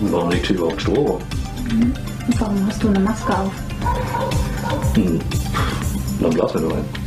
warum 0.00 0.30
liegt 0.30 0.46
hier 0.46 0.56
überhaupt 0.56 0.82
Strom? 0.82 1.06
Und 1.06 2.40
warum 2.40 2.66
hast 2.66 2.82
du 2.82 2.88
eine 2.88 3.00
Maske 3.00 3.38
auf? 3.38 3.52
Hm. 4.94 5.20
Dann 6.20 6.30
blasen 6.30 6.62
wir 6.62 6.68
doch 6.68 6.76
ein. 6.76 7.05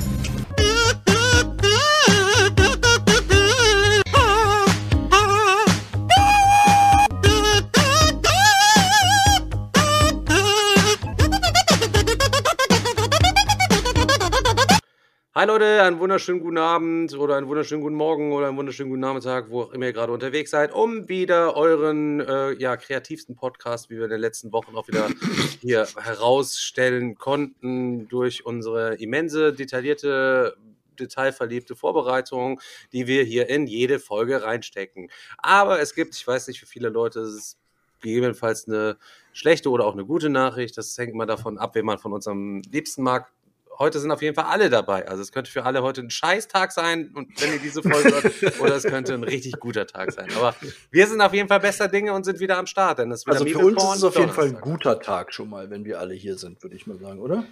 Hi 15.40 15.46
Leute, 15.46 15.82
einen 15.84 16.00
wunderschönen 16.00 16.42
guten 16.42 16.58
Abend 16.58 17.18
oder 17.18 17.38
einen 17.38 17.48
wunderschönen 17.48 17.82
guten 17.82 17.96
Morgen 17.96 18.34
oder 18.34 18.50
einen 18.50 18.58
wunderschönen 18.58 18.90
guten 18.90 19.00
Nachmittag, 19.00 19.50
wo 19.50 19.62
auch 19.62 19.72
immer 19.72 19.86
ihr 19.86 19.94
gerade 19.94 20.12
unterwegs 20.12 20.52
seid, 20.52 20.74
um 20.74 21.08
wieder 21.08 21.56
euren 21.56 22.20
äh, 22.20 22.52
ja, 22.56 22.76
kreativsten 22.76 23.38
Podcast, 23.38 23.90
wie 23.90 23.96
wir 23.96 24.04
in 24.04 24.10
den 24.10 24.20
letzten 24.20 24.52
Wochen 24.52 24.76
auch 24.76 24.90
wieder 24.90 25.08
hier 25.62 25.88
herausstellen 25.96 27.16
konnten, 27.16 28.10
durch 28.10 28.46
unsere 28.46 28.96
immense, 28.96 29.54
detaillierte, 29.54 30.58
detailverliebte 31.00 31.78
Vorbereitung, 31.78 32.60
die 32.92 33.08
wir 33.08 33.24
hier 33.24 33.48
in 33.48 33.66
jede 33.66 34.00
Folge 34.00 34.44
reinstecken. 34.44 35.10
Aber 35.38 35.80
es 35.80 35.96
gibt, 35.96 36.16
ich 36.18 36.28
weiß 36.28 36.50
nicht, 36.50 36.60
für 36.60 36.66
viele 36.66 36.90
Leute 36.90 37.22
ist 37.22 37.34
es 37.34 37.58
gegebenenfalls 38.02 38.68
eine 38.68 38.98
schlechte 39.32 39.70
oder 39.70 39.86
auch 39.86 39.94
eine 39.94 40.04
gute 40.04 40.30
Nachricht. 40.30 40.78
Das 40.78 40.98
hängt 40.98 41.14
immer 41.14 41.26
davon 41.26 41.58
ab, 41.58 41.76
wen 41.76 41.86
man 41.86 41.98
von 41.98 42.12
uns 42.12 42.28
am 42.28 42.62
liebsten 42.70 43.04
mag 43.04 43.32
heute 43.80 44.00
sind 44.00 44.12
auf 44.12 44.22
jeden 44.22 44.36
Fall 44.36 44.46
alle 44.46 44.70
dabei. 44.70 45.08
Also 45.08 45.24
es 45.24 45.32
könnte 45.32 45.50
für 45.50 45.64
alle 45.64 45.82
heute 45.82 46.02
ein 46.02 46.10
Scheißtag 46.10 46.72
sein, 46.72 47.12
und 47.16 47.42
wenn 47.42 47.54
ihr 47.54 47.60
diese 47.60 47.82
Folge 47.82 48.12
hört, 48.12 48.60
oder 48.60 48.76
es 48.76 48.84
könnte 48.84 49.14
ein 49.14 49.24
richtig 49.24 49.54
guter 49.60 49.88
Tag 49.88 50.12
sein. 50.12 50.28
Aber 50.36 50.54
wir 50.92 51.08
sind 51.08 51.22
auf 51.22 51.34
jeden 51.34 51.48
Fall 51.48 51.60
bester 51.60 51.88
Dinge 51.88 52.14
und 52.14 52.26
sind 52.26 52.40
wieder 52.40 52.58
am 52.58 52.68
Start. 52.68 53.00
Denn 53.00 53.12
es 53.12 53.26
Also 53.26 53.46
für 53.46 53.60
uns 53.60 53.84
ist 53.84 53.96
es 53.96 54.04
auf 54.04 54.18
jeden 54.18 54.32
Fall 54.32 54.48
ein 54.48 54.62
guter 54.62 55.00
Tag 55.00 55.34
schon 55.34 55.50
mal, 55.50 55.70
wenn 55.70 55.86
wir 55.86 56.00
alle 56.00 56.14
hier 56.14 56.38
sind, 56.38 56.62
würde 56.62 56.76
ich 56.76 56.86
mal 56.86 56.98
sagen, 56.98 57.20
oder? 57.20 57.46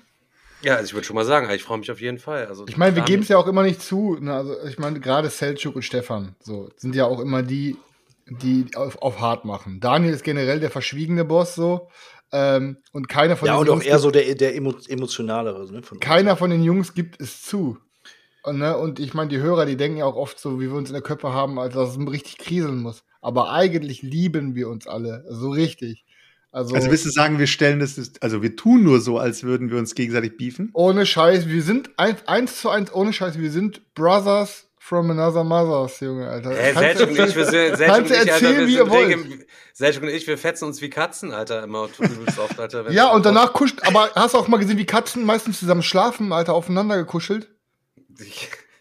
Ja, 0.61 0.75
also 0.75 0.86
ich 0.86 0.94
würde 0.94 1.06
schon 1.06 1.16
mal 1.16 1.25
sagen, 1.25 1.50
ich 1.52 1.64
freue 1.64 1.78
mich 1.78 1.92
auf 1.92 2.02
jeden 2.02 2.17
Fall. 2.17 2.47
Also 2.47 2.66
Ich 2.67 2.78
meine, 2.78 2.95
wir 2.95 3.03
geben 3.03 3.22
es 3.22 3.30
ja 3.30 3.38
auch 3.38 3.47
immer 3.47 3.64
nicht 3.64 3.81
zu. 3.81 4.17
Ne? 4.19 4.34
Also 4.34 4.56
ich 4.66 4.80
meine, 4.80 5.00
gerade 5.00 5.30
Selçuk 5.30 5.75
und 5.75 5.84
Stefan 5.84 6.36
so, 6.41 6.69
sind 6.78 6.95
ja 6.95 7.06
auch 7.06 7.19
immer 7.19 7.44
die, 7.44 7.78
die 8.25 8.66
auf, 8.75 9.02
auf 9.02 9.19
hart 9.19 9.45
machen. 9.45 9.80
Daniel 9.80 10.14
ist 10.14 10.23
generell 10.23 10.59
der 10.59 10.72
verschwiegene 10.72 11.25
Boss 11.25 11.56
so. 11.56 11.89
Ähm, 12.31 12.78
und 12.92 13.08
keiner 13.08 13.38
von 13.38 13.47
Ja, 13.47 13.56
den 13.56 13.61
und 13.61 13.70
auch 13.70 13.73
Jungs 13.75 13.86
eher 13.86 13.92
gibt- 13.94 14.02
so 14.03 14.11
der, 14.11 14.36
der 14.36 14.56
emo 14.56 14.73
emotionalere. 14.88 15.72
Ne, 15.72 15.81
von 15.83 15.97
uns. 15.97 16.06
keiner 16.06 16.36
von 16.36 16.50
den 16.50 16.64
Jungs 16.64 16.94
gibt 16.94 17.22
es 17.22 17.42
zu. 17.42 17.78
Und, 18.44 18.59
ne, 18.59 18.78
und 18.78 19.00
ich 19.00 19.14
meine, 19.14 19.30
die 19.30 19.38
Hörer, 19.39 19.66
die 19.66 19.78
denken 19.78 19.97
ja 19.97 20.06
auch 20.06 20.16
oft 20.16 20.39
so, 20.39 20.59
wie 20.59 20.66
wir 20.69 20.75
uns 20.75 20.89
in 20.89 20.94
der 20.94 21.02
Köpfe 21.02 21.34
haben, 21.34 21.58
als 21.59 21.73
dass 21.73 21.97
es 21.97 21.97
richtig 22.11 22.38
kriseln 22.38 22.81
muss. 22.81 23.03
Aber 23.22 23.52
eigentlich 23.52 24.02
lieben 24.02 24.56
wir 24.56 24.69
uns 24.69 24.88
alle. 24.88 25.25
So 25.30 25.50
richtig. 25.50 26.06
Also, 26.52 26.75
Also 26.75 26.89
willst 26.89 27.06
du 27.06 27.09
sagen, 27.11 27.39
wir 27.39 27.47
stellen 27.47 27.80
das, 27.80 28.00
also 28.22 28.41
wir 28.41 28.56
tun 28.56 28.84
nur 28.84 29.02
so, 29.02 29.17
als 29.19 29.44
würden 29.44 29.69
wir 29.69 29.78
uns 29.78 29.95
gegenseitig 29.95 30.38
beefen? 30.38 30.69
ohne 30.73 31.06
Scheiß, 31.06 31.47
wir 31.50 31.62
sind 31.62 31.89
eins, 31.97 32.25
eins 32.28 32.62
zu 32.62 32.69
eins, 32.69 32.94
ohne 32.94 33.12
Scheiß, 33.12 33.38
wir 33.38 33.52
sind 33.52 33.94
Brothers 33.96 34.66
from 34.88 35.12
another 35.12 35.44
mothers, 35.44 36.00
Junge, 36.00 36.30
Alter. 36.30 36.52
Kannst 36.56 36.80
Selchuk 36.80 37.09
und 37.09 37.28
ich, 37.30 37.36
wir 37.36 37.46
sind, 37.46 37.75
Selchuk 37.78 37.98
und 37.98 38.06
ich, 38.06 38.18
Alter, 38.18 38.31
erzählen, 38.31 38.68
wir 38.68 38.78
sind 38.86 38.92
regel- 38.92 39.48
Selchuk 39.74 40.03
und 40.03 40.09
ich, 40.09 40.28
wir 40.28 40.38
fetzen 40.38 40.64
uns 40.66 40.81
wie 40.81 40.90
Katzen, 40.90 41.34
Alter, 41.34 41.64
immer 41.64 41.90
übelst 42.00 42.40
oft, 42.40 42.58
Alter. 42.58 42.90
Ja, 42.92 43.12
und 43.12 43.26
danach 43.26 43.52
kuscht, 43.52 43.80
aber 43.86 44.12
hast 44.16 44.34
du 44.34 44.38
auch 44.38 44.47
mal 44.47 44.58
gesehen, 44.58 44.78
wie 44.78 44.86
Katzen 44.86 45.26
meistens 45.26 45.59
zusammen 45.59 45.84
schlafen, 45.84 46.31
Alter, 46.31 46.53
aufeinander 46.53 46.96
gekuschelt? 46.97 47.50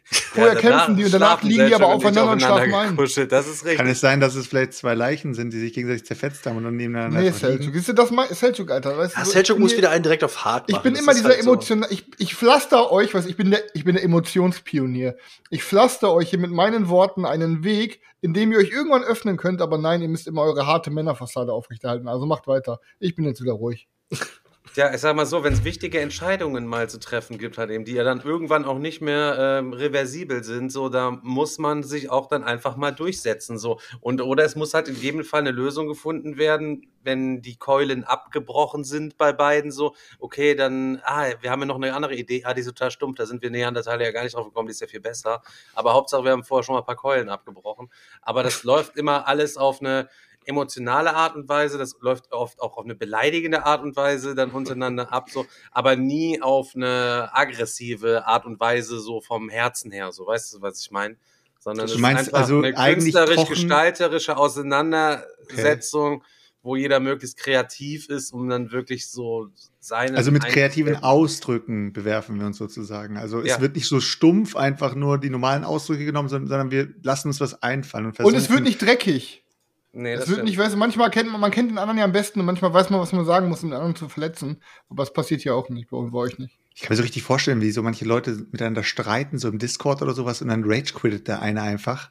Vorher 0.09 0.55
kämpfen 0.55 0.97
die 0.97 1.05
und 1.05 1.12
danach 1.12 1.43
liegen 1.43 1.67
die 1.67 1.75
aber 1.75 1.87
aufeinander 1.89 2.31
und 2.33 2.41
schlafen 2.41 2.72
ein. 2.75 2.97
gekuschelt, 2.97 3.33
Das 3.33 3.49
ist 3.49 3.65
richtig. 3.65 3.78
Kann 3.78 3.89
es 3.89 4.00
sein, 4.00 4.21
dass 4.21 4.37
es 4.37 4.47
vielleicht 4.47 4.72
zwei 4.75 4.94
Leichen 4.94 5.34
sind, 5.34 5.53
die 5.53 5.59
sich 5.59 5.72
gegenseitig 5.72 6.05
zerfetzt 6.06 6.47
haben 6.47 6.56
und 6.59 6.65
dann 6.65 6.77
nebeneinander 6.77 7.21
Nee? 7.21 7.31
Selchuk. 7.31 7.75
Siehst 7.75 7.89
du, 7.89 7.93
das 7.93 8.12
mein 8.12 8.28
Selchuk, 8.33 8.71
Alter. 8.71 8.97
Weißt 8.97 9.15
du, 9.16 9.19
Ja, 9.19 9.25
so, 9.25 9.31
ich 9.31 9.34
Selchuk 9.34 9.59
muss 9.59 9.77
wieder 9.77 9.91
einen 9.91 10.05
direkt 10.05 10.22
auf 10.22 10.45
hart 10.45 10.71
machen. 10.71 10.78
Ich 10.78 10.83
bin 10.83 10.93
Das 10.95 11.03
immer 11.03 11.12
ist 11.12 11.19
dieser 11.19 11.31
halt 11.31 11.43
so. 11.43 11.50
emotional, 11.50 11.89
ich, 11.91 12.05
ich 12.19 12.34
pflaster 12.37 12.93
euch, 12.93 13.15
was 13.15 13.27
ich 13.27 13.37
bin 13.37 13.50
der, 13.50 13.62
ich 13.75 13.84
bin 13.84 13.97
der 13.97 14.05
Emotionspionier. 14.05 15.16
Ich 15.50 15.65
pflaster 15.65 16.12
euch 16.12 16.31
hier 16.31 16.39
mit 16.39 16.53
meinen 16.53 16.89
Worten 16.89 17.25
einen 17.25 17.65
Weg, 17.65 18.00
in 18.21 18.33
dem 18.33 18.53
ihr 18.53 18.59
euch 18.59 18.71
irgendwann 18.71 19.03
öffnen 19.03 19.37
könnt, 19.37 19.61
aber 19.61 19.77
nein, 19.78 20.03
ihr 20.03 20.09
müsst 20.09 20.28
immer 20.28 20.43
eure 20.43 20.66
harte 20.66 20.91
Männerfassade 20.91 21.53
aufrechterhalten. 21.53 22.06
Also 22.06 22.27
macht 22.27 22.47
weiter. 22.47 22.81
Ich 23.00 23.15
bin 23.16 23.25
jetzt 23.25 23.43
wieder 23.43 23.55
ruhig. 23.55 23.89
Ja, 24.76 24.92
ich 24.92 25.00
sag 25.00 25.16
mal 25.16 25.25
so, 25.25 25.42
wenn 25.42 25.54
es 25.54 25.64
wichtige 25.64 26.00
Entscheidungen 26.00 26.66
mal 26.66 26.87
zu 26.91 27.00
treffen 27.00 27.38
gibt, 27.38 27.56
halt 27.56 27.70
eben, 27.70 27.87
die 27.87 27.94
ja 27.94 28.04
dann 28.04 28.20
irgendwann 28.20 28.66
auch 28.66 28.78
nicht 28.78 29.00
mehr 29.00 29.38
ähm, 29.41 29.72
reversibel 29.72 30.44
sind, 30.44 30.70
so, 30.70 30.91
da 30.91 31.12
muss 31.22 31.56
man 31.56 31.82
sich 31.82 32.10
auch 32.10 32.26
dann 32.26 32.44
einfach 32.44 32.76
mal 32.76 32.91
durchsetzen, 32.91 33.56
so. 33.56 33.81
Und, 34.03 34.20
oder 34.20 34.44
es 34.44 34.54
muss 34.54 34.75
halt 34.75 34.88
in 34.88 34.97
jedem 34.97 35.25
Fall 35.25 35.41
eine 35.41 35.50
Lösung 35.50 35.88
gefunden 35.88 36.36
werden, 36.36 36.91
wenn 37.03 37.41
die 37.41 37.56
Keulen 37.56 38.04
abgebrochen 38.04 38.84
sind 38.84 39.16
bei 39.16 39.32
beiden, 39.32 39.72
so, 39.72 39.94
okay, 40.19 40.54
dann, 40.54 41.00
ah, 41.04 41.25
wir 41.41 41.50
haben 41.50 41.60
ja 41.60 41.66
noch 41.66 41.76
eine 41.76 41.94
andere 41.94 42.15
Idee, 42.15 42.42
ah, 42.44 42.53
die 42.53 42.60
ist 42.60 42.66
total 42.66 42.91
stumpf, 42.91 43.16
da 43.16 43.25
sind 43.25 43.41
wir 43.41 43.50
Neandertaler 43.50 44.04
ja 44.04 44.10
gar 44.10 44.25
nicht 44.25 44.34
drauf 44.34 44.44
gekommen, 44.44 44.69
die 44.69 44.72
ist 44.72 44.81
ja 44.82 44.88
viel 44.88 45.00
besser. 45.00 45.41
Aber 45.75 45.94
Hauptsache, 45.94 46.22
wir 46.22 46.32
haben 46.32 46.44
vorher 46.44 46.65
schon 46.65 46.75
mal 46.75 46.81
ein 46.81 46.86
paar 46.86 46.97
Keulen 46.97 47.31
abgebrochen. 47.31 47.88
Aber 48.20 48.42
das 48.42 48.62
läuft 48.62 48.98
immer 48.98 49.26
alles 49.26 49.56
auf 49.56 49.81
eine, 49.81 50.10
emotionale 50.47 51.15
Art 51.15 51.37
und 51.37 51.49
Weise, 51.49 51.79
das 51.79 51.97
läuft 52.01 52.33
oft 52.33 52.61
auch 52.62 52.77
auf 52.77 52.84
eine 52.84 52.95
beleidigende 52.95 53.67
Art 53.67 53.83
und 53.83 53.97
Weise 53.97 54.34
dann 54.34 54.51
untereinander 54.51 55.12
ab, 55.12 55.29
so, 55.31 55.47
aber 55.73 55.97
nie 55.97 56.41
auf 56.41 56.73
eine 56.75 57.31
aggressive 57.33 58.27
Art 58.27 58.47
und 58.47 58.59
Weise, 58.61 58.99
so 59.01 59.21
vom 59.21 59.49
Herzen 59.49 59.91
her, 59.91 60.12
so, 60.12 60.27
weißt 60.27 60.55
du, 60.55 60.62
was 60.62 60.81
ich 60.81 60.91
meine? 60.91 61.17
Sondern 61.61 61.87
Du 61.89 61.95
es 61.95 61.99
meinst 61.99 62.29
ist 62.29 62.34
einfach 62.34 62.41
also 62.41 62.59
eine 62.62 62.73
künstlerisch-gestalterische 62.73 64.37
Auseinandersetzung, 64.37 66.23
wo 66.63 66.75
jeder 66.75 66.99
möglichst 66.99 67.37
kreativ 67.39 68.09
ist, 68.09 68.33
um 68.33 68.49
dann 68.49 68.73
wirklich 68.73 69.09
so 69.09 69.49
seine. 69.78 70.17
Also 70.17 70.33
mit 70.33 70.45
kreativen 70.45 70.97
Ausdrücken 70.97 71.93
bewerfen 71.93 72.41
wir 72.41 72.47
uns 72.47 72.57
sozusagen. 72.59 73.17
Also 73.17 73.41
es 73.41 73.49
Ja. 73.49 73.61
wird 73.61 73.77
nicht 73.77 73.87
so 73.87 74.01
stumpf 74.01 74.57
einfach 74.57 74.97
nur 74.97 75.19
die 75.19 75.31
normalen 75.31 75.63
Ausdrücke 75.63 76.05
genommen, 76.05 76.28
sondern, 76.28 76.73
wir 76.73 76.89
lassen 77.03 77.28
uns 77.28 77.41
was 77.41 77.63
einfallen. 77.63 78.07
Und, 78.07 78.19
Und 78.19 78.34
es 78.34 78.51
wird 78.51 78.63
nicht 78.63 78.83
dreckig. 78.83 79.45
Nee, 79.99 80.12
Es 80.12 80.21
das 80.21 80.29
wird 80.29 80.37
stimmt. 80.39 80.49
nicht, 80.51 80.59
weißt 80.59 80.75
du, 80.75 80.79
manchmal 80.79 81.11
kennt 81.11 81.31
man, 81.33 81.41
man 81.41 81.51
kennt 81.51 81.71
den 81.71 81.79
anderen 81.79 81.99
ja 81.99 82.05
am 82.05 82.12
besten 82.12 82.41
und 82.41 82.47
manchmal 82.47 82.73
weiß 82.75 82.91
man, 82.91 83.01
was 83.01 83.12
man 83.12 83.25
sagen 83.25 83.49
muss, 83.49 83.62
um 83.62 83.71
den 83.71 83.77
anderen 83.77 83.97
zu 83.97 84.09
verletzen. 84.09 84.61
Aber 84.91 85.03
das 85.03 85.12
passiert 85.12 85.41
hier 85.43 85.55
auch 85.55 85.69
nicht, 85.71 85.89
bei, 85.91 85.97
bei 85.99 86.19
euch 86.19 86.39
nicht. 86.39 86.59
Ich 86.75 86.83
kann 86.83 86.91
mir 86.93 86.97
so 86.97 87.03
richtig 87.03 87.23
vorstellen, 87.23 87.61
wie 87.62 87.71
so 87.71 87.83
manche 87.83 88.05
Leute 88.05 88.33
miteinander 88.53 88.83
streiten, 88.83 89.39
so 89.39 89.49
im 89.49 89.59
Discord 89.59 90.03
oder 90.03 90.12
sowas, 90.12 90.43
und 90.43 90.49
dann 90.49 90.65
rage 90.67 90.93
quittet 90.93 91.29
der 91.29 91.41
eine 91.41 91.62
einfach 91.62 92.11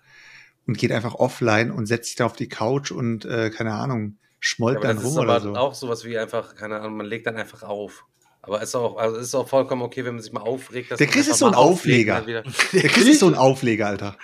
und 0.66 0.78
geht 0.80 0.92
einfach 0.92 1.14
offline 1.14 1.70
und 1.70 1.86
setzt 1.86 2.08
sich 2.08 2.16
da 2.16 2.26
auf 2.26 2.36
die 2.36 2.50
Couch 2.50 2.92
und, 2.92 3.26
äh, 3.26 3.52
keine 3.52 3.74
Ahnung, 3.74 4.18
schmollt 4.40 4.78
aber 4.78 4.88
dann 4.88 4.96
das 4.98 5.06
ist 5.06 5.12
rum 5.12 5.20
oder 5.24 5.34
aber 5.36 5.42
so. 5.42 5.54
auch 5.56 5.76
sowas 5.76 6.04
wie 6.06 6.18
einfach, 6.18 6.56
keine 6.56 6.80
Ahnung, 6.80 6.98
man 6.98 7.06
legt 7.06 7.28
dann 7.28 7.36
einfach 7.38 7.62
auf. 7.62 8.06
Aber 8.42 8.62
ist 8.62 8.76
auch, 8.76 8.98
also 8.98 9.18
ist 9.18 9.34
auch 9.36 9.48
vollkommen 9.48 9.82
okay, 9.84 10.06
wenn 10.06 10.16
man 10.16 10.24
sich 10.24 10.32
mal 10.34 10.42
aufregt. 10.42 10.90
dass 10.92 10.98
Der 10.98 11.08
Chris 11.08 11.28
ist 11.28 11.40
so 11.40 11.46
ein 11.48 11.54
Aufleger. 11.56 12.22
Der 12.22 12.42
Chris 12.74 13.06
ist 13.08 13.20
so 13.20 13.28
ein 13.28 13.36
Aufleger, 13.36 13.88
Alter. 13.88 14.18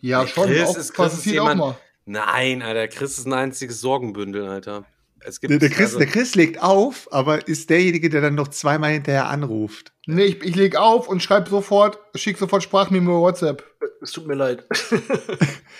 Ja, 0.00 0.22
Nee, 0.22 0.28
schon. 0.28 0.46
Chris 0.46 0.68
auch, 0.68 0.76
ist- 0.76 0.92
Chris 0.94 1.06
ist 1.12 1.16
passiert 1.16 1.34
jemand- 1.36 1.60
auch 1.60 1.66
mal. 1.68 1.76
Nein, 2.06 2.62
Alter, 2.62 2.88
Chris 2.88 3.18
ist 3.18 3.26
ein 3.26 3.32
einziges 3.32 3.80
Sorgenbündel, 3.80 4.46
Alter. 4.48 4.86
Es 5.26 5.40
gibt 5.40 5.50
Der, 5.50 5.58
der, 5.58 5.70
Chris, 5.70 5.86
also, 5.86 5.98
der 5.98 6.06
Chris 6.06 6.34
legt 6.34 6.62
auf, 6.62 7.08
aber 7.10 7.48
ist 7.48 7.70
derjenige, 7.70 8.10
der 8.10 8.20
dann 8.20 8.34
noch 8.34 8.48
zweimal 8.48 8.92
hinterher 8.92 9.28
anruft. 9.28 9.92
Nee, 10.06 10.24
ich, 10.24 10.42
ich 10.42 10.54
leg 10.54 10.76
auf 10.76 11.08
und 11.08 11.22
schreib 11.22 11.48
sofort, 11.48 11.98
schick 12.14 12.36
sofort 12.36 12.62
Sprachmemo 12.62 13.10
über 13.10 13.20
WhatsApp. 13.20 13.64
Es 14.02 14.12
tut 14.12 14.26
mir 14.26 14.34
leid. 14.34 14.66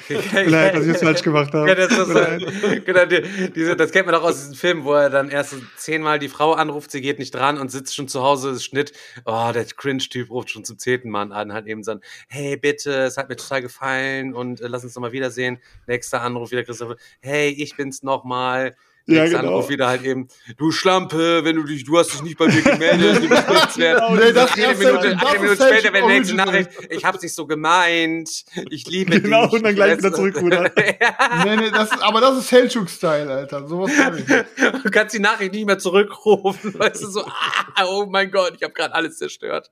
Vielleicht, 0.07 0.75
dass 0.75 0.87
ich 0.87 0.95
es 0.95 1.03
falsch 1.03 1.23
gemacht 1.23 1.53
habe. 1.53 1.69
Ja, 1.69 1.75
das, 1.75 1.93
ist, 1.93 2.87
genau, 2.87 3.05
die, 3.05 3.51
diese, 3.55 3.77
das 3.77 3.93
kennt 3.93 4.07
man 4.07 4.15
doch 4.15 4.23
aus 4.23 4.39
diesem 4.41 4.55
Film, 4.55 4.85
wo 4.85 4.95
er 4.95 5.11
dann 5.11 5.29
erst 5.29 5.55
zehnmal 5.77 6.19
die 6.19 6.31
Frau 6.31 6.55
anruft, 6.55 6.91
sie 6.91 7.03
geht 7.03 7.19
nicht 7.19 7.35
dran 7.35 7.59
und 7.59 7.71
sitzt 7.71 7.95
schon 7.95 8.09
zu 8.09 8.23
Hause, 8.23 8.51
ist 8.51 8.65
Schnitt. 8.65 8.93
Oh, 9.27 9.51
der 9.53 9.67
Cringe-Typ 9.67 10.31
ruft 10.31 10.49
schon 10.49 10.65
zum 10.65 10.79
zehnten 10.79 11.11
Mal 11.11 11.31
an, 11.33 11.53
halt 11.53 11.67
eben 11.67 11.83
so, 11.83 11.97
hey, 12.29 12.57
bitte, 12.57 13.05
es 13.05 13.19
hat 13.19 13.29
mir 13.29 13.37
total 13.37 13.61
gefallen 13.61 14.33
und 14.33 14.63
äh, 14.63 14.69
lass 14.69 14.85
uns 14.85 14.95
noch 14.95 15.03
mal 15.03 15.13
wiedersehen. 15.13 15.59
Nächster 15.87 16.23
Anruf 16.23 16.51
wieder 16.51 16.65
Christoph, 16.65 16.97
hey, 17.21 17.51
ich 17.51 17.77
bin's 17.77 18.03
noch 18.03 18.25
mal. 18.25 18.75
Ja, 19.07 19.21
Nächster 19.25 19.41
genau. 19.41 19.53
Anruf 19.57 19.69
wieder 19.69 19.87
halt 19.87 20.03
eben, 20.03 20.29
du 20.57 20.71
Schlampe, 20.71 21.45
wenn 21.45 21.57
du 21.57 21.65
dich, 21.65 21.85
du 21.85 21.99
hast 21.99 22.15
dich 22.15 22.23
nicht 22.23 22.39
bei 22.39 22.47
mir 22.47 22.63
gemeldet, 22.63 23.23
du 23.23 23.29
bist 23.29 23.49
nichts 23.51 23.77
wert. 23.77 24.03
Nee, 24.13 24.33
das 24.33 24.53
eine 24.55 24.73
ist 24.73 24.79
Minute, 24.79 24.99
eine 25.01 25.13
ist 25.35 25.41
Minute 25.43 25.57
später, 25.63 25.93
wenn 25.93 26.03
die 26.07 26.13
nächste. 26.15 26.35
Nachricht, 26.37 26.71
ich 26.89 27.05
hab's 27.05 27.21
nicht 27.23 27.35
so 27.35 27.47
gemeint, 27.47 28.45
ich 28.71 28.87
liebe 28.87 29.21
Genau, 29.21 29.45
dich. 29.45 29.53
und 29.57 29.63
dann 29.65 29.75
gleich 29.75 29.99
wieder 29.99 30.11
zurückrudern. 30.11 30.71
ja, 31.01 31.45
Nee, 31.45 31.57
nee, 31.57 31.71
das 31.71 31.93
ist, 31.93 32.03
aber 32.03 32.23
das 32.23 32.39
ist 32.39 32.49
Selchuk-Style, 32.49 33.31
Alter. 33.31 33.69
Sowas 33.69 33.91
kann 33.95 34.17
ich. 34.17 34.27
nicht. 34.27 34.45
du 34.85 34.91
kannst 34.91 35.15
die 35.15 35.21
Nachricht 35.21 35.53
nicht 35.53 35.67
mehr 35.67 35.79
zurückrufen, 35.79 36.73
weißt 36.79 37.03
du, 37.03 37.07
so, 37.09 37.27
ah, 37.27 37.85
oh 37.87 38.07
mein 38.07 38.31
Gott, 38.31 38.55
ich 38.57 38.63
habe 38.63 38.73
gerade 38.73 38.95
alles 38.95 39.19
zerstört. 39.19 39.71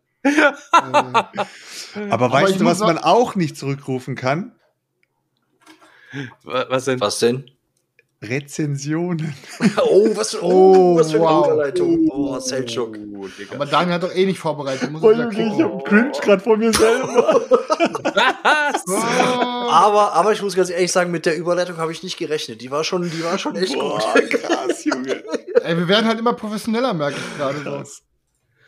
Aber 0.72 1.30
Aber 2.10 2.30
weißt 2.30 2.60
du, 2.60 2.64
was 2.66 2.80
man 2.80 2.98
auch 2.98 3.34
nicht 3.34 3.56
zurückrufen 3.56 4.14
kann? 4.14 4.52
Wa- 6.44 6.66
Was 6.68 6.84
denn? 6.84 7.00
Was 7.00 7.18
denn? 7.18 7.50
Rezensionen. 8.22 9.34
Oh, 9.84 10.10
was 10.14 10.30
für, 10.30 10.42
Oh, 10.44 10.92
oh, 10.94 10.96
was 10.96 11.10
für 11.10 11.16
eine 11.18 11.26
wow. 11.26 11.46
Überleitung. 11.46 12.08
Oh, 12.10 12.38
Selchuk. 12.38 12.96
Oh. 13.16 13.26
Aber 13.54 13.66
Daniel 13.66 13.94
hat 13.94 14.02
doch 14.02 14.14
eh 14.14 14.26
nicht 14.26 14.38
vorbereitet. 14.38 14.90
Muss 14.90 15.02
ich 15.02 15.08
wieder 15.18 15.68
gucken. 15.68 15.84
cringe 15.84 16.12
gerade 16.22 16.42
vor 16.42 16.56
mir 16.56 16.72
selber. 16.72 17.40
Was? 18.14 18.84
Ah, 19.72 19.86
Aber, 19.86 20.12
aber 20.12 20.32
ich 20.32 20.42
muss 20.42 20.54
ganz 20.54 20.68
ehrlich 20.68 20.92
sagen, 20.92 21.10
mit 21.10 21.24
der 21.24 21.36
Überleitung 21.36 21.78
habe 21.78 21.92
ich 21.92 22.02
nicht 22.02 22.18
gerechnet. 22.18 22.60
Die 22.60 22.70
war 22.70 22.84
schon, 22.84 23.02
die 23.10 23.24
war 23.24 23.38
schon 23.38 23.56
echt 23.56 23.72
Boah, 23.74 23.98
gut. 24.14 24.30
krass, 24.30 24.84
Junge. 24.84 25.22
Ey, 25.62 25.76
wir 25.78 25.88
werden 25.88 26.06
halt 26.06 26.18
immer 26.18 26.34
professioneller, 26.34 26.92
merke 26.92 27.16
ich 27.16 27.38
gerade 27.38 27.58
so. 27.64 27.82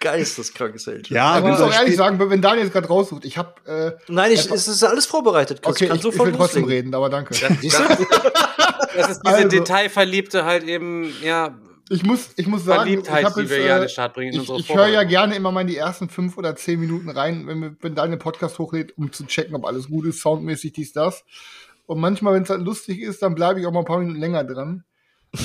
Geisteskrank 0.04 0.78
Selchuk. 0.78 1.10
Ja, 1.10 1.38
Ich 1.38 1.44
muss 1.44 1.60
auch 1.60 1.72
ehrlich 1.72 1.96
sagen, 1.96 2.18
wenn 2.30 2.40
Daniel 2.42 2.64
jetzt 2.64 2.72
gerade 2.72 2.86
raussucht, 2.88 3.24
ich 3.24 3.36
habe 3.38 3.54
äh, 3.66 3.92
Nein, 4.12 4.32
ich, 4.32 4.50
es 4.50 4.68
ist 4.68 4.82
alles 4.84 5.06
vorbereitet. 5.06 5.62
Chris. 5.62 5.74
okay, 5.74 5.86
kann 5.88 5.96
ich, 5.96 6.00
ich 6.00 6.02
sofort 6.12 6.28
will 6.28 6.36
trotzdem 6.36 6.64
reden, 6.64 6.94
aber 6.94 7.08
danke. 7.10 7.34
Du? 7.34 7.40
Das 8.96 9.10
ist 9.10 9.22
diese 9.26 9.34
Also- 9.34 9.48
Detailverliebte 9.48 10.44
halt 10.44 10.62
eben, 10.64 11.12
ja, 11.22 11.58
Ich 11.90 12.04
muss, 12.04 12.28
ich 12.36 12.46
muss 12.46 12.64
sagen, 12.64 12.88
ich 12.88 13.04
Verliebtheit, 13.04 13.36
die 13.36 13.40
jetzt, 13.40 13.50
wir 13.50 13.58
ja 13.64 13.74
an 13.76 13.82
äh, 13.82 13.86
den 13.86 13.88
Start 13.90 14.14
bringen 14.14 14.32
in 14.34 14.40
ich, 14.42 14.50
ich 14.50 14.74
höre 14.74 14.86
ja 14.86 15.02
gerne 15.02 15.34
immer 15.34 15.50
mal 15.50 15.62
in 15.62 15.66
die 15.66 15.76
ersten 15.76 16.08
fünf 16.08 16.38
oder 16.38 16.54
zehn 16.54 16.78
Minuten 16.78 17.08
rein, 17.10 17.46
wenn, 17.48 17.58
wir, 17.60 17.76
wenn 17.80 17.94
Daniel 17.96 18.18
Podcast 18.18 18.58
hochlädt, 18.60 18.96
um 18.96 19.10
zu 19.12 19.26
checken, 19.26 19.56
ob 19.56 19.64
alles 19.64 19.88
gut 19.88 20.06
ist, 20.06 20.20
soundmäßig 20.20 20.72
dies, 20.74 20.92
das. 20.92 21.24
Und 21.86 21.98
manchmal, 22.00 22.34
wenn 22.34 22.44
es 22.44 22.50
halt 22.50 22.62
lustig 22.62 23.00
ist, 23.00 23.20
dann 23.22 23.34
bleibe 23.34 23.58
ich 23.60 23.66
auch 23.66 23.72
mal 23.72 23.80
ein 23.80 23.84
paar 23.84 23.98
Minuten 23.98 24.20
länger 24.20 24.44
dran. 24.44 24.84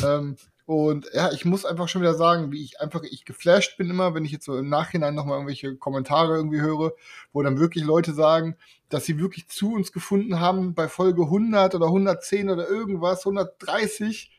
ähm, 0.06 0.38
und 0.70 1.10
ja, 1.16 1.32
ich 1.32 1.46
muss 1.46 1.66
einfach 1.66 1.88
schon 1.88 2.04
wieder 2.04 2.14
sagen, 2.14 2.52
wie 2.52 2.64
ich 2.64 2.80
einfach, 2.80 3.02
ich 3.02 3.26
geflasht 3.26 3.76
bin 3.80 3.90
immer, 3.90 4.14
wenn 4.14 4.24
ich 4.24 4.32
jetzt 4.32 4.46
so 4.46 4.56
im 4.56 4.70
Nachhinein 4.70 5.16
nochmal 5.16 5.38
irgendwelche 5.38 5.76
Kommentare 5.78 6.36
irgendwie 6.36 6.62
höre, 6.62 6.92
wo 7.34 7.42
dann 7.42 7.58
wirklich 7.58 7.84
Leute 7.84 8.14
sagen, 8.14 8.56
dass 8.88 9.04
sie 9.04 9.18
wirklich 9.18 9.48
zu 9.48 9.74
uns 9.74 9.92
gefunden 9.92 10.40
haben 10.40 10.76
bei 10.76 10.88
Folge 10.88 11.24
100 11.24 11.74
oder 11.74 11.88
110 11.88 12.52
oder 12.52 12.70
irgendwas, 12.70 13.26
130 13.26 14.30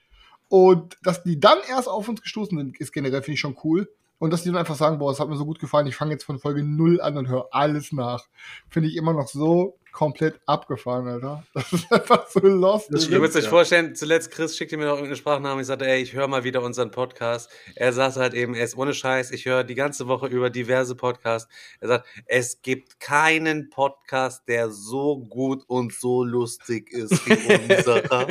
und 0.46 0.98
dass 1.02 1.24
die 1.24 1.40
dann 1.40 1.58
erst 1.68 1.88
auf 1.88 2.08
uns 2.08 2.22
gestoßen 2.22 2.56
sind, 2.56 2.78
ist 2.78 2.92
generell, 2.92 3.22
finde 3.22 3.34
ich 3.34 3.40
schon 3.40 3.58
cool. 3.64 3.92
Und 4.20 4.32
dass 4.32 4.44
die 4.44 4.50
dann 4.50 4.58
einfach 4.58 4.76
sagen, 4.76 4.98
boah, 4.98 5.10
es 5.10 5.18
hat 5.18 5.28
mir 5.28 5.36
so 5.36 5.46
gut 5.46 5.58
gefallen, 5.58 5.88
ich 5.88 5.96
fange 5.96 6.12
jetzt 6.12 6.24
von 6.24 6.38
Folge 6.38 6.62
0 6.62 7.00
an 7.00 7.16
und 7.16 7.26
höre 7.26 7.48
alles 7.50 7.90
nach. 7.90 8.28
Finde 8.68 8.88
ich 8.88 8.94
immer 8.94 9.14
noch 9.14 9.26
so 9.26 9.79
komplett 9.92 10.40
abgefahren, 10.46 11.08
Alter. 11.08 11.44
Das 11.54 11.72
ist 11.72 11.92
einfach 11.92 12.28
so 12.28 12.40
lost. 12.40 12.88
Das 12.90 13.04
Ihr 13.04 13.08
Digga. 13.08 13.20
müsst 13.20 13.36
euch 13.36 13.48
vorstellen, 13.48 13.94
zuletzt 13.94 14.30
Chris 14.30 14.56
schickte 14.56 14.76
mir 14.76 14.84
noch 14.84 14.92
irgendeine 14.92 15.16
Sprachnahme. 15.16 15.60
Ich 15.60 15.66
sagte, 15.66 15.86
ey, 15.86 16.00
ich 16.02 16.12
höre 16.12 16.28
mal 16.28 16.44
wieder 16.44 16.62
unseren 16.62 16.90
Podcast. 16.90 17.50
Er 17.74 17.92
sagt 17.92 18.16
halt 18.16 18.34
eben, 18.34 18.54
er 18.54 18.64
ist 18.64 18.76
ohne 18.76 18.94
Scheiß. 18.94 19.30
Ich 19.30 19.46
höre 19.46 19.64
die 19.64 19.74
ganze 19.74 20.08
Woche 20.08 20.26
über 20.26 20.50
diverse 20.50 20.94
Podcasts. 20.94 21.50
Er 21.80 21.88
sagt, 21.88 22.06
es 22.26 22.62
gibt 22.62 23.00
keinen 23.00 23.70
Podcast, 23.70 24.48
der 24.48 24.70
so 24.70 25.18
gut 25.18 25.64
und 25.66 25.92
so 25.92 26.24
lustig 26.24 26.90
ist 26.92 27.26
wie 27.26 27.74
unserer. 27.74 28.28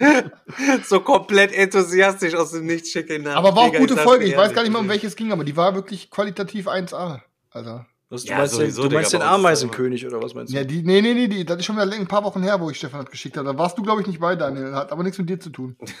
so 0.84 1.00
komplett 1.00 1.52
enthusiastisch 1.52 2.34
aus 2.34 2.52
dem 2.52 2.66
Nichts 2.66 2.90
schicke 2.90 3.16
ich 3.16 3.22
nach. 3.22 3.36
Aber 3.36 3.54
war 3.54 3.64
auch 3.64 3.66
Digga, 3.70 3.78
gute 3.78 3.96
Folge. 3.96 4.24
Ich 4.24 4.36
weiß 4.36 4.52
gar 4.52 4.62
nicht 4.62 4.72
mal, 4.72 4.80
um 4.80 4.88
welches 4.88 5.16
ging, 5.16 5.32
aber 5.32 5.44
die 5.44 5.56
war 5.56 5.74
wirklich 5.74 6.10
qualitativ 6.10 6.68
1A, 6.68 7.20
Alter. 7.50 7.86
Was, 8.10 8.24
du 8.24 8.30
Ja, 8.30 8.38
meinst, 8.38 8.54
den, 8.54 8.60
sowieso, 8.60 8.82
du 8.84 8.88
Digga, 8.88 9.00
meinst 9.00 9.12
den 9.12 9.20
Ameisenkönig 9.22 10.06
oder 10.06 10.22
was 10.22 10.32
meinst 10.32 10.50
du? 10.50 10.56
Ja, 10.56 10.64
die, 10.64 10.82
nee, 10.82 11.02
nee, 11.02 11.12
nee, 11.12 11.28
die, 11.28 11.44
das 11.44 11.58
ist 11.58 11.66
schon 11.66 11.76
wieder 11.76 11.92
ein 11.92 12.06
paar 12.06 12.24
Wochen 12.24 12.42
her, 12.42 12.58
wo 12.58 12.70
ich 12.70 12.78
Stefan 12.78 13.00
hat 13.00 13.10
geschickt 13.10 13.36
habe. 13.36 13.46
Da 13.52 13.58
warst 13.58 13.76
du, 13.76 13.82
glaube 13.82 14.00
ich, 14.00 14.06
nicht 14.06 14.18
bei, 14.18 14.34
Daniel. 14.34 14.74
Hat 14.74 14.90
aber 14.90 15.02
nichts 15.02 15.18
mit 15.18 15.28
dir 15.28 15.38
zu 15.38 15.50
tun. 15.50 15.76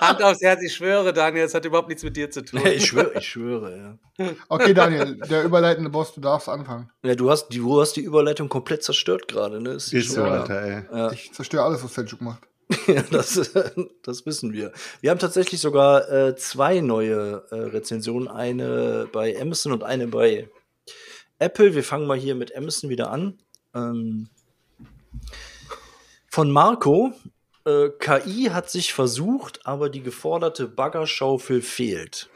Hand 0.00 0.22
aufs 0.22 0.42
Herz, 0.42 0.60
ich 0.62 0.74
schwöre, 0.74 1.12
Daniel, 1.12 1.44
es 1.46 1.54
hat 1.54 1.64
überhaupt 1.64 1.88
nichts 1.88 2.02
mit 2.02 2.16
dir 2.16 2.30
zu 2.30 2.42
tun. 2.44 2.60
ich 2.66 2.86
schwöre, 2.86 3.12
ich 3.18 3.26
schwöre, 3.26 3.98
ja. 4.18 4.30
Okay, 4.48 4.74
Daniel, 4.74 5.16
der 5.30 5.44
überleitende 5.44 5.90
Boss, 5.90 6.12
du 6.14 6.20
darfst 6.20 6.48
anfangen. 6.48 6.90
ja 7.02 7.14
du, 7.14 7.30
hast, 7.30 7.48
die- 7.48 7.58
du 7.58 7.80
hast 7.80 7.94
die 7.96 8.02
Überleitung 8.02 8.48
komplett 8.48 8.82
zerstört 8.84 9.26
gerade, 9.28 9.60
ne? 9.62 9.70
Ist, 9.70 9.92
Ist 9.92 10.12
so. 10.12 10.22
Alter, 10.24 10.62
ey. 10.62 10.82
Ja. 10.92 11.12
Ich 11.12 11.32
zerstöre 11.32 11.64
alles, 11.64 11.82
was 11.82 11.94
Selchuk 11.94 12.20
macht. 12.20 12.42
Ja, 12.86 13.02
das, 13.10 13.52
das 14.02 14.26
wissen 14.26 14.52
wir. 14.52 14.72
Wir 15.00 15.10
haben 15.10 15.18
tatsächlich 15.18 15.60
sogar 15.60 16.10
äh, 16.10 16.36
zwei 16.36 16.80
neue 16.80 17.44
äh, 17.50 17.54
Rezensionen, 17.54 18.28
eine 18.28 19.08
bei 19.12 19.40
Amazon 19.40 19.72
und 19.72 19.82
eine 19.82 20.06
bei 20.06 20.48
Apple. 21.38 21.74
Wir 21.74 21.84
fangen 21.84 22.06
mal 22.06 22.18
hier 22.18 22.34
mit 22.34 22.54
Amazon 22.56 22.90
wieder 22.90 23.10
an. 23.10 23.38
Ähm, 23.74 24.28
von 26.28 26.50
Marco. 26.50 27.12
Äh, 27.66 27.90
KI 27.98 28.50
hat 28.52 28.70
sich 28.70 28.94
versucht, 28.94 29.66
aber 29.66 29.90
die 29.90 30.02
geforderte 30.02 30.66
Baggerschaufel 30.66 31.60
fehlt. 31.60 32.30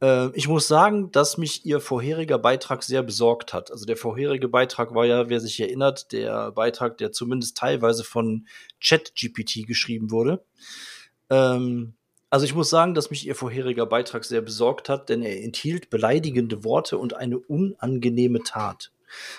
Äh, 0.00 0.30
ich 0.34 0.48
muss 0.48 0.68
sagen, 0.68 1.10
dass 1.12 1.38
mich 1.38 1.66
ihr 1.66 1.80
vorheriger 1.80 2.38
Beitrag 2.38 2.82
sehr 2.82 3.02
besorgt 3.02 3.52
hat. 3.52 3.70
Also 3.70 3.86
der 3.86 3.96
vorherige 3.96 4.48
Beitrag 4.48 4.94
war 4.94 5.06
ja, 5.06 5.28
wer 5.28 5.40
sich 5.40 5.60
erinnert, 5.60 6.12
der 6.12 6.52
Beitrag, 6.52 6.98
der 6.98 7.12
zumindest 7.12 7.56
teilweise 7.56 8.04
von 8.04 8.46
ChatGPT 8.82 9.66
geschrieben 9.66 10.10
wurde. 10.10 10.42
Ähm, 11.30 11.94
also 12.30 12.44
ich 12.44 12.54
muss 12.54 12.70
sagen, 12.70 12.94
dass 12.94 13.10
mich 13.10 13.26
ihr 13.26 13.34
vorheriger 13.34 13.86
Beitrag 13.86 14.24
sehr 14.24 14.40
besorgt 14.40 14.88
hat, 14.88 15.08
denn 15.08 15.22
er 15.22 15.42
enthielt 15.42 15.90
beleidigende 15.90 16.62
Worte 16.62 16.96
und 16.96 17.14
eine 17.14 17.38
unangenehme 17.38 18.42
Tat. 18.44 18.92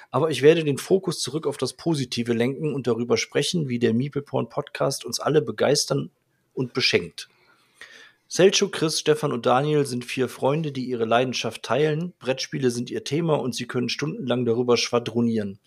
Aber 0.10 0.30
ich 0.30 0.42
werde 0.42 0.66
den 0.66 0.78
Fokus 0.78 1.22
zurück 1.22 1.48
auf 1.48 1.56
das 1.56 1.74
Positive 1.74 2.34
lenken 2.34 2.74
und 2.74 2.88
darüber 2.88 3.16
sprechen, 3.16 3.70
wie 3.70 3.80
der 3.80 3.94
Meepleporn 3.94 4.50
Podcast 4.50 5.06
uns 5.06 5.22
alle 5.22 5.42
begeistern 5.42 6.10
und 6.54 6.74
beschenkt. 6.74 7.30
Selchuk, 8.34 8.72
Chris, 8.72 8.98
Stefan 8.98 9.34
und 9.34 9.46
Daniel 9.46 9.86
sind 9.86 10.06
vier 10.06 10.30
Freunde, 10.30 10.72
die 10.72 10.86
ihre 10.86 11.04
Leidenschaft 11.04 11.64
teilen. 11.64 12.14
Brettspiele 12.18 12.72
sind 12.72 12.90
ihr 12.90 13.04
Thema 13.04 13.34
und 13.34 13.54
sie 13.54 13.68
können 13.68 13.90
stundenlang 13.90 14.46
darüber 14.46 14.78
schwadronieren. 14.78 15.60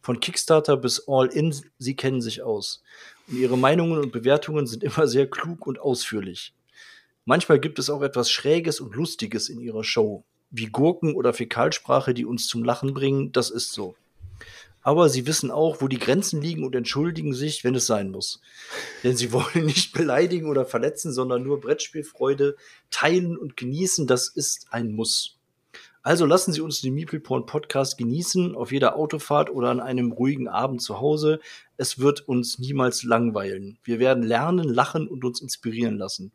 Von 0.00 0.18
Kickstarter 0.18 0.78
bis 0.78 1.08
All-In, 1.08 1.54
sie 1.76 1.94
kennen 1.94 2.22
sich 2.22 2.40
aus. 2.40 2.82
Und 3.28 3.36
ihre 3.36 3.58
Meinungen 3.58 3.98
und 3.98 4.12
Bewertungen 4.12 4.66
sind 4.66 4.82
immer 4.82 5.06
sehr 5.08 5.28
klug 5.28 5.66
und 5.66 5.78
ausführlich. 5.78 6.54
Manchmal 7.26 7.60
gibt 7.60 7.78
es 7.78 7.90
auch 7.90 8.00
etwas 8.00 8.30
Schräges 8.30 8.80
und 8.80 8.94
Lustiges 8.94 9.50
in 9.50 9.60
ihrer 9.60 9.84
Show, 9.84 10.24
wie 10.48 10.68
Gurken 10.68 11.16
oder 11.16 11.34
Fäkalsprache, 11.34 12.14
die 12.14 12.24
uns 12.24 12.46
zum 12.46 12.64
Lachen 12.64 12.94
bringen, 12.94 13.30
das 13.32 13.50
ist 13.50 13.74
so. 13.74 13.94
Aber 14.86 15.08
sie 15.08 15.26
wissen 15.26 15.50
auch, 15.50 15.80
wo 15.80 15.88
die 15.88 15.98
Grenzen 15.98 16.40
liegen 16.40 16.62
und 16.62 16.76
entschuldigen 16.76 17.34
sich, 17.34 17.64
wenn 17.64 17.74
es 17.74 17.86
sein 17.86 18.12
muss. 18.12 18.40
Denn 19.02 19.16
sie 19.16 19.32
wollen 19.32 19.66
nicht 19.66 19.92
beleidigen 19.92 20.48
oder 20.48 20.64
verletzen, 20.64 21.12
sondern 21.12 21.42
nur 21.42 21.60
Brettspielfreude 21.60 22.54
teilen 22.92 23.36
und 23.36 23.56
genießen, 23.56 24.06
das 24.06 24.28
ist 24.28 24.68
ein 24.70 24.92
Muss. 24.92 25.40
Also 26.04 26.24
lassen 26.24 26.52
Sie 26.52 26.60
uns 26.60 26.82
den 26.82 26.94
Meeple 26.94 27.18
Porn 27.18 27.46
Podcast 27.46 27.98
genießen, 27.98 28.54
auf 28.54 28.70
jeder 28.70 28.94
Autofahrt 28.94 29.50
oder 29.50 29.70
an 29.70 29.80
einem 29.80 30.12
ruhigen 30.12 30.46
Abend 30.46 30.80
zu 30.80 31.00
Hause. 31.00 31.40
Es 31.76 31.98
wird 31.98 32.28
uns 32.28 32.60
niemals 32.60 33.02
langweilen. 33.02 33.78
Wir 33.82 33.98
werden 33.98 34.22
lernen, 34.22 34.68
lachen 34.68 35.08
und 35.08 35.24
uns 35.24 35.40
inspirieren 35.40 35.98
lassen. 35.98 36.30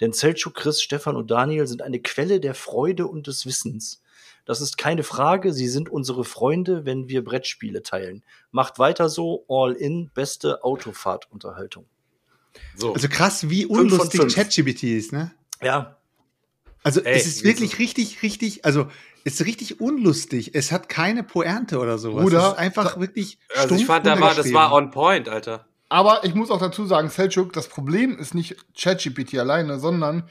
Denn 0.00 0.12
Selchuk, 0.12 0.54
Chris, 0.54 0.80
Stefan 0.80 1.16
und 1.16 1.32
Daniel 1.32 1.66
sind 1.66 1.82
eine 1.82 1.98
Quelle 1.98 2.38
der 2.38 2.54
Freude 2.54 3.08
und 3.08 3.26
des 3.26 3.44
Wissens. 3.44 4.04
Das 4.48 4.62
ist 4.62 4.78
keine 4.78 5.02
Frage, 5.02 5.52
sie 5.52 5.68
sind 5.68 5.90
unsere 5.90 6.24
Freunde, 6.24 6.86
wenn 6.86 7.06
wir 7.06 7.22
Brettspiele 7.22 7.82
teilen. 7.82 8.24
Macht 8.50 8.78
weiter 8.78 9.10
so, 9.10 9.44
all 9.46 9.74
in, 9.74 10.08
beste 10.14 10.64
Autofahrtunterhaltung. 10.64 11.84
So. 12.74 12.94
Also 12.94 13.08
krass, 13.08 13.50
wie 13.50 13.66
unlustig. 13.66 14.34
ChatGPT 14.34 14.84
ist, 14.84 15.12
ne? 15.12 15.32
Ja, 15.60 15.98
Also 16.82 17.02
Ey, 17.02 17.14
es 17.14 17.26
ist 17.26 17.44
wirklich 17.44 17.78
richtig, 17.78 18.22
richtig, 18.22 18.64
also 18.64 18.88
es 19.22 19.38
ist 19.38 19.46
richtig 19.46 19.82
unlustig. 19.82 20.54
Es 20.54 20.72
hat 20.72 20.88
keine 20.88 21.24
Pointe 21.24 21.78
oder 21.78 21.98
sowas. 21.98 22.24
Bruder, 22.24 22.38
es 22.38 22.52
ist 22.54 22.58
einfach 22.58 22.98
wirklich 22.98 23.38
Also 23.54 23.74
ich 23.74 23.84
fand, 23.84 24.06
da 24.06 24.18
war, 24.18 24.34
das 24.34 24.50
war 24.54 24.72
on 24.72 24.90
point, 24.90 25.28
Alter. 25.28 25.66
Aber 25.90 26.24
ich 26.24 26.34
muss 26.34 26.50
auch 26.50 26.60
dazu 26.60 26.86
sagen, 26.86 27.10
Selchuk, 27.10 27.52
das 27.52 27.68
Problem 27.68 28.18
ist 28.18 28.34
nicht 28.34 28.56
ChatGPT 28.74 29.34
alleine, 29.34 29.78
sondern 29.78 30.26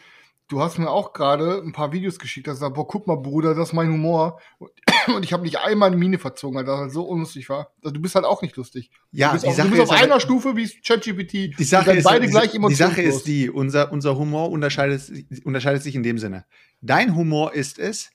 du 0.48 0.62
hast 0.62 0.77
mir 0.77 0.89
auch 0.89 1.13
gerade 1.13 1.62
ein 1.63 1.74
paar 1.74 1.92
Videos 1.92 2.20
geschickt, 2.20 2.48
dass 2.48 2.56
du 2.56 2.62
sagst, 2.62 2.75
boah, 2.75 2.88
guck 2.88 3.08
mal, 3.08 3.18
Bruder, 3.18 3.54
das 3.54 3.70
ist 3.70 3.74
mein 3.74 3.92
Humor. 3.92 4.39
Und 4.60 4.72
ich 5.24 5.34
habe 5.34 5.44
nicht 5.44 5.60
einmal 5.60 5.88
eine 5.88 5.98
Mine 5.98 6.20
verzogen, 6.20 6.58
weil 6.58 6.66
das 6.66 6.80
halt 6.80 6.92
so 6.92 7.04
unlustig 7.04 7.50
war. 7.50 7.72
Also, 7.84 7.94
du 7.94 8.01
bist 8.01 8.16
halt 8.16 8.25
auch 8.25 8.42
nicht 8.42 8.56
lustig. 8.56 8.89
Ja, 9.12 9.27
du 9.27 9.34
bist, 9.34 9.46
die 9.46 9.50
auf, 9.50 9.56
Sache 9.56 9.68
du 9.68 9.72
bist 9.75 9.84
ist 9.84 9.89
auf 9.89 10.01
einer 10.01 10.20
Stufe 10.20 10.56
wie 10.56 10.70
ChatGPT. 10.70 11.60
Die 11.60 11.63
Sache, 11.63 11.94
ist, 11.94 12.04
beide 12.04 12.25
die, 12.25 12.32
gleich 12.32 12.51
die 12.51 12.75
Sache 12.75 13.01
ist 13.01 13.27
die, 13.27 13.50
unser, 13.50 13.92
unser 13.92 14.18
Humor 14.18 14.50
unterscheidet, 14.50 15.12
unterscheidet 15.44 15.84
sich 15.84 15.96
in 15.96 16.04
dem 16.04 16.18
Sinne. 16.18 16.46
Dein 16.82 17.16
Humor 17.16 17.54
ist 17.54 17.80
es, 17.80 18.12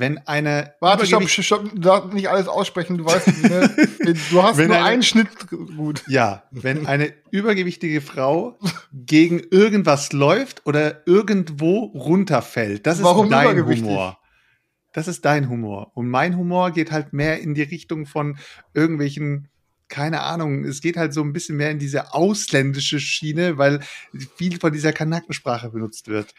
wenn 0.00 0.18
eine 0.26 0.74
Warte, 0.80 1.06
stopp, 1.06 1.22
übergewicht- 1.22 1.42
stopp, 1.42 1.70
du 1.74 1.80
darfst 1.80 2.12
nicht 2.12 2.28
alles 2.28 2.48
aussprechen, 2.48 2.98
du 2.98 3.04
weißt, 3.04 3.42
ne? 3.44 3.70
du 4.30 4.42
hast 4.42 4.56
Wenn 4.56 4.68
nur 4.68 4.76
eine- 4.76 4.86
einen 4.86 5.02
Schnitt 5.02 5.28
gut. 5.48 6.02
Ja, 6.08 6.44
wenn 6.50 6.86
eine 6.86 7.12
übergewichtige 7.30 8.00
Frau 8.00 8.58
gegen 8.92 9.40
irgendwas 9.50 10.12
läuft 10.12 10.66
oder 10.66 11.06
irgendwo 11.06 11.84
runterfällt, 11.84 12.86
das 12.86 12.98
ist 12.98 13.04
Warum 13.04 13.30
dein 13.30 13.44
übergewichtig? 13.44 13.86
Humor. 13.88 14.18
Das 14.92 15.08
ist 15.08 15.24
dein 15.24 15.48
Humor. 15.50 15.92
Und 15.94 16.08
mein 16.08 16.36
Humor 16.38 16.70
geht 16.70 16.90
halt 16.90 17.12
mehr 17.12 17.40
in 17.40 17.54
die 17.54 17.62
Richtung 17.62 18.06
von 18.06 18.38
irgendwelchen, 18.72 19.48
keine 19.88 20.22
Ahnung, 20.22 20.64
es 20.64 20.80
geht 20.80 20.96
halt 20.96 21.12
so 21.12 21.22
ein 21.22 21.32
bisschen 21.34 21.56
mehr 21.58 21.70
in 21.70 21.78
diese 21.78 22.14
ausländische 22.14 22.98
Schiene, 22.98 23.58
weil 23.58 23.80
viel 24.36 24.58
von 24.58 24.72
dieser 24.72 24.92
Kanackensprache 24.92 25.68
benutzt 25.70 26.08
wird. 26.08 26.34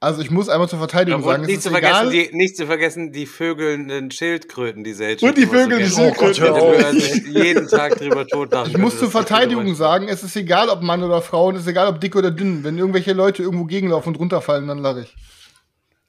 Also 0.00 0.22
ich 0.22 0.30
muss 0.30 0.48
einmal 0.48 0.68
zur 0.68 0.78
Verteidigung 0.78 1.24
sagen, 1.24 1.42
es 1.42 1.48
nicht 1.48 1.62
zu, 1.62 1.70
vergessen, 1.70 2.10
egal. 2.10 2.10
die, 2.10 2.36
nicht 2.36 2.56
zu 2.56 2.66
vergessen, 2.66 3.10
die 3.10 3.26
vögelnden 3.26 4.12
Schildkröten, 4.12 4.84
die 4.84 4.92
Selchuk 4.92 5.28
Und 5.28 5.36
die 5.36 5.42
so 5.42 5.48
vögelnden 5.48 5.78
gerne- 5.78 6.14
Schildkröten. 6.14 6.82
Man 6.82 7.00
sich 7.00 7.26
jeden 7.26 7.66
Tag 7.66 7.98
drüber 7.98 8.24
totlachen. 8.24 8.70
Ich 8.70 8.78
muss 8.78 8.96
zur 8.96 9.08
so 9.08 9.10
Verteidigung 9.10 9.74
sagen, 9.74 10.06
es 10.08 10.22
ist 10.22 10.36
egal, 10.36 10.68
ob 10.68 10.82
Mann 10.82 11.02
oder 11.02 11.20
Frau, 11.20 11.48
und 11.48 11.56
es 11.56 11.62
ist 11.62 11.66
egal, 11.68 11.88
ob 11.88 12.00
dick 12.00 12.14
oder 12.14 12.30
dünn. 12.30 12.62
Wenn 12.62 12.78
irgendwelche 12.78 13.12
Leute 13.12 13.42
irgendwo 13.42 13.64
gegenlaufen 13.64 14.10
und 14.14 14.20
runterfallen, 14.20 14.68
dann 14.68 14.78
lache 14.78 15.00
ich. 15.00 15.14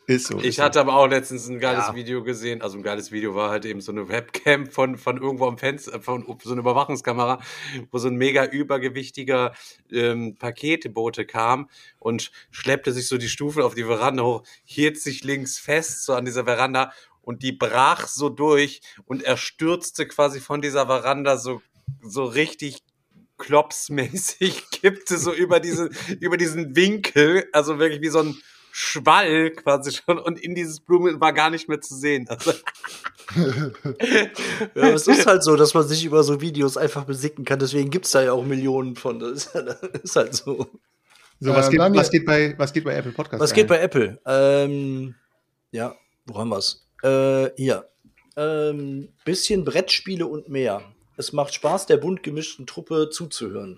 Ist 0.09 0.25
so. 0.25 0.39
Ich 0.39 0.59
hatte 0.59 0.79
aber 0.79 0.95
auch 0.95 1.05
letztens 1.05 1.47
ein 1.47 1.59
geiles 1.59 1.85
Ja. 1.89 1.93
Video 1.93 2.23
gesehen. 2.23 2.63
Also 2.63 2.79
ein 2.79 2.83
geiles 2.83 3.11
Video 3.11 3.35
war 3.35 3.51
halt 3.51 3.65
eben 3.65 3.79
so 3.79 3.91
eine 3.91 4.09
Webcam 4.09 4.65
von, 4.65 4.97
von 4.97 5.17
irgendwo 5.21 5.45
am 5.45 5.59
Fenster, 5.59 6.01
von 6.01 6.25
so 6.41 6.51
eine 6.51 6.61
Überwachungskamera, 6.61 7.39
wo 7.91 7.97
so 7.99 8.07
ein 8.07 8.15
mega 8.15 8.45
übergewichtiger 8.45 9.53
ähm, 9.91 10.35
Paketebote 10.39 11.25
kam 11.25 11.69
und 11.99 12.31
schleppte 12.49 12.91
sich 12.91 13.07
so 13.07 13.19
die 13.19 13.29
Stufen 13.29 13.61
auf 13.61 13.75
die 13.75 13.83
Veranda 13.83 14.23
hoch, 14.23 14.43
hielt 14.63 14.99
sich 14.99 15.23
links 15.23 15.59
fest, 15.59 16.03
so 16.05 16.15
an 16.15 16.25
dieser 16.25 16.45
Veranda 16.45 16.91
und 17.21 17.43
die 17.43 17.51
brach 17.51 18.07
so 18.07 18.29
durch 18.29 18.81
und 19.05 19.21
er 19.21 19.37
stürzte 19.37 20.07
quasi 20.07 20.39
von 20.39 20.63
dieser 20.63 20.87
Veranda 20.87 21.37
so, 21.37 21.61
so 22.01 22.25
richtig 22.25 22.79
klopsmäßig, 23.37 24.69
kippte 24.71 25.19
so 25.19 25.31
über, 25.31 25.59
diese, 25.59 25.91
über 26.19 26.35
diesen 26.35 26.75
Winkel, 26.75 27.47
also 27.53 27.77
wirklich 27.77 28.01
wie 28.01 28.09
so 28.09 28.21
ein 28.21 28.35
Schwall 28.71 29.51
quasi 29.51 29.91
schon 29.91 30.19
und 30.19 30.39
in 30.39 30.55
dieses 30.55 30.79
Blumen 30.79 31.19
war 31.19 31.33
gar 31.33 31.49
nicht 31.49 31.67
mehr 31.69 31.81
zu 31.81 31.95
sehen. 31.95 32.27
Also, 32.39 32.53
Ja, 34.75 34.83
aber 34.83 34.93
es 34.93 35.07
ist 35.07 35.27
halt 35.27 35.43
so, 35.43 35.55
dass 35.55 35.75
man 35.75 35.87
sich 35.87 36.03
über 36.03 36.23
so 36.23 36.41
Videos 36.41 36.77
einfach 36.77 37.05
besicken 37.05 37.45
kann. 37.45 37.59
Deswegen 37.59 37.91
gibt's 37.91 38.11
da 38.11 38.23
ja 38.23 38.33
auch 38.33 38.43
Millionen 38.43 38.95
von. 38.95 39.19
Das 39.19 39.31
ist, 39.31 39.53
das 39.53 39.81
ist 40.03 40.15
halt 40.15 40.33
so. 40.33 40.67
so, 41.39 41.53
was, 41.53 41.67
Äh, 41.67 41.71
geht, 41.71 41.79
was, 41.79 42.09
geht 42.09 42.25
bei, 42.25 42.55
was 42.57 42.73
geht 42.73 42.83
bei 42.85 42.95
Apple 42.95 43.11
Podcasts? 43.11 43.43
Was 43.43 43.53
geht 43.53 43.67
bei 43.67 43.79
Apple? 43.79 44.19
Ähm, 44.25 45.15
ja, 45.71 45.95
wo 46.25 46.39
haben 46.39 46.49
wir's? 46.49 46.87
Äh, 47.03 47.51
hier. 47.55 47.87
Ähm, 48.35 49.09
bisschen 49.25 49.63
Brettspiele 49.63 50.25
und 50.25 50.49
mehr. 50.49 50.81
Es 51.17 51.33
macht 51.33 51.53
Spaß, 51.53 51.85
der 51.85 51.97
bunt 51.97 52.23
gemischten 52.23 52.65
Truppe 52.65 53.09
zuzuhören. 53.11 53.77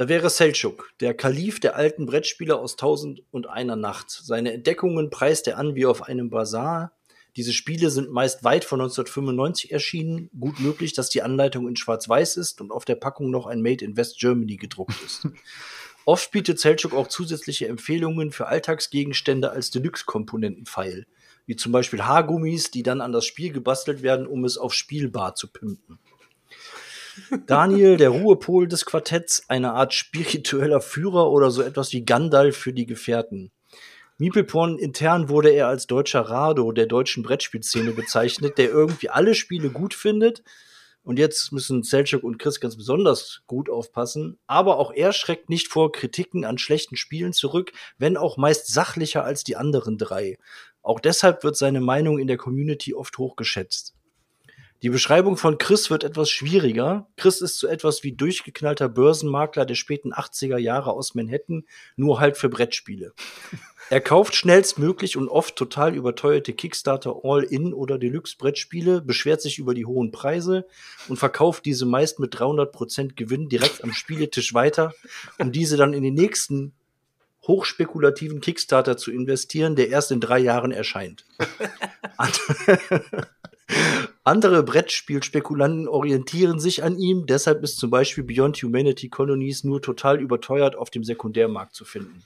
Da 0.00 0.08
wäre 0.08 0.28
Selçuk, 0.28 0.84
der 1.00 1.12
Kalif 1.12 1.60
der 1.60 1.76
alten 1.76 2.06
Brettspiele 2.06 2.58
aus 2.58 2.76
Tausend 2.76 3.22
und 3.30 3.50
einer 3.50 3.76
Nacht. 3.76 4.08
Seine 4.08 4.54
Entdeckungen 4.54 5.10
preist 5.10 5.46
er 5.46 5.58
an 5.58 5.74
wie 5.74 5.84
auf 5.84 6.00
einem 6.00 6.30
Bazar. 6.30 6.92
Diese 7.36 7.52
Spiele 7.52 7.90
sind 7.90 8.10
meist 8.10 8.42
weit 8.42 8.64
von 8.64 8.80
1995 8.80 9.72
erschienen. 9.72 10.30
Gut 10.40 10.58
möglich, 10.58 10.94
dass 10.94 11.10
die 11.10 11.20
Anleitung 11.20 11.68
in 11.68 11.76
Schwarz-Weiß 11.76 12.38
ist 12.38 12.62
und 12.62 12.70
auf 12.70 12.86
der 12.86 12.94
Packung 12.94 13.30
noch 13.30 13.44
ein 13.44 13.60
Made 13.60 13.84
in 13.84 13.98
West 13.98 14.18
Germany 14.18 14.56
gedruckt 14.56 14.96
ist. 15.04 15.28
Oft 16.06 16.30
bietet 16.30 16.58
Selchuk 16.58 16.94
auch 16.94 17.08
zusätzliche 17.08 17.68
Empfehlungen 17.68 18.32
für 18.32 18.46
Alltagsgegenstände 18.46 19.50
als 19.50 19.70
Deluxe-Komponentenfeil, 19.70 21.04
wie 21.44 21.56
zum 21.56 21.72
Beispiel 21.72 22.04
Haargummis, 22.04 22.70
die 22.70 22.82
dann 22.82 23.02
an 23.02 23.12
das 23.12 23.26
Spiel 23.26 23.52
gebastelt 23.52 24.00
werden, 24.00 24.26
um 24.26 24.46
es 24.46 24.56
auf 24.56 24.72
spielbar 24.72 25.34
zu 25.34 25.48
pimpen. 25.48 25.98
Daniel, 27.46 27.96
der 27.96 28.10
Ruhepol 28.10 28.68
des 28.68 28.84
Quartetts, 28.84 29.44
eine 29.48 29.72
Art 29.72 29.94
spiritueller 29.94 30.80
Führer 30.80 31.30
oder 31.30 31.50
so 31.50 31.62
etwas 31.62 31.92
wie 31.92 32.04
Gandalf 32.04 32.56
für 32.56 32.72
die 32.72 32.86
Gefährten. 32.86 33.50
Miepelporn 34.18 34.78
intern 34.78 35.30
wurde 35.30 35.48
er 35.48 35.68
als 35.68 35.86
deutscher 35.86 36.20
Rado 36.20 36.72
der 36.72 36.84
deutschen 36.84 37.22
Brettspielszene 37.22 37.92
bezeichnet, 37.92 38.58
der 38.58 38.68
irgendwie 38.68 39.08
alle 39.08 39.34
Spiele 39.34 39.70
gut 39.70 39.94
findet. 39.94 40.42
Und 41.02 41.18
jetzt 41.18 41.52
müssen 41.52 41.82
Selchuk 41.82 42.22
und 42.22 42.38
Chris 42.38 42.60
ganz 42.60 42.76
besonders 42.76 43.40
gut 43.46 43.70
aufpassen. 43.70 44.38
Aber 44.46 44.78
auch 44.78 44.92
er 44.92 45.14
schreckt 45.14 45.48
nicht 45.48 45.68
vor 45.68 45.90
Kritiken 45.90 46.44
an 46.44 46.58
schlechten 46.58 46.96
Spielen 46.96 47.32
zurück, 47.32 47.72
wenn 47.96 48.18
auch 48.18 48.36
meist 48.36 48.70
sachlicher 48.70 49.24
als 49.24 49.42
die 49.42 49.56
anderen 49.56 49.96
drei. 49.96 50.36
Auch 50.82 51.00
deshalb 51.00 51.42
wird 51.42 51.56
seine 51.56 51.80
Meinung 51.80 52.18
in 52.18 52.26
der 52.26 52.36
Community 52.36 52.92
oft 52.92 53.16
hochgeschätzt. 53.16 53.94
Die 54.82 54.88
Beschreibung 54.88 55.36
von 55.36 55.58
Chris 55.58 55.90
wird 55.90 56.04
etwas 56.04 56.30
schwieriger. 56.30 57.06
Chris 57.16 57.42
ist 57.42 57.58
so 57.58 57.66
etwas 57.66 58.02
wie 58.02 58.12
durchgeknallter 58.12 58.88
Börsenmakler 58.88 59.66
der 59.66 59.74
späten 59.74 60.14
80er 60.14 60.56
Jahre 60.56 60.92
aus 60.92 61.14
Manhattan, 61.14 61.64
nur 61.96 62.18
halt 62.18 62.36
für 62.36 62.48
Brettspiele. 62.48 63.12
Er 63.88 64.00
kauft 64.00 64.36
schnellstmöglich 64.36 65.16
und 65.16 65.28
oft 65.28 65.56
total 65.56 65.96
überteuerte 65.96 66.52
Kickstarter 66.52 67.22
All-In 67.24 67.74
oder 67.74 67.98
Deluxe-Brettspiele, 67.98 69.00
beschwert 69.00 69.42
sich 69.42 69.58
über 69.58 69.74
die 69.74 69.84
hohen 69.84 70.12
Preise 70.12 70.64
und 71.08 71.16
verkauft 71.16 71.64
diese 71.64 71.86
meist 71.86 72.20
mit 72.20 72.32
300% 72.32 73.16
Gewinn 73.16 73.48
direkt 73.48 73.82
am 73.82 73.92
Spieletisch 73.92 74.54
weiter, 74.54 74.94
um 75.38 75.50
diese 75.50 75.76
dann 75.76 75.92
in 75.92 76.04
den 76.04 76.14
nächsten 76.14 76.72
hochspekulativen 77.48 78.40
Kickstarter 78.40 78.96
zu 78.96 79.10
investieren, 79.10 79.74
der 79.74 79.88
erst 79.88 80.12
in 80.12 80.20
drei 80.20 80.38
Jahren 80.38 80.70
erscheint. 80.70 81.24
Andere 84.24 84.62
Brettspielspekulanten 84.62 85.88
orientieren 85.88 86.60
sich 86.60 86.82
an 86.82 86.98
ihm, 86.98 87.26
deshalb 87.26 87.62
ist 87.62 87.78
zum 87.78 87.90
Beispiel 87.90 88.24
Beyond 88.24 88.56
Humanity 88.62 89.08
Colonies 89.08 89.64
nur 89.64 89.80
total 89.82 90.20
überteuert 90.20 90.76
auf 90.76 90.90
dem 90.90 91.04
Sekundärmarkt 91.04 91.74
zu 91.74 91.84
finden. 91.84 92.22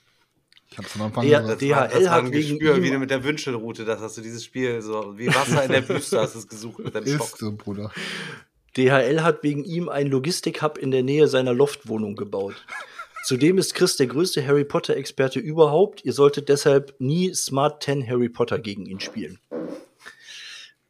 Ich 0.70 0.78
hab's 0.78 0.92
von 0.92 1.02
Anfang 1.02 1.24
Ja, 1.26 1.38
an 1.38 1.44
gesagt. 1.44 1.62
DHL 1.62 2.10
hat 2.10 2.24
wegen 2.32 2.58
Gespür, 2.58 2.76
ihm- 2.76 2.82
wie 2.82 2.90
du 2.90 2.98
mit 2.98 3.10
der 3.10 3.22
Wünschelroute, 3.22 3.84
das 3.84 4.00
hast 4.00 4.16
du 4.16 4.22
dieses 4.22 4.44
Spiel 4.44 4.82
so 4.82 5.14
wie 5.16 5.28
Wasser 5.28 5.64
in 5.64 5.70
der 5.72 5.88
Wüste 5.88 6.20
hast 6.20 6.34
du 6.34 6.40
es 6.40 6.48
gesucht 6.48 6.80
mit 6.80 6.94
deinem 6.94 7.04
Ist 7.06 7.14
Stock. 7.14 7.36
so, 7.38 7.52
Bruder. 7.52 7.92
DHL 8.76 9.22
hat 9.22 9.44
wegen 9.44 9.62
ihm 9.64 9.88
einen 9.88 10.10
Logistik-Hub 10.10 10.78
in 10.78 10.90
der 10.90 11.04
Nähe 11.04 11.28
seiner 11.28 11.54
Loftwohnung 11.54 12.16
gebaut. 12.16 12.56
Zudem 13.24 13.56
ist 13.56 13.74
Chris 13.74 13.96
der 13.96 14.08
größte 14.08 14.44
Harry 14.46 14.64
Potter-Experte 14.64 15.38
überhaupt. 15.38 16.04
Ihr 16.04 16.12
solltet 16.12 16.48
deshalb 16.48 16.94
nie 16.98 17.32
Smart 17.34 17.82
10 17.84 18.06
Harry 18.08 18.28
Potter 18.28 18.58
gegen 18.58 18.84
ihn 18.84 18.98
spielen. 19.00 19.38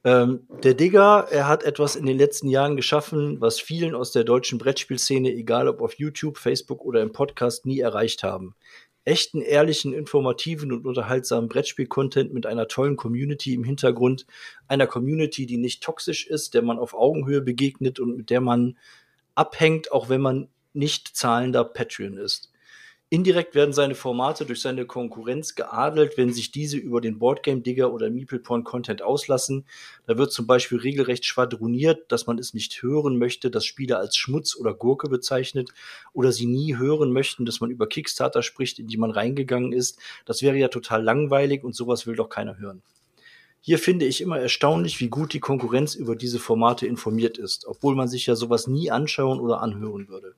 Ähm, 0.06 0.46
der 0.62 0.74
Digger, 0.74 1.28
er 1.30 1.48
hat 1.48 1.62
etwas 1.62 1.96
in 1.96 2.04
den 2.04 2.18
letzten 2.18 2.48
Jahren 2.48 2.76
geschaffen, 2.76 3.40
was 3.40 3.58
vielen 3.58 3.94
aus 3.94 4.12
der 4.12 4.24
deutschen 4.24 4.58
Brettspielszene, 4.58 5.32
egal 5.32 5.66
ob 5.66 5.80
auf 5.80 5.94
YouTube, 5.94 6.36
Facebook 6.36 6.84
oder 6.84 7.00
im 7.00 7.12
Podcast, 7.12 7.64
nie 7.64 7.80
erreicht 7.80 8.22
haben. 8.22 8.54
Echten, 9.06 9.40
ehrlichen, 9.40 9.94
informativen 9.94 10.72
und 10.72 10.86
unterhaltsamen 10.86 11.48
Brettspiel-Content 11.48 12.34
mit 12.34 12.44
einer 12.46 12.68
tollen 12.68 12.96
Community 12.96 13.54
im 13.54 13.64
Hintergrund. 13.64 14.26
Einer 14.68 14.86
Community, 14.86 15.46
die 15.46 15.58
nicht 15.58 15.82
toxisch 15.82 16.26
ist, 16.26 16.54
der 16.54 16.62
man 16.62 16.78
auf 16.78 16.94
Augenhöhe 16.94 17.40
begegnet 17.40 17.98
und 17.98 18.16
mit 18.16 18.30
der 18.30 18.40
man 18.40 18.76
abhängt, 19.34 19.90
auch 19.90 20.08
wenn 20.08 20.20
man 20.20 20.48
nicht 20.74 21.16
zahlender 21.16 21.64
Patreon 21.64 22.18
ist. 22.18 22.50
Indirekt 23.14 23.54
werden 23.54 23.72
seine 23.72 23.94
Formate 23.94 24.44
durch 24.44 24.60
seine 24.60 24.86
Konkurrenz 24.86 25.54
geadelt, 25.54 26.18
wenn 26.18 26.32
sich 26.32 26.50
diese 26.50 26.78
über 26.78 27.00
den 27.00 27.20
Boardgame 27.20 27.60
Digger 27.60 27.92
oder 27.92 28.10
Meepleporn 28.10 28.64
Content 28.64 29.02
auslassen. 29.02 29.66
Da 30.08 30.18
wird 30.18 30.32
zum 30.32 30.48
Beispiel 30.48 30.78
regelrecht 30.78 31.24
schwadroniert, 31.24 32.10
dass 32.10 32.26
man 32.26 32.38
es 32.38 32.54
nicht 32.54 32.82
hören 32.82 33.16
möchte, 33.16 33.52
dass 33.52 33.66
Spiele 33.66 33.98
als 33.98 34.16
Schmutz 34.16 34.56
oder 34.56 34.74
Gurke 34.74 35.08
bezeichnet 35.08 35.70
oder 36.12 36.32
sie 36.32 36.46
nie 36.46 36.76
hören 36.76 37.12
möchten, 37.12 37.44
dass 37.44 37.60
man 37.60 37.70
über 37.70 37.88
Kickstarter 37.88 38.42
spricht, 38.42 38.80
in 38.80 38.88
die 38.88 38.96
man 38.96 39.12
reingegangen 39.12 39.72
ist. 39.72 40.00
Das 40.24 40.42
wäre 40.42 40.56
ja 40.56 40.66
total 40.66 41.04
langweilig 41.04 41.62
und 41.62 41.76
sowas 41.76 42.08
will 42.08 42.16
doch 42.16 42.28
keiner 42.28 42.58
hören. 42.58 42.82
Hier 43.60 43.78
finde 43.78 44.06
ich 44.06 44.22
immer 44.22 44.40
erstaunlich, 44.40 44.98
wie 44.98 45.08
gut 45.08 45.34
die 45.34 45.40
Konkurrenz 45.40 45.94
über 45.94 46.16
diese 46.16 46.40
Formate 46.40 46.88
informiert 46.88 47.38
ist, 47.38 47.64
obwohl 47.64 47.94
man 47.94 48.08
sich 48.08 48.26
ja 48.26 48.34
sowas 48.34 48.66
nie 48.66 48.90
anschauen 48.90 49.38
oder 49.38 49.62
anhören 49.62 50.08
würde. 50.08 50.34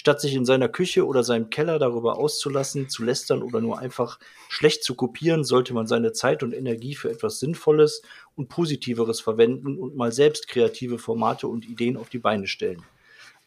Statt 0.00 0.20
sich 0.20 0.36
in 0.36 0.44
seiner 0.44 0.68
Küche 0.68 1.04
oder 1.04 1.24
seinem 1.24 1.50
Keller 1.50 1.80
darüber 1.80 2.18
auszulassen, 2.18 2.88
zu 2.88 3.02
lästern 3.02 3.42
oder 3.42 3.60
nur 3.60 3.80
einfach 3.80 4.20
schlecht 4.48 4.84
zu 4.84 4.94
kopieren, 4.94 5.42
sollte 5.42 5.74
man 5.74 5.88
seine 5.88 6.12
Zeit 6.12 6.44
und 6.44 6.52
Energie 6.52 6.94
für 6.94 7.10
etwas 7.10 7.40
Sinnvolles 7.40 8.02
und 8.36 8.48
Positiveres 8.48 9.20
verwenden 9.20 9.76
und 9.76 9.96
mal 9.96 10.12
selbst 10.12 10.46
kreative 10.46 10.98
Formate 10.98 11.48
und 11.48 11.68
Ideen 11.68 11.96
auf 11.96 12.10
die 12.10 12.20
Beine 12.20 12.46
stellen. 12.46 12.84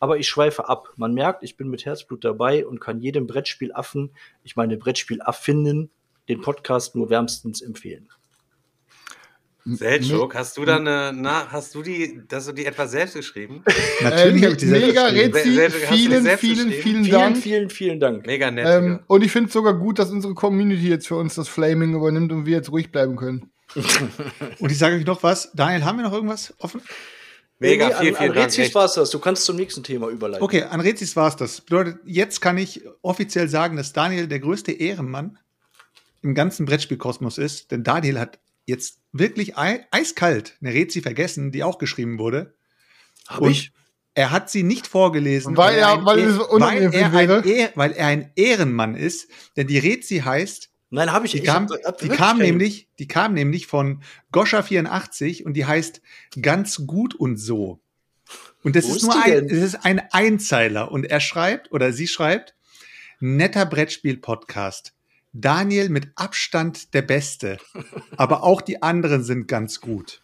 Aber 0.01 0.17
ich 0.17 0.27
schweife 0.27 0.67
ab. 0.67 0.91
Man 0.97 1.13
merkt, 1.13 1.41
ich 1.43 1.55
bin 1.55 1.69
mit 1.69 1.85
Herzblut 1.85 2.25
dabei 2.25 2.67
und 2.67 2.81
kann 2.81 2.99
jedem 2.99 3.27
Brettspielaffen, 3.27 4.11
ich 4.43 4.57
meine 4.57 4.75
Brettspielaffinnen, 4.75 5.89
den 6.27 6.41
Podcast 6.41 6.97
nur 6.97 7.09
wärmstens 7.09 7.61
empfehlen. 7.61 8.09
Selchuk, 9.65 10.33
hast 10.35 10.57
du 10.57 10.65
da 10.65 10.77
eine, 10.77 11.13
na, 11.15 11.47
hast 11.51 11.75
du 11.75 11.83
die, 11.83 12.21
hast 12.31 12.47
du 12.47 12.51
die 12.51 12.65
etwa 12.65 12.87
selbst 12.87 13.13
geschrieben? 13.15 13.63
Natürlich 14.01 14.41
Äh, 14.41 14.45
habe 14.45 14.51
ich 14.53 14.57
die 14.57 14.65
selbst 14.67 14.87
mega 14.87 15.09
geschrieben. 15.09 15.33
Rezi, 15.35 15.43
du 15.43 15.49
die 15.51 15.59
vielen, 15.59 16.23
vielen, 16.23 16.23
geschrieben? 16.23 16.71
vielen 16.71 17.03
Vielen, 17.03 17.11
Dank. 17.11 17.37
vielen, 17.37 17.69
vielen 17.69 17.99
Dank. 17.99 18.25
Mega 18.25 18.49
nett. 18.51 18.65
Ähm, 18.67 18.99
und 19.07 19.23
ich 19.23 19.31
finde 19.31 19.47
es 19.47 19.53
sogar 19.53 19.75
gut, 19.75 19.99
dass 19.99 20.09
unsere 20.09 20.33
Community 20.33 20.89
jetzt 20.89 21.07
für 21.07 21.15
uns 21.15 21.35
das 21.35 21.47
Flaming 21.47 21.93
übernimmt 21.93 22.31
und 22.31 22.45
wir 22.45 22.57
jetzt 22.57 22.71
ruhig 22.71 22.91
bleiben 22.91 23.15
können. 23.15 23.51
Und 24.59 24.69
ich 24.69 24.77
sage 24.77 24.97
euch 24.97 25.05
noch 25.05 25.23
was. 25.23 25.51
Daniel, 25.53 25.85
haben 25.85 25.97
wir 25.97 26.03
noch 26.03 26.11
irgendwas 26.11 26.53
offen? 26.59 26.81
Mega, 27.59 27.87
Nee, 27.87 27.93
vielen, 27.93 27.95
an, 27.95 28.03
vielen 28.03 28.15
an 28.31 28.35
Dank. 28.35 28.47
Rezis 28.47 28.65
echt. 28.65 28.75
war's 28.75 28.95
das. 28.95 29.11
Du 29.11 29.19
kannst 29.19 29.45
zum 29.45 29.55
nächsten 29.55 29.81
Thema 29.83 30.09
überleiten. 30.09 30.43
Okay, 30.43 30.63
an 30.63 30.81
Rezis 30.81 31.15
war 31.15 31.29
es 31.29 31.37
das. 31.37 31.61
Bedeutet, 31.61 31.97
jetzt 32.03 32.41
kann 32.41 32.57
ich 32.57 32.81
offiziell 33.01 33.47
sagen, 33.47 33.77
dass 33.77 33.93
Daniel 33.93 34.27
der 34.27 34.39
größte 34.41 34.73
Ehrenmann 34.73 35.37
im 36.21 36.35
ganzen 36.35 36.65
Brettspielkosmos 36.65 37.37
ist. 37.37 37.71
Denn 37.71 37.83
Daniel 37.83 38.19
hat 38.19 38.39
jetzt 38.65 38.99
wirklich 39.11 39.57
ei 39.57 39.85
eiskalt 39.91 40.57
eine 40.61 40.73
Rezi 40.73 41.01
vergessen, 41.01 41.51
die 41.51 41.63
auch 41.63 41.77
geschrieben 41.77 42.17
wurde. 42.19 42.55
Hab 43.27 43.41
Und 43.41 43.51
ich? 43.51 43.71
Er 44.13 44.31
hat 44.31 44.49
sie 44.49 44.63
nicht 44.63 44.87
vorgelesen, 44.87 45.55
Weil 45.55 45.77
er- 45.77 45.93
ein 45.93 46.05
weil 46.05 46.19
Eh- 46.19 46.23
es 46.23 46.35
so 46.35 46.49
unangenehm 46.49 47.13
weil, 47.13 47.29
er 47.29 47.37
ein 47.37 47.45
Eh- 47.47 47.69
weil 47.75 47.91
er 47.93 48.07
ein 48.07 48.31
Ehrenmann 48.35 48.95
ist. 48.95 49.29
Denn 49.55 49.67
die 49.67 49.77
Rezi 49.77 50.17
heißt 50.19 50.69
Nein, 50.93 51.13
habe 51.13 51.25
ich. 51.25 51.31
Die 51.31 51.37
ich 51.37 51.45
kam, 51.45 51.69
hab- 51.69 51.83
hab 51.85 51.97
die 51.99 52.09
kam 52.09 52.37
nämlich, 52.39 52.89
die 52.99 53.07
kam 53.07 53.33
nämlich 53.33 53.65
von 53.67 54.03
Goscha84 54.33 55.43
und 55.45 55.53
die 55.53 55.63
heißt 55.65 56.01
ganz 56.41 56.85
gut 56.85 57.15
und 57.15 57.37
so. 57.37 57.79
Und 58.63 58.75
das 58.75 58.83
Wo 58.85 58.89
ist 58.89 58.95
ist 58.97 59.03
nur 59.03 59.23
ein, 59.23 59.47
das 59.47 59.57
ist 59.57 59.85
ein 59.85 60.01
Einzeiler 60.11 60.91
und 60.91 61.05
er 61.05 61.21
schreibt 61.21 61.71
oder 61.71 61.93
sie 61.93 62.07
schreibt 62.07 62.55
netter 63.21 63.65
Brettspiel-Podcast. 63.65 64.93
Daniel 65.33 65.89
mit 65.89 66.09
Abstand 66.15 66.93
der 66.93 67.01
Beste, 67.03 67.57
aber 68.17 68.43
auch 68.43 68.61
die 68.61 68.81
anderen 68.81 69.23
sind 69.23 69.47
ganz 69.47 69.79
gut. 69.79 70.21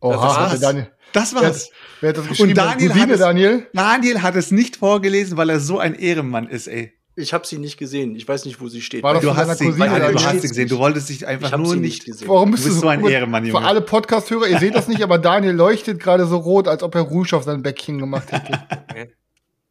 Oha, 0.00 0.16
war's. 0.16 0.50
der 0.52 0.60
Daniel. 0.60 0.90
Das 1.12 1.34
Wer, 1.34 1.42
war's. 1.42 1.64
hat- 1.66 1.70
wer 2.00 2.08
hat 2.10 2.16
das 2.18 2.28
geschrieben? 2.28 2.54
Daniel 2.54 2.88
Cousine, 2.88 3.02
hat 3.06 3.10
es- 3.10 3.18
Daniel? 3.20 3.66
Daniel 3.72 4.22
hat 4.22 4.36
es 4.36 4.50
nicht 4.50 4.76
vorgelesen, 4.76 5.36
weil 5.36 5.50
er 5.50 5.60
so 5.60 5.78
ein 5.78 5.94
Ehrenmann 5.94 6.48
ist, 6.48 6.66
ey. 6.66 6.92
Ich 7.16 7.32
habe 7.32 7.46
sie 7.46 7.58
nicht 7.58 7.76
gesehen. 7.78 8.16
Ich 8.16 8.26
weiß 8.26 8.44
nicht, 8.44 8.60
wo 8.60 8.66
sie 8.68 8.80
steht. 8.82 9.04
War 9.04 9.14
das 9.14 9.22
Du 9.22 9.36
hast, 9.36 9.58
sie, 9.58 9.66
Cousine, 9.66 9.86
Daniel, 9.86 10.12
du 10.14 10.24
hast 10.24 10.40
sie 10.42 10.48
gesehen. 10.48 10.68
Du 10.68 10.78
wolltest 10.78 11.08
dich 11.10 11.24
einfach 11.24 11.56
nur 11.56 11.68
sie 11.68 11.76
nicht. 11.78 12.04
gesehen. 12.04 12.26
Warum 12.26 12.50
bist 12.50 12.64
Du 12.64 12.68
bist 12.70 12.80
so 12.80 12.82
so 12.82 12.88
ein? 12.88 13.04
Ehrenmann, 13.06 13.44
Für 13.44 13.50
Junge. 13.52 13.66
alle 13.66 13.82
Podcast-Hörer, 13.82 14.48
ihr 14.48 14.58
seht 14.58 14.74
das 14.74 14.88
nicht, 14.88 15.00
aber 15.00 15.18
Daniel 15.18 15.52
leuchtet 15.54 16.00
gerade 16.00 16.26
so 16.26 16.38
rot, 16.38 16.66
als 16.66 16.82
ob 16.82 16.92
er 16.96 17.02
Rouge 17.02 17.36
auf 17.36 17.44
sein 17.44 17.62
Bäckchen 17.62 17.98
gemacht 17.98 18.32
hätte. 18.32 19.12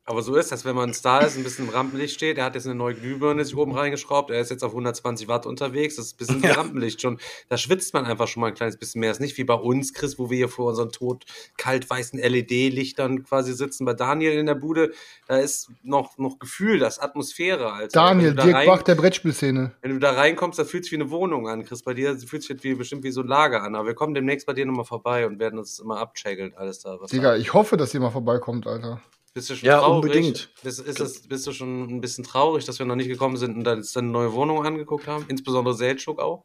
Aber 0.06 0.22
so 0.22 0.36
ist 0.36 0.52
das, 0.52 0.66
wenn 0.66 0.76
man 0.76 0.90
ein 0.90 0.94
Star 0.94 1.26
ist, 1.26 1.38
ein 1.38 1.44
bisschen 1.44 1.68
im 1.68 1.74
Rampenlicht 1.74 2.16
steht. 2.16 2.38
Er 2.38 2.44
hat 2.44 2.56
jetzt 2.56 2.66
eine 2.66 2.76
neue 2.76 2.94
Glühbirne 2.94 3.46
sich 3.46 3.56
oben 3.56 3.72
reingeschraubt. 3.72 4.32
Er 4.32 4.42
ist 4.42 4.52
jetzt 4.52 4.62
auf 4.62 4.72
120 4.72 5.30
Watt 5.30 5.46
unterwegs. 5.46 5.96
Das 5.96 6.08
ist 6.08 6.16
ein 6.16 6.18
bisschen 6.18 6.44
wie 6.44 6.48
Rampenlicht 6.48 7.02
schon. 7.02 7.20
Da 7.48 7.58
schwitzt 7.58 7.94
man 7.94 8.06
einfach 8.06 8.28
schon 8.28 8.42
mal 8.42 8.48
ein 8.48 8.54
kleines 8.54 8.76
bisschen 8.76 9.00
mehr. 9.00 9.12
ist 9.12 9.22
nicht 9.22 9.38
wie 9.38 9.46
bei 9.46 9.54
uns, 9.54 9.94
Chris, 9.94 10.20
wo 10.20 10.30
wir 10.30 10.36
hier 10.36 10.50
vor 10.50 10.72
unseren 10.72 10.92
tot 10.92 11.24
kalt 11.58 11.90
weißen 11.90 12.20
LED-Lichtern 12.20 13.24
quasi 13.24 13.54
sitzen. 13.54 13.86
Bei 13.86 13.94
Daniel 13.94 14.34
in 14.34 14.46
der 14.46 14.56
Bude, 14.56 14.92
da 15.28 15.38
ist 15.38 15.70
noch, 15.84 16.18
noch 16.18 16.38
Gefühl, 16.38 16.80
das 16.80 17.00
Atmosphäre. 17.00 17.72
Alter. 17.72 17.94
Daniel, 17.94 18.36
da 18.36 18.44
Dirk 18.44 18.56
rein, 18.56 18.68
Bach 18.68 18.84
der 18.84 18.96
Brettspielszene. 18.96 19.72
wenn 19.82 19.92
du 19.92 20.00
da 20.00 20.12
reinkommst, 20.12 20.60
da 20.60 20.66
fühlt 20.66 20.84
sich 20.84 20.92
wie 20.92 20.98
eine 20.98 21.12
Wohnung 21.12 21.48
an, 21.48 21.64
Chris. 21.64 21.82
Bei 21.82 21.94
dir 21.94 22.18
fühlt 22.18 22.44
sich 22.44 22.54
das 22.54 22.64
wie, 22.66 22.76
bestimmt 22.76 23.06
wie 23.06 23.12
so 23.12 23.22
ein 23.22 23.28
Lager 23.28 23.64
an. 23.64 23.74
Aber 23.76 23.88
wir 23.88 23.96
kommen 23.96 24.14
demnächst 24.14 24.46
bei 24.48 24.54
dir 24.54 24.66
nochmal 24.66 24.84
vorbei 24.84 25.26
und 25.26 25.40
werden 25.40 25.58
uns 25.60 25.80
immer 25.80 25.98
abcheckeln, 25.98 26.54
alles 26.58 26.80
da. 26.80 26.98
Was 27.00 27.12
Digga, 27.12 27.38
ich 27.38 27.54
hoffe, 27.54 27.78
dass 27.78 27.94
ihr 27.94 28.02
mal 28.02 28.12
vorbeikommt, 28.12 28.68
Alter. 28.68 29.02
Bist 29.34 29.50
du 29.50 29.56
schon 29.56 29.68
Ja, 29.68 29.80
traurig? 29.80 30.06
unbedingt. 30.06 30.50
Bist, 30.64 30.80
ist 30.80 31.00
das, 31.00 31.28
bist 31.28 31.48
du 31.48 31.52
schon 31.54 31.84
ein 31.90 32.02
bisschen 32.02 32.24
traurig, 32.24 32.66
dass 32.66 32.78
wir 32.80 32.86
noch 32.86 32.96
nicht 32.96 33.08
gekommen 33.08 33.38
sind 33.38 33.56
und 33.58 33.64
dann 33.64 33.80
jetzt 33.80 33.98
eine 33.98 34.08
neue 34.10 34.32
Wohnung 34.34 34.64
angeguckt 34.66 35.08
haben? 35.08 35.26
Insbesondere 35.28 35.74
Seltschuk 35.76 36.20
auch? 36.20 36.44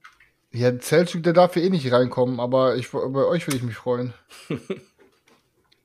Ja, 0.52 0.78
Zeltschuk, 0.78 1.22
der 1.22 1.34
darf 1.34 1.54
hier 1.54 1.64
eh 1.64 1.70
nicht 1.70 1.92
reinkommen, 1.92 2.40
aber 2.40 2.76
ich, 2.76 2.90
bei 2.90 3.04
euch 3.24 3.46
würde 3.46 3.58
ich 3.58 3.62
mich 3.62 3.76
freuen. 3.76 4.14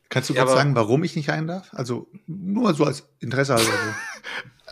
Kannst 0.10 0.30
du 0.30 0.34
Ja, 0.34 0.44
kurz 0.44 0.54
sagen, 0.56 0.76
warum 0.76 1.04
ich 1.04 1.16
nicht 1.16 1.28
rein 1.30 1.48
darf? 1.48 1.74
Also 1.74 2.08
nur 2.28 2.74
so 2.74 2.86
als 2.86 3.08
Interesse 3.20 3.56
halber. 3.56 3.72
So. 3.72 3.94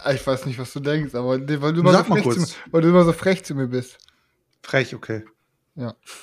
Ich 0.13 0.25
weiß 0.25 0.47
nicht, 0.47 0.57
was 0.57 0.73
du 0.73 0.79
denkst, 0.79 1.13
aber 1.13 1.39
weil 1.39 1.73
du, 1.73 1.81
immer 1.81 1.91
Sag 1.91 2.07
so, 2.07 2.15
frech 2.15 2.23
zu, 2.23 2.47
weil 2.71 2.81
du 2.81 2.87
immer 2.89 3.03
so 3.05 3.13
frech 3.13 3.43
zu 3.43 3.53
mir 3.53 3.67
bist. 3.67 3.99
Frech, 4.63 4.95
okay. 4.95 5.23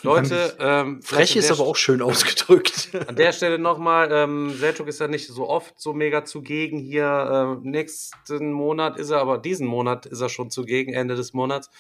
Leute, 0.03 0.57
ähm, 0.61 1.03
Frech 1.03 1.31
vielleicht 1.31 1.37
ist 1.37 1.51
aber 1.51 1.67
auch 1.67 1.77
schön 1.77 2.03
ausgedrückt. 2.03 2.91
An 3.09 3.17
der 3.17 3.33
Stelle 3.33 3.59
nochmal, 3.59 4.11
ähm, 4.13 4.51
Selchuk 4.55 4.89
ist 4.89 5.01
ja 5.01 5.09
nicht 5.09 5.27
so 5.27 5.49
oft 5.49 5.81
so 5.81 5.95
mega 5.95 6.25
zugegen 6.25 6.79
hier. 6.79 7.59
Äh, 7.65 7.69
nächsten 7.69 8.53
Monat 8.53 8.99
ist 8.99 9.11
er, 9.11 9.21
aber 9.21 9.39
diesen 9.39 9.67
Monat 9.67 10.05
ist 10.05 10.21
er 10.21 10.29
schon 10.29 10.51
zugegen, 10.51 10.93
Ende 10.93 11.15
des 11.15 11.33
Monats, 11.33 11.71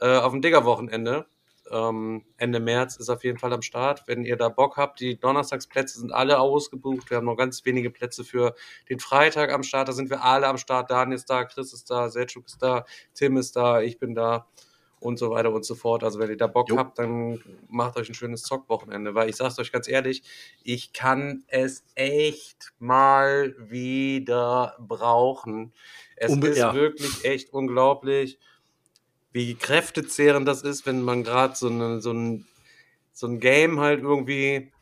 äh, 0.00 0.16
auf 0.16 0.32
dem 0.32 0.40
Digger-Wochenende. 0.40 1.26
Ähm, 1.70 2.24
Ende 2.38 2.60
März 2.60 2.96
ist 2.96 3.10
auf 3.10 3.24
jeden 3.24 3.36
Fall 3.36 3.52
am 3.52 3.60
Start. 3.60 4.04
Wenn 4.06 4.24
ihr 4.24 4.36
da 4.36 4.48
Bock 4.48 4.78
habt, 4.78 5.00
die 5.00 5.20
Donnerstagsplätze 5.20 6.00
sind 6.00 6.12
alle 6.12 6.40
ausgebucht. 6.40 7.10
Wir 7.10 7.18
haben 7.18 7.26
noch 7.26 7.36
ganz 7.36 7.62
wenige 7.66 7.90
Plätze 7.90 8.24
für 8.24 8.54
den 8.88 9.00
Freitag 9.00 9.52
am 9.52 9.62
Start. 9.62 9.88
Da 9.88 9.92
sind 9.92 10.08
wir 10.08 10.24
alle 10.24 10.46
am 10.46 10.56
Start. 10.56 10.90
Daniel 10.90 11.16
ist 11.16 11.28
da, 11.28 11.44
Chris 11.44 11.74
ist 11.74 11.90
da, 11.90 12.08
Selchuk 12.08 12.46
ist 12.46 12.62
da, 12.62 12.86
Tim 13.12 13.36
ist 13.36 13.54
da, 13.54 13.82
ich 13.82 13.98
bin 13.98 14.14
da 14.14 14.46
und 15.00 15.18
so 15.18 15.30
weiter 15.30 15.52
und 15.52 15.64
so 15.64 15.74
fort. 15.74 16.02
Also 16.04 16.18
wenn 16.18 16.30
ihr 16.30 16.36
da 16.36 16.46
Bock 16.46 16.68
Jo. 16.68 16.76
habt, 16.76 16.98
dann 16.98 17.40
macht 17.68 17.96
euch 17.96 18.08
ein 18.08 18.14
schönes 18.14 18.42
Zockwochenende, 18.42 19.14
weil 19.14 19.28
ich 19.28 19.36
sag's 19.36 19.58
euch 19.58 19.72
ganz 19.72 19.88
ehrlich, 19.88 20.22
ich 20.62 20.92
kann 20.92 21.44
es 21.48 21.84
echt 21.94 22.72
mal 22.78 23.54
wieder 23.58 24.76
brauchen. 24.80 25.72
Es 26.16 26.32
Unbe- 26.32 26.48
ist 26.48 26.58
ja. 26.58 26.74
wirklich 26.74 27.24
echt 27.24 27.52
unglaublich, 27.52 28.38
wie 29.32 29.54
kräftezehrend 29.54 30.48
das 30.48 30.62
ist, 30.62 30.86
wenn 30.86 31.02
man 31.02 31.22
gerade 31.22 31.54
so, 31.54 31.68
eine, 31.68 32.00
so, 32.00 32.12
ein, 32.12 32.46
so 33.12 33.26
ein 33.26 33.40
Game 33.40 33.78
halt 33.78 34.02
irgendwie 34.02 34.72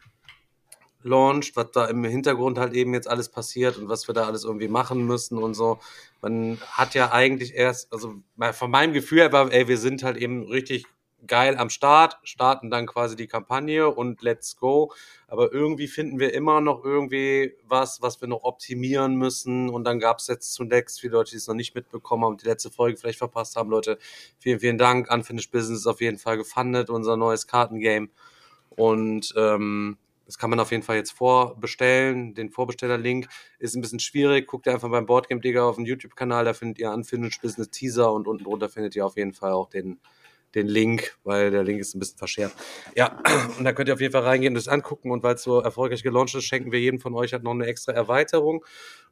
launcht, 1.03 1.57
was 1.57 1.71
da 1.73 1.87
im 1.87 2.05
Hintergrund 2.05 2.59
halt 2.59 2.75
eben 2.75 2.95
jetzt 2.95 3.09
alles 3.09 3.29
passiert 3.29 3.79
und 3.79 3.89
was 3.89 4.09
wir 4.09 4.15
da 4.15 4.27
alles 4.27 4.45
irgendwie 4.45 4.69
machen 4.69 5.07
müssen 5.07 5.39
und 5.39 5.55
so. 5.55 5.79
Man 6.23 6.59
hat 6.71 6.95
ja 6.95 7.13
eigentlich 7.13 7.55
erst, 7.55 7.93
also 7.93 8.15
von 8.53 8.71
meinem 8.71 8.93
Gefühl 8.93 9.19
her 9.21 9.33
war, 9.33 9.53
ey, 9.53 9.69
wir 9.69 9.79
sind 9.79 10.03
halt 10.03 10.17
eben 10.17 10.45
richtig 10.45 10.85
geil 11.27 11.57
am 11.57 11.71
Start, 11.71 12.19
starten 12.23 12.71
dann 12.71 12.87
quasi 12.87 13.17
die 13.17 13.27
Kampagne 13.27 13.89
und 13.89 14.23
let's 14.23 14.57
go. 14.57 14.93
Aber 15.29 15.53
irgendwie 15.53 15.89
finden 15.89 16.19
wir 16.19 16.35
immer 16.35 16.61
noch 16.61 16.85
irgendwie 16.85 17.55
was, 17.67 18.01
was 18.03 18.21
wir 18.21 18.29
noch 18.29 18.45
optimieren 18.45 19.17
müssen. 19.17 19.69
Und 19.69 19.85
dann 19.85 19.99
gab 19.99 20.19
es 20.19 20.27
jetzt 20.29 20.53
zunächst 20.53 21.01
viele 21.01 21.15
Leute, 21.15 21.31
die 21.31 21.37
es 21.37 21.49
noch 21.49 21.55
nicht 21.55 21.75
mitbekommen 21.75 22.25
haben, 22.25 22.37
die 22.37 22.47
letzte 22.47 22.71
Folge 22.71 22.97
vielleicht 22.97 23.19
verpasst 23.19 23.57
haben. 23.57 23.71
Leute, 23.71 23.99
vielen, 24.39 24.61
vielen 24.61 24.79
Dank. 24.79 25.11
Unfinished 25.13 25.51
Business 25.51 25.81
ist 25.81 25.87
auf 25.87 26.01
jeden 26.01 26.19
Fall 26.19 26.37
gefundet, 26.37 26.91
unser 26.91 27.17
neues 27.17 27.47
Kartengame. 27.47 28.09
Und 28.71 29.33
ähm, 29.37 29.97
das 30.27 30.39
kann 30.39 30.51
man 30.51 30.61
auf 30.61 30.73
jeden 30.73 30.83
Fall 30.83 30.97
jetzt 30.97 31.13
vorbestellen. 31.13 32.35
Den 32.35 32.51
Vorbestellerlink 32.51 33.29
ist 33.59 33.77
ein 33.77 33.81
bisschen 33.81 34.01
schwierig. 34.01 34.49
Guckt 34.49 34.67
ihr 34.67 34.73
einfach 34.73 34.91
beim 34.91 35.07
Boardgame 35.07 35.41
Digger 35.41 35.65
auf 35.65 35.77
dem 35.77 35.87
YouTube-Kanal, 35.87 36.45
da 36.45 36.53
findet 36.53 36.79
ihr 36.79 36.91
Unfinished 36.91 37.41
Business 37.41 37.71
Teaser 37.71 38.13
und 38.13 38.27
unten 38.27 38.45
drunter 38.45 38.69
findet 38.69 38.97
ihr 38.97 39.07
auf 39.07 39.17
jeden 39.17 39.33
Fall 39.33 39.53
auch 39.53 39.69
den, 39.71 40.01
den 40.57 40.67
Link, 40.67 41.17
weil 41.23 41.53
der 41.53 41.63
Link 41.63 41.81
ist 41.81 41.95
ein 41.95 42.01
bisschen 42.01 42.19
verschärft. 42.19 42.57
Ja, 42.97 43.23
und 43.59 43.65
da 43.65 43.73
könnt 43.73 43.89
ihr 43.89 43.95
auf 43.95 44.01
jeden 44.01 44.13
Fall 44.13 44.25
reingehen 44.25 44.51
und 44.53 44.57
das 44.57 44.69
angucken. 44.69 45.13
Und 45.13 45.23
weil 45.23 45.37
es 45.37 45.45
so 45.45 45.61
erfolgreich 45.61 46.03
gelauncht 46.03 46.35
ist, 46.35 46.45
schenken 46.45 46.73
wir 46.73 46.81
jedem 46.81 46.99
von 46.99 47.15
euch 47.15 47.33
halt 47.33 47.45
noch 47.45 47.53
eine 47.53 47.67
extra 47.67 47.93
Erweiterung. 47.93 48.65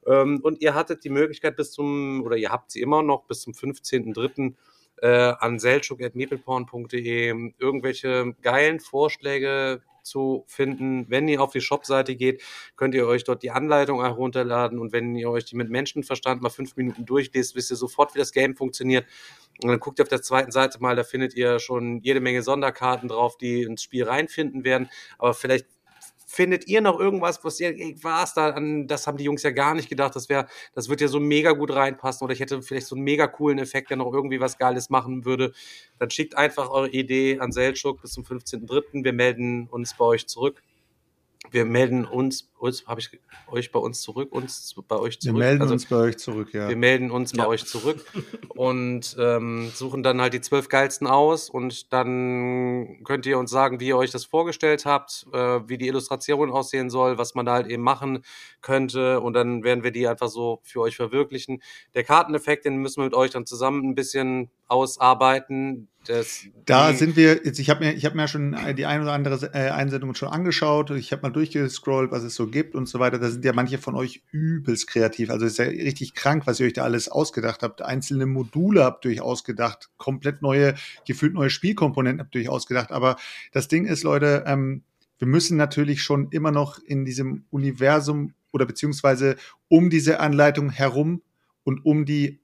Ähm, 0.07 0.41
und 0.43 0.61
ihr 0.61 0.75
hattet 0.75 1.05
die 1.05 1.11
Möglichkeit 1.11 1.55
bis 1.57 1.71
zum, 1.71 2.23
oder 2.25 2.37
ihr 2.37 2.51
habt 2.51 2.73
sie 2.73 2.81
immer 2.81 3.03
noch 3.03 3.25
bis 3.25 3.43
zum 3.43 3.53
15.03. 3.53 4.55
Äh, 5.03 5.35
an 5.39 5.59
selchuk.meepleporn.de 5.59 7.53
irgendwelche 7.59 8.35
geilen 8.43 8.79
Vorschläge 8.79 9.83
zu 10.05 10.45
finden. 10.47 11.07
Wenn 11.09 11.27
ihr 11.29 11.43
auf 11.43 11.53
die 11.53 11.61
Shopseite 11.61 12.15
geht, 12.17 12.43
könnt 12.77 12.95
ihr 12.95 13.07
euch 13.07 13.25
dort 13.25 13.43
die 13.43 13.51
Anleitung 13.51 14.03
herunterladen 14.03 14.79
und 14.79 14.93
wenn 14.93 15.17
ihr 15.17 15.31
euch 15.31 15.45
die 15.45 15.57
mit 15.57 15.71
Menschenverstand 15.71 16.43
mal 16.43 16.51
fünf 16.51 16.77
Minuten 16.77 17.05
durchlest, 17.05 17.57
wisst 17.57 17.71
ihr 17.71 17.77
sofort, 17.77 18.15
wie 18.15 18.19
das 18.19 18.33
Game 18.33 18.55
funktioniert. 18.55 19.07
Und 19.63 19.69
dann 19.71 19.81
guckt 19.81 19.99
ihr 19.99 20.03
auf 20.03 20.09
der 20.09 20.23
zweiten 20.23 20.51
Seite 20.51 20.81
mal, 20.81 20.97
da 20.97 21.05
findet 21.05 21.35
ihr 21.35 21.59
schon 21.59 22.01
jede 22.01 22.21
Menge 22.21 22.43
Sonderkarten 22.43 23.09
drauf, 23.09 23.37
die 23.37 23.63
ins 23.63 23.83
Spiel 23.83 24.05
reinfinden 24.05 24.65
werden. 24.65 24.89
Aber 25.19 25.35
vielleicht 25.35 25.67
findet 26.35 26.67
ihr 26.67 26.81
noch 26.81 26.99
irgendwas, 26.99 27.43
was 27.45 27.61
ihr, 27.61 27.69
ey, 27.69 27.97
was 28.03 28.35
da 28.35 28.51
an, 28.51 28.87
das 28.87 29.07
haben 29.07 29.17
die 29.17 29.25
Jungs 29.25 29.43
ja 29.43 29.51
gar 29.51 29.75
nicht 29.75 29.89
gedacht, 29.89 30.17
das 30.17 30.29
wäre, 30.29 30.47
das 30.75 30.89
wird 30.89 31.01
ja 31.01 31.09
so 31.09 31.21
mega 31.21 31.53
gut 31.53 31.73
reinpassen 31.73 32.25
oder 32.25 32.33
ich 32.35 32.41
hätte 32.41 32.61
vielleicht 32.63 32.87
so 32.87 32.97
einen 32.97 33.05
mega 33.05 33.27
coolen 33.27 33.59
Effekt, 33.59 33.91
der 33.91 33.97
noch 33.97 34.13
irgendwie 34.13 34.41
was 34.41 34.59
Geiles 34.59 34.91
machen 34.91 35.25
würde, 35.25 35.53
dann 35.99 36.11
schickt 36.11 36.37
einfach 36.37 36.71
eure 36.71 36.91
Idee 36.91 37.39
an 37.39 37.53
Seltschuk 37.53 38.03
bis 38.03 38.13
zum 38.13 38.25
15.03. 38.25 39.05
Wir 39.05 39.13
melden 39.13 39.69
uns 39.69 39.97
bei 39.97 40.05
euch 40.05 40.27
zurück. 40.27 40.63
Wir 41.51 41.65
melden 41.65 42.05
uns, 42.05 42.51
uns 42.69 42.87
habe 42.87 43.01
ich 43.01 43.11
euch 43.49 43.73
bei 43.73 43.79
uns 43.79 44.01
zurück, 44.01 44.33
uns 44.33 44.75
bei 44.89 44.97
euch 44.97 45.15
Wir 45.17 45.21
zurück. 45.21 45.39
melden 45.39 45.63
Also, 45.63 45.75
uns 45.75 45.87
bei 45.87 45.97
euch 45.97 46.17
zurück, 46.19 46.53
ja. 46.53 46.69
wir 46.69 46.77
melden 46.77 47.11
uns 47.11 47.33
bei 47.33 47.43
Ja. 47.45 47.49
euch 47.49 47.65
zurück 47.67 48.05
und 48.49 49.17
ähm, 49.19 49.71
suchen 49.75 50.03
dann 50.03 50.21
halt 50.21 50.35
die 50.35 50.41
zwölf 50.41 50.69
geilsten 50.69 51.07
aus 51.07 51.49
und 51.51 51.93
dann 51.93 53.03
könnt 53.05 53.27
ihr 53.27 53.39
uns 53.39 53.51
sagen, 53.51 53.81
wie 53.81 53.89
ihr 53.89 53.97
euch 53.97 54.11
das 54.11 54.25
vorgestellt 54.25 54.85
habt, 54.87 55.27
äh, 55.33 55.61
wie 55.69 55.79
die 55.79 55.89
Illustration 55.89 56.51
aussehen 56.51 56.91
soll, 56.91 57.19
was 57.19 57.35
man 57.35 57.47
da 57.47 57.53
halt 57.55 57.67
eben 57.69 57.83
machen 57.83 58.25
könnte 58.61 59.21
und 59.21 59.35
dann 59.35 59.63
werden 59.65 59.85
wir 59.85 59.91
die 59.91 60.07
einfach 60.09 60.29
so 60.29 60.61
für 60.63 60.81
euch 60.81 60.97
verwirklichen. 60.97 61.63
Der 61.95 62.05
Karteneffekt, 62.05 62.65
den 62.65 62.77
müssen 62.77 63.01
wir 63.01 63.05
mit 63.05 63.15
euch 63.15 63.31
dann 63.31 63.47
zusammen 63.47 63.89
ein 63.91 63.95
bisschen 63.95 64.51
ausarbeiten. 64.67 65.89
Das, 66.07 66.45
Da 66.67 66.93
sind 66.93 67.17
wir, 67.17 67.41
jetzt, 67.45 67.59
ich 67.59 67.71
habe 67.71 67.85
mir, 67.85 67.95
ich 67.95 68.05
hab 68.05 68.15
mir 68.15 68.23
ja 68.23 68.29
schon 68.29 68.55
die 68.77 68.85
ein 68.85 69.01
oder 69.03 69.13
andere 69.13 69.37
äh, 69.55 69.71
Einsendung 69.71 70.15
schon 70.15 70.29
angeschaut. 70.29 70.91
Ich 70.91 71.13
habe 71.13 71.23
mal 71.23 71.31
durchgescrollt, 71.31 72.11
was 72.11 72.23
es 72.25 72.35
so 72.35 72.47
gibt 72.55 72.75
und 72.75 72.87
so 72.89 72.99
weiter, 73.01 73.19
da 73.19 73.29
sind 73.29 73.45
ja 73.45 73.53
manche 73.53 73.77
von 73.77 73.95
euch 73.95 74.23
übelst 74.31 74.87
kreativ. 74.87 75.29
Also 75.29 75.45
ist 75.45 75.59
ja 75.59 75.67
richtig 75.67 76.15
krank, 76.15 76.47
was 76.47 76.59
ihr 76.61 76.67
euch 76.67 76.73
da 76.73 76.85
alles 76.85 77.11
ausgedacht 77.11 77.63
habt. 77.63 77.83
Einzelne 77.83 78.25
Module 78.25 78.85
habt 78.85 79.05
ihr 79.05 79.11
euch 79.11 79.21
ausgedacht, 79.21 79.91
komplett 79.99 80.41
neue, 80.41 80.75
gefühlt 81.07 81.35
neue 81.35 81.51
Spielkomponenten 81.51 82.21
habt 82.21 82.35
ihr 82.35 82.41
euch 82.41 82.49
ausgedacht. 82.49 82.93
Aber 82.93 83.17
das 83.53 83.69
Ding 83.69 83.85
ist, 83.85 84.05
Leute, 84.05 84.45
ähm, 84.47 84.85
wir 85.19 85.29
müssen 85.29 85.59
natürlich 85.59 86.03
schon 86.03 86.29
immer 86.31 86.51
noch 86.51 86.79
in 86.79 87.05
diesem 87.05 87.45
Universum 87.51 88.33
oder 88.53 88.65
beziehungsweise 88.65 89.37
um 89.69 89.91
diese 89.91 90.21
Anleitung 90.21 90.71
herum 90.71 91.21
und 91.65 91.85
um 91.85 92.07
die 92.07 92.41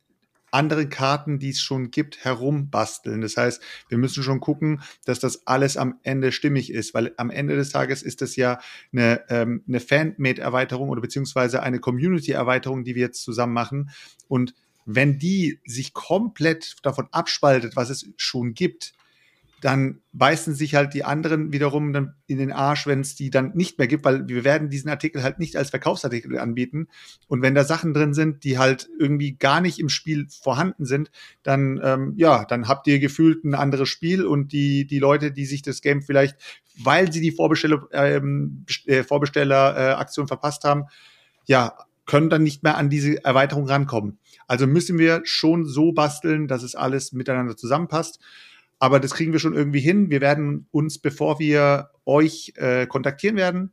anderen 0.52 0.88
Karten, 0.88 1.38
die 1.38 1.50
es 1.50 1.60
schon 1.60 1.90
gibt, 1.90 2.24
herumbasteln. 2.24 3.20
Das 3.20 3.36
heißt, 3.36 3.62
wir 3.88 3.98
müssen 3.98 4.22
schon 4.22 4.40
gucken, 4.40 4.82
dass 5.04 5.18
das 5.20 5.46
alles 5.46 5.76
am 5.76 5.98
Ende 6.02 6.32
stimmig 6.32 6.72
ist, 6.72 6.94
weil 6.94 7.12
am 7.16 7.30
Ende 7.30 7.56
des 7.56 7.70
Tages 7.70 8.02
ist 8.02 8.22
das 8.22 8.36
ja 8.36 8.60
eine, 8.92 9.22
ähm, 9.28 9.62
eine 9.68 9.80
Fan-Made-Erweiterung 9.80 10.88
oder 10.88 11.00
beziehungsweise 11.00 11.62
eine 11.62 11.78
Community-Erweiterung, 11.78 12.84
die 12.84 12.94
wir 12.94 13.02
jetzt 13.02 13.22
zusammen 13.22 13.52
machen. 13.52 13.90
Und 14.28 14.54
wenn 14.86 15.18
die 15.18 15.60
sich 15.64 15.92
komplett 15.92 16.76
davon 16.82 17.08
abspaltet, 17.12 17.76
was 17.76 17.90
es 17.90 18.08
schon 18.16 18.54
gibt, 18.54 18.92
dann 19.61 20.01
beißen 20.12 20.55
sich 20.55 20.75
halt 20.75 20.94
die 20.94 21.05
anderen 21.05 21.53
wiederum 21.53 22.14
in 22.27 22.38
den 22.38 22.51
Arsch, 22.51 22.87
wenn 22.87 23.01
es 23.01 23.14
die 23.14 23.29
dann 23.29 23.53
nicht 23.55 23.79
mehr 23.79 23.88
gibt, 23.88 24.05
weil 24.05 24.27
wir 24.27 24.42
werden 24.42 24.70
diesen 24.70 24.88
Artikel 24.88 25.23
halt 25.23 25.38
nicht 25.38 25.57
als 25.57 25.70
Verkaufsartikel 25.70 26.38
anbieten. 26.38 26.88
Und 27.29 27.42
wenn 27.42 27.55
da 27.55 27.64
Sachen 27.64 27.92
drin 27.92 28.14
sind, 28.14 28.44
die 28.44 28.59
halt 28.59 28.88
irgendwie 28.99 29.37
gar 29.37 29.61
nicht 29.61 29.79
im 29.79 29.90
Spiel 29.90 30.27
vorhanden 30.31 30.87
sind, 30.87 31.11
dann 31.42 31.79
ähm, 31.83 32.14
ja, 32.16 32.46
dann 32.46 32.68
habt 32.68 32.87
ihr 32.87 32.99
gefühlt 32.99 33.44
ein 33.44 33.55
anderes 33.55 33.88
Spiel 33.88 34.25
und 34.25 34.53
die 34.53 34.87
die 34.87 34.99
Leute, 34.99 35.31
die 35.31 35.44
sich 35.44 35.61
das 35.61 35.83
Game 35.83 36.03
vielleicht, 36.03 36.37
weil 36.83 37.12
sie 37.12 37.20
die 37.20 37.33
Vorbesteller 37.33 37.87
ähm, 37.92 38.64
äh, 38.87 39.03
Vorbestelleraktion 39.03 40.25
äh, 40.25 40.29
verpasst 40.29 40.64
haben, 40.64 40.85
ja, 41.46 41.75
können 42.07 42.31
dann 42.31 42.42
nicht 42.42 42.62
mehr 42.62 42.77
an 42.77 42.90
diese 42.90 43.23
Erweiterung 43.25 43.66
rankommen. 43.66 44.18
Also 44.49 44.66
müssen 44.66 44.99
wir 44.99 45.20
schon 45.25 45.66
so 45.66 45.92
basteln, 45.92 46.49
dass 46.49 46.62
es 46.62 46.75
alles 46.75 47.12
miteinander 47.12 47.57
zusammenpasst. 47.57 48.20
Aber 48.80 48.98
das 48.98 49.12
kriegen 49.12 49.32
wir 49.32 49.38
schon 49.38 49.54
irgendwie 49.54 49.80
hin. 49.80 50.10
Wir 50.10 50.20
werden 50.20 50.66
uns, 50.72 50.98
bevor 50.98 51.38
wir 51.38 51.90
euch 52.06 52.54
äh, 52.56 52.86
kontaktieren 52.86 53.36
werden, 53.36 53.72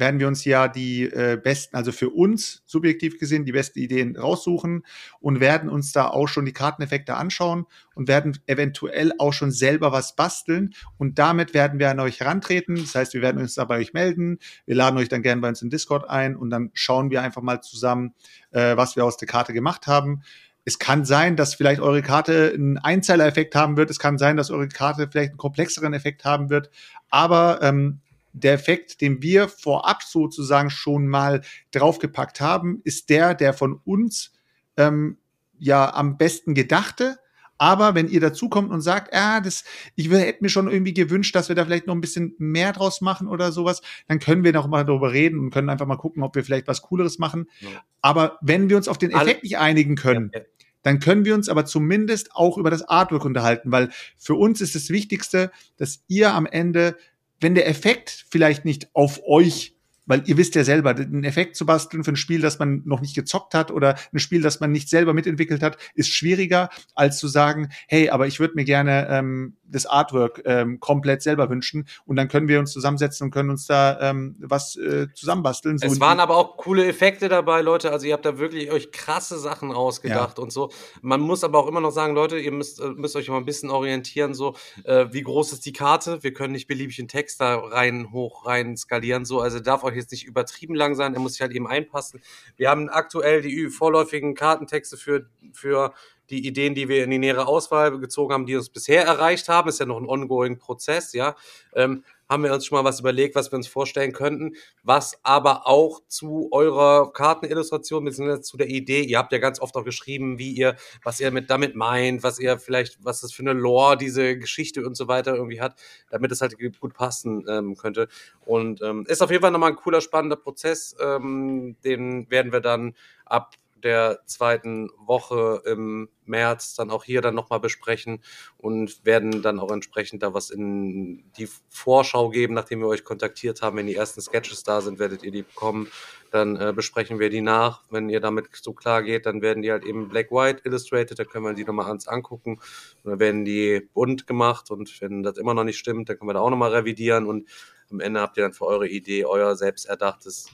werden 0.00 0.18
wir 0.18 0.26
uns 0.26 0.44
ja 0.44 0.66
die 0.66 1.04
äh, 1.04 1.38
besten, 1.40 1.76
also 1.76 1.92
für 1.92 2.10
uns 2.10 2.62
subjektiv 2.66 3.18
gesehen, 3.18 3.44
die 3.44 3.52
besten 3.52 3.78
Ideen 3.78 4.16
raussuchen 4.16 4.84
und 5.20 5.40
werden 5.40 5.68
uns 5.68 5.92
da 5.92 6.08
auch 6.08 6.26
schon 6.26 6.46
die 6.46 6.52
Karteneffekte 6.52 7.14
anschauen 7.14 7.66
und 7.94 8.08
werden 8.08 8.36
eventuell 8.46 9.12
auch 9.18 9.32
schon 9.32 9.52
selber 9.52 9.92
was 9.92 10.16
basteln. 10.16 10.74
Und 10.96 11.18
damit 11.18 11.54
werden 11.54 11.78
wir 11.78 11.90
an 11.90 12.00
euch 12.00 12.18
herantreten. 12.18 12.76
Das 12.76 12.94
heißt, 12.94 13.14
wir 13.14 13.22
werden 13.22 13.40
uns 13.40 13.54
da 13.54 13.64
bei 13.66 13.78
euch 13.78 13.92
melden. 13.92 14.38
Wir 14.66 14.74
laden 14.74 14.98
euch 14.98 15.08
dann 15.08 15.22
gerne 15.22 15.42
bei 15.42 15.48
uns 15.48 15.62
in 15.62 15.70
Discord 15.70 16.08
ein 16.08 16.34
und 16.34 16.50
dann 16.50 16.70
schauen 16.72 17.10
wir 17.10 17.22
einfach 17.22 17.42
mal 17.42 17.60
zusammen, 17.60 18.14
äh, 18.50 18.76
was 18.76 18.96
wir 18.96 19.04
aus 19.04 19.16
der 19.16 19.28
Karte 19.28 19.52
gemacht 19.52 19.86
haben 19.86 20.22
es 20.64 20.78
kann 20.78 21.04
sein, 21.04 21.36
dass 21.36 21.54
vielleicht 21.54 21.80
eure 21.80 22.02
Karte 22.02 22.52
einen 22.54 22.78
Einzeiler-Effekt 22.78 23.54
haben 23.54 23.76
wird. 23.76 23.90
Es 23.90 23.98
kann 23.98 24.18
sein, 24.18 24.36
dass 24.36 24.50
eure 24.50 24.68
Karte 24.68 25.08
vielleicht 25.10 25.30
einen 25.30 25.38
komplexeren 25.38 25.94
Effekt 25.94 26.24
haben 26.24 26.50
wird. 26.50 26.70
Aber 27.08 27.60
ähm, 27.62 28.00
der 28.32 28.52
Effekt, 28.52 29.00
den 29.00 29.22
wir 29.22 29.48
vorab 29.48 30.02
sozusagen 30.02 30.70
schon 30.70 31.06
mal 31.08 31.42
draufgepackt 31.72 32.40
haben, 32.40 32.80
ist 32.84 33.10
der, 33.10 33.34
der 33.34 33.54
von 33.54 33.80
uns 33.84 34.32
ähm, 34.76 35.18
ja 35.58 35.92
am 35.94 36.16
besten 36.16 36.54
gedachte. 36.54 37.18
Aber 37.60 37.94
wenn 37.94 38.08
ihr 38.08 38.20
dazukommt 38.20 38.70
und 38.70 38.80
sagt, 38.80 39.12
ah, 39.12 39.38
das, 39.42 39.64
ich 39.94 40.10
hätte 40.10 40.42
mir 40.42 40.48
schon 40.48 40.66
irgendwie 40.66 40.94
gewünscht, 40.94 41.36
dass 41.36 41.50
wir 41.50 41.56
da 41.56 41.66
vielleicht 41.66 41.86
noch 41.86 41.94
ein 41.94 42.00
bisschen 42.00 42.34
mehr 42.38 42.72
draus 42.72 43.02
machen 43.02 43.28
oder 43.28 43.52
sowas, 43.52 43.82
dann 44.08 44.18
können 44.18 44.44
wir 44.44 44.54
noch 44.54 44.66
mal 44.66 44.82
darüber 44.82 45.12
reden 45.12 45.38
und 45.38 45.50
können 45.50 45.68
einfach 45.68 45.84
mal 45.84 45.98
gucken, 45.98 46.22
ob 46.22 46.34
wir 46.34 46.42
vielleicht 46.42 46.68
was 46.68 46.80
Cooleres 46.80 47.18
machen. 47.18 47.50
Ja. 47.60 47.68
Aber 48.00 48.38
wenn 48.40 48.70
wir 48.70 48.78
uns 48.78 48.88
auf 48.88 48.96
den 48.96 49.10
Effekt 49.10 49.42
nicht 49.42 49.58
einigen 49.58 49.94
können, 49.94 50.30
ja, 50.32 50.40
ja. 50.40 50.46
dann 50.84 51.00
können 51.00 51.26
wir 51.26 51.34
uns 51.34 51.50
aber 51.50 51.66
zumindest 51.66 52.34
auch 52.34 52.56
über 52.56 52.70
das 52.70 52.88
Artwork 52.88 53.26
unterhalten, 53.26 53.70
weil 53.70 53.90
für 54.16 54.36
uns 54.36 54.62
ist 54.62 54.74
das 54.74 54.88
Wichtigste, 54.88 55.50
dass 55.76 56.02
ihr 56.08 56.32
am 56.32 56.46
Ende, 56.46 56.96
wenn 57.40 57.54
der 57.54 57.68
Effekt 57.68 58.24
vielleicht 58.30 58.64
nicht 58.64 58.88
auf 58.94 59.20
euch 59.26 59.76
weil 60.10 60.22
ihr 60.26 60.36
wisst 60.36 60.56
ja 60.56 60.64
selber, 60.64 60.90
einen 60.90 61.22
Effekt 61.22 61.54
zu 61.54 61.64
basteln 61.64 62.02
für 62.02 62.10
ein 62.10 62.16
Spiel, 62.16 62.40
das 62.40 62.58
man 62.58 62.82
noch 62.84 63.00
nicht 63.00 63.14
gezockt 63.14 63.54
hat 63.54 63.70
oder 63.70 63.94
ein 64.12 64.18
Spiel, 64.18 64.42
das 64.42 64.58
man 64.58 64.72
nicht 64.72 64.88
selber 64.88 65.14
mitentwickelt 65.14 65.62
hat, 65.62 65.78
ist 65.94 66.12
schwieriger, 66.12 66.68
als 66.96 67.18
zu 67.18 67.28
sagen, 67.28 67.68
hey, 67.86 68.10
aber 68.10 68.26
ich 68.26 68.40
würde 68.40 68.54
mir 68.56 68.64
gerne 68.64 69.06
ähm, 69.08 69.56
das 69.70 69.86
Artwork 69.86 70.42
ähm, 70.46 70.80
komplett 70.80 71.22
selber 71.22 71.48
wünschen 71.48 71.86
und 72.06 72.16
dann 72.16 72.26
können 72.26 72.48
wir 72.48 72.58
uns 72.58 72.72
zusammensetzen 72.72 73.26
und 73.26 73.30
können 73.30 73.50
uns 73.50 73.66
da 73.66 74.00
ähm, 74.00 74.34
was 74.40 74.74
äh, 74.76 75.06
zusammenbasteln. 75.14 75.78
So 75.78 75.86
es 75.86 76.00
waren 76.00 76.18
aber 76.18 76.36
auch 76.36 76.56
coole 76.56 76.86
Effekte 76.86 77.28
dabei, 77.28 77.60
Leute. 77.62 77.92
Also 77.92 78.06
ihr 78.06 78.12
habt 78.12 78.26
da 78.26 78.38
wirklich 78.38 78.72
euch 78.72 78.90
krasse 78.90 79.38
Sachen 79.38 79.70
ausgedacht 79.70 80.38
ja. 80.38 80.42
und 80.42 80.52
so. 80.52 80.70
Man 81.02 81.20
muss 81.20 81.44
aber 81.44 81.60
auch 81.60 81.68
immer 81.68 81.80
noch 81.80 81.92
sagen, 81.92 82.16
Leute, 82.16 82.36
ihr 82.36 82.50
müsst, 82.50 82.80
äh, 82.80 82.88
müsst 82.88 83.14
euch 83.14 83.28
mal 83.28 83.36
ein 83.36 83.44
bisschen 83.44 83.70
orientieren, 83.70 84.34
so 84.34 84.56
äh, 84.82 85.06
wie 85.12 85.22
groß 85.22 85.52
ist 85.52 85.64
die 85.66 85.72
Karte. 85.72 86.24
Wir 86.24 86.32
können 86.32 86.52
nicht 86.52 86.66
beliebig 86.66 86.98
einen 86.98 87.06
Text 87.06 87.40
da 87.40 87.56
rein, 87.56 88.10
hoch, 88.10 88.46
rein 88.46 88.76
skalieren. 88.76 89.24
So, 89.24 89.40
also 89.40 89.60
darf 89.60 89.84
euch 89.84 89.99
jetzt 90.00 90.12
nicht 90.12 90.26
übertrieben 90.26 90.74
lang 90.74 90.94
sein, 90.94 91.14
er 91.14 91.20
muss 91.20 91.32
sich 91.32 91.42
halt 91.42 91.52
eben 91.52 91.66
einpassen. 91.66 92.20
Wir 92.56 92.70
haben 92.70 92.88
aktuell 92.88 93.42
die 93.42 93.68
vorläufigen 93.68 94.34
Kartentexte 94.34 94.96
für, 94.96 95.26
für 95.52 95.94
die 96.30 96.46
Ideen, 96.46 96.74
die 96.74 96.88
wir 96.88 97.04
in 97.04 97.10
die 97.10 97.18
nähere 97.18 97.46
Auswahl 97.46 97.98
gezogen 97.98 98.32
haben, 98.32 98.46
die 98.46 98.56
uns 98.56 98.70
bisher 98.70 99.04
erreicht 99.04 99.48
haben, 99.48 99.68
ist 99.68 99.80
ja 99.80 99.86
noch 99.86 99.98
ein 99.98 100.08
ongoing 100.08 100.58
Prozess, 100.58 101.12
ja. 101.12 101.34
Ähm, 101.74 102.04
haben 102.30 102.44
wir 102.44 102.54
uns 102.54 102.64
schon 102.64 102.78
mal 102.78 102.84
was 102.84 103.00
überlegt, 103.00 103.34
was 103.34 103.50
wir 103.52 103.56
uns 103.56 103.66
vorstellen 103.66 104.12
könnten, 104.12 104.54
was 104.84 105.18
aber 105.24 105.66
auch 105.66 106.00
zu 106.06 106.48
eurer 106.52 107.12
Kartenillustration 107.12 108.04
bzw. 108.04 108.40
zu 108.40 108.56
der 108.56 108.68
Idee, 108.68 109.02
ihr 109.02 109.18
habt 109.18 109.32
ja 109.32 109.38
ganz 109.38 109.60
oft 109.60 109.76
auch 109.76 109.84
geschrieben, 109.84 110.38
wie 110.38 110.52
ihr, 110.52 110.76
was 111.02 111.18
ihr 111.18 111.32
mit 111.32 111.50
damit 111.50 111.74
meint, 111.74 112.22
was 112.22 112.38
ihr 112.38 112.58
vielleicht, 112.58 113.04
was 113.04 113.20
das 113.20 113.32
für 113.32 113.42
eine 113.42 113.52
Lore, 113.52 113.96
diese 113.96 114.38
Geschichte 114.38 114.86
und 114.86 114.96
so 114.96 115.08
weiter 115.08 115.34
irgendwie 115.34 115.60
hat, 115.60 115.74
damit 116.08 116.30
es 116.30 116.40
halt 116.40 116.56
gut 116.80 116.94
passen 116.94 117.44
ähm, 117.48 117.76
könnte. 117.76 118.08
Und 118.46 118.80
ähm, 118.80 119.04
ist 119.08 119.22
auf 119.22 119.30
jeden 119.30 119.42
Fall 119.42 119.50
nochmal 119.50 119.70
ein 119.70 119.76
cooler, 119.76 120.00
spannender 120.00 120.36
Prozess. 120.36 120.94
Ähm, 121.00 121.76
den 121.84 122.30
werden 122.30 122.52
wir 122.52 122.60
dann 122.60 122.94
ab 123.24 123.54
der 123.80 124.20
zweiten 124.26 124.90
Woche 124.98 125.62
im 125.66 126.08
März 126.24 126.74
dann 126.74 126.90
auch 126.90 127.04
hier 127.04 127.20
dann 127.20 127.34
nochmal 127.34 127.60
besprechen 127.60 128.22
und 128.56 129.04
werden 129.04 129.42
dann 129.42 129.58
auch 129.58 129.70
entsprechend 129.70 130.22
da 130.22 130.32
was 130.32 130.50
in 130.50 131.24
die 131.36 131.48
Vorschau 131.68 132.30
geben, 132.30 132.54
nachdem 132.54 132.80
wir 132.80 132.86
euch 132.86 133.04
kontaktiert 133.04 133.62
haben. 133.62 133.76
Wenn 133.76 133.86
die 133.86 133.96
ersten 133.96 134.20
Sketches 134.20 134.62
da 134.62 134.80
sind, 134.80 134.98
werdet 134.98 135.22
ihr 135.22 135.32
die 135.32 135.42
bekommen. 135.42 135.88
Dann 136.30 136.56
äh, 136.56 136.72
besprechen 136.74 137.18
wir 137.18 137.28
die 137.28 137.40
nach. 137.40 137.82
Wenn 137.90 138.08
ihr 138.08 138.20
damit 138.20 138.48
so 138.52 138.72
klar 138.72 139.02
geht, 139.02 139.26
dann 139.26 139.42
werden 139.42 139.62
die 139.62 139.72
halt 139.72 139.84
eben 139.84 140.08
Black-White 140.08 140.62
illustrated, 140.64 141.18
da 141.18 141.24
können 141.24 141.44
wir 141.44 141.54
die 141.54 141.64
nochmal 141.64 141.86
ans 141.86 142.06
angucken. 142.06 142.60
Und 143.02 143.10
dann 143.10 143.18
werden 143.18 143.44
die 143.44 143.88
bunt 143.92 144.26
gemacht 144.26 144.70
und 144.70 145.00
wenn 145.00 145.22
das 145.22 145.38
immer 145.38 145.54
noch 145.54 145.64
nicht 145.64 145.78
stimmt, 145.78 146.08
dann 146.08 146.18
können 146.18 146.28
wir 146.28 146.34
da 146.34 146.40
auch 146.40 146.50
nochmal 146.50 146.72
revidieren 146.72 147.26
und 147.26 147.48
am 147.90 147.98
Ende 147.98 148.20
habt 148.20 148.36
ihr 148.36 148.44
dann 148.44 148.52
für 148.52 148.66
eure 148.66 148.86
Idee 148.86 149.24
euer 149.24 149.56
selbst 149.56 149.86
erdachtes 149.86 150.48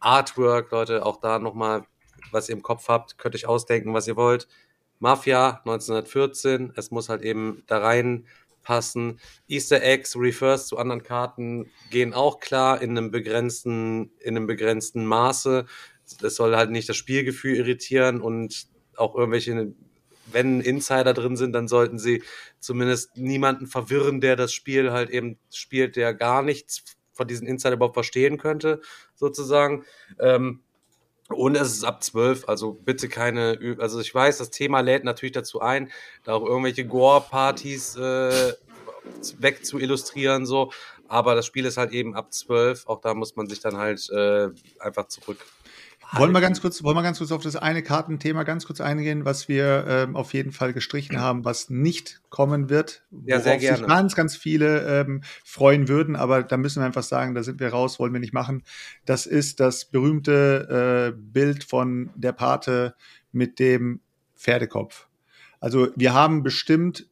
Artwork, 0.00 0.70
Leute, 0.70 1.06
auch 1.06 1.18
da 1.20 1.38
nochmal 1.38 1.86
was 2.30 2.48
ihr 2.48 2.54
im 2.54 2.62
Kopf 2.62 2.88
habt, 2.88 3.18
könnt 3.18 3.34
euch 3.34 3.46
ausdenken, 3.46 3.94
was 3.94 4.06
ihr 4.06 4.16
wollt. 4.16 4.48
Mafia 4.98 5.60
1914, 5.64 6.72
es 6.76 6.90
muss 6.90 7.08
halt 7.08 7.22
eben 7.22 7.62
da 7.66 7.78
reinpassen. 7.78 9.20
Easter 9.48 9.82
Eggs, 9.82 10.16
Refers 10.16 10.66
zu 10.66 10.78
anderen 10.78 11.02
Karten 11.02 11.70
gehen 11.90 12.14
auch 12.14 12.40
klar 12.40 12.80
in 12.80 12.90
einem 12.90 13.10
begrenzten, 13.10 14.10
in 14.20 14.36
einem 14.36 14.46
begrenzten 14.46 15.04
Maße. 15.04 15.66
Es 16.22 16.36
soll 16.36 16.56
halt 16.56 16.70
nicht 16.70 16.88
das 16.88 16.96
Spielgefühl 16.96 17.56
irritieren 17.56 18.20
und 18.20 18.66
auch 18.96 19.14
irgendwelche, 19.14 19.74
wenn 20.26 20.60
Insider 20.60 21.12
drin 21.12 21.36
sind, 21.36 21.52
dann 21.52 21.68
sollten 21.68 21.98
sie 21.98 22.22
zumindest 22.60 23.16
niemanden 23.16 23.66
verwirren, 23.66 24.20
der 24.20 24.36
das 24.36 24.52
Spiel 24.52 24.92
halt 24.92 25.10
eben 25.10 25.38
spielt, 25.50 25.96
der 25.96 26.14
gar 26.14 26.42
nichts 26.42 26.84
von 27.12 27.28
diesen 27.28 27.46
Insider 27.46 27.74
überhaupt 27.74 27.94
verstehen 27.94 28.38
könnte, 28.38 28.80
sozusagen. 29.14 29.84
Ähm, 30.18 30.60
und 31.28 31.56
es 31.56 31.72
ist 31.72 31.84
ab 31.84 32.02
12, 32.02 32.48
also 32.48 32.72
bitte 32.72 33.08
keine, 33.08 33.76
also 33.78 34.00
ich 34.00 34.14
weiß, 34.14 34.38
das 34.38 34.50
Thema 34.50 34.80
lädt 34.80 35.04
natürlich 35.04 35.32
dazu 35.32 35.60
ein, 35.60 35.90
da 36.22 36.34
auch 36.34 36.44
irgendwelche 36.44 36.86
Gore-Partys 36.86 37.96
äh, 37.96 38.52
weg 39.38 39.64
zu 39.64 39.78
illustrieren, 39.78 40.46
so. 40.46 40.70
Aber 41.08 41.34
das 41.34 41.46
Spiel 41.46 41.66
ist 41.66 41.76
halt 41.76 41.92
eben 41.92 42.14
ab 42.14 42.32
12, 42.32 42.86
auch 42.86 43.00
da 43.00 43.14
muss 43.14 43.36
man 43.36 43.48
sich 43.48 43.60
dann 43.60 43.76
halt 43.76 44.08
äh, 44.10 44.48
einfach 44.78 45.08
zurück 45.08 45.38
wollen 46.12 46.32
wir 46.32 46.40
ganz 46.40 46.60
kurz, 46.60 46.82
wollen 46.82 46.96
wir 46.96 47.02
ganz 47.02 47.18
kurz 47.18 47.32
auf 47.32 47.42
das 47.42 47.56
eine 47.56 47.82
Kartenthema 47.82 48.42
ganz 48.42 48.66
kurz 48.66 48.80
eingehen, 48.80 49.24
was 49.24 49.48
wir 49.48 49.84
ähm, 49.88 50.16
auf 50.16 50.34
jeden 50.34 50.52
Fall 50.52 50.72
gestrichen 50.72 51.20
haben, 51.20 51.44
was 51.44 51.70
nicht 51.70 52.20
kommen 52.30 52.68
wird, 52.68 53.04
ja, 53.24 53.40
sehr 53.40 53.58
gerne. 53.58 53.78
sich 53.78 53.86
ganz, 53.86 54.14
ganz 54.14 54.36
viele 54.36 55.00
ähm, 55.00 55.22
freuen 55.44 55.88
würden, 55.88 56.16
aber 56.16 56.42
da 56.42 56.56
müssen 56.56 56.80
wir 56.80 56.86
einfach 56.86 57.02
sagen, 57.02 57.34
da 57.34 57.42
sind 57.42 57.60
wir 57.60 57.68
raus, 57.68 57.98
wollen 57.98 58.12
wir 58.12 58.20
nicht 58.20 58.34
machen. 58.34 58.62
Das 59.04 59.26
ist 59.26 59.60
das 59.60 59.86
berühmte 59.86 61.12
äh, 61.14 61.18
Bild 61.18 61.64
von 61.64 62.10
der 62.14 62.32
Pate 62.32 62.94
mit 63.32 63.58
dem 63.58 64.00
Pferdekopf. 64.36 65.08
Also 65.60 65.88
wir 65.96 66.12
haben 66.12 66.42
bestimmt 66.42 67.06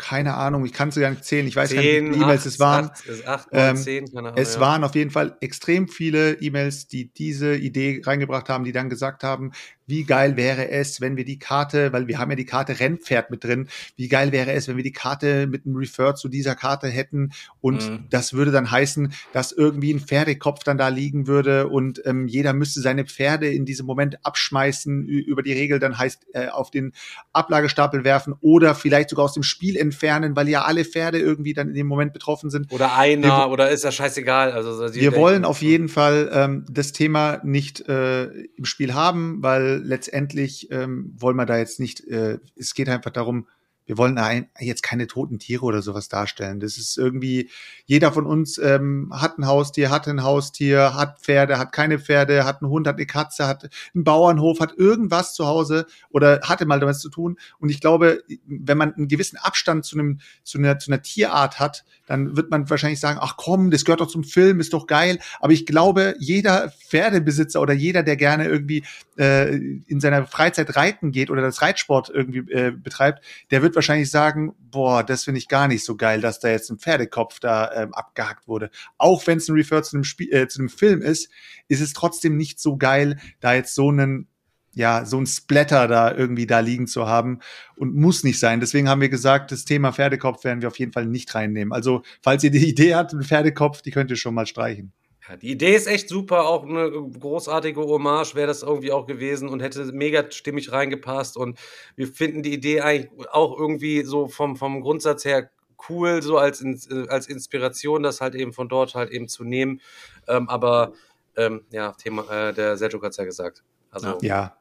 keine 0.00 0.34
Ahnung, 0.34 0.64
ich 0.64 0.72
kann 0.72 0.88
es 0.88 0.96
ja 0.96 1.10
nicht 1.10 1.24
zählen, 1.24 1.46
ich 1.46 1.54
weiß 1.56 1.74
gar 1.74 1.82
nicht, 1.82 1.92
wie 1.92 1.98
10, 1.98 2.06
viele 2.06 2.24
E-Mails 2.24 2.46
es 2.46 2.58
waren. 2.58 2.86
8, 2.86 3.26
8 3.26 3.52
9, 3.52 3.76
Ähm, 3.76 3.76
10, 3.76 4.06
keine 4.14 4.28
Ahnung. 4.30 4.40
Es 4.40 4.54
ja. 4.54 4.60
waren 4.60 4.82
auf 4.82 4.94
jeden 4.94 5.10
Fall 5.10 5.36
extrem 5.40 5.88
viele 5.88 6.40
E-Mails, 6.40 6.86
die 6.88 7.12
diese 7.12 7.54
Idee 7.54 8.00
reingebracht 8.04 8.48
haben, 8.48 8.64
die 8.64 8.72
dann 8.72 8.88
gesagt 8.88 9.22
haben, 9.24 9.52
wie 9.86 10.04
geil 10.04 10.36
wäre 10.36 10.70
es, 10.70 11.00
wenn 11.00 11.16
wir 11.16 11.24
die 11.24 11.38
Karte, 11.40 11.92
weil 11.92 12.06
wir 12.06 12.18
haben 12.18 12.30
ja 12.30 12.36
die 12.36 12.44
Karte 12.46 12.78
Rennpferd 12.78 13.30
mit 13.30 13.42
drin, 13.42 13.68
wie 13.96 14.06
geil 14.08 14.30
wäre 14.30 14.52
es, 14.52 14.68
wenn 14.68 14.76
wir 14.76 14.84
die 14.84 14.92
Karte 14.92 15.48
mit 15.48 15.66
einem 15.66 15.74
Refer 15.76 16.14
zu 16.14 16.28
dieser 16.28 16.54
Karte 16.54 16.86
hätten 16.88 17.32
und 17.60 17.90
Mhm. 17.90 18.06
das 18.08 18.32
würde 18.32 18.52
dann 18.52 18.70
heißen, 18.70 19.12
dass 19.32 19.50
irgendwie 19.50 19.92
ein 19.92 19.98
Pferdekopf 20.00 20.62
dann 20.62 20.78
da 20.78 20.88
liegen 20.88 21.26
würde 21.26 21.66
und 21.68 22.00
ähm, 22.06 22.28
jeder 22.28 22.52
müsste 22.52 22.80
seine 22.80 23.04
Pferde 23.04 23.48
in 23.52 23.64
diesem 23.66 23.84
Moment 23.84 24.24
abschmeißen 24.24 25.06
über 25.06 25.42
die 25.42 25.52
Regel, 25.54 25.80
dann 25.80 25.98
heißt 25.98 26.24
äh, 26.34 26.48
auf 26.48 26.70
den 26.70 26.92
Ablagestapel 27.32 28.04
werfen 28.04 28.34
oder 28.40 28.76
vielleicht 28.76 29.10
sogar 29.10 29.24
aus 29.24 29.34
dem 29.34 29.42
Spiel 29.42 29.76
entfernen, 29.90 30.36
weil 30.36 30.48
ja 30.48 30.62
alle 30.62 30.84
Pferde 30.84 31.18
irgendwie 31.18 31.52
dann 31.54 31.68
in 31.68 31.74
dem 31.74 31.86
Moment 31.86 32.12
betroffen 32.12 32.50
sind. 32.50 32.72
Oder 32.72 32.96
einer, 32.96 33.26
Wir- 33.28 33.50
oder 33.50 33.70
ist 33.70 33.84
das 33.84 33.94
scheißegal. 33.94 34.52
Also, 34.52 34.94
Wir 34.94 35.14
wollen 35.16 35.44
auf 35.44 35.62
jeden 35.62 35.88
Fall 35.88 36.30
ähm, 36.32 36.64
das 36.70 36.92
Thema 36.92 37.40
nicht 37.42 37.88
äh, 37.88 38.24
im 38.56 38.64
Spiel 38.64 38.94
haben, 38.94 39.42
weil 39.42 39.82
letztendlich 39.84 40.70
ähm, 40.70 41.12
wollen 41.18 41.36
wir 41.36 41.46
da 41.46 41.58
jetzt 41.58 41.80
nicht, 41.80 42.06
äh, 42.08 42.38
es 42.56 42.74
geht 42.74 42.88
einfach 42.88 43.10
darum, 43.10 43.46
wir 43.90 43.98
wollen 43.98 44.18
ein, 44.18 44.48
jetzt 44.60 44.84
keine 44.84 45.08
toten 45.08 45.40
Tiere 45.40 45.64
oder 45.64 45.82
sowas 45.82 46.08
darstellen. 46.08 46.60
Das 46.60 46.78
ist 46.78 46.96
irgendwie, 46.96 47.50
jeder 47.86 48.12
von 48.12 48.24
uns 48.24 48.56
ähm, 48.56 49.12
hat 49.12 49.36
ein 49.36 49.48
Haustier, 49.48 49.90
hat 49.90 50.06
ein 50.06 50.22
Haustier, 50.22 50.94
hat 50.94 51.18
Pferde, 51.18 51.58
hat 51.58 51.72
keine 51.72 51.98
Pferde, 51.98 52.44
hat 52.44 52.62
einen 52.62 52.70
Hund, 52.70 52.86
hat 52.86 52.98
eine 52.98 53.06
Katze, 53.06 53.48
hat 53.48 53.68
einen 53.92 54.04
Bauernhof, 54.04 54.60
hat 54.60 54.74
irgendwas 54.78 55.34
zu 55.34 55.48
Hause 55.48 55.86
oder 56.10 56.40
hatte 56.44 56.66
mal 56.66 56.78
damit 56.78 57.00
zu 57.00 57.08
tun. 57.08 57.36
Und 57.58 57.70
ich 57.70 57.80
glaube, 57.80 58.22
wenn 58.46 58.78
man 58.78 58.94
einen 58.94 59.08
gewissen 59.08 59.38
Abstand 59.38 59.84
zu 59.84 59.98
einem, 59.98 60.20
zu 60.44 60.58
einer, 60.58 60.78
zu 60.78 60.92
einer 60.92 61.02
Tierart 61.02 61.58
hat, 61.58 61.84
dann 62.06 62.36
wird 62.36 62.50
man 62.50 62.70
wahrscheinlich 62.70 63.00
sagen, 63.00 63.18
ach 63.20 63.36
komm, 63.36 63.72
das 63.72 63.84
gehört 63.84 64.00
doch 64.00 64.06
zum 64.06 64.22
Film, 64.22 64.60
ist 64.60 64.72
doch 64.72 64.86
geil. 64.86 65.18
Aber 65.40 65.52
ich 65.52 65.66
glaube, 65.66 66.14
jeder 66.20 66.70
Pferdebesitzer 66.88 67.60
oder 67.60 67.72
jeder, 67.72 68.04
der 68.04 68.16
gerne 68.16 68.46
irgendwie 68.46 68.84
äh, 69.18 69.54
in 69.54 70.00
seiner 70.00 70.26
Freizeit 70.26 70.76
reiten 70.76 71.10
geht 71.10 71.30
oder 71.30 71.42
das 71.42 71.62
Reitsport 71.62 72.08
irgendwie 72.08 72.52
äh, 72.52 72.70
betreibt, 72.70 73.24
der 73.50 73.62
wird 73.62 73.74
wahrscheinlich 73.80 74.10
sagen, 74.10 74.54
boah, 74.58 75.02
das 75.02 75.24
finde 75.24 75.38
ich 75.38 75.48
gar 75.48 75.68
nicht 75.68 75.84
so 75.84 75.96
geil, 75.96 76.20
dass 76.20 76.38
da 76.38 76.48
jetzt 76.48 76.70
ein 76.70 76.78
Pferdekopf 76.78 77.40
da 77.40 77.72
ähm, 77.72 77.94
abgehackt 77.94 78.46
wurde. 78.46 78.70
Auch 78.98 79.26
wenn 79.26 79.38
es 79.38 79.48
ein 79.48 79.54
Refer 79.54 79.82
zu 79.82 79.96
einem, 79.96 80.04
Spiel, 80.04 80.32
äh, 80.32 80.48
zu 80.48 80.60
einem 80.60 80.68
Film 80.68 81.02
ist, 81.02 81.30
ist 81.68 81.80
es 81.80 81.92
trotzdem 81.92 82.36
nicht 82.36 82.60
so 82.60 82.76
geil, 82.76 83.18
da 83.40 83.54
jetzt 83.54 83.74
so 83.74 83.88
einen 83.88 84.26
ja, 84.72 85.04
so 85.04 85.18
ein 85.18 85.26
Splatter 85.26 85.88
da 85.88 86.14
irgendwie 86.14 86.46
da 86.46 86.60
liegen 86.60 86.86
zu 86.86 87.08
haben 87.08 87.40
und 87.76 87.94
muss 87.94 88.22
nicht 88.22 88.38
sein. 88.38 88.60
Deswegen 88.60 88.88
haben 88.88 89.00
wir 89.00 89.08
gesagt, 89.08 89.50
das 89.50 89.64
Thema 89.64 89.92
Pferdekopf 89.92 90.44
werden 90.44 90.60
wir 90.60 90.68
auf 90.68 90.78
jeden 90.78 90.92
Fall 90.92 91.06
nicht 91.06 91.34
reinnehmen. 91.34 91.72
Also, 91.72 92.02
falls 92.22 92.44
ihr 92.44 92.52
die 92.52 92.68
Idee 92.68 92.94
habt, 92.94 93.12
einen 93.12 93.24
Pferdekopf, 93.24 93.82
die 93.82 93.90
könnt 93.90 94.10
ihr 94.10 94.16
schon 94.16 94.34
mal 94.34 94.46
streichen. 94.46 94.92
Die 95.36 95.50
Idee 95.50 95.74
ist 95.74 95.86
echt 95.86 96.08
super, 96.08 96.46
auch 96.46 96.64
eine 96.64 96.90
großartige 96.90 97.80
Hommage 97.80 98.34
wäre 98.34 98.46
das 98.46 98.62
irgendwie 98.62 98.92
auch 98.92 99.06
gewesen 99.06 99.48
und 99.48 99.60
hätte 99.60 99.84
mega 99.92 100.30
stimmig 100.30 100.72
reingepasst. 100.72 101.36
Und 101.36 101.58
wir 101.96 102.08
finden 102.08 102.42
die 102.42 102.52
Idee 102.52 102.80
eigentlich 102.80 103.28
auch 103.30 103.58
irgendwie 103.58 104.02
so 104.02 104.28
vom, 104.28 104.56
vom 104.56 104.80
Grundsatz 104.80 105.24
her 105.24 105.50
cool, 105.88 106.22
so 106.22 106.38
als, 106.38 106.62
äh, 106.62 107.06
als 107.08 107.26
Inspiration, 107.26 108.02
das 108.02 108.20
halt 108.20 108.34
eben 108.34 108.52
von 108.52 108.68
dort 108.68 108.94
halt 108.94 109.10
eben 109.10 109.28
zu 109.28 109.44
nehmen. 109.44 109.80
Ähm, 110.28 110.48
aber 110.48 110.92
ähm, 111.36 111.62
ja, 111.70 111.92
Thema, 111.92 112.30
äh, 112.30 112.52
der 112.52 112.76
Sergio 112.76 113.00
hat 113.02 113.12
es 113.12 113.16
ja 113.16 113.24
gesagt. 113.24 113.62
Also 113.90 114.18
Ja. 114.22 114.56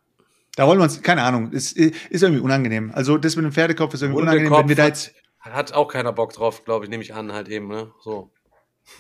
Da 0.55 0.67
wollen 0.67 0.79
wir 0.79 0.84
uns, 0.84 1.01
keine 1.01 1.23
Ahnung, 1.23 1.51
ist, 1.51 1.77
ist 1.77 2.21
irgendwie 2.21 2.41
unangenehm. 2.41 2.91
Also, 2.93 3.17
das 3.17 3.38
mit 3.38 3.45
dem 3.45 3.53
Pferdekopf 3.53 3.93
ist 3.93 4.01
irgendwie 4.01 4.21
unangenehm, 4.21 4.51
wenn 4.51 4.67
wir 4.67 4.75
da 4.75 4.88
jetzt, 4.88 5.13
hat, 5.39 5.53
hat 5.53 5.73
auch 5.73 5.88
keiner 5.88 6.12
Bock 6.12 6.34
drauf, 6.34 6.65
glaube 6.65 6.84
ich, 6.84 6.91
nehme 6.91 7.01
ich 7.01 7.13
an, 7.13 7.32
halt 7.32 7.47
eben, 7.47 7.69
ne? 7.69 7.91
So. 8.01 8.29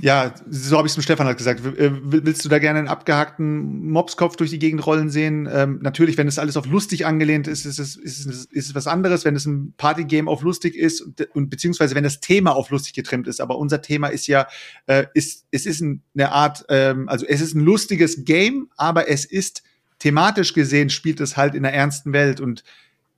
Ja, 0.01 0.33
so 0.49 0.77
habe 0.77 0.87
ich 0.87 0.91
es 0.91 0.95
dem 0.95 1.01
Stefan 1.03 1.25
halt 1.27 1.37
gesagt. 1.37 1.65
Äh, 1.65 1.91
Willst 2.03 2.45
du 2.45 2.49
da 2.49 2.59
gerne 2.59 2.79
einen 2.79 2.87
abgehackten 2.87 3.89
Mopskopf 3.89 4.35
durch 4.35 4.49
die 4.49 4.59
Gegend 4.59 4.85
rollen 4.85 5.09
sehen? 5.09 5.49
Ähm, 5.51 5.79
natürlich, 5.81 6.17
wenn 6.17 6.27
das 6.27 6.39
alles 6.39 6.57
auf 6.57 6.67
lustig 6.67 7.05
angelehnt 7.05 7.47
ist, 7.47 7.65
ist 7.65 7.79
es, 7.79 7.95
ist 7.95 8.25
es, 8.25 8.45
ist 8.45 8.67
es 8.67 8.75
was 8.75 8.87
anderes. 8.87 9.25
Wenn 9.25 9.35
es 9.35 9.45
ein 9.45 9.73
Partygame 9.77 10.29
auf 10.29 10.41
lustig 10.43 10.75
ist 10.75 11.01
und, 11.01 11.27
und 11.35 11.49
beziehungsweise 11.49 11.95
wenn 11.95 12.03
das 12.03 12.19
Thema 12.19 12.51
auf 12.55 12.69
lustig 12.69 12.93
getrimmt 12.93 13.27
ist. 13.27 13.41
Aber 13.41 13.57
unser 13.57 13.81
Thema 13.81 14.07
ist 14.07 14.27
ja, 14.27 14.47
äh, 14.85 15.07
ist, 15.13 15.45
es 15.51 15.65
ist 15.65 15.81
ein- 15.81 16.01
eine 16.15 16.31
Art, 16.31 16.65
ähm, 16.69 17.09
also 17.09 17.25
es 17.25 17.41
ist 17.41 17.55
ein 17.55 17.61
lustiges 17.61 18.23
Game, 18.25 18.69
aber 18.77 19.09
es 19.09 19.25
ist 19.25 19.63
thematisch 19.97 20.53
gesehen 20.53 20.89
spielt 20.89 21.19
es 21.19 21.35
halt 21.35 21.55
in 21.55 21.65
einer 21.65 21.75
ernsten 21.75 22.13
Welt 22.13 22.39
und 22.39 22.63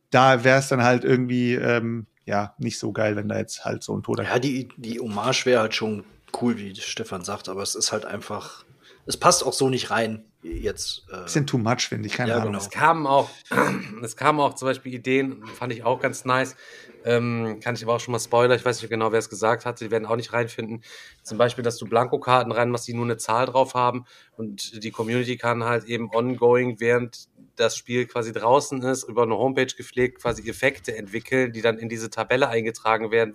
da 0.10 0.44
wäre 0.44 0.58
es 0.60 0.68
dann 0.68 0.82
halt 0.84 1.04
irgendwie 1.04 1.54
ähm, 1.54 2.08
ja 2.26 2.56
nicht 2.58 2.80
so 2.80 2.92
geil, 2.92 3.16
wenn 3.16 3.30
da 3.30 3.38
jetzt 3.38 3.66
halt 3.66 3.84
so 3.84 3.96
ein 3.96 4.02
toter 4.04 4.24
Ja, 4.24 4.40
die, 4.40 4.68
die 4.78 5.00
Hommage 5.00 5.46
wäre 5.46 5.62
halt 5.62 5.76
schon 5.76 6.04
cool, 6.42 6.58
wie 6.58 6.76
Stefan 6.76 7.24
sagt, 7.24 7.50
aber 7.50 7.62
es 7.62 7.76
ist 7.76 7.92
halt 7.92 8.06
einfach, 8.06 8.66
es 9.06 9.18
passt 9.18 9.46
auch 9.46 9.54
so 9.54 9.70
nicht 9.70 9.92
rein 9.92 10.26
jetzt. 10.44 11.04
Äh, 11.12 11.24
bisschen 11.24 11.48
too 11.48 11.58
much, 11.58 11.88
finde 11.90 12.08
ich. 12.08 12.14
Keine 12.14 12.30
Ja, 12.32 12.36
Ahnung. 12.38 12.54
genau. 12.54 12.60
Es 12.64 12.70
kamen 12.70 13.08
auch, 13.08 13.30
es 14.04 14.16
kamen 14.16 14.40
auch 14.40 14.56
zum 14.56 14.68
Beispiel 14.68 14.94
Ideen, 14.94 15.46
fand 15.46 15.74
ich 15.74 15.84
auch 15.84 16.00
ganz 16.00 16.26
nice. 16.26 16.56
Ähm, 17.04 17.60
kann 17.64 17.74
ich 17.74 17.82
aber 17.84 17.96
auch 17.96 18.00
schon 18.00 18.12
mal 18.12 18.20
spoilern, 18.20 18.56
ich 18.56 18.64
weiß 18.64 18.80
nicht 18.80 18.92
genau, 18.92 19.12
wer 19.12 19.18
es 19.18 19.30
gesagt 19.30 19.66
hat, 19.66 19.80
die 19.82 19.90
werden 19.90 20.06
auch 20.06 20.16
nicht 20.18 20.34
reinfinden. 20.34 20.84
Zum 21.24 21.40
Beispiel, 21.40 21.64
dass 21.64 21.78
du 21.78 21.88
Blankokarten 21.88 22.52
reinmachst, 22.52 22.88
die 22.88 22.94
nur 22.94 23.06
eine 23.06 23.18
Zahl 23.18 23.48
drauf 23.48 23.74
haben 23.74 24.06
und 24.38 24.84
die 24.84 24.92
Community 24.92 25.36
kann 25.38 25.64
halt 25.64 25.86
eben 25.86 26.12
ongoing, 26.14 26.80
während 26.80 27.28
das 27.56 27.76
Spiel 27.76 28.06
quasi 28.06 28.32
draußen 28.34 28.84
ist, 28.84 29.04
über 29.04 29.24
eine 29.24 29.36
Homepage 29.36 29.66
gepflegt, 29.76 30.22
quasi 30.22 30.48
Effekte 30.48 30.96
entwickeln, 30.96 31.52
die 31.54 31.62
dann 31.62 31.80
in 31.80 31.90
diese 31.90 32.12
Tabelle 32.12 32.50
eingetragen 32.50 33.10
werden, 33.10 33.34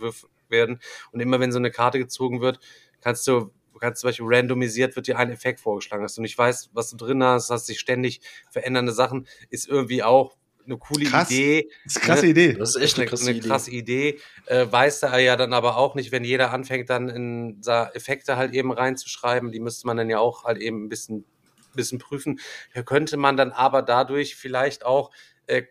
werden. 0.48 0.78
Und 1.11 1.20
immer 1.20 1.40
wenn 1.40 1.50
so 1.52 1.59
eine 1.59 1.72
Karte 1.72 1.98
gezogen 1.98 2.40
wird, 2.40 2.61
kannst 3.06 3.26
du 3.28 3.50
Du 3.72 3.80
kannst 3.80 4.00
zum 4.00 4.08
Beispiel 4.08 4.24
randomisiert 4.26 4.96
wird 4.96 5.06
dir 5.06 5.18
ein 5.18 5.30
Effekt 5.30 5.60
vorgeschlagen, 5.60 6.02
dass 6.02 6.14
du 6.14 6.22
nicht 6.22 6.38
weißt, 6.38 6.70
was 6.72 6.88
du 6.88 6.96
drin 6.96 7.22
hast, 7.22 7.50
hast 7.50 7.66
sich 7.66 7.78
ständig 7.78 8.22
verändernde 8.50 8.92
Sachen, 8.92 9.26
ist 9.50 9.68
irgendwie 9.68 10.02
auch 10.02 10.34
eine 10.64 10.78
coole 10.78 11.04
Krass. 11.04 11.30
Idee. 11.30 11.68
Das 11.84 11.96
ist 11.96 11.98
eine 11.98 12.06
krasse 12.06 12.24
Ne? 12.24 12.30
Idee. 12.30 12.52
das 12.54 12.70
ist 12.74 12.82
echt 12.82 12.96
eine 12.98 13.06
krasse 13.06 13.28
eine 13.28 13.36
Idee. 13.38 13.48
krasse 13.48 13.70
Idee. 13.70 14.18
Äh, 14.46 14.66
weiß 14.72 15.02
er 15.02 15.18
ja 15.18 15.36
dann 15.36 15.52
aber 15.52 15.76
auch 15.76 15.94
nicht, 15.94 16.10
wenn 16.10 16.24
jeder 16.24 16.52
anfängt, 16.52 16.88
dann 16.88 17.10
in 17.10 17.62
sa- 17.62 17.90
Effekte 17.92 18.38
halt 18.38 18.54
eben 18.54 18.72
reinzuschreiben. 18.72 19.52
Die 19.52 19.60
müsste 19.60 19.86
man 19.86 19.98
dann 19.98 20.08
ja 20.08 20.20
auch 20.20 20.44
halt 20.44 20.56
eben 20.56 20.86
ein 20.86 20.88
bisschen, 20.88 21.26
bisschen 21.74 21.98
prüfen. 21.98 22.40
Da 22.72 22.82
könnte 22.82 23.18
man 23.18 23.36
dann 23.36 23.52
aber 23.52 23.82
dadurch 23.82 24.36
vielleicht 24.36 24.86
auch 24.86 25.10
äh, 25.48 25.64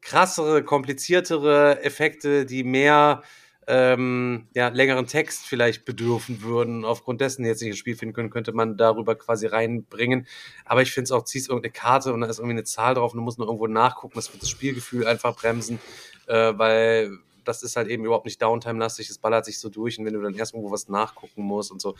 krassere, 0.00 0.64
kompliziertere 0.64 1.82
Effekte, 1.82 2.46
die 2.46 2.64
mehr 2.64 3.22
ähm, 3.70 4.46
ja, 4.54 4.68
längeren 4.68 5.06
Text 5.06 5.44
vielleicht 5.44 5.84
bedürfen 5.84 6.40
würden, 6.40 6.86
aufgrund 6.86 7.20
dessen 7.20 7.44
jetzt 7.44 7.60
nicht 7.60 7.68
ins 7.68 7.78
Spiel 7.78 7.96
finden 7.96 8.14
können, 8.14 8.30
könnte 8.30 8.52
man 8.52 8.78
darüber 8.78 9.14
quasi 9.14 9.46
reinbringen. 9.46 10.26
Aber 10.64 10.80
ich 10.80 10.90
finde 10.90 11.04
es 11.04 11.12
auch, 11.12 11.24
ziehst 11.24 11.50
irgendeine 11.50 11.72
Karte 11.72 12.14
und 12.14 12.22
da 12.22 12.28
ist 12.28 12.38
irgendwie 12.38 12.54
eine 12.54 12.64
Zahl 12.64 12.94
drauf 12.94 13.12
und 13.12 13.18
du 13.18 13.22
musst 13.22 13.38
noch 13.38 13.46
irgendwo 13.46 13.66
nachgucken, 13.66 14.14
das 14.16 14.32
wird 14.32 14.42
das 14.42 14.48
Spielgefühl 14.48 15.06
einfach 15.06 15.36
bremsen, 15.36 15.80
äh, 16.28 16.54
weil 16.56 17.10
das 17.44 17.62
ist 17.62 17.76
halt 17.76 17.88
eben 17.88 18.06
überhaupt 18.06 18.24
nicht 18.24 18.40
Downtime-lastig, 18.40 19.10
es 19.10 19.18
ballert 19.18 19.44
sich 19.44 19.58
so 19.58 19.68
durch 19.68 19.98
und 19.98 20.06
wenn 20.06 20.14
du 20.14 20.22
dann 20.22 20.34
erst 20.34 20.54
irgendwo 20.54 20.72
was 20.72 20.88
nachgucken 20.88 21.42
musst 21.42 21.70
und 21.70 21.82
so, 21.82 21.94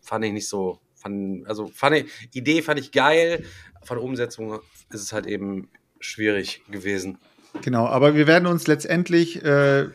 fand 0.00 0.24
ich 0.24 0.32
nicht 0.32 0.48
so, 0.48 0.78
fand, 0.94 1.48
also 1.48 1.66
fand 1.66 1.96
ich, 1.96 2.06
Idee 2.32 2.62
fand 2.62 2.78
ich 2.78 2.92
geil, 2.92 3.44
von 3.82 3.98
Umsetzung 3.98 4.60
ist 4.92 5.02
es 5.02 5.12
halt 5.12 5.26
eben 5.26 5.68
schwierig 5.98 6.62
gewesen. 6.70 7.18
Genau, 7.62 7.86
aber 7.86 8.14
wir 8.14 8.28
werden 8.28 8.46
uns 8.46 8.68
letztendlich 8.68 9.42
äh, 9.42 9.88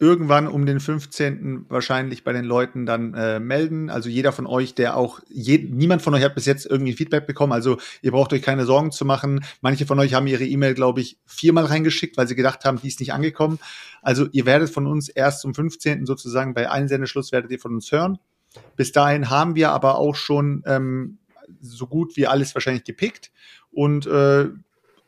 irgendwann 0.00 0.46
um 0.46 0.64
den 0.64 0.78
15. 0.78 1.66
wahrscheinlich 1.68 2.22
bei 2.22 2.32
den 2.32 2.44
Leuten 2.44 2.86
dann 2.86 3.14
äh, 3.14 3.40
melden. 3.40 3.90
Also 3.90 4.08
jeder 4.08 4.32
von 4.32 4.46
euch, 4.46 4.74
der 4.74 4.96
auch, 4.96 5.20
je, 5.28 5.58
niemand 5.58 6.02
von 6.02 6.14
euch 6.14 6.22
hat 6.22 6.36
bis 6.36 6.46
jetzt 6.46 6.66
irgendwie 6.66 6.92
Feedback 6.92 7.26
bekommen. 7.26 7.52
Also 7.52 7.78
ihr 8.00 8.12
braucht 8.12 8.32
euch 8.32 8.42
keine 8.42 8.64
Sorgen 8.64 8.92
zu 8.92 9.04
machen. 9.04 9.44
Manche 9.60 9.86
von 9.86 9.98
euch 9.98 10.14
haben 10.14 10.28
ihre 10.28 10.44
E-Mail, 10.44 10.74
glaube 10.74 11.00
ich, 11.00 11.18
viermal 11.26 11.64
reingeschickt, 11.64 12.16
weil 12.16 12.28
sie 12.28 12.36
gedacht 12.36 12.64
haben, 12.64 12.80
die 12.80 12.88
ist 12.88 13.00
nicht 13.00 13.12
angekommen. 13.12 13.58
Also 14.00 14.28
ihr 14.30 14.46
werdet 14.46 14.70
von 14.70 14.86
uns 14.86 15.08
erst 15.08 15.40
zum 15.40 15.52
15. 15.52 16.06
sozusagen 16.06 16.54
bei 16.54 16.70
Einsendeschluss 16.70 17.32
werdet 17.32 17.50
ihr 17.50 17.58
von 17.58 17.74
uns 17.74 17.90
hören. 17.90 18.18
Bis 18.76 18.92
dahin 18.92 19.30
haben 19.30 19.56
wir 19.56 19.70
aber 19.70 19.98
auch 19.98 20.14
schon 20.14 20.62
ähm, 20.64 21.18
so 21.60 21.86
gut 21.86 22.16
wie 22.16 22.26
alles 22.26 22.54
wahrscheinlich 22.54 22.84
gepickt. 22.84 23.32
Und 23.70 24.06
äh, 24.06 24.48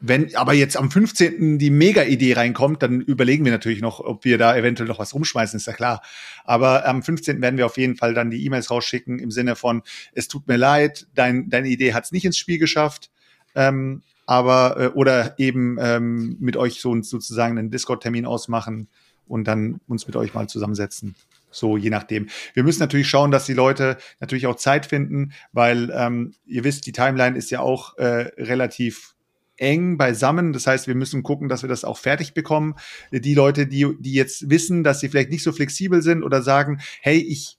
wenn 0.00 0.34
aber 0.34 0.54
jetzt 0.54 0.76
am 0.76 0.90
15. 0.90 1.58
die 1.58 1.70
Mega-Idee 1.70 2.32
reinkommt, 2.32 2.82
dann 2.82 3.00
überlegen 3.02 3.44
wir 3.44 3.52
natürlich 3.52 3.82
noch, 3.82 4.00
ob 4.00 4.24
wir 4.24 4.38
da 4.38 4.56
eventuell 4.56 4.88
noch 4.88 4.98
was 4.98 5.14
rumschmeißen, 5.14 5.58
ist 5.58 5.66
ja 5.66 5.74
klar. 5.74 6.02
Aber 6.44 6.86
am 6.86 7.02
15. 7.02 7.42
werden 7.42 7.58
wir 7.58 7.66
auf 7.66 7.76
jeden 7.76 7.96
Fall 7.96 8.14
dann 8.14 8.30
die 8.30 8.44
E-Mails 8.44 8.70
rausschicken 8.70 9.18
im 9.18 9.30
Sinne 9.30 9.56
von, 9.56 9.82
es 10.12 10.28
tut 10.28 10.48
mir 10.48 10.56
leid, 10.56 11.06
dein, 11.14 11.50
deine 11.50 11.68
Idee 11.68 11.92
hat 11.92 12.04
es 12.04 12.12
nicht 12.12 12.24
ins 12.24 12.38
Spiel 12.38 12.58
geschafft. 12.58 13.10
Ähm, 13.54 14.02
aber, 14.26 14.76
äh, 14.78 14.86
oder 14.88 15.38
eben 15.38 15.76
ähm, 15.80 16.36
mit 16.40 16.56
euch 16.56 16.80
so 16.80 17.00
sozusagen 17.02 17.58
einen 17.58 17.70
Discord-Termin 17.70 18.24
ausmachen 18.26 18.88
und 19.26 19.44
dann 19.46 19.80
uns 19.86 20.06
mit 20.06 20.16
euch 20.16 20.34
mal 20.34 20.48
zusammensetzen. 20.48 21.14
So, 21.50 21.76
je 21.76 21.90
nachdem. 21.90 22.28
Wir 22.54 22.62
müssen 22.62 22.80
natürlich 22.80 23.08
schauen, 23.08 23.32
dass 23.32 23.44
die 23.44 23.54
Leute 23.54 23.98
natürlich 24.20 24.46
auch 24.46 24.56
Zeit 24.56 24.86
finden, 24.86 25.32
weil 25.52 25.90
ähm, 25.92 26.34
ihr 26.46 26.64
wisst, 26.64 26.86
die 26.86 26.92
Timeline 26.92 27.36
ist 27.36 27.50
ja 27.50 27.60
auch 27.60 27.98
äh, 27.98 28.30
relativ 28.38 29.14
eng 29.60 29.96
beisammen. 29.96 30.52
Das 30.52 30.66
heißt, 30.66 30.86
wir 30.86 30.94
müssen 30.94 31.22
gucken, 31.22 31.48
dass 31.48 31.62
wir 31.62 31.68
das 31.68 31.84
auch 31.84 31.98
fertig 31.98 32.34
bekommen. 32.34 32.74
Die 33.12 33.34
Leute, 33.34 33.66
die, 33.66 33.94
die 33.98 34.14
jetzt 34.14 34.50
wissen, 34.50 34.82
dass 34.82 35.00
sie 35.00 35.08
vielleicht 35.08 35.30
nicht 35.30 35.42
so 35.42 35.52
flexibel 35.52 36.02
sind 36.02 36.22
oder 36.22 36.42
sagen, 36.42 36.80
hey, 37.00 37.18
ich 37.18 37.58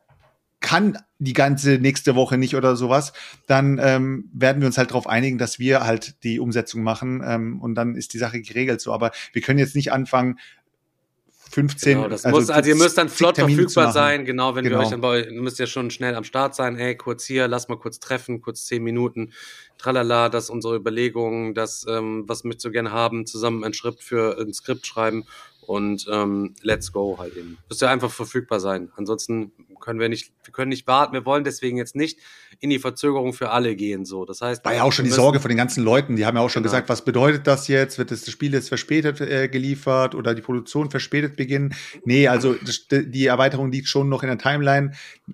kann 0.62 0.98
die 1.18 1.34
ganze 1.34 1.80
nächste 1.80 2.16
Woche 2.16 2.38
nicht 2.38 2.56
oder 2.56 2.76
sowas, 2.76 3.14
dann 3.48 3.80
ähm, 3.82 4.30
werden 4.32 4.62
wir 4.62 4.68
uns 4.68 4.78
halt 4.78 4.92
darauf 4.92 5.08
einigen, 5.08 5.40
dass 5.40 5.58
wir 5.58 5.84
halt 5.84 6.24
die 6.24 6.40
Umsetzung 6.40 6.84
machen 6.84 7.24
ähm, 7.26 7.60
und 7.62 7.76
dann 7.76 7.96
ist 7.96 8.14
die 8.14 8.20
Sache 8.20 8.42
geregelt 8.42 8.80
so. 8.80 8.94
Aber 8.94 9.12
wir 9.34 9.42
können 9.42 9.60
jetzt 9.60 9.76
nicht 9.76 9.92
anfangen, 9.92 10.40
15. 11.52 11.96
Genau, 11.98 12.08
das 12.08 12.24
muss, 12.26 12.50
also 12.50 12.70
ihr 12.70 12.76
müsst 12.76 12.98
dann 12.98 13.10
flott 13.10 13.36
verfügbar 13.36 13.92
sein, 13.92 14.26
genau, 14.26 14.56
wenn 14.56 14.64
Genau. 14.64 14.78
wir 14.80 14.84
euch 14.84 14.90
dann 14.90 15.02
bei, 15.02 15.28
müsst 15.32 15.60
ihr 15.60 15.68
schon 15.68 15.92
schnell 15.92 16.16
am 16.16 16.24
Start 16.24 16.56
sein, 16.56 16.78
ey, 16.78 16.96
kurz 16.96 17.26
hier, 17.26 17.48
lass 17.48 17.68
mal 17.68 17.78
kurz 17.78 18.00
treffen, 18.00 18.42
kurz 18.42 18.66
zehn 18.66 18.84
Minuten, 18.84 19.34
tralala, 19.78 20.30
das 20.30 20.50
unsere 20.50 20.76
Überlegungen, 20.76 21.54
das, 21.54 21.86
ähm, 21.90 22.24
was 22.28 22.44
möchtest 22.44 22.66
du 22.66 22.72
gerne 22.72 22.92
haben, 22.92 23.26
zusammen 23.26 23.64
ein 23.64 23.74
Schritt 23.74 24.02
für 24.02 24.38
ein 24.40 24.54
Skript 24.54 24.88
schreiben 24.88 25.26
und 25.72 26.06
ähm, 26.12 26.54
let's 26.64 26.92
go 26.92 27.16
halt 27.18 27.38
eben. 27.38 27.58
Müsst 27.70 27.82
ihr 27.82 27.90
einfach 27.90 28.12
verfügbar 28.12 28.60
sein. 28.60 28.92
Ansonsten 28.98 29.54
können 29.80 30.02
wir 30.02 30.10
nicht, 30.10 30.34
wir 30.44 30.52
können 30.52 30.68
nicht 30.68 30.86
warten, 30.86 31.14
wir 31.14 31.26
wollen 31.26 31.46
deswegen 31.46 31.78
jetzt 31.78 31.96
nicht 31.96 32.20
in 32.60 32.70
die 32.70 32.78
Verzögerung 32.78 33.32
für 33.32 33.52
alle 33.52 33.78
gehen, 33.78 34.04
so. 34.04 34.26
Das 34.26 34.42
heißt, 34.42 34.66
War 34.66 34.74
ja 34.76 34.84
auch 34.84 34.92
schon 34.92 35.06
die 35.06 35.12
Sorge 35.12 35.40
von 35.40 35.48
den 35.48 35.58
ganzen 35.58 35.84
Leuten. 35.84 36.18
Die 36.18 36.26
haben 36.26 36.36
ja 36.36 36.44
auch 36.44 36.50
schon 36.50 36.62
Genau. 36.62 36.74
gesagt, 36.74 36.90
was 36.90 37.06
bedeutet 37.06 37.48
das 37.48 37.70
jetzt? 37.70 37.98
Wird 37.98 38.12
das 38.12 38.30
Spiel 38.30 38.54
jetzt 38.54 38.68
verspätet 38.68 39.22
äh, 39.22 39.48
geliefert 39.48 40.14
oder 40.14 40.36
die 40.36 40.42
Produktion 40.42 40.92
verspätet 40.92 41.38
beginnen? 41.38 41.74
Nee, 42.04 42.28
also 42.28 42.54
das, 42.54 42.88
die 42.92 43.26
Erweiterung 43.26 43.72
liegt 43.72 43.88
schon 43.88 44.10
noch 44.10 44.24
in 44.24 44.28
der 44.28 44.38
Timeline. 44.38 44.92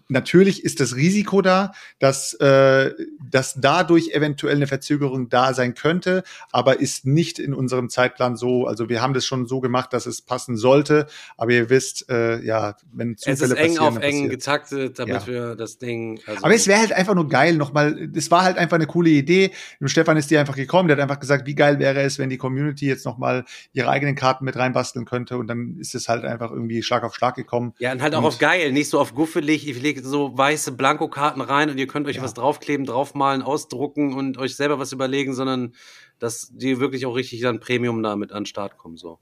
Natürlich 0.08 0.63
ist 0.63 0.80
das 0.80 0.95
Risiko 0.95 1.41
da, 1.41 1.71
dass, 1.97 2.36
äh, 2.36 2.93
dass 3.30 3.56
dadurch 3.60 4.12
eventuell 4.12 4.56
eine 4.56 4.67
Verzögerung 4.67 5.30
da 5.30 5.56
sein 5.56 5.73
könnte, 5.73 6.23
aber 6.52 6.80
ist 6.80 7.08
nicht 7.08 7.39
in 7.39 7.56
unserem 7.56 7.89
Zeitplan 7.89 8.38
so. 8.38 8.67
Also 8.67 8.88
wir 8.88 9.02
haben 9.02 9.15
das 9.15 9.26
schon 9.26 9.47
so 9.47 9.62
gemacht, 9.62 9.91
dass 9.93 10.06
es 10.06 10.27
passen 10.28 10.56
sollte. 10.58 11.08
Aber 11.38 11.52
ihr 11.52 11.70
wisst, 11.72 12.08
äh, 12.10 12.40
ja, 12.46 12.76
wenn 12.94 13.13
es 13.13 13.22
Zufälle 13.22 13.56
ist 13.56 13.60
eng 13.60 13.78
auf 13.80 13.98
eng 13.98 14.30
getaktet, 14.30 15.00
damit 15.00 15.16
Ja. 15.22 15.28
wir 15.28 15.56
das 15.56 15.80
Ding. 15.80 16.20
Also, 16.28 16.44
Aber 16.44 16.54
es 16.54 16.68
wäre 16.68 16.80
halt 16.80 16.92
einfach 16.94 17.16
nur 17.16 17.28
geil, 17.28 17.56
nochmal, 17.56 18.08
das 18.10 18.30
war 18.30 18.44
halt 18.44 18.58
einfach 18.58 18.76
eine 18.76 18.86
coole 18.86 19.10
Idee. 19.10 19.52
Dem 19.80 19.88
Stefan 19.88 20.18
ist 20.18 20.30
die 20.30 20.38
einfach 20.38 20.56
gekommen, 20.56 20.88
der 20.90 20.98
hat 20.98 21.02
einfach 21.02 21.20
gesagt, 21.20 21.48
wie 21.48 21.56
geil 21.56 21.80
wäre 21.80 22.02
es, 22.02 22.20
wenn 22.20 22.30
die 22.30 22.38
Community 22.38 22.86
jetzt 22.86 23.06
nochmal 23.06 23.46
ihre 23.74 23.90
eigenen 23.90 24.16
Karten 24.16 24.46
mit 24.46 24.56
reinbasteln 24.56 25.06
könnte 25.06 25.38
und 25.38 25.48
dann 25.48 25.78
ist 25.80 25.96
es 25.96 26.08
halt 26.08 26.24
einfach 26.26 26.52
irgendwie 26.52 26.84
Schlag 26.84 27.04
auf 27.04 27.16
Schlag 27.16 27.36
gekommen. 27.36 27.74
Ja, 27.80 27.92
und 27.92 28.02
halt 28.04 28.13
auch 28.13 28.20
Und- 28.20 28.26
auf 28.26 28.38
geil, 28.38 28.72
nicht 28.72 28.90
so 28.90 29.00
auf 29.00 29.16
guffelig. 29.16 29.68
Ich 29.68 29.82
lege 29.82 30.04
so 30.04 30.38
weiße 30.38 30.74
Blankokarten 30.74 31.42
rein 31.42 31.70
und 31.70 31.78
ihr 31.78 31.88
könnt 31.88 32.08
euch 32.08 32.22
was 32.22 32.34
draufkleben, 32.34 32.86
draufmalen, 32.86 33.42
ausdrucken 33.42 34.13
und 34.13 34.38
euch 34.38 34.56
selber 34.56 34.78
was 34.78 34.92
überlegen, 34.92 35.34
sondern 35.34 35.74
dass 36.20 36.50
die 36.52 36.80
wirklich 36.80 37.06
auch 37.06 37.16
richtig 37.16 37.42
dann 37.42 37.60
Premium 37.60 38.04
damit 38.04 38.32
an 38.32 38.42
den 38.42 38.46
Start 38.48 38.78
kommen. 38.78 38.98
So. 38.98 39.20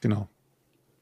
Genau. 0.00 0.28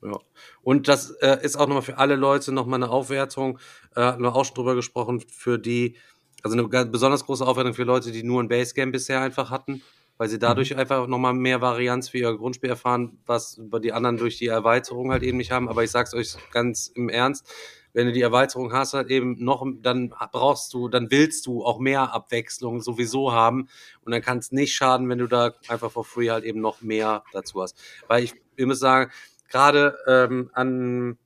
Ja. 0.03 0.19
Und 0.63 0.89
das 0.89 1.11
äh, 1.21 1.39
ist 1.43 1.57
auch 1.57 1.67
nochmal 1.67 1.83
für 1.83 1.99
alle 1.99 2.17
Leute 2.17 2.53
nochmal 2.53 2.83
eine 2.83 2.91
Aufwertung, 2.91 3.59
äh, 3.95 4.01
hatten 4.01 4.23
wir 4.23 4.35
auch 4.35 4.45
schon 4.45 4.55
drüber 4.55 4.75
gesprochen, 4.75 5.21
für 5.21 5.59
die, 5.59 5.97
also 6.43 6.57
eine 6.57 6.69
ganz 6.69 6.91
besonders 6.91 7.27
große 7.27 7.47
Aufwertung 7.47 7.75
für 7.75 7.85
Leute, 7.85 8.13
die 8.13 8.23
nur 8.23 8.43
ein 8.43 8.49
Basegame 8.49 8.93
bisher 8.93 9.21
einfach 9.21 9.51
hatten, 9.51 9.83
weil 10.17 10.29
sie 10.29 10.39
dadurch 10.39 10.77
einfach 10.77 11.07
nochmal 11.07 11.35
mehr 11.35 11.61
Varianz 11.61 12.09
für 12.09 12.19
ihr 12.19 12.37
Grundspiel 12.37 12.71
erfahren, 12.71 13.19
was 13.27 13.59
über 13.59 13.81
die 13.81 13.93
anderen 13.93 14.17
durch 14.17 14.39
die 14.39 14.47
Erweiterung 14.47 15.13
halt 15.13 15.23
eben 15.23 15.39
nicht 15.39 15.51
haben. 15.51 15.69
Aber 15.69 15.85
ich 15.85 15.91
sag's 15.91 16.15
euch 16.15 16.35
ganz 16.51 16.89
im 16.89 17.09
Ernst, 17.09 17.47
wenn 17.93 18.07
du 18.07 18.13
die 18.13 18.23
Erweiterung 18.23 18.73
hast, 18.73 18.95
halt 18.95 19.11
eben 19.11 19.43
noch, 19.43 19.67
dann 19.81 20.15
brauchst 20.33 20.73
du, 20.75 20.89
dann 20.89 21.11
willst 21.11 21.47
du 21.47 21.65
auch 21.65 21.79
mehr 21.79 22.13
Abwechslung 22.15 22.81
sowieso 22.81 23.33
haben. 23.33 23.69
Und 24.05 24.13
dann 24.13 24.23
kann 24.23 24.39
es 24.39 24.53
nicht 24.53 24.75
schaden, 24.75 25.09
wenn 25.09 25.19
du 25.19 25.27
da 25.27 25.55
einfach 25.69 25.91
for 25.91 26.05
free 26.05 26.31
halt 26.31 26.45
eben 26.45 26.61
noch 26.61 26.83
mehr 26.83 27.25
dazu 27.33 27.63
hast. 27.63 27.77
Weil 28.07 28.25
ich, 28.25 28.35
ich 28.57 28.67
muss 28.67 28.79
sagen, 28.79 29.11
gerade 29.51 29.99
ähm, 30.07 30.51
an 30.55 31.19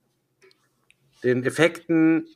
den 1.22 1.44
Effekten 1.44 2.26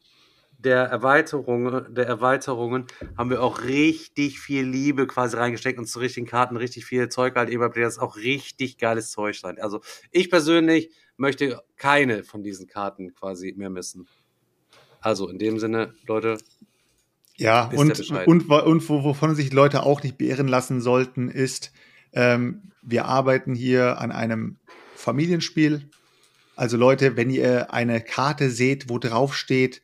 der 0.58 0.84
Erweiterungen, 0.86 1.94
der 1.94 2.06
Erweiterungen 2.06 2.86
haben 3.16 3.30
wir 3.30 3.42
auch 3.42 3.62
richtig 3.62 4.40
viel 4.40 4.64
Liebe 4.64 5.06
quasi 5.06 5.36
reingesteckt 5.36 5.78
und 5.78 5.86
zu 5.86 6.00
richtigen 6.00 6.26
Karten 6.26 6.56
richtig 6.56 6.84
viel 6.84 7.08
Zeug 7.08 7.36
halt 7.36 7.48
eben, 7.48 7.62
das 7.74 7.94
ist 7.94 7.98
auch 8.00 8.16
richtig 8.16 8.78
geiles 8.78 9.12
Zeug 9.12 9.36
sein. 9.36 9.58
Also 9.60 9.80
ich 10.10 10.30
persönlich 10.30 10.90
möchte 11.16 11.62
keine 11.76 12.24
von 12.24 12.42
diesen 12.42 12.66
Karten 12.66 13.14
quasi 13.14 13.54
mehr 13.56 13.70
missen. 13.70 14.08
Also 15.00 15.28
in 15.28 15.38
dem 15.38 15.60
Sinne, 15.60 15.94
Leute, 16.06 16.38
Ja, 17.36 17.70
und, 17.72 18.10
und, 18.26 18.48
und 18.50 18.88
wo- 18.88 19.04
wovon 19.04 19.36
sich 19.36 19.52
Leute 19.52 19.84
auch 19.84 20.02
nicht 20.02 20.18
beirren 20.18 20.48
lassen 20.48 20.80
sollten, 20.80 21.28
ist, 21.28 21.72
ähm, 22.12 22.72
wir 22.82 23.04
arbeiten 23.04 23.54
hier 23.54 24.00
an 24.00 24.10
einem 24.10 24.58
Familienspiel. 25.08 25.88
Also 26.54 26.76
Leute, 26.76 27.16
wenn 27.16 27.30
ihr 27.30 27.72
eine 27.72 28.02
Karte 28.02 28.50
seht, 28.50 28.90
wo 28.90 28.98
drauf 28.98 29.34
steht, 29.34 29.80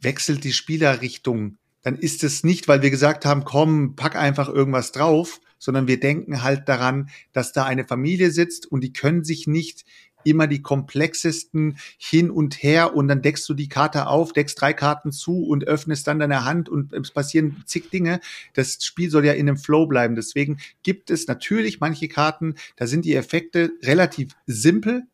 wechselt 0.00 0.44
die 0.44 0.52
Spielerrichtung, 0.52 1.58
dann 1.82 1.96
ist 1.96 2.22
es 2.22 2.44
nicht, 2.44 2.68
weil 2.68 2.80
wir 2.80 2.90
gesagt 2.90 3.26
haben, 3.26 3.42
komm, 3.42 3.96
pack 3.96 4.14
einfach 4.14 4.48
irgendwas 4.48 4.92
drauf, 4.92 5.40
sondern 5.58 5.88
wir 5.88 5.98
denken 5.98 6.44
halt 6.44 6.68
daran, 6.68 7.10
dass 7.32 7.52
da 7.52 7.64
eine 7.64 7.84
Familie 7.84 8.30
sitzt 8.30 8.70
und 8.70 8.82
die 8.82 8.92
können 8.92 9.24
sich 9.24 9.48
nicht 9.48 9.84
immer 10.24 10.46
die 10.46 10.62
komplexesten 10.62 11.78
hin 11.98 12.30
und 12.30 12.62
her 12.62 12.94
und 12.94 13.08
dann 13.08 13.22
deckst 13.22 13.48
du 13.48 13.54
die 13.54 13.68
Karte 13.68 14.06
auf, 14.06 14.32
deckst 14.32 14.60
drei 14.60 14.72
Karten 14.72 15.12
zu 15.12 15.44
und 15.44 15.66
öffnest 15.66 16.06
dann 16.06 16.18
deine 16.18 16.44
Hand 16.44 16.68
und 16.68 16.92
es 16.92 17.10
passieren 17.10 17.62
zig 17.66 17.90
Dinge. 17.90 18.20
Das 18.54 18.78
Spiel 18.84 19.10
soll 19.10 19.24
ja 19.24 19.32
in 19.32 19.48
einem 19.48 19.58
Flow 19.58 19.86
bleiben. 19.86 20.16
Deswegen 20.16 20.58
gibt 20.82 21.10
es 21.10 21.26
natürlich 21.26 21.80
manche 21.80 22.08
Karten, 22.08 22.54
da 22.76 22.86
sind 22.86 23.04
die 23.04 23.14
Effekte 23.14 23.70
relativ 23.82 24.34
simpel, 24.46 25.06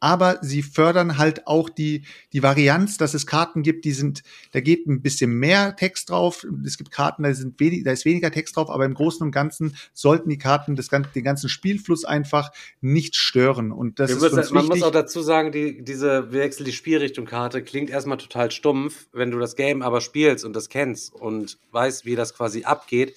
aber 0.00 0.38
sie 0.40 0.62
fördern 0.62 1.18
halt 1.18 1.46
auch 1.46 1.68
die, 1.68 2.04
die 2.32 2.42
Varianz, 2.42 2.96
dass 2.96 3.12
es 3.12 3.26
Karten 3.26 3.62
gibt, 3.62 3.84
die 3.84 3.92
sind, 3.92 4.22
da 4.52 4.60
geht 4.60 4.86
ein 4.86 5.02
bisschen 5.02 5.30
mehr 5.30 5.76
Text 5.76 6.08
drauf. 6.08 6.46
Es 6.64 6.78
gibt 6.78 6.90
Karten, 6.90 7.22
da, 7.22 7.32
sind 7.34 7.60
wenig, 7.60 7.84
da 7.84 7.92
ist 7.92 8.06
weniger 8.06 8.30
Text 8.30 8.56
drauf, 8.56 8.70
aber 8.70 8.86
im 8.86 8.94
Großen 8.94 9.24
und 9.24 9.30
Ganzen 9.30 9.76
sollten 9.92 10.30
die 10.30 10.38
Karten 10.38 10.74
das, 10.74 10.88
den 10.88 11.24
ganzen 11.24 11.50
Spielfluss 11.50 12.06
einfach 12.06 12.50
nicht 12.80 13.14
stören. 13.14 13.72
Und 13.72 14.00
das 14.00 14.08
Wir 14.08 14.16
ist 14.16 14.34
müssen, 14.34 14.54
man 14.54 14.66
muss 14.66 14.82
auch 14.82 14.90
dazu 14.90 15.20
sagen, 15.20 15.52
die, 15.52 15.84
diese 15.84 16.32
Wechsel 16.32 16.64
die 16.64 16.72
Spielrichtung-Karte 16.72 17.62
klingt 17.62 17.90
erstmal 17.90 18.18
total 18.18 18.50
stumpf, 18.50 19.06
wenn 19.12 19.30
du 19.30 19.38
das 19.38 19.54
Game 19.54 19.82
aber 19.82 20.00
spielst 20.00 20.46
und 20.46 20.56
das 20.56 20.70
kennst 20.70 21.12
und 21.12 21.58
weißt, 21.72 22.06
wie 22.06 22.16
das 22.16 22.34
quasi 22.34 22.64
abgeht. 22.64 23.14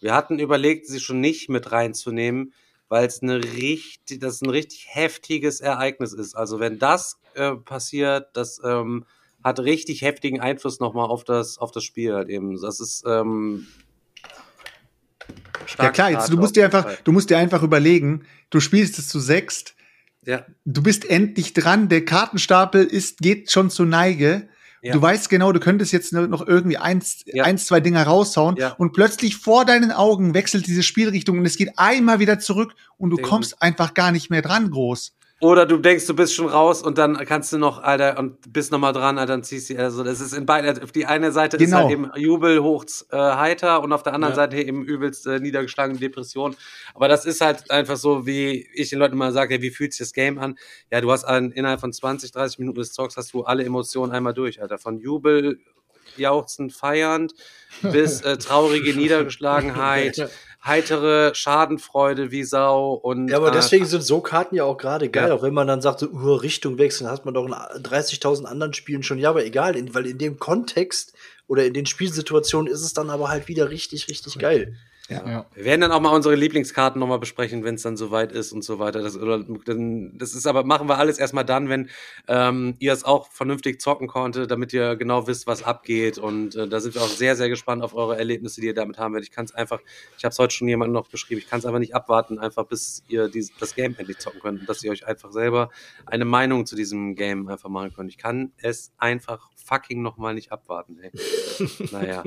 Wir 0.00 0.14
hatten 0.14 0.38
überlegt, 0.38 0.86
sie 0.86 1.00
schon 1.00 1.20
nicht 1.20 1.50
mit 1.50 1.72
reinzunehmen, 1.72 2.52
weil 2.88 3.06
es 3.06 3.22
eine 3.22 3.42
richtig, 3.42 4.20
das 4.20 4.42
ein 4.42 4.50
richtig 4.50 4.86
heftiges 4.88 5.60
Ereignis 5.60 6.12
ist. 6.12 6.34
Also 6.34 6.60
wenn 6.60 6.78
das 6.78 7.18
äh, 7.34 7.52
passiert, 7.52 8.28
das 8.34 8.60
ähm, 8.64 9.04
hat 9.42 9.60
richtig 9.60 10.02
heftigen 10.02 10.40
Einfluss 10.40 10.80
nochmal 10.80 11.08
auf 11.08 11.24
das, 11.24 11.58
auf 11.58 11.70
das 11.70 11.84
Spiel 11.84 12.14
halt 12.14 12.28
eben. 12.28 12.60
Das 12.60 12.80
ist 12.80 13.04
ähm, 13.06 13.66
Ja 15.28 15.66
starke 15.66 15.92
klar, 15.92 16.10
jetzt, 16.12 16.32
du 16.32 16.36
musst 16.36 16.56
dir 16.56 16.64
einfach, 16.64 16.84
Fall. 16.84 16.98
du 17.04 17.12
musst 17.12 17.30
dir 17.30 17.38
einfach 17.38 17.62
überlegen, 17.62 18.24
du 18.50 18.60
spielst 18.60 18.98
es 18.98 19.08
zu 19.08 19.20
sechst, 19.20 19.74
Ja, 20.24 20.44
du 20.64 20.82
bist 20.82 21.08
endlich 21.08 21.52
dran, 21.54 21.88
der 21.88 22.04
Kartenstapel 22.04 22.84
ist, 22.84 23.18
geht 23.18 23.50
schon 23.50 23.70
zur 23.70 23.86
Neige. 23.86 24.48
Ja. 24.86 24.92
Du 24.92 25.02
weißt 25.02 25.28
genau, 25.28 25.52
du 25.52 25.60
könntest 25.60 25.92
jetzt 25.92 26.12
noch 26.12 26.46
irgendwie 26.46 26.76
eins, 26.78 27.24
Ja. 27.26 27.44
eins, 27.44 27.66
zwei 27.66 27.80
Dinger 27.80 28.04
raushauen 28.04 28.56
Ja. 28.56 28.72
und 28.78 28.92
plötzlich 28.92 29.36
vor 29.36 29.64
deinen 29.64 29.90
Augen 29.92 30.32
wechselt 30.34 30.66
diese 30.66 30.82
Spielrichtung 30.82 31.38
und 31.38 31.44
es 31.46 31.56
geht 31.56 31.72
einmal 31.76 32.18
wieder 32.20 32.38
zurück 32.38 32.74
und 32.96 33.10
du 33.10 33.16
Den- 33.16 33.24
kommst 33.24 33.60
einfach 33.62 33.94
gar 33.94 34.12
nicht 34.12 34.30
mehr 34.30 34.42
dran 34.42 34.70
groß. 34.70 35.12
Oder 35.42 35.66
du 35.66 35.76
denkst, 35.76 36.06
du 36.06 36.14
bist 36.16 36.34
schon 36.34 36.48
raus 36.48 36.80
und 36.82 36.96
dann 36.96 37.14
kannst 37.26 37.52
du 37.52 37.58
noch, 37.58 37.82
Alter, 37.82 38.18
und 38.18 38.52
bist 38.54 38.72
noch 38.72 38.78
mal 38.78 38.92
dran, 38.94 39.18
Alter, 39.18 39.34
und 39.34 39.44
ziehst 39.44 39.68
die, 39.68 39.76
also 39.76 40.02
das 40.02 40.20
ist 40.20 40.32
in 40.32 40.46
beiden, 40.46 40.82
auf 40.82 40.92
die 40.92 41.04
eine 41.04 41.30
Seite 41.30 41.58
ist 41.58 41.64
Genau. 41.64 41.82
halt 41.82 41.90
eben 41.90 42.10
Jubel 42.16 42.62
hoch 42.62 42.86
äh, 43.10 43.16
heiter 43.18 43.82
und 43.82 43.92
auf 43.92 44.02
der 44.02 44.14
anderen 44.14 44.32
Ja. 44.32 44.36
Seite 44.36 44.56
eben 44.56 44.82
übelst 44.84 45.26
äh, 45.26 45.38
niedergeschlagene 45.38 45.98
Depression. 45.98 46.56
Aber 46.94 47.08
das 47.08 47.26
ist 47.26 47.42
halt 47.42 47.70
einfach 47.70 47.98
so, 47.98 48.24
wie 48.26 48.66
ich 48.72 48.88
den 48.88 48.98
Leuten 48.98 49.12
immer 49.12 49.30
sage, 49.30 49.56
ja, 49.56 49.60
wie 49.62 49.70
fühlt 49.70 49.92
sich 49.92 49.98
das 50.06 50.14
Game 50.14 50.38
an? 50.38 50.56
Ja, 50.90 51.02
du 51.02 51.12
hast 51.12 51.24
ein, 51.24 51.50
innerhalb 51.52 51.80
von 51.80 51.92
20, 51.92 52.32
30 52.32 52.58
Minuten 52.58 52.78
des 52.78 52.92
Talks 52.94 53.18
hast 53.18 53.34
du 53.34 53.44
alle 53.44 53.62
Emotionen 53.62 54.12
einmal 54.12 54.32
durch, 54.32 54.62
Alter. 54.62 54.78
Von 54.78 54.98
Jubel, 54.98 55.58
jauchzend, 56.16 56.72
feiernd 56.72 57.34
bis 57.82 58.22
äh, 58.22 58.38
traurige 58.38 58.94
Niedergeschlagenheit, 58.96 60.30
heitere 60.64 61.34
Schadenfreude 61.34 62.30
wie 62.30 62.44
Sau 62.44 62.94
und 62.94 63.28
Ja, 63.28 63.36
aber 63.36 63.48
äh, 63.48 63.52
deswegen 63.52 63.86
sind 63.86 64.02
so 64.02 64.20
Karten 64.20 64.56
ja 64.56 64.64
auch 64.64 64.76
gerade 64.78 65.08
geil, 65.08 65.28
Ja. 65.28 65.34
auch 65.34 65.42
wenn 65.42 65.54
man 65.54 65.66
dann 65.66 65.80
sagt, 65.80 66.00
so, 66.00 66.08
uh, 66.08 66.34
Richtung 66.34 66.78
wechseln, 66.78 67.08
hat 67.08 67.24
man 67.24 67.34
doch 67.34 67.46
in 67.46 67.52
30.000 67.52 68.44
anderen 68.44 68.74
Spielen 68.74 69.02
schon. 69.02 69.18
Ja, 69.18 69.30
aber 69.30 69.44
egal, 69.44 69.76
in, 69.76 69.94
weil 69.94 70.06
in 70.06 70.18
dem 70.18 70.38
Kontext 70.38 71.12
oder 71.46 71.64
in 71.64 71.74
den 71.74 71.86
Spielsituationen 71.86 72.72
ist 72.72 72.82
es 72.82 72.92
dann 72.92 73.10
aber 73.10 73.28
halt 73.28 73.48
wieder 73.48 73.70
richtig, 73.70 74.08
richtig 74.08 74.38
geil. 74.38 74.76
Ja. 75.08 75.46
Wir 75.54 75.64
werden 75.64 75.82
dann 75.82 75.92
auch 75.92 76.00
mal 76.00 76.10
unsere 76.10 76.34
Lieblingskarten 76.34 76.98
nochmal 76.98 77.18
besprechen, 77.18 77.62
wenn 77.62 77.76
es 77.76 77.82
dann 77.82 77.96
soweit 77.96 78.32
ist 78.32 78.52
und 78.52 78.62
so 78.62 78.78
weiter. 78.78 79.02
Das, 79.02 79.16
oder, 79.16 79.38
das 79.38 80.34
ist 80.34 80.46
aber, 80.46 80.64
machen 80.64 80.88
wir 80.88 80.98
alles 80.98 81.18
erstmal 81.18 81.44
dann, 81.44 81.68
wenn 81.68 81.88
ähm, 82.26 82.74
ihr 82.80 82.92
es 82.92 83.04
auch 83.04 83.30
vernünftig 83.30 83.80
zocken 83.80 84.08
konnte, 84.08 84.46
damit 84.46 84.72
ihr 84.72 84.96
genau 84.96 85.26
wisst, 85.26 85.46
was 85.46 85.62
abgeht. 85.62 86.18
Und 86.18 86.56
äh, 86.56 86.66
da 86.68 86.80
sind 86.80 86.94
wir 86.94 87.02
auch 87.02 87.08
sehr, 87.08 87.36
sehr 87.36 87.48
gespannt 87.48 87.82
auf 87.82 87.94
eure 87.94 88.18
Erlebnisse, 88.18 88.60
die 88.60 88.66
ihr 88.66 88.74
damit 88.74 88.98
haben 88.98 89.14
werdet. 89.14 89.28
Ich 89.28 89.34
kann 89.34 89.44
es 89.44 89.54
einfach, 89.54 89.80
ich 90.18 90.24
habe 90.24 90.32
es 90.32 90.38
heute 90.38 90.54
schon 90.54 90.68
jemandem 90.68 90.94
noch 90.94 91.08
beschrieben, 91.08 91.40
ich 91.40 91.48
kann 91.48 91.60
es 91.60 91.66
einfach 91.66 91.78
nicht 91.78 91.94
abwarten, 91.94 92.38
einfach 92.38 92.66
bis 92.66 93.04
ihr 93.08 93.28
dies, 93.28 93.52
das 93.60 93.74
Game 93.74 93.94
endlich 93.98 94.18
zocken 94.18 94.40
könnt 94.40 94.60
und 94.60 94.68
dass 94.68 94.82
ihr 94.82 94.90
euch 94.90 95.06
einfach 95.06 95.30
selber 95.30 95.70
eine 96.04 96.24
Meinung 96.24 96.66
zu 96.66 96.74
diesem 96.74 97.14
Game 97.14 97.48
einfach 97.48 97.68
machen 97.68 97.92
könnt. 97.94 98.10
Ich 98.10 98.18
kann 98.18 98.52
es 98.58 98.92
einfach 98.98 99.50
fucking 99.54 100.02
nochmal 100.02 100.34
nicht 100.34 100.50
abwarten. 100.52 100.98
Ey. 101.00 101.10
naja. 101.92 102.24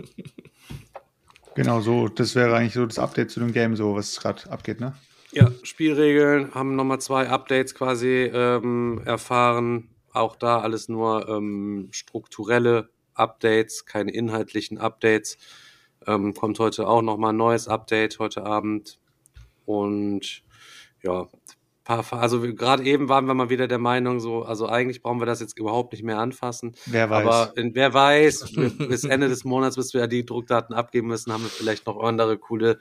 Genau, 1.56 1.82
so, 1.82 2.08
das 2.08 2.36
wäre 2.36 2.56
eigentlich 2.56 2.74
so 2.74 2.86
das 2.86 3.00
Update 3.00 3.32
zu 3.32 3.39
dem 3.39 3.52
Game, 3.52 3.76
so 3.76 3.95
was 3.95 4.20
gerade 4.20 4.50
abgeht, 4.50 4.80
ne? 4.80 4.93
Ja, 5.32 5.52
Spielregeln 5.62 6.56
haben 6.56 6.76
nochmal 6.76 7.00
zwei 7.00 7.30
Updates 7.30 7.76
quasi 7.76 8.32
ähm, 8.34 9.02
erfahren. 9.06 9.89
Auch 10.12 10.36
da 10.36 10.60
alles 10.60 10.89
nur 10.89 11.30
ähm, 11.30 11.89
strukturelle 11.91 12.89
Updates, 13.14 13.86
keine 13.86 14.12
inhaltlichen 14.12 14.80
Updates. 14.80 15.38
Ähm, 16.08 16.34
kommt 16.34 16.58
heute 16.58 16.88
auch 16.88 17.04
nochmal 17.04 17.34
ein 17.34 17.38
neues 17.38 17.68
Update 17.68 18.18
heute 18.18 18.43
Abend. 18.43 19.00
Und 19.66 20.43
ja, 21.04 21.28
paar, 21.89 22.21
also 22.21 22.41
gerade 22.41 22.83
eben 22.83 23.09
waren 23.09 23.25
wir 23.25 23.33
mal 23.33 23.49
wieder 23.49 23.67
der 23.67 23.79
Meinung, 23.79 24.19
so, 24.19 24.43
also 24.43 24.67
eigentlich 24.67 25.01
brauchen 25.01 25.19
wir 25.19 25.25
das 25.25 25.39
jetzt 25.39 25.57
überhaupt 25.57 25.91
nicht 25.93 26.03
mehr 26.03 26.19
anfassen. 26.19 26.75
Wer 26.85 27.09
weiß. 27.09 27.25
Aber 27.25 27.57
in, 27.57 27.73
wer 27.73 27.93
weiß, 27.93 28.53
bis 28.77 29.03
Ende 29.05 29.27
des 29.27 29.43
Monats, 29.43 29.75
bis 29.75 29.93
wir 29.93 30.05
die 30.07 30.25
Druckdaten 30.25 30.75
abgeben 30.75 31.07
müssen, 31.07 31.33
haben 31.33 31.43
wir 31.43 31.49
vielleicht 31.49 31.87
noch 31.87 31.99
andere 31.99 32.37
coole, 32.37 32.77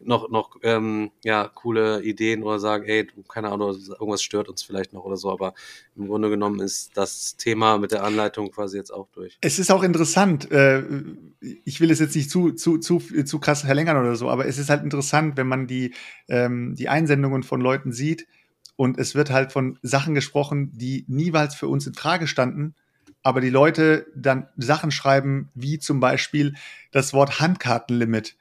noch, 0.00 0.28
noch, 0.28 0.56
ähm, 0.62 1.10
ja, 1.22 1.48
coole 1.54 2.02
Ideen 2.02 2.42
oder 2.42 2.58
sagen, 2.58 2.84
ey, 2.84 3.06
keine 3.28 3.50
Ahnung, 3.50 3.76
irgendwas 3.76 4.22
stört 4.22 4.48
uns 4.48 4.62
vielleicht 4.62 4.92
noch 4.92 5.04
oder 5.04 5.16
so. 5.16 5.30
Aber 5.30 5.54
im 5.94 6.08
Grunde 6.08 6.28
genommen 6.28 6.60
ist 6.60 6.96
das 6.96 7.36
Thema 7.36 7.78
mit 7.78 7.92
der 7.92 8.02
Anleitung 8.02 8.50
quasi 8.50 8.76
jetzt 8.76 8.90
auch 8.92 9.08
durch. 9.12 9.38
Es 9.40 9.60
ist 9.60 9.70
auch 9.70 9.84
interessant, 9.84 10.50
äh, 10.50 10.82
ich 11.64 11.80
will 11.80 11.92
es 11.92 12.00
jetzt 12.00 12.16
nicht 12.16 12.30
zu, 12.30 12.52
zu, 12.52 12.78
zu, 12.78 12.98
zu 12.98 13.38
krass 13.38 13.62
verlängern 13.62 13.96
oder 13.96 14.16
so, 14.16 14.28
aber 14.28 14.46
es 14.46 14.58
ist 14.58 14.68
halt 14.68 14.82
interessant, 14.82 15.36
wenn 15.36 15.46
man 15.46 15.68
die, 15.68 15.94
ähm, 16.28 16.74
die 16.74 16.88
Einsendungen 16.88 17.44
von 17.44 17.60
Leuten 17.60 17.92
sieht, 17.92 18.26
und 18.78 18.96
es 18.96 19.16
wird 19.16 19.30
halt 19.30 19.50
von 19.50 19.76
Sachen 19.82 20.14
gesprochen, 20.14 20.70
die 20.72 21.04
niemals 21.08 21.56
für 21.56 21.66
uns 21.66 21.88
in 21.88 21.94
Frage 21.94 22.28
standen, 22.28 22.76
aber 23.24 23.40
die 23.40 23.50
Leute 23.50 24.06
dann 24.14 24.46
Sachen 24.56 24.92
schreiben, 24.92 25.50
wie 25.56 25.80
zum 25.80 25.98
Beispiel 25.98 26.54
das 26.92 27.12
Wort 27.12 27.40
Handkartenlimit 27.40 28.36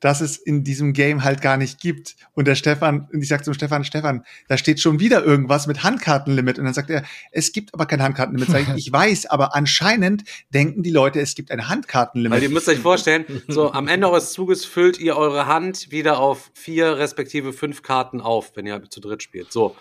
dass 0.00 0.20
es 0.20 0.36
in 0.38 0.64
diesem 0.64 0.92
Game 0.92 1.22
halt 1.22 1.42
gar 1.42 1.56
nicht 1.56 1.80
gibt. 1.80 2.16
Und 2.32 2.48
der 2.48 2.54
Stefan, 2.54 3.08
und 3.12 3.22
ich 3.22 3.28
sag 3.28 3.44
zum 3.44 3.54
Stefan, 3.54 3.84
Stefan, 3.84 4.24
da 4.48 4.56
steht 4.56 4.80
schon 4.80 4.98
wieder 4.98 5.24
irgendwas 5.24 5.66
mit 5.66 5.82
Handkartenlimit. 5.82 6.58
Und 6.58 6.64
dann 6.64 6.74
sagt 6.74 6.90
er, 6.90 7.04
es 7.30 7.52
gibt 7.52 7.72
aber 7.74 7.86
kein 7.86 8.02
Handkartenlimit. 8.02 8.50
Sag 8.50 8.62
ich, 8.62 8.68
ich 8.86 8.92
weiß, 8.92 9.26
aber 9.26 9.54
anscheinend 9.54 10.24
denken 10.48 10.82
die 10.82 10.90
Leute, 10.90 11.20
es 11.20 11.34
gibt 11.34 11.50
ein 11.50 11.68
Handkartenlimit. 11.68 12.36
Weil 12.36 12.42
ihr 12.42 12.50
müsst 12.50 12.68
euch 12.68 12.78
vorstellen, 12.78 13.24
so 13.48 13.72
am 13.72 13.88
Ende 13.88 14.08
eures 14.08 14.32
Zuges 14.32 14.64
füllt 14.64 14.98
ihr 14.98 15.16
eure 15.16 15.46
Hand 15.46 15.90
wieder 15.90 16.18
auf 16.18 16.50
vier 16.54 16.96
respektive 16.96 17.52
fünf 17.52 17.82
Karten 17.82 18.20
auf, 18.20 18.56
wenn 18.56 18.66
ihr 18.66 18.82
zu 18.88 19.00
dritt 19.00 19.22
spielt. 19.22 19.52
So. 19.52 19.76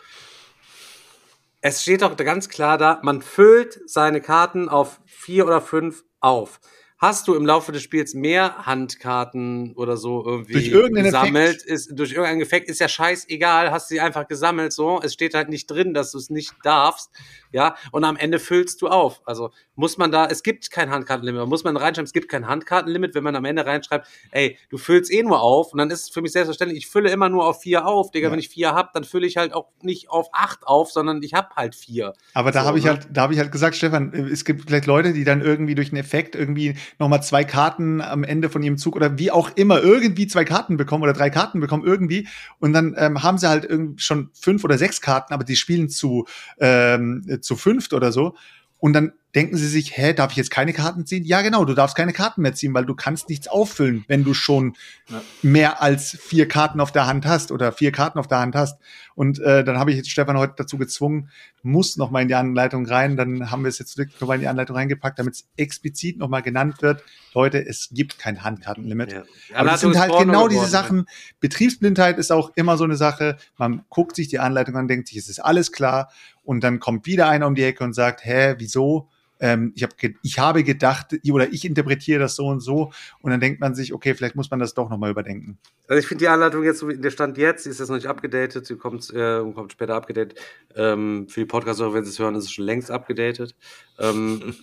Es 1.62 1.82
steht 1.82 2.02
doch 2.02 2.16
ganz 2.16 2.48
klar 2.48 2.78
da, 2.78 3.00
man 3.04 3.22
füllt 3.22 3.82
seine 3.86 4.22
Karten 4.22 4.70
auf 4.70 5.02
vier 5.06 5.46
oder 5.46 5.60
fünf 5.60 6.04
auf 6.22 6.62
hast 7.00 7.30
du 7.30 7.36
im 7.36 7.46
Laufe 7.46 7.72
des 7.72 7.82
Spiels 7.82 8.14
mehr 8.14 8.66
Handkarten 8.66 9.72
oder 9.74 9.96
so 9.96 10.24
irgendwie 10.26 10.54
durch 10.54 10.68
irgendeinen 10.68 11.06
gesammelt, 11.06 11.56
Effekt. 11.56 11.66
ist 11.66 11.92
durch 11.98 12.12
irgendeinen 12.12 12.42
Effekt? 12.42 12.70
Ist 12.70 12.80
ja 12.80 12.90
scheißegal, 12.90 13.72
hast 13.72 13.88
sie 13.88 14.02
einfach 14.02 14.28
gesammelt 14.28 14.74
so, 14.74 15.00
es 15.02 15.14
steht 15.14 15.34
halt 15.34 15.50
nicht 15.50 15.68
drin, 15.68 15.94
dass 15.94 16.12
du 16.12 16.18
es 16.18 16.30
nicht 16.30 16.54
darfst, 16.64 17.10
ja, 17.52 17.76
und 17.92 18.04
am 18.04 18.18
Ende 18.18 18.40
füllst 18.40 18.82
du 18.82 18.88
auf. 18.88 19.22
Also 19.26 19.52
muss 19.76 19.98
man 19.98 20.12
da, 20.12 20.26
es 20.28 20.44
gibt 20.44 20.70
kein 20.72 20.90
Handkartenlimit, 20.90 21.48
muss 21.48 21.64
man 21.64 21.78
reinschreiben, 21.78 22.06
es 22.06 22.14
gibt 22.14 22.30
kein 22.30 22.48
Handkartenlimit, 22.48 23.16
wenn 23.16 23.24
man 23.24 23.36
am 23.36 23.46
Ende 23.46 23.66
reinschreibt, 23.66 24.08
ey, 24.32 24.58
du 24.70 24.78
füllst 24.78 25.12
eh 25.12 25.24
nur 25.24 25.42
auf 25.42 25.72
und 25.74 25.80
dann 25.80 25.90
ist 25.90 26.02
es 26.04 26.10
für 26.10 26.22
mich 26.22 26.32
selbstverständlich, 26.32 26.80
ich 26.80 26.88
fülle 26.88 27.10
immer 27.12 27.30
nur 27.30 27.46
auf 27.46 27.62
vier 27.62 27.86
auf, 27.86 28.12
Digga, 28.12 28.28
Ja. 28.28 28.32
wenn 28.32 28.40
ich 28.40 28.50
vier 28.50 28.74
hab, 28.74 28.94
dann 28.94 29.04
fülle 29.04 29.26
ich 29.28 29.38
halt 29.38 29.54
auch 29.54 29.68
nicht 29.82 30.10
auf 30.10 30.28
acht 30.34 30.66
auf, 30.68 30.92
sondern 30.92 31.22
ich 31.24 31.34
hab 31.34 31.56
halt 31.56 31.76
vier. 31.76 32.14
Aber 32.34 32.52
da 32.52 32.62
So, 32.62 32.68
habe 32.68 32.78
ich 32.78 32.84
ne? 32.86 32.92
halt, 32.92 33.08
da 33.12 33.22
habe 33.22 33.34
ich 33.34 33.40
halt 33.40 33.52
gesagt, 33.52 33.76
Stefan, 33.76 34.14
es 34.14 34.46
gibt 34.46 34.64
vielleicht 34.68 34.86
Leute, 34.86 35.14
die 35.14 35.24
dann 35.24 35.42
irgendwie 35.42 35.76
durch 35.76 35.90
einen 35.92 36.00
Effekt 36.00 36.36
irgendwie 36.36 36.76
nochmal 37.00 37.24
zwei 37.24 37.44
Karten 37.44 38.02
am 38.02 38.24
Ende 38.24 38.50
von 38.50 38.62
ihrem 38.64 38.78
Zug 38.78 38.96
oder 38.96 39.18
wie 39.18 39.32
auch 39.32 39.50
immer 39.56 39.82
irgendwie 39.82 40.28
zwei 40.28 40.46
Karten 40.46 40.78
bekommen 40.78 41.04
oder 41.04 41.14
drei 41.14 41.30
Karten 41.30 41.60
bekommen 41.60 41.86
irgendwie 41.86 42.28
und 42.60 42.74
dann 42.74 42.96
ähm, 42.98 43.24
haben 43.24 43.38
sie 43.38 43.48
halt 43.50 43.66
irgendwie 43.66 44.02
schon 44.02 44.30
fünf 44.34 44.64
oder 44.64 44.78
sechs 44.78 45.02
Karten, 45.02 45.34
aber 45.34 45.44
die 45.44 45.56
spielen 45.56 45.90
zu 45.90 46.26
ähm, 46.60 47.24
zu 47.42 47.56
fünft 47.56 47.94
oder 47.94 48.12
so 48.12 48.36
und 48.80 48.94
dann 48.94 49.14
denken 49.36 49.58
sie 49.58 49.68
sich, 49.68 49.96
hä, 49.96 50.14
darf 50.14 50.32
ich 50.32 50.38
jetzt 50.38 50.50
keine 50.50 50.74
Karten 50.74 51.06
ziehen? 51.06 51.24
Ja, 51.24 51.42
genau, 51.42 51.64
du 51.66 51.76
darfst 51.76 51.96
keine 51.96 52.14
Karten 52.14 52.42
mehr 52.42 52.54
ziehen, 52.56 52.74
weil 52.74 52.86
du 52.86 52.96
kannst 52.96 53.30
nichts 53.30 53.48
auffüllen, 53.48 54.04
wenn 54.08 54.24
du 54.24 54.34
schon 54.34 54.74
Ja. 55.10 55.22
mehr 55.44 55.82
als 55.82 56.18
vier 56.20 56.48
Karten 56.48 56.80
auf 56.80 56.92
der 56.92 57.06
Hand 57.06 57.26
hast 57.26 57.52
oder 57.52 57.72
vier 57.72 57.92
Karten 57.92 58.18
auf 58.18 58.28
der 58.28 58.40
Hand 58.40 58.56
hast. 58.56 58.80
Und 59.20 59.38
äh, 59.40 59.66
dann 59.66 59.78
habe 59.78 59.92
ich 59.92 59.98
jetzt 59.98 60.10
Stefan 60.10 60.38
heute 60.38 60.54
dazu 60.56 60.78
gezwungen, 60.78 61.30
muss 61.62 61.98
noch 61.98 62.10
mal 62.10 62.22
in 62.22 62.30
die 62.30 62.36
Anleitung 62.36 62.86
rein. 62.86 63.18
Dann 63.18 63.52
haben 63.52 63.66
wir 63.66 63.68
es 63.68 63.78
jetzt 63.78 63.98
wirklich 63.98 64.22
noch 64.22 64.30
mal 64.30 64.36
in 64.36 64.40
die 64.40 64.48
Anleitung 64.48 64.78
reingepackt, 64.78 65.20
damit 65.20 65.34
es 65.34 65.50
explizit 65.58 66.18
noch 66.20 66.30
mal 66.30 66.40
genannt 66.40 66.82
wird. 66.82 67.04
Leute, 67.34 67.58
es 67.68 67.90
gibt 67.92 68.18
kein 68.18 68.46
Handkartenlimit. 68.46 69.12
Ja. 69.12 69.24
Aber 69.54 69.72
das 69.72 69.82
sind 69.82 70.00
halt 70.00 70.18
genau 70.18 70.48
diese 70.48 70.62
geworden, 70.62 70.72
Sachen. 70.72 71.06
Betriebsblindheit 71.42 72.18
ist 72.18 72.32
auch 72.32 72.54
immer 72.56 72.78
so 72.78 72.86
eine 72.86 72.96
Sache. 72.96 73.36
Man 73.58 73.84
guckt 73.90 74.16
sich 74.16 74.30
die 74.30 74.40
Anleitung 74.40 74.78
an, 74.78 74.88
denkt 74.88 75.10
sich, 75.10 75.18
es 75.18 75.28
ist 75.28 75.40
alles 75.40 75.74
klar. 75.74 76.10
Und 76.46 76.64
dann 76.64 76.80
kommt 76.80 77.06
wieder 77.06 77.28
einer 77.28 77.46
um 77.46 77.56
die 77.56 77.64
Ecke 77.64 77.84
und 77.84 77.92
sagt, 77.92 78.24
hä, 78.24 78.56
wieso? 78.58 79.10
Ähm, 79.40 79.72
ich, 79.76 79.84
hab 79.84 79.92
ich 80.22 80.40
habe 80.40 80.64
gedacht, 80.64 81.16
oder 81.32 81.52
ich 81.52 81.66
interpretiere 81.66 82.20
das 82.20 82.36
so 82.36 82.48
und 82.48 82.60
so. 82.60 82.92
Und 83.22 83.32
dann 83.32 83.40
denkt 83.40 83.60
man 83.60 83.76
sich, 83.76 83.94
okay, 83.94 84.14
vielleicht 84.14 84.36
muss 84.36 84.52
man 84.52 84.60
das 84.60 84.74
doch 84.74 84.90
noch 84.90 84.98
mal 84.98 85.10
überdenken. 85.10 85.58
Also 85.88 86.00
ich 86.00 86.08
finde 86.08 86.24
die 86.24 86.28
Anleitung 86.28 86.64
jetzt, 86.64 86.80
so 86.80 86.90
wie 86.90 86.98
der 86.98 87.12
Stand 87.12 87.38
jetzt, 87.38 87.66
ist 87.66 87.80
jetzt 87.80 87.90
noch 87.90 87.96
nicht 87.96 88.08
abgedatet, 88.08 88.66
sie 88.66 88.76
kommt, 88.76 89.10
äh, 89.14 89.40
kommt 89.54 89.72
später 89.72 89.96
abgedatet. 89.96 90.40
Ähm, 90.76 91.28
für 91.30 91.42
die 91.42 91.46
Podcaster, 91.46 91.94
wenn 91.94 92.04
sie 92.04 92.12
es 92.12 92.20
hören, 92.20 92.36
ist 92.36 92.46
es 92.46 92.52
schon 92.52 92.66
längst 92.66 92.92
abgedatet. 92.92 93.56
Ähm, 93.98 94.56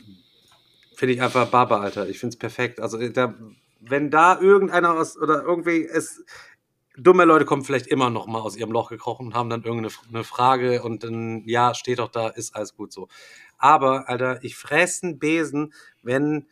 finde 0.94 1.14
ich 1.14 1.22
einfach 1.22 1.48
Barber, 1.48 1.80
Alter. 1.80 2.08
Ich 2.08 2.18
finde 2.18 2.34
es 2.34 2.38
perfekt. 2.38 2.80
Also 2.80 2.98
äh, 2.98 3.10
da, 3.10 3.34
wenn 3.80 4.10
da 4.10 4.40
irgendeiner 4.40 4.94
aus, 4.94 5.16
oder 5.16 5.42
irgendwie 5.42 5.84
es 5.84 6.24
dumme 6.96 7.24
Leute 7.24 7.44
kommen 7.44 7.64
vielleicht 7.64 7.86
immer 7.86 8.10
noch 8.10 8.26
mal 8.26 8.40
aus 8.40 8.56
ihrem 8.56 8.72
Loch 8.72 8.88
gekrochen 8.88 9.26
und 9.26 9.34
haben 9.34 9.50
dann 9.50 9.62
irgendeine 9.62 9.94
eine 10.08 10.24
Frage 10.24 10.82
und 10.82 11.04
dann, 11.04 11.42
ja, 11.46 11.74
steht 11.74 11.98
doch 11.98 12.10
da, 12.10 12.28
ist 12.28 12.56
alles 12.56 12.74
gut 12.74 12.92
so. 12.92 13.08
Aber, 13.58 14.08
Alter, 14.08 14.42
ich 14.42 14.56
fresse 14.56 15.06
einen 15.06 15.18
Besen, 15.18 15.72
wenn 16.02 16.46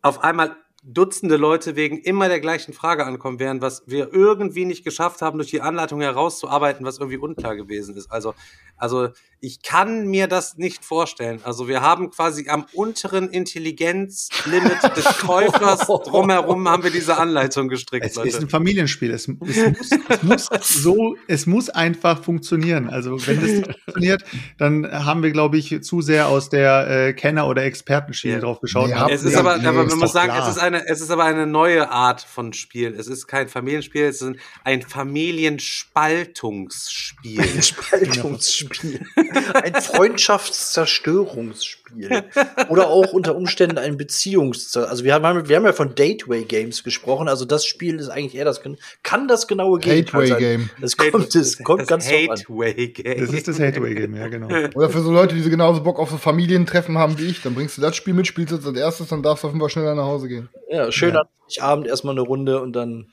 auf 0.00 0.22
einmal 0.22 0.56
Dutzende 0.84 1.36
Leute 1.36 1.76
wegen 1.76 1.98
immer 1.98 2.28
der 2.28 2.40
gleichen 2.40 2.72
Frage 2.72 3.06
ankommen 3.06 3.38
werden, 3.38 3.62
was 3.62 3.84
wir 3.86 4.12
irgendwie 4.12 4.64
nicht 4.64 4.82
geschafft 4.82 5.22
haben, 5.22 5.38
durch 5.38 5.50
die 5.50 5.60
Anleitung 5.60 6.00
herauszuarbeiten, 6.00 6.84
was 6.84 6.98
irgendwie 6.98 7.18
unklar 7.18 7.54
gewesen 7.54 7.96
ist. 7.96 8.10
Also, 8.10 8.34
also 8.76 9.08
ich 9.44 9.60
kann 9.62 10.06
mir 10.06 10.28
das 10.28 10.56
nicht 10.56 10.84
vorstellen. 10.84 11.40
Also 11.42 11.66
wir 11.66 11.80
haben 11.80 12.10
quasi 12.10 12.48
am 12.48 12.64
unteren 12.74 13.28
Intelligenzlimit 13.28 14.80
des 14.96 15.04
Käufers 15.18 15.80
drumherum 16.04 16.68
haben 16.68 16.84
wir 16.84 16.92
diese 16.92 17.18
Anleitung 17.18 17.66
gestrickt, 17.68 18.06
Es 18.06 18.14
Leute. 18.14 18.28
ist 18.28 18.40
ein 18.40 18.48
Familienspiel. 18.48 19.10
Es, 19.10 19.26
es, 19.26 19.36
muss, 19.40 19.90
es 20.08 20.22
muss 20.22 20.48
so, 20.68 21.16
es 21.26 21.46
muss 21.46 21.70
einfach 21.70 22.22
funktionieren. 22.22 22.88
Also 22.88 23.18
wenn 23.26 23.40
das 23.40 23.50
nicht 23.50 23.66
funktioniert, 23.84 24.22
dann 24.58 24.86
haben 24.88 25.24
wir, 25.24 25.32
glaube 25.32 25.58
ich, 25.58 25.82
zu 25.82 26.02
sehr 26.02 26.28
aus 26.28 26.48
der 26.48 27.08
äh, 27.08 27.12
Kenner- 27.12 27.48
oder 27.48 27.64
Expertenschiene 27.64 28.34
Ja. 28.34 28.40
drauf 28.40 28.60
geschaut. 28.60 28.94
Haben 28.94 29.12
Es 29.12 29.24
ist 29.24 29.32
Ja, 29.32 29.40
aber, 29.40 29.58
nee, 29.58 29.66
aber 29.66 29.82
ist 29.82 29.90
man 29.90 29.98
muss 29.98 30.12
sagen, 30.12 30.30
klar. 30.30 30.48
es 30.48 30.54
ist, 30.56 30.62
eine, 30.62 30.86
es 30.86 31.00
ist 31.00 31.10
aber 31.10 31.24
eine 31.24 31.48
neue 31.48 31.90
Art 31.90 32.20
von 32.22 32.52
Spiel. 32.52 32.94
Es 32.96 33.08
ist 33.08 33.26
kein 33.26 33.48
Familienspiel, 33.48 34.04
es 34.04 34.22
ist 34.22 34.36
ein 34.62 34.82
Familienspaltungsspiel. 34.82 37.62
Spaltungsspiel. 37.62 38.61
Ein 39.54 39.74
Freundschaftszerstörungsspiel. 39.74 42.24
Oder 42.68 42.88
auch 42.88 43.12
unter 43.12 43.36
Umständen 43.36 43.78
ein 43.78 43.96
Beziehungs... 43.96 44.76
Also 44.76 45.04
wir 45.04 45.14
haben, 45.14 45.48
wir 45.48 45.56
haben 45.56 45.64
ja 45.64 45.72
von 45.72 45.94
Dateway 45.94 46.42
Games 46.44 46.82
gesprochen. 46.84 47.28
Also 47.28 47.44
das 47.44 47.64
Spiel 47.64 48.00
ist 48.00 48.08
eigentlich 48.08 48.34
eher 48.34 48.44
das... 48.44 48.60
Kann 49.02 49.28
das 49.28 49.46
genaue 49.46 49.78
Gegenteil 49.78 50.26
sein. 50.26 50.36
Hateway-Game. 50.36 50.70
Es 50.80 50.96
kommt, 50.96 51.34
es 51.34 51.62
kommt 51.62 51.86
ganz 51.86 52.08
drauf 52.08 52.30
an. 52.30 52.38
Hateway-Game. 52.38 53.20
Das 53.20 53.30
ist 53.32 53.46
das 53.48 53.58
Hateway-Game, 53.58 54.14
ja, 54.16 54.28
genau. 54.28 54.48
Oder 54.74 54.90
für 54.90 55.00
so 55.00 55.10
Leute, 55.12 55.34
die 55.34 55.42
so 55.42 55.50
genauso 55.50 55.82
Bock 55.82 55.98
auf 55.98 56.10
so 56.10 56.18
Familientreffen 56.18 56.98
haben 56.98 57.18
wie 57.18 57.26
ich, 57.26 57.42
dann 57.42 57.54
bringst 57.54 57.78
du 57.78 57.82
das 57.82 57.96
Spiel 57.96 58.14
mit, 58.14 58.26
spielst 58.26 58.52
es 58.52 58.66
als 58.66 58.78
erstes, 58.78 59.08
dann 59.08 59.22
darfst 59.22 59.44
du 59.44 59.48
auf 59.48 59.52
jeden 59.52 59.60
Fall 59.60 59.70
schneller 59.70 59.94
nach 59.94 60.04
Hause 60.04 60.28
gehen. 60.28 60.48
Ja, 60.70 60.90
schön 60.92 61.14
Ja. 61.14 61.24
Abend 61.60 61.86
erstmal 61.86 62.14
eine 62.14 62.22
Runde 62.22 62.60
und 62.60 62.72
dann... 62.72 63.06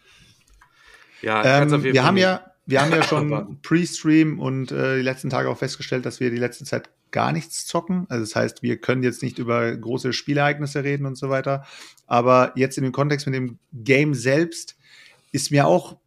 Ja, 1.21 1.43
Ähm, 1.43 1.69
jeden 1.69 1.83
wir 1.83 1.95
Fall 1.95 2.07
haben 2.07 2.17
ja, 2.17 2.48
wir 2.69 2.81
haben 2.81 2.91
ja 2.91 3.03
schon 3.03 3.59
Pre-Stream 3.63 4.39
und 4.39 4.71
äh, 4.71 4.97
die 4.97 5.01
letzten 5.01 5.29
Tage 5.29 5.49
auch 5.49 5.57
festgestellt, 5.57 6.05
dass 6.05 6.19
wir 6.19 6.29
die 6.29 6.37
letzte 6.37 6.65
Zeit 6.65 6.89
gar 7.11 7.31
nichts 7.31 7.65
zocken. 7.65 8.05
Also 8.09 8.23
das 8.23 8.35
heißt, 8.35 8.61
wir 8.61 8.77
können 8.77 9.01
jetzt 9.01 9.23
nicht 9.23 9.39
über 9.39 9.75
große 9.75 10.13
Spielereignisse 10.13 10.83
reden 10.83 11.07
und 11.07 11.17
so 11.17 11.29
weiter. 11.29 11.65
Aber 12.05 12.51
jetzt 12.55 12.77
in 12.77 12.83
dem 12.83 12.93
Kontext 12.93 13.25
mit 13.25 13.35
dem 13.35 13.57
Game 13.73 14.13
selbst 14.13 14.77
ist 15.31 15.49
mir 15.49 15.65
auch 15.65 15.97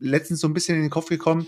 letztens 0.00 0.40
so 0.40 0.48
ein 0.48 0.54
bisschen 0.54 0.76
in 0.76 0.82
den 0.82 0.90
Kopf 0.90 1.08
gekommen. 1.08 1.46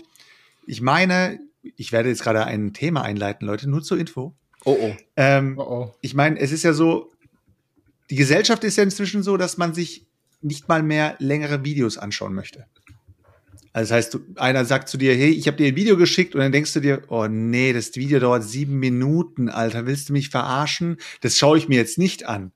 Ich 0.65 0.81
meine, 0.81 1.39
ich 1.75 1.91
werde 1.91 2.07
jetzt 2.07 2.23
gerade 2.23 2.45
ein 2.45 2.73
Thema 2.73 3.01
einleiten, 3.01 3.45
Leute, 3.45 3.69
nur 3.69 3.83
zur 3.83 3.99
Info. 3.99 4.33
Oh 4.63 4.77
oh. 4.79 4.95
Ähm, 5.17 5.55
Oh 5.57 5.63
oh. 5.63 5.95
ich 6.01 6.13
meine, 6.13 6.39
es 6.39 6.53
ist 6.53 6.63
ja 6.63 6.71
so, 6.71 7.11
die 8.09 8.15
Gesellschaft 8.15 8.63
ist 8.63 8.77
ja 8.77 8.83
inzwischen 8.83 9.21
so, 9.21 9.35
dass 9.35 9.57
man 9.57 9.73
sich 9.73 10.07
nicht 10.41 10.69
mal 10.69 10.81
mehr 10.81 11.15
längere 11.19 11.65
Videos 11.65 11.97
anschauen 11.97 12.33
möchte. 12.33 12.65
Also 13.73 13.93
das 13.93 14.05
heißt, 14.05 14.19
einer 14.35 14.65
sagt 14.65 14.89
zu 14.89 14.97
dir, 14.97 15.15
hey, 15.15 15.29
ich 15.29 15.47
habe 15.47 15.57
dir 15.57 15.67
ein 15.67 15.75
Video 15.75 15.95
geschickt 15.95 16.35
und 16.35 16.41
dann 16.41 16.51
denkst 16.51 16.73
du 16.73 16.81
dir, 16.81 17.03
oh 17.07 17.27
nee, 17.27 17.71
das 17.71 17.95
Video 17.95 18.19
dauert 18.19 18.43
sieben 18.43 18.79
Minuten, 18.79 19.49
Alter, 19.49 19.85
willst 19.85 20.09
du 20.09 20.13
mich 20.13 20.29
verarschen? 20.29 20.97
Das 21.21 21.37
schaue 21.37 21.57
ich 21.57 21.69
mir 21.69 21.77
jetzt 21.77 21.97
nicht 21.97 22.25
an. 22.27 22.51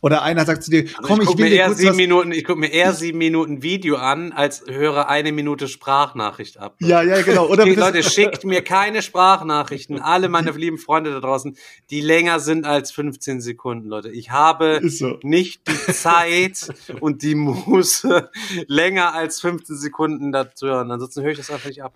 Oder 0.00 0.22
einer 0.22 0.44
sagt 0.46 0.62
zu 0.62 0.70
dir, 0.70 0.84
komm, 0.84 1.04
Also 1.04 1.14
ich 1.14 1.20
ich, 1.22 1.26
gucke 1.26 1.38
will 1.38 1.44
mir 1.46 1.50
dir 1.50 1.56
eher 1.56 1.66
kurz 1.66 1.78
sieben 1.78 1.90
was 1.90 1.96
Minuten, 1.96 2.30
ich 2.32 2.44
gucke 2.44 2.60
mir 2.60 2.72
eher 2.72 2.92
sieben 2.92 3.18
Minuten 3.18 3.62
Video 3.64 3.96
an, 3.96 4.32
als 4.32 4.62
höre 4.68 5.08
eine 5.08 5.32
Minute 5.32 5.66
Sprachnachricht 5.66 6.58
ab. 6.58 6.76
Ja, 6.78 7.02
ja, 7.02 7.20
genau. 7.22 7.48
Oder 7.48 7.64
Die 7.64 7.74
das- 7.74 7.92
Leute, 7.94 8.08
schickt 8.08 8.44
mir 8.44 8.62
keine 8.62 9.02
Sprachnachrichten. 9.02 10.00
Alle 10.00 10.28
meine 10.28 10.52
lieben 10.52 10.78
Freunde 10.78 11.10
da 11.10 11.18
draußen, 11.18 11.56
die 11.90 12.00
länger 12.00 12.38
sind 12.38 12.64
als 12.64 12.92
15 12.92 13.40
Sekunden, 13.40 13.88
Leute. 13.88 14.10
Ich 14.10 14.30
habe 14.30 14.80
so. 14.84 15.18
nicht 15.22 15.62
die 15.66 15.92
Zeit 15.92 16.68
und 17.00 17.22
die 17.22 17.34
Muße, 17.34 18.30
länger 18.68 19.14
als 19.14 19.40
15 19.40 19.76
Sekunden 19.76 20.30
dazu 20.30 20.68
hören. 20.68 20.92
Ansonsten 20.92 21.22
höre 21.22 21.32
ich 21.32 21.38
das 21.38 21.50
einfach 21.50 21.68
nicht 21.68 21.82
ab. 21.82 21.92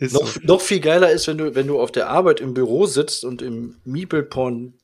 Ist 0.00 0.14
Noch, 0.14 0.26
so. 0.26 0.40
noch 0.42 0.60
viel 0.60 0.80
geiler 0.80 1.12
ist, 1.12 1.28
wenn 1.28 1.38
du, 1.38 1.54
wenn 1.54 1.68
du 1.68 1.80
auf 1.80 1.92
der 1.92 2.10
Arbeit 2.10 2.40
im 2.40 2.52
Büro 2.52 2.86
sitzt 2.86 3.24
und 3.24 3.42
im 3.42 3.76
Meeple-Porn 3.84 4.74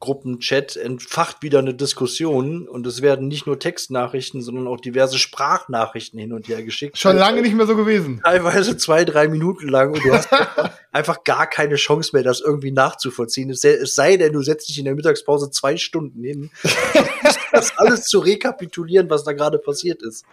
WhatsApp-Gruppenchat 0.00 0.76
entfacht 0.76 1.42
wieder 1.42 1.58
eine 1.58 1.74
Diskussion 1.74 2.68
und 2.68 2.86
es 2.86 3.02
werden 3.02 3.28
nicht 3.28 3.46
nur 3.46 3.58
Textnachrichten, 3.58 4.42
sondern 4.42 4.66
auch 4.66 4.80
diverse 4.80 5.18
Sprachnachrichten 5.18 6.18
hin 6.18 6.32
und 6.32 6.48
her 6.48 6.62
geschickt. 6.62 6.98
Schon 6.98 7.16
lange 7.16 7.42
nicht 7.42 7.54
mehr 7.54 7.66
so 7.66 7.76
gewesen. 7.76 8.20
Teilweise 8.22 8.76
zwei, 8.76 9.04
drei 9.04 9.28
Minuten 9.28 9.68
lang 9.68 9.92
und 9.92 10.04
du 10.04 10.12
hast 10.12 10.28
einfach 10.92 11.24
gar 11.24 11.46
keine 11.46 11.76
Chance 11.76 12.10
mehr, 12.12 12.22
das 12.22 12.40
irgendwie 12.40 12.70
nachzuvollziehen. 12.70 13.50
Es 13.50 13.60
sei, 13.60 13.70
es 13.70 13.94
sei 13.94 14.16
denn, 14.16 14.32
du 14.32 14.42
setzt 14.42 14.68
dich 14.68 14.78
in 14.78 14.84
der 14.84 14.94
Mittagspause 14.94 15.50
zwei 15.50 15.76
Stunden 15.76 16.22
hin, 16.22 16.50
das 17.52 17.76
alles 17.76 18.04
zu 18.04 18.20
rekapitulieren, 18.20 19.10
was 19.10 19.24
da 19.24 19.32
gerade 19.32 19.58
passiert 19.58 20.02
ist. 20.02 20.24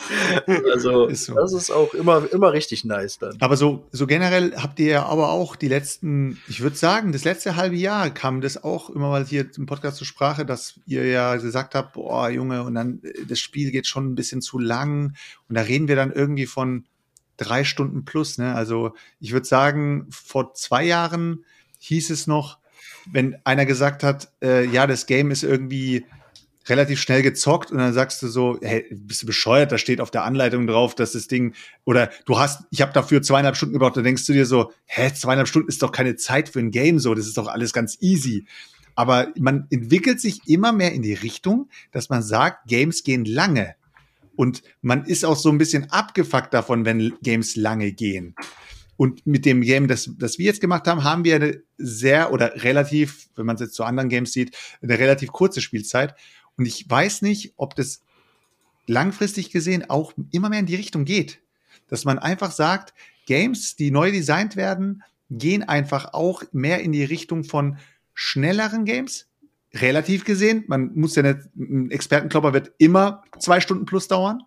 Also, 0.71 1.05
Ist 1.15 1.25
so. 1.25 1.35
das 1.35 1.53
ist 1.53 1.71
auch 1.71 1.93
immer, 1.93 2.23
immer 2.31 2.53
richtig 2.53 2.83
nice 2.85 3.17
dann. 3.19 3.37
Aber 3.39 3.57
so, 3.57 3.85
so 3.91 4.07
generell 4.07 4.55
habt 4.55 4.79
ihr 4.79 4.87
ja 4.87 5.05
aber 5.05 5.29
auch 5.29 5.55
die 5.55 5.67
letzten, 5.67 6.39
ich 6.47 6.61
würde 6.61 6.75
sagen, 6.75 7.11
das 7.11 7.23
letzte 7.23 7.55
halbe 7.55 7.75
Jahr 7.75 8.09
kam 8.09 8.41
das 8.41 8.63
auch 8.63 8.89
immer 8.89 9.09
mal 9.09 9.25
hier 9.25 9.51
im 9.57 9.65
Podcast 9.65 9.97
zur 9.97 10.07
Sprache, 10.07 10.45
dass 10.45 10.79
ihr 10.85 11.05
ja 11.05 11.35
gesagt 11.35 11.75
habt, 11.75 11.93
boah, 11.93 12.29
Junge, 12.29 12.63
und 12.63 12.75
dann 12.75 13.01
äh, 13.03 13.25
das 13.25 13.39
Spiel 13.39 13.71
geht 13.71 13.87
schon 13.87 14.11
ein 14.11 14.15
bisschen 14.15 14.41
zu 14.41 14.59
lang. 14.59 15.15
Und 15.49 15.55
da 15.55 15.61
reden 15.61 15.87
wir 15.87 15.95
dann 15.95 16.11
irgendwie 16.11 16.45
von 16.45 16.85
drei 17.37 17.63
Stunden 17.63 18.05
plus, 18.05 18.37
ne? 18.37 18.55
Also 18.55 18.93
ich 19.19 19.33
würde 19.33 19.45
sagen, 19.45 20.07
vor 20.09 20.53
zwei 20.53 20.83
Jahren 20.83 21.45
hieß 21.79 22.09
es 22.09 22.27
noch, 22.27 22.59
wenn 23.11 23.35
einer 23.43 23.65
gesagt 23.65 24.03
hat, 24.03 24.31
äh, 24.41 24.65
ja, 24.65 24.87
das 24.87 25.05
Game 25.05 25.31
ist 25.31 25.43
irgendwie 25.43 26.05
relativ 26.67 26.99
schnell 26.99 27.21
gezockt 27.21 27.71
und 27.71 27.77
dann 27.77 27.93
sagst 27.93 28.21
du 28.23 28.27
so, 28.27 28.57
hey, 28.61 28.85
bist 28.91 29.21
du 29.21 29.27
bescheuert, 29.27 29.71
da 29.71 29.77
steht 29.77 30.01
auf 30.01 30.11
der 30.11 30.23
Anleitung 30.23 30.65
drauf, 30.65 30.95
dass 30.95 31.11
das 31.11 31.27
Ding 31.27 31.53
oder 31.83 32.09
du 32.25 32.39
hast, 32.39 32.63
ich 32.71 32.81
habe 32.81 32.91
dafür 32.91 33.21
zweieinhalb 33.21 33.55
Stunden 33.55 33.73
gebraucht, 33.73 33.97
da 33.97 34.01
denkst 34.01 34.25
du 34.25 34.33
dir 34.33 34.45
so, 34.45 34.71
hä, 34.85 35.11
zweieinhalb 35.13 35.47
Stunden 35.47 35.69
ist 35.69 35.83
doch 35.83 35.91
keine 35.91 36.15
Zeit 36.15 36.49
für 36.49 36.59
ein 36.59 36.71
Game 36.71 36.99
so, 36.99 37.13
das 37.13 37.27
ist 37.27 37.37
doch 37.37 37.47
alles 37.47 37.71
ganz 37.71 37.97
easy. 38.01 38.45
Aber 38.95 39.31
man 39.37 39.67
entwickelt 39.69 40.21
sich 40.21 40.47
immer 40.47 40.71
mehr 40.71 40.93
in 40.93 41.01
die 41.01 41.13
Richtung, 41.13 41.69
dass 41.91 42.09
man 42.09 42.23
sagt, 42.23 42.67
Games 42.67 43.03
gehen 43.03 43.25
lange. 43.25 43.75
Und 44.35 44.63
man 44.81 45.05
ist 45.05 45.25
auch 45.25 45.37
so 45.37 45.49
ein 45.49 45.57
bisschen 45.57 45.89
abgefuckt 45.91 46.53
davon, 46.53 46.85
wenn 46.85 47.13
Games 47.21 47.55
lange 47.55 47.91
gehen. 47.91 48.35
Und 48.97 49.25
mit 49.27 49.45
dem 49.45 49.61
Game, 49.61 49.87
das, 49.87 50.09
das 50.17 50.37
wir 50.37 50.45
jetzt 50.45 50.61
gemacht 50.61 50.87
haben, 50.87 51.03
haben 51.03 51.25
wir 51.25 51.35
eine 51.35 51.61
sehr 51.77 52.31
oder 52.31 52.63
relativ, 52.63 53.29
wenn 53.35 53.45
man 53.45 53.55
es 53.55 53.61
jetzt 53.61 53.75
zu 53.75 53.83
anderen 53.83 54.09
Games 54.09 54.31
sieht, 54.31 54.55
eine 54.81 54.97
relativ 54.97 55.31
kurze 55.31 55.59
Spielzeit. 55.59 56.15
Und 56.57 56.65
ich 56.65 56.89
weiß 56.89 57.21
nicht, 57.21 57.53
ob 57.57 57.75
das 57.75 58.01
langfristig 58.87 59.51
gesehen 59.51 59.89
auch 59.89 60.13
immer 60.31 60.49
mehr 60.49 60.59
in 60.59 60.65
die 60.65 60.75
Richtung 60.75 61.03
geht. 61.03 61.41
Dass 61.87 62.05
man 62.05 62.19
einfach 62.19 62.51
sagt, 62.51 62.93
Games, 63.25 63.75
die 63.75 63.91
neu 63.91 64.11
designt 64.11 64.55
werden, 64.55 65.03
gehen 65.29 65.63
einfach 65.63 66.13
auch 66.13 66.43
mehr 66.53 66.81
in 66.81 66.91
die 66.91 67.03
Richtung 67.03 67.43
von 67.43 67.77
schnelleren 68.15 68.85
Games. 68.85 69.27
Relativ 69.73 70.23
gesehen. 70.25 70.63
Man 70.67 70.91
muss 70.95 71.15
ja 71.15 71.21
nicht, 71.21 71.39
ein 71.55 71.91
Expertenklopper 71.91 72.53
wird 72.53 72.71
immer 72.79 73.23
zwei 73.39 73.59
Stunden 73.59 73.85
plus 73.85 74.07
dauern. 74.07 74.41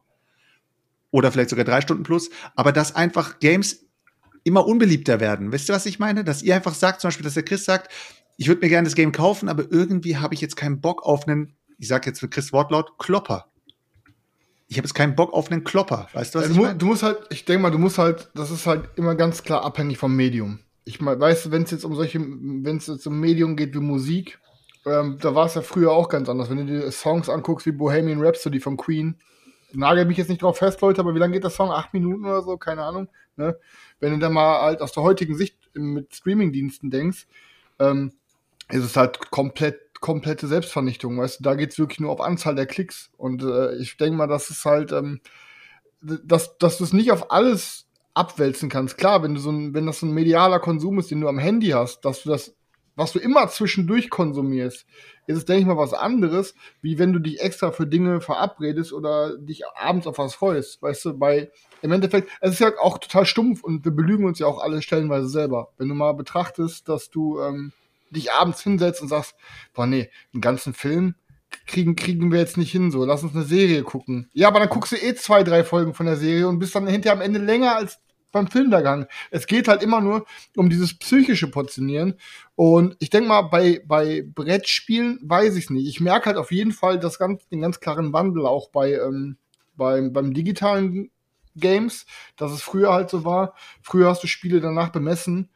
Oder 1.11 1.31
vielleicht 1.31 1.51
sogar 1.51 1.64
drei 1.64 1.81
Stunden 1.81 2.03
plus. 2.03 2.31
Aber 2.57 2.73
dass 2.73 2.97
einfach 2.97 3.39
Games 3.39 3.85
immer 4.45 4.66
unbeliebter 4.66 5.21
werden. 5.21 5.53
Wisst 5.53 5.69
ihr, 5.71 5.75
was 5.75 5.87
ich 5.87 5.99
meine? 5.99 6.25
Dass 6.25 6.43
ihr 6.43 6.55
einfach 6.55 6.75
sagt, 6.75 7.01
zum 7.01 7.09
Beispiel, 7.09 7.25
dass 7.25 7.35
der 7.35 7.45
Chris 7.45 7.64
sagt, 7.64 7.93
ich 8.37 8.49
würde 8.49 8.62
mir 8.62 8.69
gerne 8.69 8.87
das 8.87 8.95
Game 8.95 9.12
kaufen, 9.12 9.49
aber 9.49 9.71
irgendwie 9.71 10.16
habe 10.16 10.35
ich 10.35 10.41
jetzt 10.41 10.57
keinen 10.57 10.81
Bock 10.81 11.05
auf 11.05 11.27
einen, 11.27 11.55
ich 11.79 11.89
sage 11.89 12.07
jetzt 12.07 12.21
für 12.21 12.29
Chris 12.29 12.53
Wortlaut, 12.53 12.99
Klopper. 12.99 13.51
Ich 14.69 14.77
habe 14.77 14.87
jetzt 14.87 14.95
keinen 14.95 15.16
Bock 15.16 15.33
auf 15.33 15.51
einen 15.51 15.64
Klopper. 15.64 16.09
Weißt 16.12 16.35
du, 16.35 16.39
was 16.39 16.47
Also, 16.47 16.57
ich 16.57 16.66
meine? 16.66 16.79
du 16.79 16.87
musst 16.87 17.03
halt, 17.03 17.19
ich 17.31 17.45
denke 17.45 17.62
mal, 17.62 17.71
du 17.71 17.79
musst 17.79 17.99
halt, 17.99 18.31
das 18.35 18.51
ist 18.51 18.66
halt 18.66 18.89
immer 18.97 19.14
ganz 19.14 19.43
klar 19.43 19.64
abhängig 19.64 19.99
vom 19.99 20.14
Medium. 20.14 20.61
Ich 20.89 21.03
mein, 21.03 21.20
weißt 21.20 21.45
du, 21.45 21.51
wenn 21.51 21.64
es 21.64 21.70
jetzt 21.70 21.84
um 21.84 21.95
solche, 21.95 22.18
wenn 22.18 22.78
es 22.78 22.86
jetzt 22.86 23.07
um 23.07 23.20
Medium 23.20 23.57
geht 23.57 23.74
wie 23.74 23.80
Musik, 23.80 24.39
ähm, 24.86 25.18
da 25.20 25.34
war 25.34 25.45
es 25.45 25.55
ja 25.55 25.61
früher 25.61 25.93
auch 25.93 26.09
ganz 26.09 26.30
anders. 26.30 26.49
Wenn 26.49 26.57
du 26.57 26.64
dir 26.64 26.91
Songs 26.91 27.28
anguckst 27.28 27.66
wie 27.66 27.72
Bohemian 27.72 28.22
Rhapsody 28.22 28.59
von 28.59 28.78
Queen, 28.78 29.20
nagel 29.72 30.07
mich 30.07 30.16
jetzt 30.16 30.28
nicht 30.28 30.41
drauf 30.41 30.57
fest, 30.57 30.80
Leute, 30.80 31.03
aber 31.03 31.14
wie 31.14 31.18
lange 31.18 31.34
geht 31.34 31.45
der 31.45 31.51
Song? 31.51 31.70
Acht 31.70 31.93
Minuten 31.93 32.24
oder 32.24 32.41
so? 32.41 32.57
Keine 32.57 32.84
Ahnung. 32.84 33.09
Ne? 33.36 33.59
Wenn 34.01 34.12
du 34.14 34.18
dann 34.18 34.32
mal 34.32 34.62
halt 34.62 34.80
aus 34.80 34.93
der 34.93 35.03
heutigen 35.03 35.36
Sicht 35.36 35.59
mit 35.74 36.14
Streamingdiensten 36.14 36.91
denkst, 36.91 37.26
ähm, 37.78 38.12
ist 38.70 38.84
es 38.84 38.97
halt 38.97 39.30
komplett 39.30 39.80
komplette 40.01 40.47
Selbstvernichtung, 40.47 41.18
weißt 41.18 41.41
du, 41.41 41.43
da 41.43 41.55
geht's 41.55 41.76
wirklich 41.76 41.99
nur 41.99 42.12
auf 42.12 42.20
Anzahl 42.20 42.55
der 42.55 42.66
Klicks 42.66 43.11
und 43.16 43.43
äh, 43.43 43.74
ich 43.78 43.97
denke 43.97 44.16
mal, 44.16 44.28
das 44.28 44.49
ist 44.49 44.64
halt, 44.64 44.93
ähm, 44.93 45.20
dass, 46.01 46.57
dass 46.59 46.78
du 46.78 46.84
es 46.84 46.93
nicht 46.93 47.11
auf 47.11 47.32
alles 47.32 47.88
abwälzen 48.19 48.69
kannst. 48.69 48.99
Klar, 48.99 49.23
wenn 49.23 49.35
du 49.35 49.41
so 49.41 49.51
ein, 49.51 49.75
wenn 49.75 49.87
das 49.87 50.01
so 50.01 50.07
ein 50.07 50.12
medialer 50.12 50.59
Konsum 50.59 50.99
ist, 50.99 51.11
den 51.11 51.21
du 51.21 51.29
am 51.29 51.39
Handy 51.39 51.69
hast, 51.69 52.05
dass 52.05 52.23
du 52.23 52.31
das, 52.31 52.55
was 52.97 53.12
du 53.12 53.21
immer 53.21 53.49
zwischendurch 53.49 54.11
konsumierst, 54.11 54.85
ist 55.29 55.37
es, 55.37 55.45
denke 55.45 55.61
ich 55.61 55.66
mal, 55.66 55.77
was 55.77 55.93
anderes, 55.93 56.55
wie 56.83 56.99
wenn 56.99 57.12
du 57.12 57.21
dich 57.21 57.41
extra 57.41 57.71
für 57.71 57.87
Dinge 57.87 58.21
verabredest 58.21 58.93
oder 58.93 59.37
dich 59.39 59.62
abends 59.69 60.07
auf 60.07 60.19
was 60.19 60.35
freust. 60.35 60.83
Weißt 60.83 61.05
du, 61.05 61.16
bei, 61.16 61.51
im 61.83 61.93
Endeffekt, 61.93 62.31
es 62.41 62.53
ist 62.53 62.61
ja 62.61 62.73
auch 62.81 62.99
total 62.99 63.25
stumpf 63.25 63.62
und 63.62 63.85
wir 63.85 63.93
belügen 63.93 64.25
uns 64.25 64.39
ja 64.41 64.47
auch 64.47 64.59
alle 64.59 64.83
stellenweise 64.83 65.29
selber. 65.29 65.69
Wenn 65.79 65.89
du 65.89 65.95
mal 65.95 66.12
betrachtest, 66.12 66.89
dass 66.89 67.11
du 67.11 67.41
ähm, 67.41 67.73
dich 68.11 68.33
abends 68.33 68.62
hinsetzt 68.62 69.01
und 69.01 69.09
sagst, 69.09 69.37
boah, 69.75 69.87
nee, 69.87 70.11
einen 70.33 70.41
ganzen 70.41 70.75
Film 70.75 71.14
kriegen, 71.66 71.97
kriegen 71.97 72.33
wir 72.33 72.39
jetzt 72.39 72.57
nicht 72.57 72.73
hin, 72.73 72.91
so, 72.91 73.05
lass 73.05 73.23
uns 73.23 73.35
eine 73.35 73.45
Serie 73.45 73.83
gucken. 73.83 74.29
Ja, 74.33 74.49
aber 74.49 74.61
dann 74.61 74.69
guckst 74.69 74.93
du 74.93 74.97
eh 74.97 75.14
zwei, 75.14 75.45
drei 75.45 75.64
Folgen 75.64 75.95
von 75.95 76.07
der 76.07 76.16
Serie 76.16 76.49
und 76.49 76.59
bist 76.59 76.75
dann 76.75 76.87
hinterher 76.87 77.16
am 77.16 77.23
Ende 77.23 77.39
länger 77.39 77.77
als 77.77 78.01
beim 78.33 78.49
Film 78.49 78.70
da 78.70 78.79
gegangen. 78.79 79.07
Es 79.31 79.47
geht 79.47 79.68
halt 79.68 79.83
immer 79.83 80.01
nur 80.01 80.26
um 80.57 80.68
dieses 80.70 80.99
psychische 80.99 81.51
Portionieren. 81.51 82.14
Und 82.55 82.97
ich 82.99 83.11
denke 83.11 83.29
mal, 83.29 83.43
bei, 83.43 83.81
bei 83.87 84.22
Brettspielen 84.35 85.20
weiß 85.22 85.57
ich 85.57 85.64
es 85.64 85.70
nicht. 85.70 85.89
Ich 85.89 86.01
merke 86.01 86.26
halt 86.26 86.37
auf 86.37 86.53
jeden 86.53 86.72
Fall 86.72 86.99
das 86.99 87.18
ganz, 87.18 87.47
den 87.49 87.61
ganz 87.61 87.81
klaren 87.81 88.12
Wandel 88.12 88.47
auch 88.47 88.70
bei, 88.70 88.95
ähm, 88.95 89.37
beim, 89.76 90.12
beim 90.12 90.35
digitalen 90.35 91.11
Games, 91.57 92.07
dass 92.37 92.53
es 92.53 92.62
früher 92.62 92.93
halt 92.93 93.11
so 93.11 93.24
war. 93.24 93.55
Früher 93.83 94.09
hast 94.09 94.22
du 94.22 94.26
Spiele 94.26 94.61
danach 94.61 94.91
bemessen, 94.91 95.51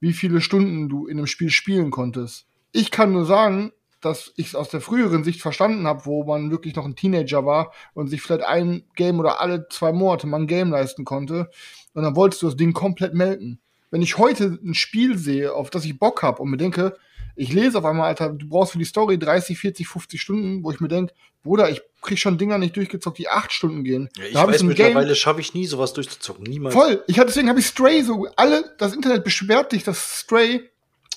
wie 0.00 0.12
viele 0.12 0.40
Stunden 0.40 0.88
du 0.88 1.06
in 1.06 1.18
einem 1.18 1.26
Spiel 1.26 1.50
spielen 1.50 1.90
konntest. 1.90 2.46
Ich 2.72 2.90
kann 2.90 3.12
nur 3.12 3.24
sagen, 3.24 3.72
dass 4.00 4.32
ich 4.36 4.48
es 4.48 4.54
aus 4.54 4.68
der 4.68 4.80
früheren 4.80 5.24
Sicht 5.24 5.40
verstanden 5.40 5.86
habe, 5.86 6.06
wo 6.06 6.24
man 6.24 6.50
wirklich 6.50 6.74
noch 6.76 6.84
ein 6.84 6.96
Teenager 6.96 7.44
war 7.44 7.72
und 7.94 8.08
sich 8.08 8.22
vielleicht 8.22 8.44
ein 8.44 8.84
Game 8.94 9.18
oder 9.18 9.40
alle 9.40 9.68
zwei 9.68 9.92
Monate 9.92 10.26
mal 10.26 10.40
ein 10.40 10.46
Game 10.46 10.70
leisten 10.70 11.04
konnte. 11.04 11.50
Und 11.94 12.02
dann 12.02 12.16
wolltest 12.16 12.42
du 12.42 12.46
das 12.46 12.56
Ding 12.56 12.72
komplett 12.72 13.14
melken. 13.14 13.58
Wenn 13.90 14.02
ich 14.02 14.18
heute 14.18 14.58
ein 14.64 14.74
Spiel 14.74 15.16
sehe, 15.16 15.54
auf 15.54 15.70
das 15.70 15.84
ich 15.84 15.98
Bock 15.98 16.22
habe 16.22 16.42
und 16.42 16.50
mir 16.50 16.56
denke, 16.56 16.96
ich 17.36 17.52
lese 17.52 17.78
auf 17.78 17.84
einmal, 17.84 18.08
Alter, 18.08 18.30
du 18.30 18.48
brauchst 18.48 18.72
für 18.72 18.78
die 18.78 18.84
Story 18.84 19.18
30, 19.18 19.58
40, 19.58 19.86
50 19.86 20.20
Stunden, 20.20 20.64
wo 20.64 20.70
ich 20.70 20.80
mir 20.80 20.88
denke, 20.88 21.14
Bruder, 21.42 21.70
ich 21.70 21.82
krieg 22.00 22.18
schon 22.18 22.38
Dinger 22.38 22.58
nicht 22.58 22.76
durchgezockt, 22.76 23.18
die 23.18 23.28
acht 23.28 23.52
Stunden 23.52 23.84
gehen. 23.84 24.08
Ja, 24.16 24.24
ich 24.24 24.32
Da 24.32 24.40
hab 24.40 24.48
weiß, 24.48 24.62
mittlerweile 24.62 25.14
schaffe 25.14 25.40
ich 25.40 25.54
nie, 25.54 25.66
sowas 25.66 25.92
durchzuzocken. 25.92 26.44
Niemals. 26.44 26.74
Voll. 26.74 27.04
Ich 27.06 27.18
hatte 27.18 27.28
deswegen 27.28 27.48
habe 27.48 27.60
ich 27.60 27.66
Stray 27.66 28.02
so 28.02 28.26
alle 28.36 28.74
das 28.78 28.94
Internet 28.94 29.22
beschwert 29.22 29.70
sich, 29.70 29.84
dass 29.84 30.20
Stray 30.20 30.68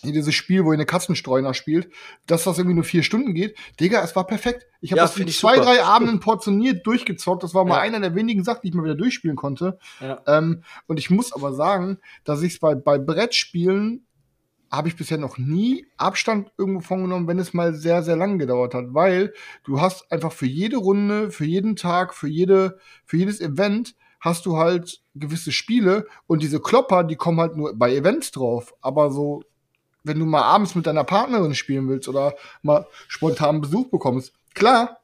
dieses 0.03 0.33
Spiel, 0.35 0.65
wo 0.65 0.71
ihr 0.71 0.75
eine 0.75 0.85
Katzenstreuner 0.85 1.53
spielt, 1.53 1.89
dass 2.25 2.43
das 2.43 2.57
irgendwie 2.57 2.75
nur 2.75 2.83
vier 2.83 3.03
Stunden 3.03 3.33
geht. 3.33 3.57
Digga, 3.79 4.01
es 4.03 4.15
war 4.15 4.25
perfekt. 4.25 4.65
Ich 4.81 4.91
habe 4.91 4.97
Ja, 4.99 5.03
das 5.05 5.17
in 5.17 5.27
zwei, 5.27 5.55
super. 5.55 5.65
drei 5.65 5.83
Abenden 5.83 6.19
portioniert 6.19 6.85
durchgezockt. 6.85 7.43
Das 7.43 7.53
war 7.53 7.65
mal 7.65 7.75
Ja. 7.75 7.81
einer 7.81 7.99
der 7.99 8.15
wenigen 8.15 8.43
Sachen, 8.43 8.61
die 8.63 8.69
ich 8.69 8.73
mal 8.73 8.83
wieder 8.83 8.95
durchspielen 8.95 9.35
konnte. 9.35 9.77
Ja. 9.99 10.21
Ähm, 10.27 10.63
und 10.87 10.99
ich 10.99 11.09
muss 11.09 11.33
aber 11.33 11.53
sagen, 11.53 11.97
dass 12.23 12.41
ich 12.41 12.53
es 12.53 12.59
bei, 12.59 12.75
bei 12.75 12.97
Brettspielen 12.97 14.05
habe 14.71 14.87
ich 14.87 14.95
bisher 14.95 15.17
noch 15.17 15.37
nie 15.39 15.87
Abstand 15.97 16.51
irgendwo 16.57 16.81
von 16.81 17.01
genommen, 17.01 17.27
wenn 17.27 17.39
es 17.39 17.53
mal 17.53 17.73
sehr, 17.73 18.03
sehr 18.03 18.15
lang 18.15 18.37
gedauert 18.37 18.75
hat, 18.75 18.85
weil 18.89 19.33
du 19.63 19.81
hast 19.81 20.11
einfach 20.11 20.31
für 20.31 20.45
jede 20.45 20.77
Runde, 20.77 21.31
für 21.31 21.45
jeden 21.45 21.75
Tag, 21.75 22.13
für 22.13 22.27
jede, 22.27 22.77
für 23.05 23.17
jedes 23.17 23.41
Event 23.41 23.95
hast 24.19 24.45
du 24.45 24.57
halt 24.57 25.01
gewisse 25.15 25.51
Spiele 25.51 26.05
und 26.27 26.43
diese 26.43 26.59
Klopper, 26.59 27.03
die 27.03 27.15
kommen 27.15 27.39
halt 27.39 27.55
nur 27.55 27.73
bei 27.75 27.95
Events 27.95 28.29
drauf. 28.31 28.75
Aber 28.81 29.11
so, 29.11 29.41
wenn 30.03 30.19
du 30.19 30.25
mal 30.25 30.43
abends 30.43 30.75
mit 30.75 30.87
deiner 30.87 31.03
Partnerin 31.03 31.55
spielen 31.55 31.87
willst 31.89 32.07
oder 32.07 32.35
mal 32.61 32.87
spontan 33.07 33.61
Besuch 33.61 33.89
bekommst, 33.89 34.33
klar, 34.53 34.99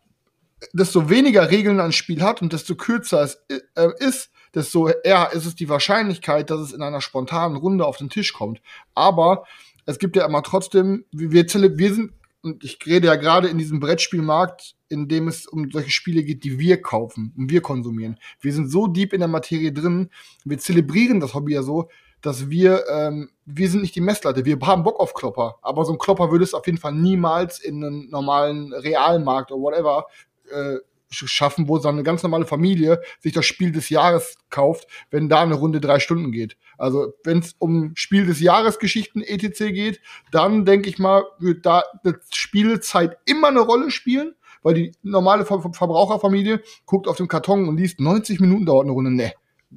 desto 0.74 1.10
weniger 1.10 1.52
Regeln 1.52 1.80
ein 1.80 1.92
Spiel 1.92 2.22
hat 2.22 2.42
und 2.42 2.54
desto 2.54 2.76
kürzer 2.76 3.22
es 3.22 3.44
äh, 3.50 3.90
ist, 4.00 4.32
desto 4.54 4.88
eher 4.88 5.32
ist 5.34 5.46
es 5.46 5.56
die 5.56 5.70
Wahrscheinlichkeit, 5.70 6.50
dass 6.50 6.62
es 6.62 6.74
in 6.74 6.82
einer 6.82 7.02
spontanen 7.02 7.58
Runde 7.58 7.86
auf 7.86 7.98
den 7.98 8.10
Tisch 8.10 8.34
kommt. 8.34 8.62
Aber 8.94 9.46
es 9.86 10.00
gibt 10.00 10.16
ja 10.16 10.26
immer 10.26 10.44
trotzdem, 10.44 11.06
wir, 11.12 11.32
wir 11.32 11.94
sind, 11.94 12.14
und 12.42 12.64
ich 12.64 12.80
rede 12.86 13.08
ja 13.08 13.16
gerade 13.16 13.48
in 13.50 13.58
diesem 13.58 13.80
Brettspielmarkt, 13.80 14.76
in 14.88 15.08
dem 15.08 15.28
es 15.28 15.46
um 15.48 15.70
solche 15.72 15.90
Spiele 15.90 16.24
geht, 16.24 16.44
die 16.44 16.60
wir 16.60 16.82
kaufen 16.82 17.34
und 17.38 17.50
wir 17.50 17.62
konsumieren. 17.62 18.18
Wir 18.40 18.54
sind 18.54 18.70
so 18.70 18.88
deep 18.88 19.14
in 19.14 19.20
der 19.20 19.28
Materie 19.28 19.74
drin, 19.74 20.10
wir 20.46 20.58
zelebrieren 20.58 21.20
das 21.20 21.34
Hobby 21.34 21.54
ja 21.54 21.64
so, 21.64 21.90
dass 22.26 22.50
wir, 22.50 22.86
ähm, 22.90 23.30
wir 23.46 23.70
sind 23.70 23.82
nicht 23.82 23.96
die 23.96 24.02
Messlatte, 24.02 24.46
wir 24.46 24.58
haben 24.62 24.84
Bock 24.84 25.00
auf 25.00 25.14
Klopper, 25.14 25.60
aber 25.62 25.86
so 25.86 25.94
ein 25.94 26.00
Klopper 26.00 26.32
würde 26.32 26.44
es 26.44 26.56
auf 26.56 26.66
jeden 26.66 26.80
Fall 26.80 26.94
niemals 26.94 27.60
in 27.60 27.84
einen 27.84 28.10
normalen 28.10 28.74
Realmarkt 28.74 29.52
oder 29.52 29.62
whatever 29.62 30.06
äh, 30.50 30.78
schaffen, 31.12 31.68
wo 31.68 31.78
so 31.78 31.88
eine 31.88 32.02
ganz 32.02 32.24
normale 32.24 32.46
Familie 32.46 33.00
sich 33.20 33.32
das 33.32 33.46
Spiel 33.46 33.72
des 33.72 33.90
Jahres 33.90 34.38
kauft, 34.50 34.88
wenn 35.12 35.30
da 35.30 35.42
eine 35.42 35.54
Runde 35.54 35.80
drei 35.80 36.00
Stunden 36.00 36.32
geht. 36.32 36.58
Also 36.80 37.14
wenn 37.24 37.40
es 37.40 37.56
um 37.60 37.92
Spiel 37.96 38.26
des 38.26 38.40
Jahres 38.42 38.80
Geschichten 38.80 39.22
etc. 39.22 39.72
geht, 39.72 40.02
dann 40.32 40.66
denke 40.66 40.90
ich 40.90 40.98
mal, 40.98 41.26
wird 41.38 41.66
da 41.66 41.84
die 42.04 42.14
Spielzeit 42.34 43.18
immer 43.26 43.50
eine 43.50 43.62
Rolle 43.62 43.92
spielen, 43.92 44.34
weil 44.64 44.74
die 44.74 44.96
normale 45.04 45.46
Ver 45.46 45.62
Verbraucherfamilie 45.62 46.62
guckt 46.88 47.08
auf 47.08 47.18
den 47.18 47.28
Karton 47.28 47.70
und 47.70 47.78
liest 47.78 48.00
90 48.00 48.40
Minuten 48.40 48.66
dauert 48.66 48.86
eine 48.86 48.94
Runde. 48.94 49.12
Ne, 49.12 49.34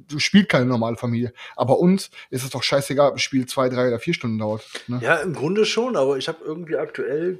du 0.07 0.19
spielst 0.19 0.49
keine 0.49 0.65
normale 0.65 0.97
Familie. 0.97 1.33
Aber 1.55 1.79
uns 1.79 2.09
ist 2.29 2.43
es 2.43 2.49
doch 2.49 2.63
scheißegal, 2.63 3.09
ob 3.09 3.15
ein 3.15 3.19
Spiel 3.19 3.45
zwei, 3.45 3.69
drei 3.69 3.87
oder 3.87 3.99
vier 3.99 4.13
Stunden 4.13 4.39
dauert. 4.39 4.65
Ne? 4.87 4.99
Ja, 5.01 5.15
im 5.17 5.33
Grunde 5.33 5.65
schon, 5.65 5.95
aber 5.95 6.17
ich 6.17 6.27
habe 6.27 6.43
irgendwie 6.43 6.77
aktuell 6.77 7.39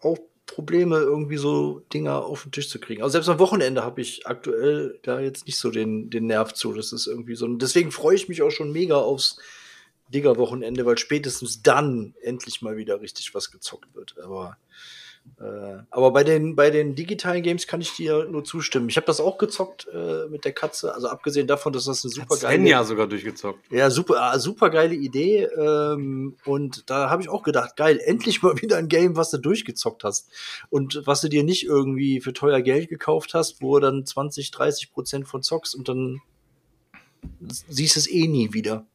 auch 0.00 0.18
Probleme, 0.46 0.96
irgendwie 0.96 1.36
so 1.36 1.80
Dinger 1.92 2.24
auf 2.24 2.42
den 2.42 2.52
Tisch 2.52 2.68
zu 2.68 2.80
kriegen. 2.80 3.02
Also 3.02 3.12
selbst 3.12 3.28
am 3.28 3.38
Wochenende 3.38 3.84
habe 3.84 4.00
ich 4.00 4.26
aktuell 4.26 4.98
da 5.02 5.20
jetzt 5.20 5.46
nicht 5.46 5.58
so 5.58 5.70
den, 5.70 6.10
den 6.10 6.26
Nerv 6.26 6.54
zu. 6.54 6.72
Das 6.72 6.92
ist 6.92 7.06
irgendwie 7.06 7.36
so. 7.36 7.46
Deswegen 7.46 7.92
freue 7.92 8.16
ich 8.16 8.28
mich 8.28 8.42
auch 8.42 8.50
schon 8.50 8.72
mega 8.72 8.96
aufs 8.96 9.38
Digger-Wochenende, 10.12 10.84
weil 10.86 10.98
spätestens 10.98 11.62
dann 11.62 12.14
endlich 12.22 12.62
mal 12.62 12.76
wieder 12.76 13.00
richtig 13.00 13.32
was 13.32 13.52
gezockt 13.52 13.94
wird. 13.94 14.16
Aber 14.18 14.56
aber 15.90 16.10
bei 16.10 16.22
den, 16.22 16.54
bei 16.54 16.70
den 16.70 16.94
digitalen 16.94 17.42
Games 17.42 17.66
kann 17.66 17.80
ich 17.80 17.92
dir 17.92 18.26
nur 18.26 18.44
zustimmen. 18.44 18.90
Ich 18.90 18.96
habe 18.96 19.06
das 19.06 19.20
auch 19.20 19.38
gezockt 19.38 19.88
äh, 19.90 20.28
mit 20.28 20.44
der 20.44 20.52
Katze. 20.52 20.94
Also 20.94 21.08
abgesehen 21.08 21.46
davon, 21.46 21.72
dass 21.72 21.86
das 21.86 22.04
eine 22.04 22.12
super 22.12 22.36
geile. 22.36 22.56
Svenja 22.56 22.84
sogar 22.84 23.06
durchgezockt. 23.06 23.72
Ja, 23.72 23.88
super, 23.88 24.32
äh, 24.34 24.38
super 24.38 24.68
geile 24.68 24.94
Idee. 24.94 25.44
Ähm, 25.44 26.36
und 26.44 26.90
da 26.90 27.08
habe 27.08 27.22
ich 27.22 27.30
auch 27.30 27.42
gedacht, 27.42 27.76
geil, 27.76 27.98
endlich 28.04 28.42
mal 28.42 28.54
wieder 28.60 28.76
ein 28.76 28.88
Game, 28.88 29.16
was 29.16 29.30
du 29.30 29.38
durchgezockt 29.38 30.04
hast. 30.04 30.30
Und 30.68 31.00
was 31.06 31.22
du 31.22 31.28
dir 31.28 31.42
nicht 31.42 31.64
irgendwie 31.64 32.20
für 32.20 32.34
teuer 32.34 32.60
Geld 32.60 32.90
gekauft 32.90 33.32
hast, 33.32 33.62
wo 33.62 33.78
dann 33.78 34.04
20, 34.04 34.50
30 34.50 34.92
Prozent 34.92 35.26
von 35.26 35.42
zockst 35.42 35.74
und 35.74 35.88
dann 35.88 36.20
siehst 37.48 37.96
es 37.96 38.10
eh 38.10 38.28
nie 38.28 38.52
wieder. 38.52 38.86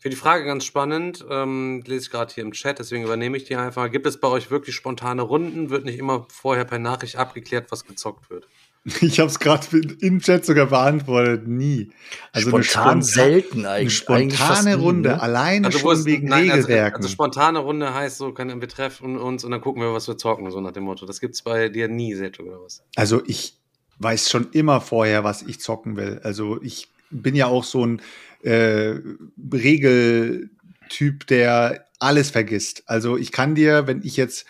Ich 0.00 0.02
finde 0.02 0.16
die 0.16 0.22
Frage 0.22 0.46
ganz 0.46 0.64
spannend, 0.64 1.26
ähm, 1.28 1.82
lese 1.84 2.06
ich 2.06 2.10
gerade 2.10 2.32
hier 2.32 2.42
im 2.42 2.52
Chat, 2.52 2.78
deswegen 2.78 3.04
übernehme 3.04 3.36
ich 3.36 3.44
die 3.44 3.56
einfach. 3.56 3.90
Gibt 3.90 4.06
es 4.06 4.18
bei 4.18 4.28
euch 4.28 4.50
wirklich 4.50 4.74
spontane 4.74 5.20
Runden? 5.20 5.68
Wird 5.68 5.84
nicht 5.84 5.98
immer 5.98 6.26
vorher 6.32 6.64
per 6.64 6.78
Nachricht 6.78 7.16
abgeklärt, 7.16 7.70
was 7.70 7.84
gezockt 7.84 8.30
wird? 8.30 8.48
Ich 9.02 9.20
habe 9.20 9.28
es 9.28 9.38
gerade 9.38 9.66
im 10.00 10.20
Chat 10.20 10.46
sogar 10.46 10.68
beantwortet, 10.68 11.46
nie. 11.46 11.90
Also 12.32 12.48
Spontan 12.48 12.88
eine 12.88 13.02
selten 13.02 13.66
eigentlich. 13.66 14.08
Eine 14.08 14.30
spontane 14.30 14.70
eigentlich 14.70 14.82
Runde, 14.86 15.08
nie, 15.10 15.14
ne? 15.16 15.22
alleine 15.22 15.66
also, 15.66 15.78
schon 15.80 16.04
wegen 16.06 16.28
nein, 16.28 16.50
also, 16.50 16.66
Regelwerken. 16.66 16.96
Also, 16.96 17.06
also, 17.08 17.12
spontane 17.12 17.58
Runde 17.58 17.92
heißt 17.92 18.16
so, 18.16 18.32
kann 18.32 18.58
betreffen 18.58 19.18
uns 19.18 19.44
und 19.44 19.50
dann 19.50 19.60
gucken 19.60 19.82
wir, 19.82 19.92
was 19.92 20.08
wir 20.08 20.16
zocken, 20.16 20.50
so 20.50 20.62
nach 20.62 20.72
dem 20.72 20.84
Motto. 20.84 21.04
Das 21.04 21.20
gibt's 21.20 21.42
bei 21.42 21.68
dir 21.68 21.88
nie, 21.88 22.14
Seto, 22.14 22.42
oder 22.44 22.62
was? 22.64 22.82
Also 22.96 23.20
ich 23.26 23.58
weiß 23.98 24.30
schon 24.30 24.48
immer 24.52 24.80
vorher, 24.80 25.24
was 25.24 25.42
ich 25.42 25.60
zocken 25.60 25.98
will. 25.98 26.22
Also 26.24 26.58
ich 26.62 26.88
bin 27.10 27.34
ja 27.34 27.46
auch 27.46 27.64
so 27.64 27.86
ein 27.86 28.02
äh, 28.42 28.94
Regeltyp, 29.52 31.26
der 31.26 31.86
alles 31.98 32.30
vergisst. 32.30 32.82
Also 32.86 33.16
ich 33.16 33.32
kann 33.32 33.54
dir, 33.54 33.86
wenn 33.86 34.02
ich 34.02 34.16
jetzt 34.16 34.46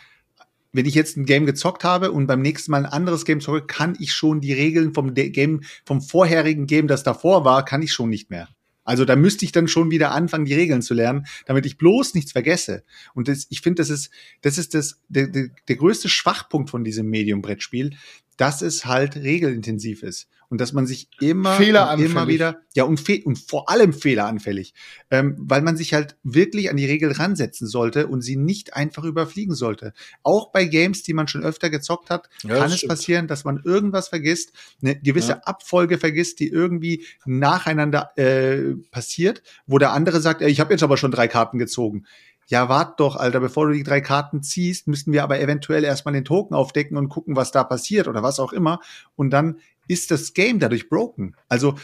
wenn 0.72 0.86
ich 0.86 0.94
jetzt 0.94 1.16
ein 1.16 1.24
Game 1.24 1.46
gezockt 1.46 1.84
habe 1.84 2.12
und 2.12 2.26
beim 2.26 2.42
nächsten 2.42 2.70
Mal 2.70 2.84
ein 2.84 2.92
anderes 2.92 3.24
Game 3.24 3.40
zocke, 3.40 3.66
kann 3.66 3.96
ich 3.98 4.12
schon 4.12 4.40
die 4.40 4.52
Regeln 4.52 4.94
vom 4.94 5.14
Game, 5.14 5.62
vom 5.84 6.00
vorherigen 6.00 6.66
Game, 6.66 6.86
das 6.86 7.02
davor 7.02 7.44
war, 7.44 7.64
kann 7.64 7.82
ich 7.82 7.92
schon 7.92 8.08
nicht 8.08 8.30
mehr. 8.30 8.48
Also 8.84 9.04
da 9.04 9.14
müsste 9.14 9.44
ich 9.44 9.52
dann 9.52 9.68
schon 9.68 9.90
wieder 9.90 10.12
anfangen, 10.12 10.46
die 10.46 10.54
Regeln 10.54 10.82
zu 10.82 10.94
lernen, 10.94 11.26
damit 11.46 11.66
ich 11.66 11.76
bloß 11.76 12.14
nichts 12.14 12.32
vergesse. 12.32 12.82
Und 13.14 13.28
das, 13.28 13.46
ich 13.50 13.60
finde, 13.60 13.82
das 13.82 13.90
ist, 13.90 14.10
das 14.40 14.58
ist 14.58 14.74
das, 14.74 15.00
der, 15.08 15.28
der, 15.28 15.50
der 15.68 15.76
größte 15.76 16.08
Schwachpunkt 16.08 16.70
von 16.70 16.82
diesem 16.82 17.08
Medium-Brettspiel, 17.08 17.96
dass 18.40 18.62
es 18.62 18.86
halt 18.86 19.16
regelintensiv 19.16 20.02
ist 20.02 20.26
und 20.48 20.62
dass 20.62 20.72
man 20.72 20.86
sich 20.86 21.10
immer, 21.20 21.60
immer 21.60 22.26
wieder, 22.26 22.62
ja, 22.74 22.84
und, 22.84 23.06
und 23.26 23.38
vor 23.38 23.68
allem 23.68 23.92
fehleranfällig, 23.92 24.72
ähm, 25.10 25.36
weil 25.38 25.60
man 25.60 25.76
sich 25.76 25.92
halt 25.92 26.16
wirklich 26.22 26.70
an 26.70 26.78
die 26.78 26.86
Regel 26.86 27.12
ransetzen 27.12 27.66
sollte 27.66 28.06
und 28.06 28.22
sie 28.22 28.36
nicht 28.36 28.72
einfach 28.74 29.04
überfliegen 29.04 29.54
sollte. 29.54 29.92
Auch 30.22 30.52
bei 30.52 30.64
Games, 30.64 31.02
die 31.02 31.12
man 31.12 31.28
schon 31.28 31.44
öfter 31.44 31.68
gezockt 31.68 32.08
hat, 32.08 32.30
ja, 32.42 32.56
kann 32.56 32.70
es 32.70 32.78
stimmt. 32.78 32.90
passieren, 32.90 33.26
dass 33.28 33.44
man 33.44 33.60
irgendwas 33.62 34.08
vergisst, 34.08 34.52
eine 34.82 34.98
gewisse 34.98 35.32
ja. 35.32 35.40
Abfolge 35.44 35.98
vergisst, 35.98 36.40
die 36.40 36.48
irgendwie 36.48 37.04
nacheinander 37.26 38.10
äh, 38.16 38.74
passiert, 38.90 39.42
wo 39.66 39.76
der 39.76 39.92
andere 39.92 40.22
sagt, 40.22 40.40
ey, 40.40 40.50
ich 40.50 40.60
habe 40.60 40.72
jetzt 40.72 40.82
aber 40.82 40.96
schon 40.96 41.10
drei 41.10 41.28
Karten 41.28 41.58
gezogen 41.58 42.06
ja, 42.50 42.68
wart 42.68 42.98
doch, 42.98 43.14
Alter, 43.14 43.38
bevor 43.38 43.68
du 43.68 43.74
die 43.74 43.84
drei 43.84 44.00
Karten 44.00 44.42
ziehst, 44.42 44.88
müssten 44.88 45.12
wir 45.12 45.22
aber 45.22 45.38
eventuell 45.38 45.84
erstmal 45.84 46.14
den 46.14 46.24
Token 46.24 46.52
aufdecken 46.52 46.96
und 46.96 47.08
gucken, 47.08 47.36
was 47.36 47.52
da 47.52 47.62
passiert 47.62 48.08
oder 48.08 48.24
was 48.24 48.40
auch 48.40 48.52
immer. 48.52 48.80
Und 49.14 49.30
dann 49.30 49.60
ist 49.86 50.10
das 50.10 50.34
Game 50.34 50.58
dadurch 50.58 50.88
broken. 50.88 51.36
Also 51.48 51.76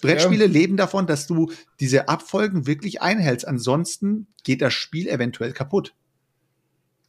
Brettspiele 0.00 0.46
ja. 0.46 0.50
leben 0.50 0.76
davon, 0.76 1.06
dass 1.06 1.28
du 1.28 1.52
diese 1.78 2.08
Abfolgen 2.08 2.66
wirklich 2.66 3.00
einhältst. 3.00 3.46
Ansonsten 3.46 4.26
geht 4.42 4.60
das 4.60 4.74
Spiel 4.74 5.06
eventuell 5.06 5.52
kaputt. 5.52 5.94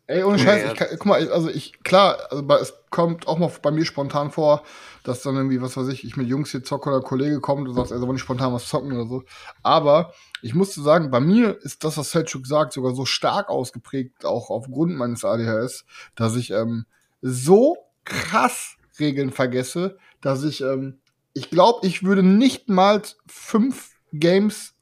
Ey, 0.10 0.24
ohne 0.24 0.40
Scheiß, 0.40 0.72
ich 0.72 0.76
kann, 0.76 0.88
guck 0.94 1.06
mal, 1.06 1.32
also 1.32 1.50
ich, 1.50 1.84
klar, 1.84 2.18
also 2.32 2.44
es 2.56 2.74
kommt 2.90 3.28
auch 3.28 3.38
mal 3.38 3.52
bei 3.62 3.70
mir 3.70 3.86
spontan 3.86 4.32
vor, 4.32 4.64
dass 5.04 5.22
dann 5.22 5.36
irgendwie, 5.36 5.62
was 5.62 5.78
weiß 5.78 5.88
ich, 5.90 6.04
ich 6.04 6.18
mit 6.18 6.28
Jungs 6.28 6.50
hier 6.50 6.64
zocke 6.64 6.90
oder 6.90 7.02
Kollege 7.02 7.40
kommt 7.42 7.68
und 7.68 7.76
sagt, 7.76 7.92
also 7.92 8.08
wollen 8.08 8.16
ich 8.16 8.24
spontan 8.24 8.52
was 8.52 8.68
zocken 8.68 8.92
oder 8.92 9.08
so. 9.08 9.24
Aber 9.62 10.16
ich 10.42 10.56
musste 10.56 10.82
sagen, 10.82 11.12
bei 11.12 11.20
mir 11.20 11.60
ist 11.62 11.84
das, 11.84 11.96
was 11.98 12.10
Selchuk 12.10 12.48
sagt, 12.48 12.74
sogar 12.74 12.96
so 12.96 13.06
stark 13.06 13.50
ausgeprägt, 13.50 14.26
auch 14.26 14.50
aufgrund 14.50 14.96
meines 14.98 15.24
ADHS, 15.24 15.86
dass 16.16 16.36
ich 16.36 16.50
ähm, 16.50 16.88
so 17.22 17.78
krass 18.04 18.78
Regeln 19.00 19.32
vergesse, 19.32 20.00
dass 20.22 20.44
ich, 20.44 20.62
ähm, 20.62 21.02
ich 21.34 21.52
glaube, 21.52 21.86
ich 21.86 22.02
würde 22.02 22.24
nicht 22.24 22.68
mal 22.68 23.04
fünf 23.28 23.92
Games 24.12 24.74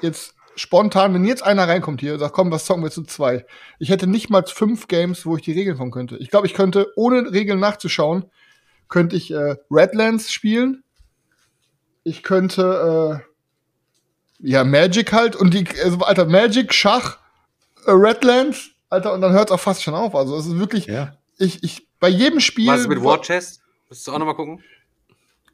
jetzt 0.00 0.33
spontan, 0.56 1.14
wenn 1.14 1.24
jetzt 1.24 1.42
einer 1.42 1.68
reinkommt 1.68 2.00
hier 2.00 2.14
und 2.14 2.18
sagt, 2.18 2.34
komm, 2.34 2.50
was 2.50 2.64
zocken 2.64 2.82
wir 2.82 2.90
zu 2.90 3.04
zwei? 3.04 3.46
Ich 3.78 3.90
hätte 3.90 4.06
nicht 4.06 4.30
mal 4.30 4.44
fünf 4.46 4.88
Games, 4.88 5.26
wo 5.26 5.36
ich 5.36 5.42
die 5.42 5.52
Regeln 5.52 5.76
von 5.76 5.90
könnte. 5.90 6.16
Ich 6.16 6.30
glaube, 6.30 6.46
ich 6.46 6.54
könnte, 6.54 6.92
ohne 6.96 7.32
Regeln 7.32 7.60
nachzuschauen, 7.60 8.24
könnte 8.88 9.16
ich 9.16 9.30
äh, 9.32 9.56
Redlands 9.70 10.32
spielen. 10.32 10.82
Ich 12.02 12.22
könnte 12.22 13.22
äh, 13.22 14.48
ja 14.48 14.64
Magic 14.64 15.12
halt 15.12 15.36
und 15.36 15.54
die, 15.54 15.64
also, 15.82 15.98
Alter, 15.98 16.26
Magic, 16.26 16.72
Schach, 16.74 17.18
äh, 17.86 17.90
Redlands, 17.90 18.70
Alter, 18.90 19.12
und 19.12 19.20
dann 19.20 19.32
hört 19.32 19.50
es 19.50 19.52
auch 19.52 19.60
fast 19.60 19.82
schon 19.82 19.94
auf. 19.94 20.14
Also 20.14 20.36
es 20.36 20.46
ist 20.46 20.58
wirklich, 20.58 20.86
ja. 20.86 21.16
ich, 21.38 21.62
ich, 21.62 21.88
bei 21.98 22.08
jedem 22.08 22.40
Spiel. 22.40 22.68
Was 22.68 22.86
mit 22.86 23.02
War 23.02 23.20
Chest? 23.20 23.62
Müsstest 23.88 24.08
du 24.08 24.12
auch 24.12 24.18
noch 24.18 24.26
mal 24.26 24.34
gucken? 24.34 24.62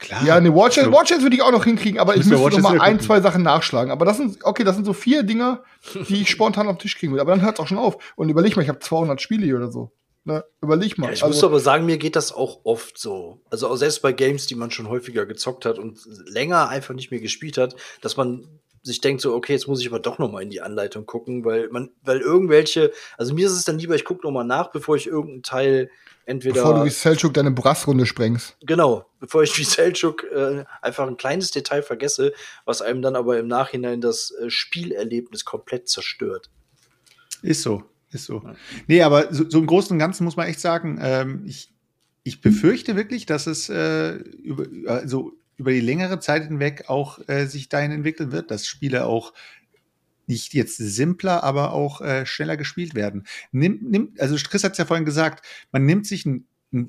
Klar. 0.01 0.25
Ja, 0.25 0.41
ne, 0.41 0.55
Watch 0.55 0.79
Watch 0.79 1.11
würde 1.21 1.37
ich 1.37 1.43
auch 1.43 1.53
noch 1.53 1.65
hinkriegen, 1.65 2.01
aber 2.01 2.17
ich 2.17 2.25
müsste 2.25 2.49
noch 2.49 2.59
mal 2.61 2.81
ein, 2.81 3.01
zwei 3.01 3.21
Sachen 3.21 3.43
nachschlagen. 3.43 3.93
Aber 3.93 4.07
das 4.07 4.17
sind, 4.17 4.39
okay, 4.43 4.65
das 4.65 4.75
sind 4.75 4.87
so 4.87 4.95
vier 4.95 5.23
Dinger, 5.23 5.63
die 6.09 6.23
ich 6.23 6.31
spontan 6.31 6.69
auf 6.69 6.77
den 6.77 6.81
Tisch 6.81 6.97
kriegen 6.97 7.13
will. 7.13 7.21
Aber 7.21 7.33
dann 7.33 7.43
hört 7.43 7.59
es 7.59 7.61
auch 7.61 7.69
schon 7.69 7.79
auf. 7.79 7.99
Und 8.17 8.31
überleg 8.31 8.57
mal, 8.57 8.63
ich 8.63 8.71
habe 8.71 8.79
200 8.79 9.21
Spiele 9.21 9.45
hier 9.45 9.57
oder 9.57 9.71
so. 9.71 9.93
Ne, 10.25 10.45
überleg 10.63 10.97
mal. 10.99 11.09
Ja, 11.09 11.13
ich 11.13 11.23
also, 11.23 11.35
muss 11.35 11.45
aber 11.45 11.61
sagen, 11.61 11.87
mir 11.87 11.99
geht 11.99 12.17
das 12.17 12.33
auch 12.33 12.61
oft 12.65 12.99
so. 12.99 13.41
Also 13.51 13.69
auch 13.69 13.77
selbst 13.77 14.01
bei 14.01 14.13
Games, 14.13 14.47
die 14.47 14.55
man 14.55 14.71
schon 14.71 14.89
häufiger 14.89 15.27
gezockt 15.27 15.67
hat 15.67 15.79
und 15.79 15.99
länger 16.27 16.69
einfach 16.69 16.95
nicht 16.95 17.11
mehr 17.11 17.21
gespielt 17.21 17.59
hat, 17.59 17.77
dass 18.01 18.17
man 18.17 18.47
sich 18.83 19.03
denkt 19.03 19.21
so, 19.21 19.35
okay, 19.35 19.53
jetzt 19.53 19.69
muss 19.69 19.81
ich 19.81 19.89
aber 19.89 19.99
doch 19.99 20.19
noch 20.19 20.31
mal 20.31 20.43
in 20.43 20.51
die 20.51 20.63
Anleitung 20.63 21.05
gucken, 21.05 21.45
weil 21.45 21.69
man, 21.69 21.91
weil 22.03 22.21
irgendwelche, 22.21 22.93
also 23.19 23.35
mir 23.35 23.47
ist 23.47 23.53
es 23.53 23.65
dann 23.65 23.79
lieber, 23.79 23.95
ich 23.95 24.05
gucke 24.07 24.27
noch 24.27 24.33
mal 24.33 24.45
nach, 24.45 24.71
bevor 24.71 24.97
ich 24.97 25.07
irgendeinen 25.07 25.43
Teil 25.43 25.91
entweder. 26.27 26.55
Bevor 26.55 26.75
du 26.81 26.85
wie 26.85 26.91
Selchuk 26.91 27.35
deine 27.35 27.51
Brassrunde 27.51 28.07
sprengst. 28.07 28.57
Genau, 28.65 29.07
bevor 29.19 29.43
ich 29.43 29.57
wie 29.59 29.65
Selchuk 29.65 30.25
äh, 30.25 30.65
einfach 30.83 31.07
ein 31.07 31.17
kleines 31.17 31.51
Detail 31.51 31.83
vergesse, 31.83 32.33
was 32.65 32.83
einem 32.83 33.03
dann 33.03 33.17
aber 33.17 33.39
im 33.39 33.49
Nachhinein 33.49 34.01
das 34.01 34.33
äh, 34.33 34.51
Spielerlebnis 34.51 35.45
komplett 35.45 35.89
zerstört. 35.89 36.51
Ist 37.43 37.63
so, 37.63 37.85
ist 38.11 38.27
so. 38.27 38.43
Nee, 38.87 39.03
aber 39.03 39.33
so, 39.33 39.49
so 39.49 39.59
im 39.59 39.67
Großen 39.67 39.93
und 39.93 39.99
Ganzen 39.99 40.25
muss 40.25 40.37
man 40.37 40.49
echt 40.49 40.61
sagen, 40.61 40.99
ähm, 41.03 41.45
ich, 41.47 41.73
ich 42.23 42.41
befürchte 42.41 42.97
wirklich, 42.97 43.27
dass 43.27 43.47
es 43.47 43.69
äh, 43.69 44.13
über, 44.13 44.67
also 44.91 45.33
über 45.57 45.73
die 45.73 45.81
längere 45.81 46.21
Zeit 46.21 46.45
hinweg 46.45 46.85
auch 46.89 47.19
äh, 47.29 47.47
sich 47.47 47.69
dahin 47.69 47.93
entwickeln 47.93 48.33
wird, 48.33 48.51
dass 48.51 48.67
Spiele 48.67 49.05
auch 49.05 49.35
nicht 50.31 50.55
jetzt 50.55 50.77
simpler, 50.79 51.45
aber 51.45 51.73
auch 51.73 52.01
äh, 52.01 52.25
schneller 52.25 52.57
gespielt 52.57 52.95
werden. 52.95 53.25
Nimm, 53.53 53.81
nimm, 53.83 54.15
also 54.19 54.37
Chris 54.37 54.65
hat 54.65 54.73
es 54.73 54.79
ja 54.79 54.87
vorhin 54.87 55.05
gesagt, 55.05 55.45
man 55.73 55.85
nimmt 55.85 56.07
sich 56.07 56.25
ein 56.25 56.47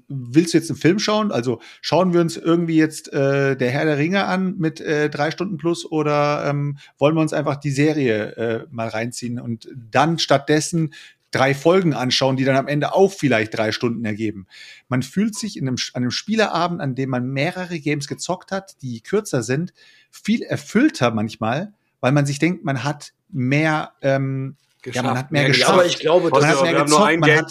Willst 0.07 0.53
du 0.53 0.59
jetzt 0.59 0.69
einen 0.69 0.77
Film 0.77 0.99
schauen? 0.99 1.31
Also 1.31 1.59
schauen 1.81 2.13
wir 2.13 2.21
uns 2.21 2.37
irgendwie 2.37 2.75
jetzt 2.75 3.11
äh, 3.13 3.57
der 3.57 3.71
Herr 3.71 3.85
der 3.85 3.97
Ringe 3.97 4.25
an 4.25 4.55
mit 4.59 4.79
äh, 4.79 5.09
drei 5.09 5.31
Stunden 5.31 5.57
plus 5.57 5.89
oder 5.91 6.45
ähm, 6.47 6.77
wollen 6.99 7.15
wir 7.15 7.21
uns 7.21 7.33
einfach 7.33 7.55
die 7.55 7.71
Serie 7.71 8.35
äh, 8.35 8.67
mal 8.69 8.89
reinziehen 8.89 9.39
und 9.39 9.67
dann 9.73 10.19
stattdessen 10.19 10.93
drei 11.31 11.55
Folgen 11.55 11.95
anschauen, 11.95 12.37
die 12.37 12.43
dann 12.43 12.57
am 12.57 12.67
Ende 12.67 12.93
auch 12.93 13.11
vielleicht 13.11 13.57
drei 13.57 13.71
Stunden 13.71 14.05
ergeben. 14.05 14.45
Man 14.87 15.01
fühlt 15.01 15.35
sich 15.35 15.57
in 15.57 15.67
einem, 15.67 15.77
an 15.93 16.03
einem 16.03 16.11
Spielerabend, 16.11 16.79
an 16.79 16.93
dem 16.93 17.09
man 17.09 17.25
mehrere 17.25 17.79
Games 17.79 18.07
gezockt 18.07 18.51
hat, 18.51 18.79
die 18.83 19.01
kürzer 19.01 19.41
sind, 19.41 19.73
viel 20.11 20.43
erfüllter 20.43 21.09
manchmal, 21.09 21.73
weil 22.02 22.12
man 22.12 22.26
sich 22.26 22.39
denkt, 22.39 22.66
man 22.66 22.84
hat 22.84 23.14
mehr, 23.30 23.91
ähm, 24.02 24.58
ja, 24.86 25.04
man 25.04 25.18
hat 25.18 25.32
mehr 25.32 25.43
Ja, 25.43 25.47
geschafft. 25.49 25.72
aber 25.74 25.86
ich 25.86 25.99
glaube, 25.99 26.30
man 26.30 26.39
das 26.41 26.49
hat 26.49 26.56
ist- 26.56 26.62
mehr 26.64 26.74
gezockt, 26.74 27.04
ein 27.08 27.20
man 27.20 27.30
Game. 27.30 27.45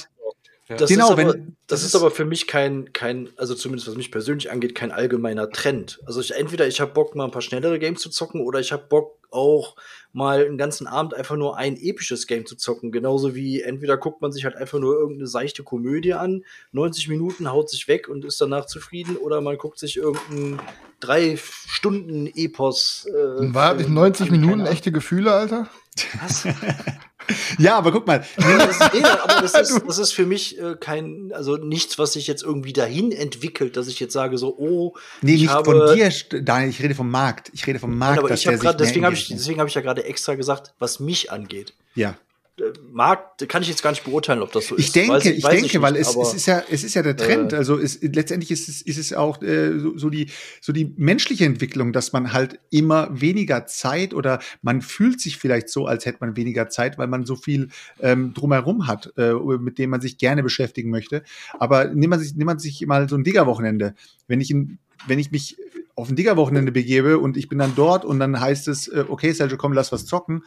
Hat 0.71 0.81
Das 0.81 0.89
Genau, 0.91 1.07
ist 1.07 1.11
aber, 1.13 1.35
wenn- 1.35 1.57
das 1.67 1.81
das 1.81 1.81
ist 1.83 1.87
ist- 1.89 1.95
aber 1.97 2.11
für 2.11 2.25
mich 2.25 2.47
kein, 2.47 2.93
kein, 2.93 3.29
also 3.37 3.55
zumindest 3.55 3.89
was 3.89 3.97
mich 3.97 4.11
persönlich 4.11 4.51
angeht, 4.51 4.75
kein 4.75 4.91
allgemeiner 4.93 5.51
Trend. 5.51 6.01
Also 6.07 6.21
ich, 6.21 6.35
entweder 6.35 6.67
ich 6.67 6.81
habe 6.81 6.93
Bock, 6.93 7.15
mal 7.15 7.25
ein 7.25 7.31
paar 7.31 7.43
schnellere 7.43 7.79
Games 7.79 8.01
zu 8.01 8.11
zocken, 8.11 8.41
oder 8.41 8.61
ich 8.61 8.73
habe 8.73 8.85
Bock, 8.89 9.19
auch 9.33 9.77
mal 10.13 10.45
einen 10.45 10.59
ganzen 10.59 10.89
Abend 10.89 11.15
einfach 11.15 11.37
nur 11.37 11.57
ein 11.57 11.77
episches 11.81 12.27
Game 12.27 12.47
zu 12.47 12.57
zocken. 12.57 12.91
Genauso 12.91 13.37
wie 13.37 13.63
entweder 13.63 13.97
guckt 13.97 14.21
man 14.23 14.33
sich 14.33 14.45
halt 14.45 14.57
einfach 14.57 14.81
nur 14.81 14.97
irgendeine 14.97 15.29
seichte 15.29 15.63
Komödie 15.63 16.15
an, 16.15 16.45
90 16.73 17.07
Minuten 17.09 17.49
haut 17.53 17.71
sich 17.71 17.87
weg 17.87 18.09
und 18.09 18.25
ist 18.25 18.41
danach 18.41 18.67
zufrieden, 18.67 19.17
oder 19.17 19.41
man 19.41 19.57
guckt 19.57 19.79
sich 19.79 19.97
irgendeinen 19.99 20.59
drei 20.99 21.37
Stunden 21.37 22.27
Epos. 22.35 23.07
Äh, 23.09 23.55
War 23.55 23.75
nicht 23.75 23.85
Film 23.85 23.95
90 23.95 24.23
an, 24.23 24.29
keine 24.33 24.41
Minuten 24.47 24.67
echte 24.67 24.91
Gefühle, 24.91 25.33
Alter? 25.33 25.69
Was? 26.21 26.45
ja, 27.59 27.77
aber 27.77 27.93
guck 27.93 28.07
mal, 28.07 28.25
Das, 28.37 28.93
nee, 28.93 29.03
aber 29.03 29.43
das 29.43 29.55
ist, 29.71 29.83
das 29.87 29.99
ist 29.99 30.13
für 30.13 30.27
mich 30.27 30.59
äh, 30.59 30.77
kein, 30.79 31.33
also 31.35 31.57
nichts, 31.57 31.99
was 31.99 32.13
sich 32.15 32.27
jetzt 32.27 32.43
irgendwie 32.43 32.73
dahin 32.73 33.13
entwickelt, 33.13 33.77
dass 33.77 33.89
ich 33.89 34.01
jetzt 34.01 34.13
sage 34.13 34.39
so, 34.39 34.57
oh, 34.59 34.95
nee, 35.23 35.35
ich 35.35 35.43
nicht 35.43 35.51
habe, 35.51 35.65
von 35.65 35.95
dir, 35.95 36.11
Daniel, 36.43 36.71
ich 36.71 36.83
rede 36.83 36.95
vom 36.95 37.11
Markt. 37.11 37.51
Ich 37.55 37.67
rede 37.67 37.79
vom 37.79 37.97
Markt, 37.97 38.19
aber 38.19 38.29
dass 38.29 38.41
ich 38.41 38.47
gerade, 38.47 38.63
mehr 38.63 38.75
deswegen 38.75 39.05
habe 39.05 39.15
ich, 39.15 39.29
deswegen 39.29 39.59
habe 39.61 39.69
ich 39.69 39.75
ja 39.75 39.81
gerade 39.81 40.05
extra 40.05 40.35
gesagt, 40.35 40.75
was 40.79 41.01
mich 41.01 41.31
angeht. 41.31 41.75
Ja. 41.95 42.17
Markt 42.93 43.49
kann 43.49 43.63
ich 43.63 43.69
jetzt 43.69 43.83
gar 43.83 43.91
nicht 43.91 44.05
beurteilen, 44.05 44.43
ob 44.43 44.53
das 44.53 44.67
so 44.69 44.77
Ich 44.79 44.87
ist. 44.87 44.97
denke, 44.97 45.13
Weiß 45.15 45.25
ich, 45.27 45.43
weiß 45.43 45.61
denke, 45.61 45.83
weil 45.83 45.93
nicht, 45.93 46.03
es, 46.03 46.09
aber- 46.15 46.23
es 46.23 46.35
ist 46.35 46.47
ja, 46.47 46.63
es 46.71 46.85
ist 46.85 46.95
ja 46.95 47.03
der 47.03 47.17
Trend. 47.17 47.53
äh, 47.53 47.57
also 47.57 47.79
es, 47.79 47.99
letztendlich 48.03 48.51
ist 48.51 48.69
es, 48.69 48.83
ist 48.83 48.99
es 48.99 49.13
auch 49.13 49.41
äh, 49.43 49.79
so, 49.79 49.97
so 49.99 50.11
die, 50.11 50.29
so 50.61 50.73
die 50.73 50.93
menschliche 50.97 51.45
Entwicklung, 51.45 51.93
dass 51.93 52.13
man 52.13 52.33
halt 52.33 52.59
immer 52.71 53.09
weniger 53.21 53.67
Zeit 53.67 54.15
oder 54.15 54.41
man 54.63 54.83
fühlt 54.83 55.21
sich 55.21 55.37
vielleicht 55.39 55.69
so, 55.69 55.87
als 55.87 56.07
hätte 56.07 56.19
man 56.21 56.37
weniger 56.37 56.69
Zeit, 56.69 56.99
weil 56.99 57.07
man 57.09 57.25
so 57.27 57.37
viel 57.37 57.69
ähm, 58.01 58.35
drumherum 58.35 58.87
hat, 58.87 59.13
äh, 59.17 59.33
mit 59.35 59.79
dem 59.79 59.91
man 59.91 60.01
sich 60.01 60.19
gerne 60.19 60.43
beschäftigen 60.43 60.91
möchte. 60.91 61.23
Aber 61.59 61.87
nimmt 61.87 62.11
man 62.11 62.21
sich, 62.21 62.35
nimmt 62.35 62.47
man 62.47 62.59
sich 62.59 62.87
mal 62.87 63.09
so 63.09 63.17
ein 63.17 63.25
Digger-Wochenende. 63.25 63.95
Wenn 64.29 64.41
ich 64.41 64.51
in, 64.51 64.79
wenn 65.07 65.19
ich 65.19 65.31
mich 65.31 65.57
auf 65.95 66.09
ein 66.09 66.17
Digger-Wochenende 66.17 66.73
begebe 66.73 67.19
und 67.19 67.37
ich 67.37 67.49
bin 67.49 67.59
dann 67.59 67.75
dort 67.75 68.05
und 68.05 68.21
dann 68.21 68.41
heißt 68.41 68.69
es, 68.69 68.89
äh, 68.89 69.05
okay, 69.09 69.33
Sergio, 69.33 69.57
komm, 69.57 69.73
lass 69.73 69.93
was 69.93 70.07
zocken. 70.07 70.45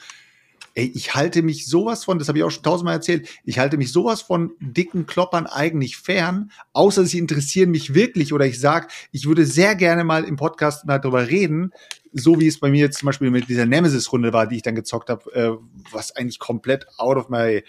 Ey, 0.75 0.91
ich 0.95 1.13
halte 1.13 1.43
mich 1.43 1.67
sowas 1.67 2.03
von, 2.03 2.17
das 2.17 2.27
habe 2.27 2.39
ich 2.39 2.43
auch 2.43 2.49
schon 2.49 2.63
tausendmal 2.63 2.95
erzählt, 2.95 3.29
ich 3.43 3.59
halte 3.59 3.77
mich 3.77 3.91
sowas 3.91 4.23
von 4.23 4.53
dicken 4.59 5.05
Kloppern 5.05 5.45
eigentlich 5.45 5.97
fern, 5.97 6.51
außer 6.73 7.05
sie 7.05 7.19
interessieren 7.19 7.69
mich 7.69 7.93
wirklich 7.93 8.33
oder 8.33 8.45
ich 8.45 8.59
sag, 8.59 8.91
ich 9.11 9.27
würde 9.27 9.45
sehr 9.45 9.75
gerne 9.75 10.03
mal 10.03 10.23
im 10.23 10.35
Podcast 10.35 10.85
mal 10.85 10.97
darüber 10.97 11.27
reden, 11.27 11.71
so 12.11 12.39
wie 12.39 12.47
es 12.47 12.59
bei 12.59 12.69
mir 12.69 12.81
jetzt 12.81 12.99
zum 12.99 13.07
Beispiel 13.07 13.29
mit 13.29 13.49
dieser 13.49 13.65
Nemesis-Runde 13.65 14.33
war, 14.33 14.47
die 14.47 14.57
ich 14.57 14.61
dann 14.61 14.75
gezockt 14.75 15.09
habe, 15.09 15.31
äh, 15.33 15.51
was 15.91 16.15
eigentlich 16.15 16.39
komplett 16.39 16.87
out 16.97 17.17
of 17.17 17.29
my 17.29 17.63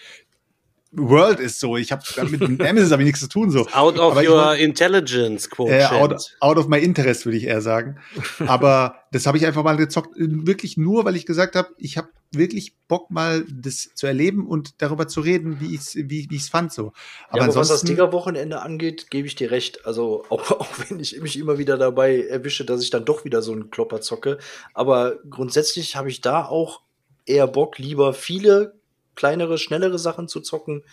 world 0.97 1.40
ist 1.40 1.61
so. 1.61 1.76
Ich 1.76 1.92
habe 1.92 2.03
mit 2.30 2.40
Nemesis 2.59 2.90
habe 2.92 3.03
ich 3.03 3.07
nichts 3.07 3.20
zu 3.20 3.28
tun 3.28 3.51
so. 3.51 3.66
Out 3.72 3.99
of 3.99 4.12
Aber 4.12 4.22
your 4.28 4.36
wollt- 4.47 4.61
intelligence 4.61 5.47
äh, 5.47 5.51
quotient. 5.51 5.92
out, 5.92 6.36
out 6.40 6.57
of 6.57 6.68
my 6.68 6.78
interest, 6.78 7.24
würde 7.26 7.38
ich 7.38 7.45
eher 7.45 7.61
sagen. 7.61 7.99
Aber 8.47 8.97
das 9.12 9.26
habe 9.26 9.38
ich 9.38 9.47
einfach 9.47 9.62
mal 9.64 9.76
gezockt, 9.76 10.16
äh, 10.16 10.26
wirklich 10.47 10.76
nur, 10.76 11.05
weil 11.05 11.16
ich 11.16 11.26
gesagt 11.26 11.57
habe, 11.57 11.68
ich 11.78 11.97
habe 11.97 12.09
wirklich 12.32 12.74
Bock 12.88 13.11
mal 13.11 13.45
das 13.49 13.90
zu 13.95 14.07
erleben 14.09 14.47
und 14.47 14.82
darüber 14.82 15.07
zu 15.07 15.20
reden, 15.20 15.61
wie 15.61 15.74
ich 15.74 15.80
es 15.80 15.95
wie, 15.95 16.26
wie 16.30 16.34
ich's 16.36 16.49
fand 16.49 16.72
so. 16.72 16.92
Aber 17.28 17.38
ja, 17.38 17.45
aber 17.45 17.55
was 17.55 17.68
das 17.68 17.82
Digger-Wochenende 17.82 18.61
angeht, 18.61 19.11
gebe 19.11 19.26
ich 19.28 19.36
dir 19.36 19.51
recht. 19.51 19.86
Also 19.86 20.24
auch, 20.30 20.51
auch 20.51 20.68
wenn 20.88 20.99
ich 21.01 21.20
mich 21.20 21.38
immer 21.38 21.59
wieder 21.59 21.78
dabei 21.78 22.22
erwische, 22.22 22.64
dass 22.64 22.82
ich 22.82 22.90
dann 22.90 23.05
doch 23.05 23.24
wieder 23.24 23.40
so 23.42 23.53
einen 23.53 23.70
Klopper 23.70 24.01
zocke. 24.01 24.38
Aber 24.72 25.16
grundsätzlich 25.30 25.95
habe 25.97 26.09
ich 26.09 26.20
da 26.20 26.45
auch 26.45 26.80
eher 27.26 27.47
Bock, 27.47 27.78
lieber 27.78 28.12
viele 28.14 28.74
kleinere, 29.14 29.58
schnellere 29.58 29.98
Sachen 29.98 30.28
zu 30.28 30.40
zocken. 30.40 30.84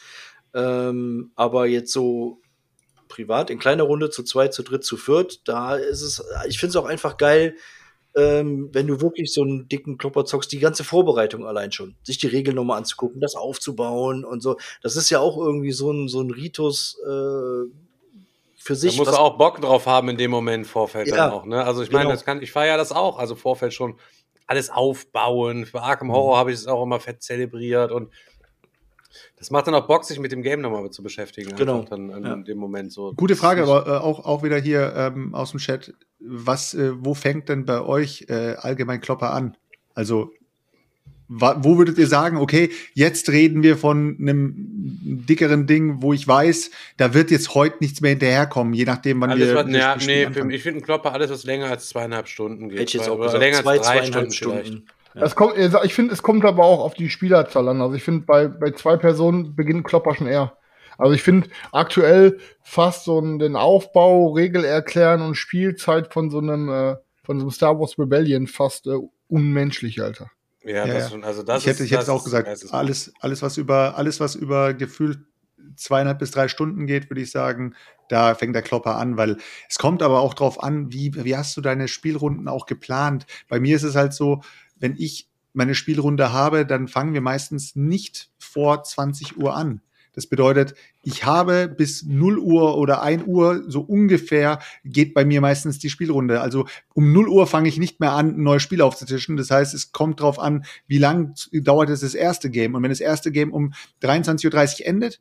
Ähm, 0.54 1.32
aber 1.36 1.66
jetzt 1.68 1.94
so 1.94 2.40
privat 3.08 3.50
in 3.50 3.60
kleiner 3.60 3.84
Runde 3.84 4.10
zu 4.10 4.24
zweit, 4.24 4.54
zu 4.54 4.64
dritt, 4.64 4.84
zu 4.84 4.98
viert, 4.98 5.48
da 5.48 5.76
ist 5.76 6.02
es, 6.02 6.24
ich 6.48 6.60
finde 6.60 6.72
es 6.72 6.76
auch 6.78 6.86
einfach 6.86 7.18
geil, 7.18 7.56
ähm, 8.16 8.70
wenn 8.74 8.88
du 8.88 9.00
wirklich 9.02 9.34
so 9.34 9.42
einen 9.44 9.68
dicken 9.70 9.98
Klopper 9.98 10.26
zockst, 10.26 10.52
die 10.52 10.60
ganze 10.60 10.84
Vorbereitung 10.84 11.46
allein 11.46 11.72
schon, 11.72 11.96
sich 12.04 12.18
die 12.18 12.28
Regeln 12.28 12.56
nochmal 12.56 12.78
anzugucken, 12.78 13.22
das 13.22 13.36
aufzubauen 13.36 14.26
und 14.26 14.42
so. 14.42 14.58
Das 14.84 14.96
ist 14.98 15.10
ja 15.10 15.20
auch 15.20 15.38
irgendwie 15.38 15.72
so 15.72 15.92
ein, 15.92 16.10
so 16.10 16.20
ein 16.22 16.32
Ritus 16.32 16.98
äh, 17.06 17.08
für 18.58 18.74
Da 18.74 18.76
sich. 18.76 18.98
musst 18.98 19.10
was- 19.12 19.16
du 19.16 19.22
auch 19.22 19.38
Bock 19.38 19.62
drauf 19.62 19.86
haben 19.88 20.10
in 20.10 20.18
dem 20.18 20.32
Moment 20.32 20.68
Vorfeld 20.68 21.08
Ja, 21.08 21.16
dann 21.16 21.32
auch, 21.32 21.46
ne? 21.46 21.64
Also 21.64 21.84
ich 21.84 21.92
meine, 21.92 22.04
genau. 22.06 22.14
das 22.16 22.26
kann, 22.26 22.42
ich 22.42 22.52
feiere 22.52 22.78
das 22.78 22.92
auch, 22.92 23.18
also 23.18 23.36
Vorfeld 23.36 23.74
schon 23.74 23.98
alles 24.52 24.70
aufbauen. 24.70 25.66
Für 25.66 25.82
Arkham 25.82 26.10
Mhm. 26.10 26.12
Horror 26.14 26.38
habe 26.38 26.52
ich 26.52 26.58
es 26.60 26.68
auch 26.68 26.84
immer 26.84 27.00
fett 27.00 27.24
zelebriert 27.24 27.92
und 27.92 28.12
das 29.38 29.50
macht 29.50 29.66
dann 29.68 29.74
auch 29.76 29.88
Bock, 29.88 30.04
sich 30.04 30.20
mit 30.20 30.32
dem 30.32 30.42
Game 30.44 30.62
nochmal 30.62 30.90
zu 30.92 31.02
beschäftigen. 31.02 31.56
Genau. 31.56 31.82
Dann 31.84 32.10
in 32.12 32.24
Ja. 32.24 32.36
dem 32.36 32.58
Moment 32.58 32.92
so. 32.92 33.14
gute 33.14 33.36
Frage, 33.36 33.64
aber 33.64 33.88
äh, 33.88 33.98
auch, 34.00 34.24
auch 34.26 34.44
wieder 34.44 34.58
hier 34.58 34.94
ähm, 34.96 35.34
aus 35.34 35.52
dem 35.52 35.60
Chat. 35.60 35.94
Was, 36.20 36.74
äh, 36.74 36.92
wo 36.96 37.14
fängt 37.14 37.50
denn 37.50 37.66
bei 37.66 37.82
euch 37.82 38.26
äh, 38.30 38.56
allgemein 38.58 39.02
Klopper 39.02 39.32
an? 39.34 39.58
Also 39.96 40.32
wo 41.34 41.78
würdet 41.78 41.98
ihr 41.98 42.08
sagen, 42.08 42.38
okay, 42.38 42.72
jetzt 42.94 43.30
reden 43.30 43.64
wir 43.64 43.78
von 43.78 44.18
einem 44.20 44.54
dickeren 44.56 45.66
Ding, 45.66 46.02
wo 46.02 46.12
ich 46.12 46.28
weiß, 46.28 46.72
da 46.98 47.14
wird 47.14 47.32
jetzt 47.32 47.56
heute 47.56 47.78
nichts 47.80 48.02
mehr 48.02 48.12
hinterherkommen, 48.12 48.74
je 48.74 48.84
nachdem, 48.84 49.22
wann 49.22 49.32
Alles, 49.32 49.48
wir 49.48 49.56
was, 49.56 49.66
das 49.66 49.76
ja, 49.76 49.96
nee, 49.96 50.22
für, 50.24 50.28
anfangen. 50.28 50.50
ich 50.52 50.64
finde 50.64 50.82
Klopper 50.82 51.14
alles, 51.14 51.32
was 51.32 51.46
länger 51.46 51.68
als 51.68 51.88
zweieinhalb 51.88 52.28
Stunden 52.28 52.68
geht. 52.68 52.80
hätte 52.80 52.90
ich 52.90 52.94
jetzt 52.96 53.10
auch 53.10 53.18
gesagt, 53.18 53.40
länger 53.40 53.62
zwei, 53.62 53.78
als 53.78 53.88
drei 53.88 54.06
Stunden. 54.06 54.32
Stunden. 54.32 54.88
Es 55.14 55.36
kommt, 55.36 55.56
ich 55.58 55.94
finde, 55.94 56.14
es 56.14 56.22
kommt 56.22 56.46
aber 56.46 56.66
auch 56.66 56.80
auf 56.80 56.94
die 56.94 57.10
Spielerzahl 57.10 57.68
an. 57.68 57.82
Also 57.82 57.96
ich 57.96 58.04
finde, 58.04 58.26
bei, 58.26 58.48
bei 58.48 58.72
zwei 58.72 58.98
Personen 58.98 59.56
beginnt 59.56 59.86
Klopper 59.86 60.16
schon 60.16 60.28
eher. 60.28 60.58
Also 60.98 61.14
ich 61.14 61.22
finde 61.22 61.50
aktuell 61.72 62.40
fast 62.62 63.06
so 63.06 63.18
einen, 63.18 63.40
den 63.40 63.56
Aufbau, 63.56 64.34
Regel 64.34 64.64
erklären 64.64 65.22
und 65.22 65.36
Spielzeit 65.36 66.14
von 66.14 66.30
so 66.30 66.40
einem, 66.40 66.70
äh, 66.70 66.96
von 67.24 67.40
so 67.40 67.46
einem 67.46 67.52
Star 67.52 67.80
Wars 67.80 67.98
Rebellion 67.98 68.48
fast 68.48 68.88
äh, 68.88 68.98
unmenschlich, 69.28 70.02
Alter. 70.02 70.30
Ja, 70.64 70.86
Ja, 70.86 70.94
das 70.94 71.10
schon, 71.10 71.24
also 71.24 71.44
das 71.44 71.62
ich 71.62 71.68
hätte, 71.68 71.84
ist, 71.84 71.86
ich 71.86 71.92
hätte 71.92 72.04
es 72.04 72.10
auch 72.10 72.24
gesagt, 72.24 72.48
alles, 72.72 73.14
alles, 73.20 73.42
was 73.42 73.58
über, 73.58 73.98
alles, 73.98 74.20
was 74.20 74.36
über 74.36 74.74
gefühlt 74.74 75.20
zweieinhalb 75.76 76.20
bis 76.20 76.32
drei 76.32 76.48
Stunden 76.48 76.88
geht, 76.88 77.10
würde 77.10 77.22
ich 77.22 77.32
sagen, 77.32 77.76
da 78.10 78.36
fängt 78.36 78.56
der 78.56 78.62
Klopper 78.62 78.98
an, 78.98 79.18
weil 79.18 79.38
es 79.70 79.78
kommt 79.78 80.02
aber 80.04 80.20
auch 80.20 80.34
drauf 80.34 80.62
an, 80.62 80.92
wie, 80.92 81.14
wie 81.16 81.36
hast 81.36 81.56
du 81.56 81.62
deine 81.62 81.88
Spielrunden 81.88 82.48
auch 82.48 82.66
geplant? 82.66 83.26
Bei 83.48 83.60
mir 83.60 83.76
ist 83.76 83.84
es 83.84 83.96
halt 83.96 84.14
so, 84.14 84.42
wenn 84.76 84.96
ich 84.98 85.30
meine 85.54 85.76
Spielrunde 85.76 86.32
habe, 86.32 86.66
dann 86.66 86.88
fangen 86.88 87.14
wir 87.14 87.22
meistens 87.22 87.76
nicht 87.76 88.30
vor 88.40 88.84
20 88.84 89.38
Uhr 89.38 89.56
an. 89.56 89.82
Das 90.14 90.28
bedeutet, 90.28 90.76
ich 91.04 91.26
habe 91.26 91.68
bis 91.70 92.04
0 92.04 92.38
Uhr 92.38 92.78
oder 92.78 93.02
1 93.02 93.24
Uhr 93.26 93.64
so 93.68 93.82
ungefähr 93.82 94.60
geht 94.84 95.14
bei 95.14 95.24
mir 95.24 95.40
meistens 95.40 95.80
die 95.80 95.90
Spielrunde. 95.90 96.42
Also 96.42 96.66
um 96.94 97.14
0 97.14 97.30
Uhr 97.30 97.48
fange 97.48 97.70
ich 97.70 97.78
nicht 97.78 98.00
mehr 98.00 98.12
an, 98.12 98.36
ein 98.36 98.44
neues 98.44 98.62
Spiel 98.62 98.82
aufzutischen. 98.82 99.38
Das 99.38 99.52
heißt, 99.52 99.74
es 99.74 99.92
kommt 99.94 100.20
drauf 100.20 100.38
an, 100.38 100.66
wie 100.88 100.98
lang 100.98 101.34
dauert 101.54 101.90
es 101.90 102.02
das 102.02 102.14
erste 102.14 102.50
Game. 102.50 102.76
Und 102.76 102.84
wenn 102.84 102.92
das 102.92 103.00
erste 103.00 103.32
Game 103.32 103.54
um 103.54 103.74
23.30 104.02 104.82
Uhr 104.82 104.88
endet, 104.88 105.20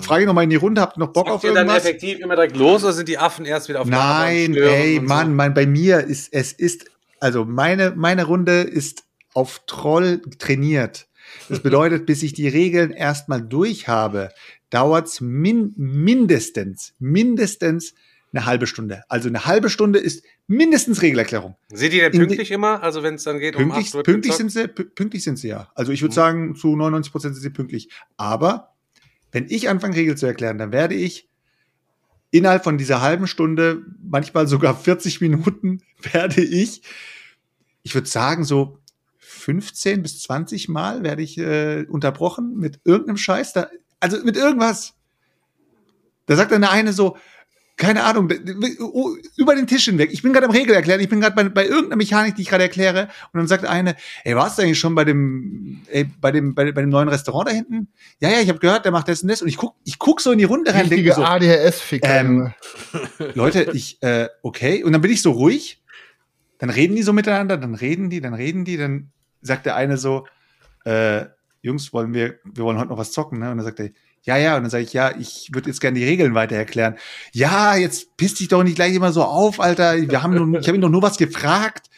frage 0.00 0.22
ich 0.22 0.26
noch 0.26 0.34
mal 0.34 0.42
in 0.42 0.50
die 0.50 0.56
Runde, 0.56 0.80
habt 0.80 0.96
ihr 0.96 1.00
noch 1.00 1.12
Bock 1.12 1.26
Sagt 1.26 1.36
auf 1.36 1.44
ihr 1.44 1.50
dann 1.50 1.66
irgendwas? 1.68 1.84
effektiv 1.84 2.18
immer 2.18 2.34
direkt 2.34 2.56
los 2.56 2.82
oder 2.82 2.92
sind 2.92 3.08
die 3.08 3.18
Affen 3.18 3.44
erst 3.46 3.68
wieder 3.68 3.80
auf 3.80 3.88
Nein, 3.88 4.54
ey, 4.54 5.00
Mann, 5.00 5.28
So? 5.28 5.34
Mann, 5.34 5.54
bei 5.54 5.66
mir 5.66 6.00
ist, 6.00 6.32
es 6.32 6.52
ist, 6.52 6.90
also 7.20 7.44
meine, 7.44 7.92
meine 7.96 8.24
Runde 8.24 8.62
ist 8.62 9.04
auf 9.32 9.62
Troll 9.66 10.20
trainiert. 10.38 11.07
Das 11.48 11.60
bedeutet, 11.60 12.06
bis 12.06 12.22
ich 12.22 12.32
die 12.32 12.48
Regeln 12.48 12.90
erstmal 12.90 13.42
durch 13.42 13.88
habe, 13.88 14.30
dauert's 14.70 15.20
min 15.20 15.72
mindestens, 15.76 16.94
mindestens 16.98 17.94
eine 18.32 18.44
halbe 18.44 18.66
Stunde. 18.66 19.02
Also 19.08 19.28
eine 19.28 19.46
halbe 19.46 19.70
Stunde 19.70 19.98
ist 19.98 20.22
mindestens 20.46 21.00
Regelerklärung. 21.00 21.56
Sind 21.72 21.92
die 21.94 21.98
denn 21.98 22.12
pünktlich 22.12 22.50
immer? 22.50 22.82
Also 22.82 23.02
wenn 23.02 23.14
es 23.14 23.24
dann 23.24 23.38
geht 23.38 23.56
um 23.56 23.62
Pünktlich, 23.62 23.86
8 23.88 23.94
Uhr 23.94 24.02
pünktlich, 24.02 24.34
sind 24.34 24.50
sie, 24.52 24.64
pü- 24.64 24.94
pünktlich 24.94 25.22
sind 25.24 25.38
sie 25.38 25.48
ja. 25.48 25.70
Also 25.74 25.92
ich 25.92 26.02
würde 26.02 26.12
Mhm. 26.12 26.14
sagen, 26.14 26.54
zu 26.54 26.68
99 26.76 27.10
Prozent 27.10 27.34
sind 27.34 27.42
sie 27.42 27.50
pünktlich. 27.50 27.88
Aber 28.18 28.74
wenn 29.32 29.46
ich 29.48 29.68
anfange, 29.70 29.96
Regeln 29.96 30.16
zu 30.18 30.26
erklären, 30.26 30.58
dann 30.58 30.72
werde 30.72 30.94
ich 30.94 31.28
innerhalb 32.30 32.64
von 32.64 32.76
dieser 32.76 33.00
halben 33.00 33.26
Stunde, 33.26 33.82
manchmal 34.02 34.46
sogar 34.46 34.76
40 34.76 35.22
Minuten, 35.22 35.80
werde 36.12 36.42
ich, 36.42 36.82
ich 37.82 37.94
würde 37.94 38.08
sagen, 38.08 38.44
so 38.44 38.78
15 39.48 40.02
bis 40.02 40.20
20 40.20 40.68
Mal 40.68 41.02
werde 41.02 41.22
ich 41.22 41.38
äh, 41.38 41.86
unterbrochen 41.88 42.58
mit 42.58 42.80
irgendeinem 42.84 43.16
Scheiß. 43.16 43.54
Da, 43.54 43.68
also 43.98 44.22
mit 44.22 44.36
irgendwas. 44.36 44.92
Da 46.26 46.36
sagt 46.36 46.52
dann 46.52 46.60
der 46.60 46.70
eine 46.70 46.92
so, 46.92 47.16
keine 47.78 48.04
Ahnung, 48.04 48.28
über 49.38 49.54
den 49.54 49.66
Tisch 49.66 49.86
hinweg. 49.86 50.10
Ich 50.12 50.20
bin 50.20 50.34
gerade 50.34 50.44
am 50.44 50.52
Regel 50.52 50.74
erklären, 50.74 51.00
ich 51.00 51.08
bin 51.08 51.22
gerade 51.22 51.34
bei, 51.34 51.48
bei 51.48 51.64
irgendeiner 51.64 51.96
Mechanik, 51.96 52.36
die 52.36 52.42
ich 52.42 52.50
gerade 52.50 52.64
erkläre. 52.64 53.08
Und 53.32 53.38
dann 53.38 53.46
sagt 53.46 53.62
der 53.62 53.70
eine, 53.70 53.96
ey, 54.24 54.36
warst 54.36 54.58
du 54.58 54.62
eigentlich 54.62 54.78
schon 54.78 54.94
bei 54.94 55.06
dem, 55.06 55.80
ey, 55.86 56.04
bei 56.20 56.30
dem, 56.30 56.54
bei, 56.54 56.70
bei 56.70 56.82
dem 56.82 56.90
neuen 56.90 57.08
Restaurant 57.08 57.48
da 57.48 57.52
hinten? 57.54 57.88
Ja, 58.20 58.28
ja, 58.28 58.40
ich 58.42 58.50
habe 58.50 58.58
gehört, 58.58 58.84
der 58.84 58.92
macht 58.92 59.08
das 59.08 59.22
und 59.22 59.28
das. 59.28 59.40
Und 59.40 59.48
ich 59.48 59.56
guck, 59.56 59.76
ich 59.82 59.98
guck 59.98 60.20
so 60.20 60.30
in 60.30 60.38
die 60.38 60.44
Runde 60.44 60.74
rein, 60.74 60.88
Richtige 60.88 61.14
so, 61.14 61.24
ADHS-Ficker. 61.24 62.20
Ähm, 62.20 62.52
Leute, 63.34 63.70
ich, 63.72 64.02
äh, 64.02 64.28
okay. 64.42 64.84
Und 64.84 64.92
dann 64.92 65.00
bin 65.00 65.10
ich 65.10 65.22
so 65.22 65.30
ruhig. 65.30 65.80
Dann 66.58 66.68
reden 66.68 66.96
die 66.96 67.02
so 67.02 67.14
miteinander, 67.14 67.56
dann 67.56 67.74
reden 67.74 68.10
die, 68.10 68.20
dann 68.20 68.34
reden 68.34 68.66
die, 68.66 68.76
dann 68.76 69.12
sagt 69.40 69.66
der 69.66 69.76
eine 69.76 69.96
so, 69.96 70.26
äh, 70.84 71.26
Jungs, 71.62 71.92
wollen 71.92 72.14
wir, 72.14 72.38
wir 72.44 72.64
wollen 72.64 72.78
heute 72.78 72.90
noch 72.90 72.98
was 72.98 73.12
zocken, 73.12 73.38
ne? 73.38 73.50
Und 73.50 73.58
dann 73.58 73.66
sagt 73.66 73.80
er, 73.80 73.90
ja, 74.22 74.36
ja, 74.36 74.56
und 74.56 74.62
dann 74.62 74.70
sage 74.70 74.84
ich, 74.84 74.92
ja, 74.92 75.16
ich 75.16 75.50
würde 75.52 75.68
jetzt 75.68 75.80
gerne 75.80 75.98
die 75.98 76.04
Regeln 76.04 76.34
weiter 76.34 76.56
erklären. 76.56 76.96
Ja, 77.32 77.76
jetzt 77.76 78.16
piss 78.16 78.34
dich 78.34 78.48
doch 78.48 78.62
nicht 78.62 78.76
gleich 78.76 78.94
immer 78.94 79.12
so 79.12 79.24
auf, 79.24 79.60
Alter. 79.60 79.96
Wir 79.96 80.22
haben 80.22 80.34
nur, 80.34 80.60
ich 80.60 80.68
habe 80.68 80.76
ihn 80.76 80.82
doch 80.82 80.90
nur 80.90 81.02
was 81.02 81.16
gefragt. 81.18 81.88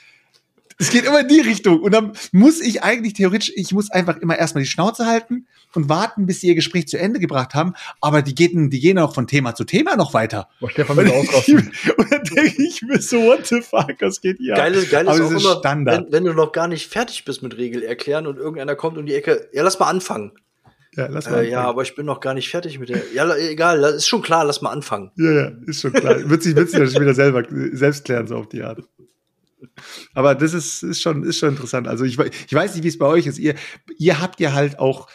Es 0.81 0.91
geht 0.91 1.05
immer 1.05 1.21
in 1.21 1.29
die 1.29 1.41
Richtung. 1.41 1.81
Und 1.81 1.93
dann 1.93 2.13
muss 2.33 2.61
ich 2.61 2.83
eigentlich 2.83 3.13
theoretisch, 3.13 3.53
ich 3.55 3.73
muss 3.73 3.91
einfach 3.91 4.17
immer 4.17 4.37
erstmal 4.39 4.65
die 4.65 4.69
Schnauze 4.71 5.07
halten 5.07 5.47
und 5.75 5.89
warten, 5.89 6.27
bis 6.27 6.41
sie 6.41 6.49
ihr 6.49 6.55
Gespräch 6.55 6.89
zu 6.89 6.99
Ende 6.99 7.21
gebracht 7.21 7.55
haben. 7.55 7.75
Aber 8.01 8.23
die 8.23 8.35
gehen, 8.35 8.71
die 8.71 8.81
gehen 8.81 8.99
auch 8.99 9.15
von 9.15 9.27
Thema 9.27 9.55
zu 9.55 9.65
Thema 9.65 9.95
noch 9.97 10.15
weiter. 10.15 10.49
Boah, 10.59 10.71
Stefan 10.71 10.99
Und, 10.99 11.05
will 11.05 11.13
ausrasten. 11.13 11.71
und 11.99 12.11
dann 12.13 12.23
denke 12.25 12.63
ich 12.67 12.83
mir 12.83 13.01
so, 13.01 13.19
what 13.19 13.47
the 13.47 13.61
fuck, 13.61 13.95
was 14.01 14.21
geht 14.21 14.39
hier? 14.39 14.55
ab? 14.55 14.59
Geil, 14.61 14.75
ist- 14.75 14.91
geil 14.91 15.07
Aber 15.07 15.19
ist 15.19 15.31
das 15.33 15.43
immer, 15.43 15.57
Standard. 15.59 16.05
Wenn, 16.07 16.13
wenn 16.13 16.25
du 16.25 16.33
noch 16.33 16.53
gar 16.53 16.67
nicht 16.67 16.89
fertig 16.89 17.25
bist 17.25 17.43
mit 17.43 17.57
Regel 17.57 17.83
erklären 17.83 18.27
und 18.27 18.39
irgendeiner 18.39 18.75
kommt 18.75 18.97
um 18.99 19.07
die 19.07 19.15
Ecke, 19.15 19.49
ja, 19.53 19.63
lass 19.63 19.79
mal 19.79 19.89
anfangen. 19.91 20.33
Ja, 20.97 21.07
lass 21.09 21.31
mal 21.31 21.45
Äh, 21.45 21.51
ja, 21.51 21.61
aber 21.63 21.83
ich 21.83 21.95
bin 21.95 22.05
noch 22.07 22.19
gar 22.21 22.35
nicht 22.35 22.49
fertig 22.49 22.79
mit 22.81 22.89
der. 22.89 23.01
Ja, 23.15 23.33
egal, 23.37 23.81
das 23.81 23.95
ist 23.97 24.09
schon 24.09 24.23
klar, 24.23 24.45
lass 24.45 24.61
mal 24.61 24.71
anfangen. 24.71 25.13
Ja, 25.17 25.31
ja, 25.31 25.53
ist 25.67 25.83
schon 25.83 25.93
klar. 25.93 26.29
Wird 26.29 26.43
sich, 26.43 26.57
wird 26.57 26.69
sich 26.71 26.81
das 26.81 26.99
wieder 26.99 27.15
selber, 27.15 27.45
selbst 27.73 28.07
klären, 28.07 28.27
so 28.27 28.37
auf 28.37 28.49
die 28.49 28.63
Art. 28.63 28.81
Aber 30.15 30.35
das 30.35 30.55
ist, 30.55 30.83
ist, 30.83 31.01
schon, 31.01 31.25
ist 31.25 31.39
schon 31.39 31.51
interessant. 31.51 31.89
Also 31.89 32.05
ich, 32.05 32.19
ich 32.19 32.53
weiß 32.53 32.75
nicht, 32.75 32.85
wie 32.85 32.89
es 32.89 32.99
bei 32.99 33.07
euch 33.07 33.27
ist. 33.27 33.39
Ihr, 33.39 33.55
ihr 33.99 34.21
habt 34.21 34.41
ja 34.41 34.53
halt 34.53 34.79
auch 34.79 35.09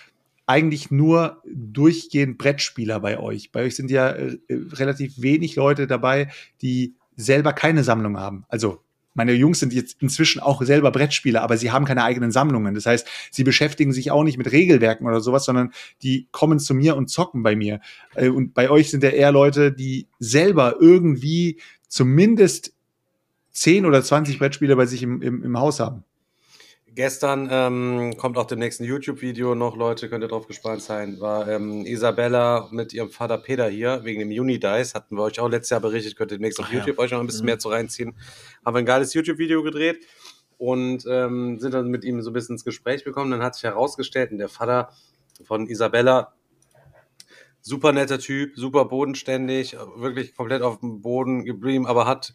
eigentlich 0.48 0.92
nur 0.92 1.42
durchgehend 1.46 2.38
Brettspieler 2.38 3.00
bei 3.00 3.20
euch. 3.20 3.52
Bei 3.52 3.64
euch 3.64 3.76
sind 3.76 3.90
ja 3.90 4.10
äh, 4.10 4.38
relativ 4.50 5.22
wenig 5.22 5.56
Leute 5.56 5.88
dabei, 5.88 6.30
die 6.62 6.96
selber 7.16 7.54
keine 7.54 7.84
Sammlung 7.84 8.20
haben. 8.20 8.46
Also 8.48 8.82
meine 9.16 9.34
Jungs 9.34 9.60
sind 9.60 9.74
jetzt 9.74 10.02
inzwischen 10.02 10.42
auch 10.42 10.62
selber 10.62 10.92
Brettspieler, 10.92 11.42
aber 11.42 11.58
sie 11.58 11.72
haben 11.72 11.86
keine 11.86 12.04
eigenen 12.04 12.32
Sammlungen. 12.32 12.76
Das 12.76 12.86
heißt, 12.86 13.08
sie 13.32 13.46
beschäftigen 13.46 13.94
sich 13.94 14.12
auch 14.12 14.24
nicht 14.24 14.38
mit 14.38 14.52
Regelwerken 14.52 15.08
oder 15.08 15.22
sowas, 15.22 15.46
sondern 15.46 15.72
die 16.04 16.28
kommen 16.32 16.60
zu 16.60 16.76
mir 16.76 16.98
und 16.98 17.10
zocken 17.10 17.42
bei 17.42 17.56
mir. 17.56 17.80
Äh, 18.14 18.28
Und 18.28 18.54
bei 18.54 18.70
euch 18.70 18.92
sind 18.92 19.04
ja 19.04 19.10
eher 19.10 19.32
Leute, 19.32 19.72
die 19.72 20.08
selber 20.20 20.76
irgendwie 20.82 21.62
zumindest 21.88 22.75
10 23.56 23.86
oder 23.86 24.04
20 24.04 24.38
Brettspiele 24.38 24.76
bei 24.76 24.86
sich 24.86 25.02
im, 25.02 25.22
im, 25.22 25.44
im 25.44 25.60
Haus 25.60 25.80
haben. 25.80 26.04
Gestern 26.94 27.50
ähm, 27.52 28.16
kommt 28.18 28.38
auch 28.38 28.46
dem 28.46 28.60
nächsten 28.60 28.86
YouTube-Video 28.86 29.54
noch, 29.54 29.76
Leute, 29.76 30.08
könnt 30.08 30.24
ihr 30.24 30.30
drauf 30.30 30.48
gespannt 30.48 30.82
sein. 30.82 31.20
War 31.20 31.48
ähm, 31.50 31.86
Isabella 31.86 32.70
mit 32.72 32.94
ihrem 32.94 33.10
Vater 33.10 33.38
Peter 33.38 33.68
hier, 33.68 34.02
wegen 34.04 34.20
dem 34.20 34.30
Unidice. 34.30 34.94
Hatten 34.94 35.18
wir 35.18 35.24
euch 35.24 35.40
auch 35.40 35.50
letztes 35.50 35.72
Jahr 35.72 35.82
berichtet, 35.82 36.16
könnt 36.16 36.32
ihr 36.32 36.38
demnächst 36.38 36.60
auf 36.60 36.68
Ach 36.70 36.72
ja. 36.74 36.80
YouTube 36.80 37.00
euch 37.00 37.12
noch 37.12 37.20
ein 37.20 37.26
bisschen 37.26 37.42
Mhm. 37.42 37.48
mehr 37.48 37.60
zu 37.60 37.70
reinziehen. 37.70 38.16
Haben 38.66 38.76
wir 38.76 38.80
ein 38.80 38.86
geiles 38.86 39.14
YouTube-Video 39.14 39.62
gedreht 39.64 40.06
und 40.58 41.06
ähm, 41.10 41.60
sind 41.60 41.74
dann 41.74 41.88
mit 41.90 42.06
ihm 42.06 42.22
so 42.22 42.30
ein 42.30 42.34
bisschen 42.34 42.56
ins 42.56 42.64
Gespräch 42.64 43.04
gekommen. 43.04 43.32
Dann 43.32 43.44
hat 43.44 43.56
sich 43.56 43.64
herausgestellt, 43.64 44.32
und 44.32 44.38
der 44.38 44.48
Vater 44.50 44.90
von 45.44 45.68
Isabella, 45.68 46.34
super 47.62 47.92
netter 47.92 48.20
Typ, 48.20 48.54
super 48.56 48.86
bodenständig, 48.86 49.76
wirklich 49.98 50.34
komplett 50.34 50.62
auf 50.62 50.80
dem 50.80 51.02
Boden 51.02 51.44
geblieben, 51.44 51.88
aber 51.88 52.06
hat 52.06 52.34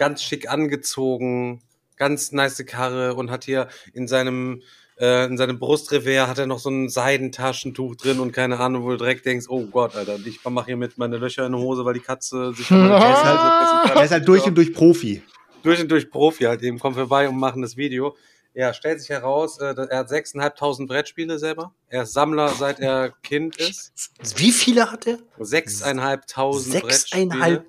ganz 0.00 0.22
schick 0.22 0.50
angezogen, 0.50 1.60
ganz 1.96 2.32
nice 2.32 2.64
Karre 2.66 3.14
und 3.14 3.30
hat 3.30 3.44
hier 3.44 3.68
in 3.92 4.08
seinem 4.08 4.62
äh, 4.98 5.26
in 5.26 5.36
seinem 5.38 5.58
Brustrevers 5.58 6.26
hat 6.28 6.38
er 6.38 6.46
noch 6.46 6.58
so 6.58 6.70
ein 6.70 6.88
Seidentaschentuch 6.88 7.96
drin 7.96 8.18
und 8.20 8.32
keine 8.32 8.58
Ahnung, 8.58 8.82
wo 8.84 8.90
du 8.90 8.96
direkt 8.96 9.24
denkst, 9.26 9.46
oh 9.48 9.66
Gott, 9.66 9.94
Alter, 9.96 10.18
ich 10.24 10.44
mache 10.44 10.66
hier 10.66 10.76
mit 10.76 10.98
meine 10.98 11.16
Löcher 11.18 11.46
in 11.46 11.52
der 11.52 11.60
Hose, 11.60 11.84
weil 11.84 11.94
die 11.94 12.00
Katze 12.00 12.52
sich 12.54 12.70
an 12.70 12.88
meine 12.88 13.04
Er 13.04 13.12
ist 13.12 13.24
halt- 13.24 13.96
Er 13.96 14.04
ist 14.04 14.10
halt 14.12 14.28
durch 14.28 14.44
und 14.44 14.54
durch 14.56 14.72
Profi. 14.74 15.22
durch 15.62 15.80
und 15.80 15.90
durch 15.90 16.10
Profi 16.10 16.44
halt 16.44 16.62
eben, 16.62 16.78
kommen 16.78 16.94
vorbei 16.96 17.28
und 17.28 17.38
machen 17.38 17.62
das 17.62 17.76
Video. 17.76 18.16
Ja, 18.52 18.74
stellt 18.74 19.00
sich 19.00 19.10
heraus, 19.10 19.58
äh, 19.60 19.74
er 19.88 19.98
hat 20.00 20.08
6.500 20.10 20.86
Brettspiele 20.88 21.38
selber. 21.38 21.72
Er 21.88 22.02
ist 22.02 22.12
Sammler, 22.14 22.48
seit 22.50 22.80
er 22.80 23.10
Kind 23.22 23.56
ist. 23.58 23.92
Wie 24.36 24.50
viele 24.52 24.90
hat 24.90 25.06
er? 25.06 25.18
6.500 25.38 26.80
Brettspiele. 26.80 27.64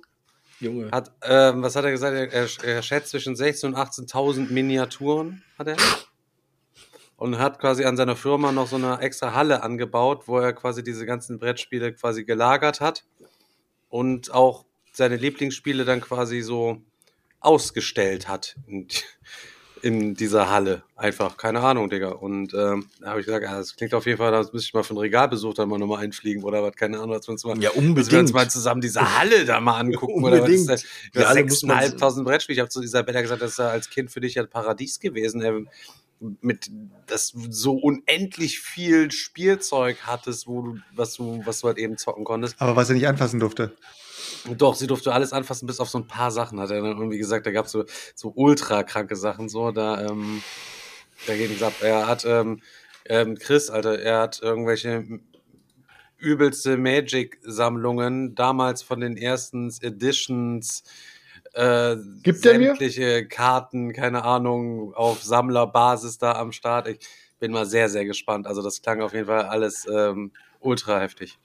Junge. 0.62 0.90
Hat, 0.90 1.12
ähm, 1.22 1.62
was 1.62 1.76
hat 1.76 1.84
er 1.84 1.90
gesagt? 1.90 2.14
Er, 2.14 2.32
er, 2.32 2.48
er 2.64 2.82
schätzt 2.82 3.10
zwischen 3.10 3.34
16.000 3.34 3.66
und 3.66 3.76
18.000 3.76 4.52
Miniaturen, 4.52 5.42
hat 5.58 5.68
er. 5.68 5.76
Und 7.16 7.38
hat 7.38 7.60
quasi 7.60 7.84
an 7.84 7.96
seiner 7.96 8.16
Firma 8.16 8.50
noch 8.52 8.66
so 8.66 8.76
eine 8.76 8.98
extra 9.00 9.34
Halle 9.34 9.62
angebaut, 9.62 10.26
wo 10.26 10.38
er 10.38 10.52
quasi 10.52 10.82
diese 10.82 11.06
ganzen 11.06 11.38
Brettspiele 11.38 11.92
quasi 11.92 12.24
gelagert 12.24 12.80
hat. 12.80 13.04
Und 13.88 14.32
auch 14.32 14.64
seine 14.92 15.16
Lieblingsspiele 15.16 15.84
dann 15.84 16.00
quasi 16.00 16.40
so 16.40 16.80
ausgestellt 17.40 18.28
hat 18.28 18.56
in, 18.66 18.88
in 19.82 20.14
dieser 20.14 20.48
Halle. 20.50 20.82
Einfach, 20.96 21.36
keine 21.36 21.60
Ahnung, 21.60 21.90
Digga. 21.90 22.10
Und 22.10 22.54
ähm, 22.54 22.88
da 23.00 23.10
habe 23.10 23.20
ich 23.20 23.26
gesagt, 23.26 23.44
ja, 23.44 23.56
das 23.58 23.74
klingt 23.76 23.92
auf 23.94 24.06
jeden 24.06 24.18
Fall, 24.18 24.30
da 24.32 24.38
müsste 24.38 24.58
ich 24.58 24.74
mal 24.74 24.82
für 24.84 24.90
einen 24.90 24.98
Regalbesuch 25.00 25.54
dann 25.54 25.68
mal 25.68 25.78
nochmal 25.78 26.04
einfliegen 26.04 26.44
oder 26.44 26.62
was, 26.62 26.74
keine 26.76 26.98
Ahnung, 26.98 27.10
dass 27.12 27.26
wir 27.26 27.32
uns 27.32 27.44
mal 27.44 27.56
Ja, 27.60 27.70
dass 27.70 27.74
wir 27.76 27.88
uns 27.88 27.88
unbedingt. 28.08 28.32
mal 28.34 28.48
zusammen 28.48 28.80
diese 28.80 29.18
Halle 29.18 29.44
da 29.44 29.60
mal 29.60 29.78
angucken. 29.80 30.22
oder 30.24 30.40
was 30.42 30.48
ist 30.48 30.60
Unbedingt. 30.60 30.70
das? 30.70 30.84
Ja, 31.14 31.28
Halle 31.28 31.44
muss 31.44 31.62
man- 31.64 31.78
6.500 31.78 32.24
Brettspiele. 32.24 32.54
Ich 32.54 32.60
habe 32.60 32.70
zu 32.70 32.82
Isabella 32.82 33.20
gesagt, 33.20 33.42
das 33.42 33.50
ist 33.52 33.58
ja 33.58 33.68
als 33.68 33.90
Kind 33.90 34.10
für 34.10 34.20
dich 34.20 34.34
ja 34.34 34.42
ein 34.44 34.48
Paradies 34.48 35.00
gewesen. 35.00 35.42
Ey, 35.42 35.66
mit 36.40 36.70
das 37.08 37.32
du 37.32 37.40
so 37.50 37.72
unendlich 37.74 38.60
viel 38.60 39.10
Spielzeug 39.10 39.96
hattest, 40.06 40.46
wo 40.46 40.62
du, 40.62 40.78
was 40.94 41.14
du, 41.14 41.42
was 41.44 41.60
du 41.60 41.66
halt 41.66 41.78
eben 41.78 41.96
zocken 41.98 42.24
konntest. 42.24 42.54
Aber 42.60 42.76
was 42.76 42.88
er 42.88 42.94
nicht 42.94 43.08
anfassen 43.08 43.40
durfte. 43.40 43.72
Doch, 44.56 44.74
sie 44.74 44.86
durfte 44.86 45.12
alles 45.12 45.32
anfassen, 45.32 45.66
bis 45.66 45.80
auf 45.80 45.88
so 45.88 45.98
ein 45.98 46.06
paar 46.06 46.30
Sachen, 46.30 46.60
hat 46.60 46.70
er 46.70 46.80
dann 46.80 46.96
irgendwie 46.96 47.18
gesagt. 47.18 47.46
Da 47.46 47.52
gab 47.52 47.66
es 47.66 47.72
so, 47.72 47.84
so 48.14 48.32
ultra 48.34 48.82
kranke 48.82 49.16
Sachen, 49.16 49.48
so, 49.48 49.70
da, 49.70 50.06
ähm, 50.06 50.42
dagegen 51.26 51.52
gesagt, 51.52 51.82
er 51.82 52.06
hat, 52.06 52.24
ähm, 52.24 52.60
ähm, 53.04 53.36
Chris, 53.38 53.70
Alter, 53.70 54.00
er 54.00 54.20
hat 54.20 54.40
irgendwelche 54.42 55.04
übelste 56.18 56.76
Magic-Sammlungen, 56.76 58.34
damals 58.34 58.82
von 58.82 59.00
den 59.00 59.16
ersten 59.16 59.72
Editions, 59.80 60.84
äh, 61.54 61.96
Gibt 62.22 62.44
mir? 62.44 62.52
sämtliche 62.52 63.26
Karten, 63.26 63.92
keine 63.92 64.24
Ahnung, 64.24 64.94
auf 64.94 65.22
Sammlerbasis 65.22 66.18
da 66.18 66.32
am 66.32 66.52
Start. 66.52 66.88
Ich 66.88 67.00
bin 67.38 67.52
mal 67.52 67.66
sehr, 67.66 67.88
sehr 67.88 68.04
gespannt. 68.04 68.46
Also 68.46 68.62
das 68.62 68.82
klang 68.82 69.02
auf 69.02 69.12
jeden 69.12 69.26
Fall 69.26 69.44
alles 69.44 69.86
ähm, 69.92 70.32
ultra 70.60 71.00
heftig. 71.00 71.38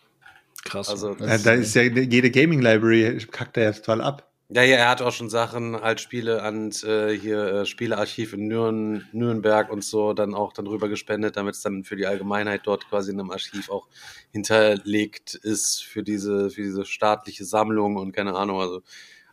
Krass. 0.68 0.90
Also 0.90 1.16
Ja, 1.20 1.38
da 1.38 1.54
ist 1.54 1.74
ja 1.76 1.84
jede 1.84 2.30
Gaming 2.30 2.62
Library 2.62 3.26
kackt 3.32 3.58
er 3.58 3.64
ja 3.64 3.72
total 3.72 4.02
ab. 4.02 4.32
Ja, 4.50 4.64
ja, 4.64 4.78
er 4.78 4.90
hat 4.90 5.02
auch 5.02 5.12
schon 5.12 5.30
Sachen, 5.30 5.76
halt 5.82 6.00
Spiele 6.00 6.42
an 6.42 6.72
äh, 6.84 7.12
hier 7.12 7.48
äh, 7.48 7.66
Spielearchiv 7.66 8.32
in 8.32 8.48
Nürn, 8.48 9.06
Nürnberg 9.12 9.70
und 9.70 9.84
so 9.84 10.14
dann 10.14 10.34
auch 10.34 10.54
dann 10.54 10.68
rüber 10.68 10.88
gespendet, 10.88 11.36
damit 11.36 11.56
es 11.56 11.62
dann 11.62 11.84
für 11.84 11.98
die 11.98 12.06
Allgemeinheit 12.06 12.62
dort 12.64 12.88
quasi 12.88 13.12
in 13.12 13.20
einem 13.20 13.32
Archiv 13.32 13.70
auch 13.70 13.90
hinterlegt 14.32 15.36
ist 15.36 15.84
für 15.84 16.02
diese, 16.02 16.50
für 16.50 16.62
diese 16.62 16.86
staatliche 16.86 17.44
Sammlung 17.44 17.98
und 17.98 18.14
keine 18.14 18.36
Ahnung, 18.36 18.62
also 18.62 18.84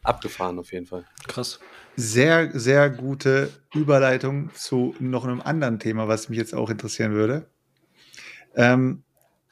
abgefahren 0.02 0.58
auf 0.58 0.72
jeden 0.72 0.86
Fall. 0.86 1.04
Krass. 1.28 1.60
Sehr, 1.94 2.50
sehr 2.58 2.90
gute 2.90 3.50
Überleitung 3.72 4.50
zu 4.54 4.96
noch 4.98 5.24
einem 5.24 5.40
anderen 5.40 5.78
Thema, 5.78 6.08
was 6.08 6.28
mich 6.28 6.38
jetzt 6.38 6.54
auch 6.54 6.70
interessieren 6.70 7.12
würde. 7.12 7.48
Ähm, 8.56 9.03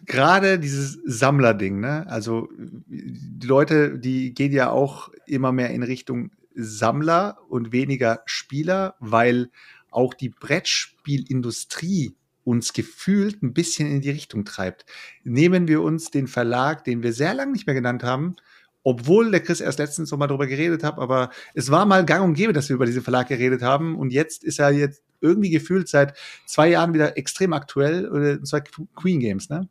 Gerade 0.05 0.59
dieses 0.59 0.99
Sammlerding, 1.05 1.81
ne? 1.81 2.07
Also 2.09 2.49
die 2.57 3.47
Leute, 3.47 3.99
die 3.99 4.35
gehen 4.35 4.53
ja 4.53 4.71
auch 4.71 5.11
immer 5.27 5.53
mehr 5.53 5.71
in 5.71 5.83
Richtung 5.83 6.33
Sammler 6.55 7.39
und 7.49 7.73
weniger 7.73 8.23
Spieler, 8.27 8.95
weil 8.99 9.51
auch 9.91 10.15
die 10.15 10.29
Brettspielindustrie 10.29 12.17
uns 12.45 12.73
gefühlt 12.73 13.43
ein 13.43 13.53
bisschen 13.55 13.89
in 13.89 14.01
die 14.01 14.11
Richtung 14.11 14.45
treibt. 14.45 14.85
Nehmen 15.23 15.69
wir 15.69 15.83
uns 15.83 16.11
den 16.11 16.27
Verlag, 16.27 16.85
den 16.85 17.03
wir 17.03 17.13
sehr 17.13 17.35
lange 17.35 17.53
nicht 17.53 17.67
mehr 17.67 17.75
genannt 17.75 18.03
haben, 18.03 18.35
obwohl 18.83 19.31
der 19.31 19.41
Chris 19.41 19.61
erst 19.61 19.79
letztens 19.79 20.11
noch 20.11 20.19
mal 20.19 20.27
drüber 20.27 20.49
geredet 20.49 20.83
hat, 20.83 20.99
aber 20.99 21.31
es 21.55 21.71
war 21.71 21.87
mal 21.87 22.05
gang 22.05 22.25
und 22.25 22.35
gäbe, 22.35 22.53
dass 22.53 22.69
wir 22.69 22.75
über 22.75 22.87
diesen 22.87 23.03
Verlag 23.03 23.29
geredet 23.29 23.63
haben 23.63 23.97
und 23.97 24.13
jetzt 24.13 24.43
ist 24.43 24.59
er 24.59 24.73
jetzt 24.73 25.03
irgendwie 25.21 25.51
gefühlt 25.51 25.89
seit 25.89 26.17
zwei 26.47 26.71
Jahren 26.71 26.93
wieder 26.93 27.17
extrem 27.17 27.53
aktuell, 27.53 28.09
und 28.09 28.47
zwar 28.47 28.63
Queen 28.97 29.21
Games, 29.21 29.49
ne? 29.49 29.69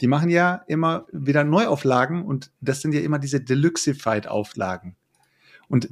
Die 0.00 0.06
machen 0.06 0.30
ja 0.30 0.62
immer 0.66 1.06
wieder 1.12 1.44
Neuauflagen 1.44 2.22
und 2.24 2.50
das 2.60 2.80
sind 2.80 2.92
ja 2.92 3.00
immer 3.00 3.18
diese 3.18 3.40
Deluxified-Auflagen. 3.40 4.96
Und 5.68 5.88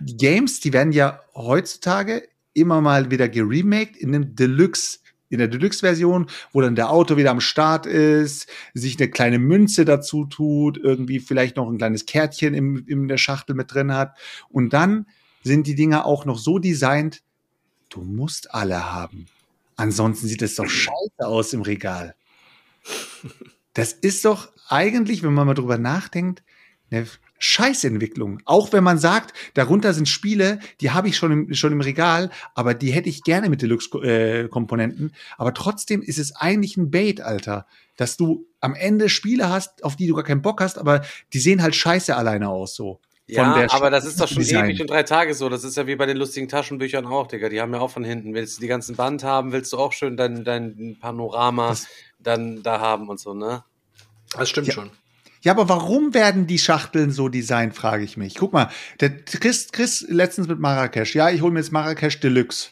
die 0.00 0.16
Games, 0.16 0.60
die 0.60 0.72
werden 0.72 0.92
ja 0.92 1.20
heutzutage 1.34 2.28
immer 2.54 2.80
mal 2.80 3.10
wieder 3.10 3.28
geremaked 3.28 3.96
in 3.96 4.14
einem 4.14 4.34
Deluxe, 4.34 5.00
in 5.28 5.38
der 5.38 5.48
Deluxe-Version, 5.48 6.26
wo 6.52 6.60
dann 6.60 6.74
der 6.74 6.90
Auto 6.90 7.16
wieder 7.16 7.30
am 7.30 7.40
Start 7.40 7.86
ist, 7.86 8.48
sich 8.72 8.98
eine 8.98 9.10
kleine 9.10 9.38
Münze 9.38 9.84
dazu 9.84 10.24
tut, 10.24 10.78
irgendwie 10.78 11.20
vielleicht 11.20 11.56
noch 11.56 11.70
ein 11.70 11.78
kleines 11.78 12.06
Kärtchen 12.06 12.54
im, 12.54 12.84
in 12.86 13.08
der 13.08 13.18
Schachtel 13.18 13.54
mit 13.54 13.72
drin 13.72 13.92
hat. 13.92 14.16
Und 14.48 14.72
dann 14.72 15.06
sind 15.42 15.66
die 15.66 15.74
Dinger 15.74 16.06
auch 16.06 16.24
noch 16.24 16.38
so 16.38 16.58
designt, 16.58 17.22
du 17.90 18.00
musst 18.00 18.54
alle 18.54 18.92
haben. 18.92 19.26
Ansonsten 19.76 20.26
sieht 20.26 20.42
es 20.42 20.56
doch 20.56 20.68
scheiße 20.68 21.26
aus 21.26 21.52
im 21.52 21.62
Regal. 21.62 22.14
Das 23.74 23.92
ist 23.92 24.24
doch 24.24 24.48
eigentlich, 24.68 25.22
wenn 25.22 25.32
man 25.32 25.46
mal 25.46 25.54
drüber 25.54 25.78
nachdenkt, 25.78 26.42
eine 26.90 27.06
Scheißentwicklung. 27.38 28.40
Auch 28.44 28.72
wenn 28.72 28.82
man 28.82 28.98
sagt, 28.98 29.32
darunter 29.54 29.94
sind 29.94 30.08
Spiele, 30.08 30.58
die 30.80 30.90
habe 30.90 31.08
ich 31.08 31.16
schon 31.16 31.32
im, 31.32 31.54
schon 31.54 31.72
im 31.72 31.80
Regal, 31.80 32.30
aber 32.54 32.74
die 32.74 32.90
hätte 32.90 33.08
ich 33.08 33.22
gerne 33.22 33.48
mit 33.48 33.62
Deluxe-Komponenten. 33.62 35.12
aber 35.36 35.54
trotzdem 35.54 36.02
ist 36.02 36.18
es 36.18 36.34
eigentlich 36.34 36.76
ein 36.76 36.90
Bait, 36.90 37.20
Alter. 37.20 37.66
Dass 37.96 38.16
du 38.16 38.46
am 38.60 38.74
Ende 38.74 39.08
Spiele 39.08 39.48
hast, 39.48 39.84
auf 39.84 39.96
die 39.96 40.06
du 40.06 40.14
gar 40.14 40.24
keinen 40.24 40.42
Bock 40.42 40.60
hast, 40.60 40.78
aber 40.78 41.02
die 41.32 41.38
sehen 41.38 41.62
halt 41.62 41.76
scheiße 41.76 42.16
alleine 42.16 42.48
aus, 42.48 42.74
so. 42.74 43.00
Ja, 43.30 43.66
aber 43.70 43.90
das 43.90 44.06
ist 44.06 44.18
doch 44.20 44.26
schon 44.26 44.38
Design. 44.38 44.64
ewig 44.64 44.80
und 44.80 44.88
drei 44.88 45.02
Tage 45.02 45.34
so. 45.34 45.48
Das 45.50 45.62
ist 45.62 45.76
ja 45.76 45.86
wie 45.86 45.96
bei 45.96 46.06
den 46.06 46.16
lustigen 46.16 46.48
Taschenbüchern 46.48 47.04
auch, 47.06 47.26
Digga. 47.26 47.48
Die 47.50 47.60
haben 47.60 47.74
ja 47.74 47.80
auch 47.80 47.90
von 47.90 48.02
hinten. 48.02 48.32
Willst 48.34 48.56
du 48.56 48.62
die 48.62 48.68
ganzen 48.68 48.96
Band 48.96 49.22
haben, 49.22 49.52
willst 49.52 49.72
du 49.72 49.76
auch 49.78 49.92
schön 49.92 50.16
dein, 50.16 50.44
dein 50.44 50.96
Panorama 51.00 51.68
Das- 51.68 51.86
dann 52.18 52.62
da 52.62 52.80
haben 52.80 53.08
und 53.08 53.20
so, 53.20 53.34
ne? 53.34 53.64
Das 54.36 54.48
stimmt 54.48 54.68
Ja. 54.68 54.72
schon. 54.74 54.90
Ja, 55.42 55.52
aber 55.52 55.68
warum 55.68 56.14
werden 56.14 56.46
die 56.48 56.58
Schachteln 56.58 57.12
so 57.12 57.28
designt, 57.28 57.74
frage 57.76 58.02
ich 58.02 58.16
mich. 58.16 58.34
Guck 58.34 58.52
mal, 58.52 58.70
der 59.00 59.10
Chris, 59.24 59.68
Chris 59.70 60.04
letztens 60.08 60.48
mit 60.48 60.58
Marrakesch. 60.58 61.14
Ja, 61.14 61.30
ich 61.30 61.42
hole 61.42 61.52
mir 61.52 61.60
jetzt 61.60 61.70
Marrakesch 61.70 62.18
Deluxe. 62.18 62.70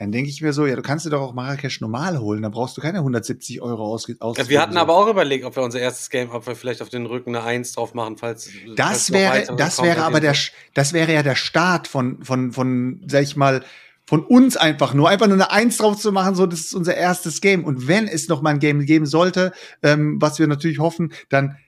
Dann 0.00 0.12
denke 0.12 0.30
ich 0.30 0.40
mir 0.40 0.54
so, 0.54 0.64
ja, 0.64 0.76
du 0.76 0.80
kannst 0.80 1.04
dir 1.04 1.10
doch 1.10 1.20
auch 1.20 1.34
Marrakesch 1.34 1.82
normal 1.82 2.18
holen. 2.20 2.40
Dann 2.40 2.52
brauchst 2.52 2.74
du 2.74 2.80
keine 2.80 3.00
170 3.00 3.60
Euro 3.60 3.84
ausge 3.84 4.16
ausgeben. 4.18 4.48
Wir 4.48 4.62
hatten 4.62 4.72
so. 4.72 4.78
aber 4.78 4.96
auch 4.96 5.06
überlegt, 5.06 5.44
ob 5.44 5.56
wir 5.56 5.62
unser 5.62 5.78
erstes 5.78 6.08
Game, 6.08 6.30
ob 6.30 6.46
wir 6.46 6.56
vielleicht 6.56 6.80
auf 6.80 6.88
den 6.88 7.04
Rücken 7.04 7.36
eine 7.36 7.44
Eins 7.44 7.72
drauf 7.72 7.92
machen, 7.92 8.16
falls. 8.16 8.48
falls 8.50 8.76
Das 8.76 9.10
noch 9.10 9.18
wäre, 9.18 9.56
das 9.58 9.82
wäre 9.82 10.02
aber 10.04 10.20
der, 10.20 10.34
das 10.72 10.94
wäre 10.94 11.12
ja 11.12 11.22
der 11.22 11.34
Start 11.34 11.86
von, 11.86 12.24
von, 12.24 12.50
von, 12.52 13.02
sag 13.08 13.24
ich 13.24 13.36
mal, 13.36 13.62
von 14.06 14.24
uns 14.24 14.56
einfach 14.56 14.94
nur, 14.94 15.10
einfach 15.10 15.26
nur 15.26 15.34
eine 15.34 15.50
Eins 15.50 15.76
drauf 15.76 15.98
zu 15.98 16.12
machen, 16.12 16.34
so, 16.34 16.46
das 16.46 16.60
ist 16.60 16.74
unser 16.74 16.96
erstes 16.96 17.42
Game. 17.42 17.62
Und 17.62 17.86
wenn 17.86 18.08
es 18.08 18.26
noch 18.26 18.40
mal 18.40 18.54
ein 18.54 18.58
Game 18.58 18.86
geben 18.86 19.04
sollte, 19.04 19.52
ähm, 19.82 20.16
was 20.18 20.38
wir 20.38 20.46
natürlich 20.46 20.78
hoffen, 20.78 21.12
dann 21.28 21.58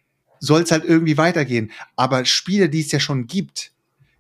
soll 0.41 0.63
es 0.63 0.71
halt 0.71 0.87
irgendwie 0.87 1.19
weitergehen. 1.19 1.71
Aber 1.97 2.25
Spiele, 2.25 2.71
die 2.71 2.81
es 2.81 2.93
ja 2.93 2.99
schon 2.99 3.27
gibt, 3.27 3.73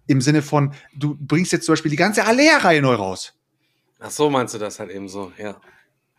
im 0.07 0.21
Sinne 0.21 0.43
von, 0.43 0.75
du 0.95 1.17
bringst 1.19 1.53
jetzt 1.53 1.65
zum 1.65 1.73
Beispiel 1.73 1.91
die 1.91 1.97
ganze 1.97 2.27
Alea-Reihe 2.27 2.83
neu 2.83 2.97
raus. 2.97 3.33
Ach 4.03 4.11
so, 4.11 4.29
meinst 4.31 4.53
du 4.55 4.59
das 4.59 4.81
halt 4.81 4.91
eben 4.91 5.09
so, 5.09 5.33
ja. 5.39 5.57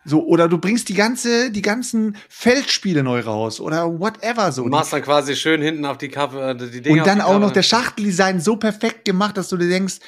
So, 0.05 0.25
oder 0.25 0.49
du 0.49 0.57
bringst 0.57 0.89
die 0.89 0.93
ganze, 0.93 1.49
die 1.51 1.61
ganzen 1.61 2.17
Feldspiele 2.29 3.03
neu 3.03 3.21
raus 3.21 3.59
oder 3.59 3.99
whatever 3.99 4.51
so. 4.51 4.63
Du 4.63 4.69
machst 4.69 4.91
dann 4.91 5.01
quasi 5.01 5.35
schön 5.35 5.61
hinten 5.61 5.85
auf 5.85 5.97
die 5.97 6.09
Cover, 6.09 6.49
äh, 6.49 6.55
die 6.55 6.81
Dinger. 6.81 7.01
Und 7.01 7.07
dann 7.07 7.21
auch 7.21 7.39
noch 7.39 7.51
der 7.51 7.63
Schachteldesign 7.63 8.41
so 8.41 8.57
perfekt 8.57 9.05
gemacht, 9.05 9.37
dass 9.37 9.49
du 9.49 9.57
dir 9.57 9.69
denkst, 9.69 9.99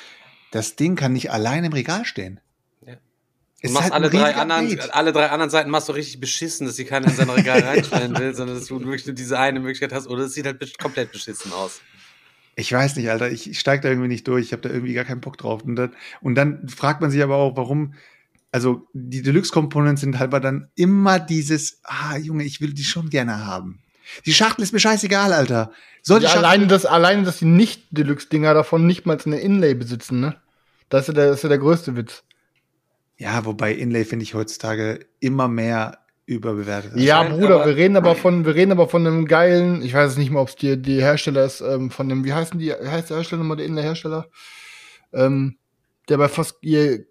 das 0.51 0.75
Ding 0.75 0.95
kann 0.95 1.13
nicht 1.13 1.31
allein 1.31 1.63
im 1.63 1.73
Regal 1.73 2.05
stehen. 2.05 2.41
Ja. 2.85 2.93
Es 3.61 3.69
Du 3.69 3.73
machst 3.73 3.83
halt 3.83 3.93
alle 3.93 4.09
drei, 4.09 4.35
anderen, 4.35 4.79
alle 4.91 5.13
drei 5.13 5.29
anderen 5.29 5.49
Seiten 5.49 5.69
machst 5.69 5.87
du 5.87 5.93
richtig 5.93 6.19
beschissen, 6.19 6.67
dass 6.67 6.75
sie 6.75 6.85
keiner 6.85 7.07
in 7.07 7.15
sein 7.15 7.29
Regal 7.29 7.59
reinstellen 7.63 8.17
will, 8.17 8.35
sondern 8.35 8.57
dass 8.57 8.67
du 8.67 8.79
wirklich 8.79 9.05
nur 9.05 9.15
diese 9.15 9.39
eine 9.39 9.59
Möglichkeit 9.61 9.93
hast. 9.93 10.07
Oder 10.07 10.23
es 10.23 10.33
sieht 10.33 10.45
halt 10.45 10.77
komplett 10.77 11.13
beschissen 11.13 11.53
aus. 11.53 11.81
Ich 12.55 12.71
weiß 12.71 12.95
nicht, 12.95 13.09
Alter, 13.09 13.29
ich, 13.31 13.49
ich 13.49 13.59
steig 13.59 13.81
da 13.81 13.89
irgendwie 13.89 14.07
nicht 14.07 14.27
durch. 14.27 14.45
Ich 14.45 14.51
habe 14.53 14.61
da 14.61 14.69
irgendwie 14.69 14.93
gar 14.93 15.03
keinen 15.03 15.21
Bock 15.21 15.37
drauf. 15.37 15.63
Und 15.63 15.75
dann, 15.75 15.93
und 16.21 16.35
dann 16.35 16.67
fragt 16.69 17.01
man 17.01 17.11
sich 17.11 17.21
aber 17.21 17.35
auch, 17.35 17.57
warum. 17.57 17.93
Also 18.51 18.87
die 18.93 19.21
Deluxe-Komponenten 19.21 19.97
sind 19.97 20.19
halt 20.19 20.29
aber 20.29 20.39
dann 20.39 20.69
immer 20.75 21.19
dieses, 21.19 21.81
ah 21.83 22.15
Junge, 22.17 22.45
ich 22.45 22.61
will 22.61 22.73
die 22.73 22.85
schon 22.85 23.09
gerne 23.09 23.45
haben. 23.45 23.79
Die 24.25 24.33
Schachtel 24.33 24.63
ist 24.63 24.71
mir 24.71 24.79
scheißegal, 24.79 25.33
Alter. 25.33 25.71
Soll 26.01 26.23
Ja, 26.23 26.29
alleine, 26.29 26.67
das, 26.67 26.85
alleine, 26.85 27.23
dass 27.23 27.39
die 27.39 27.45
Nicht-Deluxe-Dinger 27.45 28.53
davon 28.53 28.87
nicht 28.87 29.05
mal 29.05 29.17
eine 29.25 29.39
Inlay 29.39 29.73
besitzen, 29.73 30.21
ne? 30.21 30.37
Das 30.87 31.01
ist 31.01 31.07
ja 31.07 31.13
der, 31.15 31.27
das 31.27 31.37
ist 31.37 31.43
ja 31.43 31.49
der 31.49 31.57
größte 31.57 31.95
Witz. 31.97 32.23
Ja, 33.17 33.43
wobei 33.45 33.73
Inlay 33.73 34.05
finde 34.05 34.23
ich 34.23 34.33
heutzutage 34.33 35.05
immer 35.19 35.47
mehr 35.47 36.04
überbewertet. 36.25 36.93
Ja, 36.95 37.23
Bruder, 37.23 37.55
aber- 37.61 37.67
wir 37.67 37.75
reden 37.75 37.95
aber 37.95 38.15
von, 38.15 38.45
wir 38.45 38.55
reden 38.55 38.71
aber 38.71 38.87
von 38.87 39.05
einem 39.05 39.25
geilen, 39.27 39.81
ich 39.83 39.93
weiß 39.93 40.11
es 40.11 40.17
nicht 40.17 40.31
mal, 40.31 40.41
ob 40.41 40.49
es 40.49 40.55
die, 40.55 40.81
die 40.81 41.01
Hersteller 41.01 41.45
ist, 41.45 41.61
ähm, 41.61 41.91
von 41.91 42.09
dem, 42.09 42.23
wie 42.25 42.33
heißen 42.33 42.59
die, 42.59 42.71
heißt 42.73 43.09
der 43.09 43.17
Hersteller 43.17 43.41
nochmal, 43.43 43.57
der 43.57 43.67
Inlay-Hersteller? 43.67 44.27
Ähm, 45.13 45.57
der 46.09 46.17
bei 46.17 46.27
fast 46.27 46.57
ihr 46.61 47.05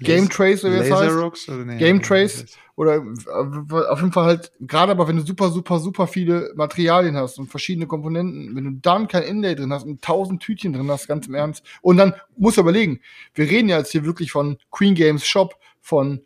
Game 0.00 0.28
Trace, 0.28 0.64
oder 0.64 0.74
wie 0.74 0.88
das 0.90 1.00
heißt? 1.00 1.48
Oder 1.48 1.64
nee, 1.64 1.78
Game 1.78 2.02
Trace 2.02 2.44
oder 2.76 2.96
äh, 2.96 3.86
auf 3.88 4.00
jeden 4.00 4.12
Fall 4.12 4.24
halt, 4.24 4.52
gerade 4.60 4.92
aber 4.92 5.08
wenn 5.08 5.16
du 5.16 5.22
super, 5.22 5.48
super, 5.48 5.78
super 5.80 6.06
viele 6.06 6.52
Materialien 6.54 7.16
hast 7.16 7.38
und 7.38 7.48
verschiedene 7.48 7.86
Komponenten, 7.86 8.54
wenn 8.54 8.64
du 8.64 8.70
dann 8.82 9.08
kein 9.08 9.22
Inlay 9.22 9.54
drin 9.54 9.72
hast 9.72 9.84
und 9.84 10.02
tausend 10.02 10.42
Tütchen 10.42 10.74
drin 10.74 10.90
hast, 10.90 11.08
ganz 11.08 11.26
im 11.26 11.34
Ernst, 11.34 11.64
und 11.80 11.96
dann 11.96 12.12
musst 12.36 12.58
du 12.58 12.60
überlegen, 12.60 13.00
wir 13.34 13.46
reden 13.50 13.70
ja 13.70 13.78
jetzt 13.78 13.92
hier 13.92 14.04
wirklich 14.04 14.30
von 14.30 14.58
Queen 14.70 14.94
Games 14.94 15.26
Shop, 15.26 15.54
von 15.80 16.20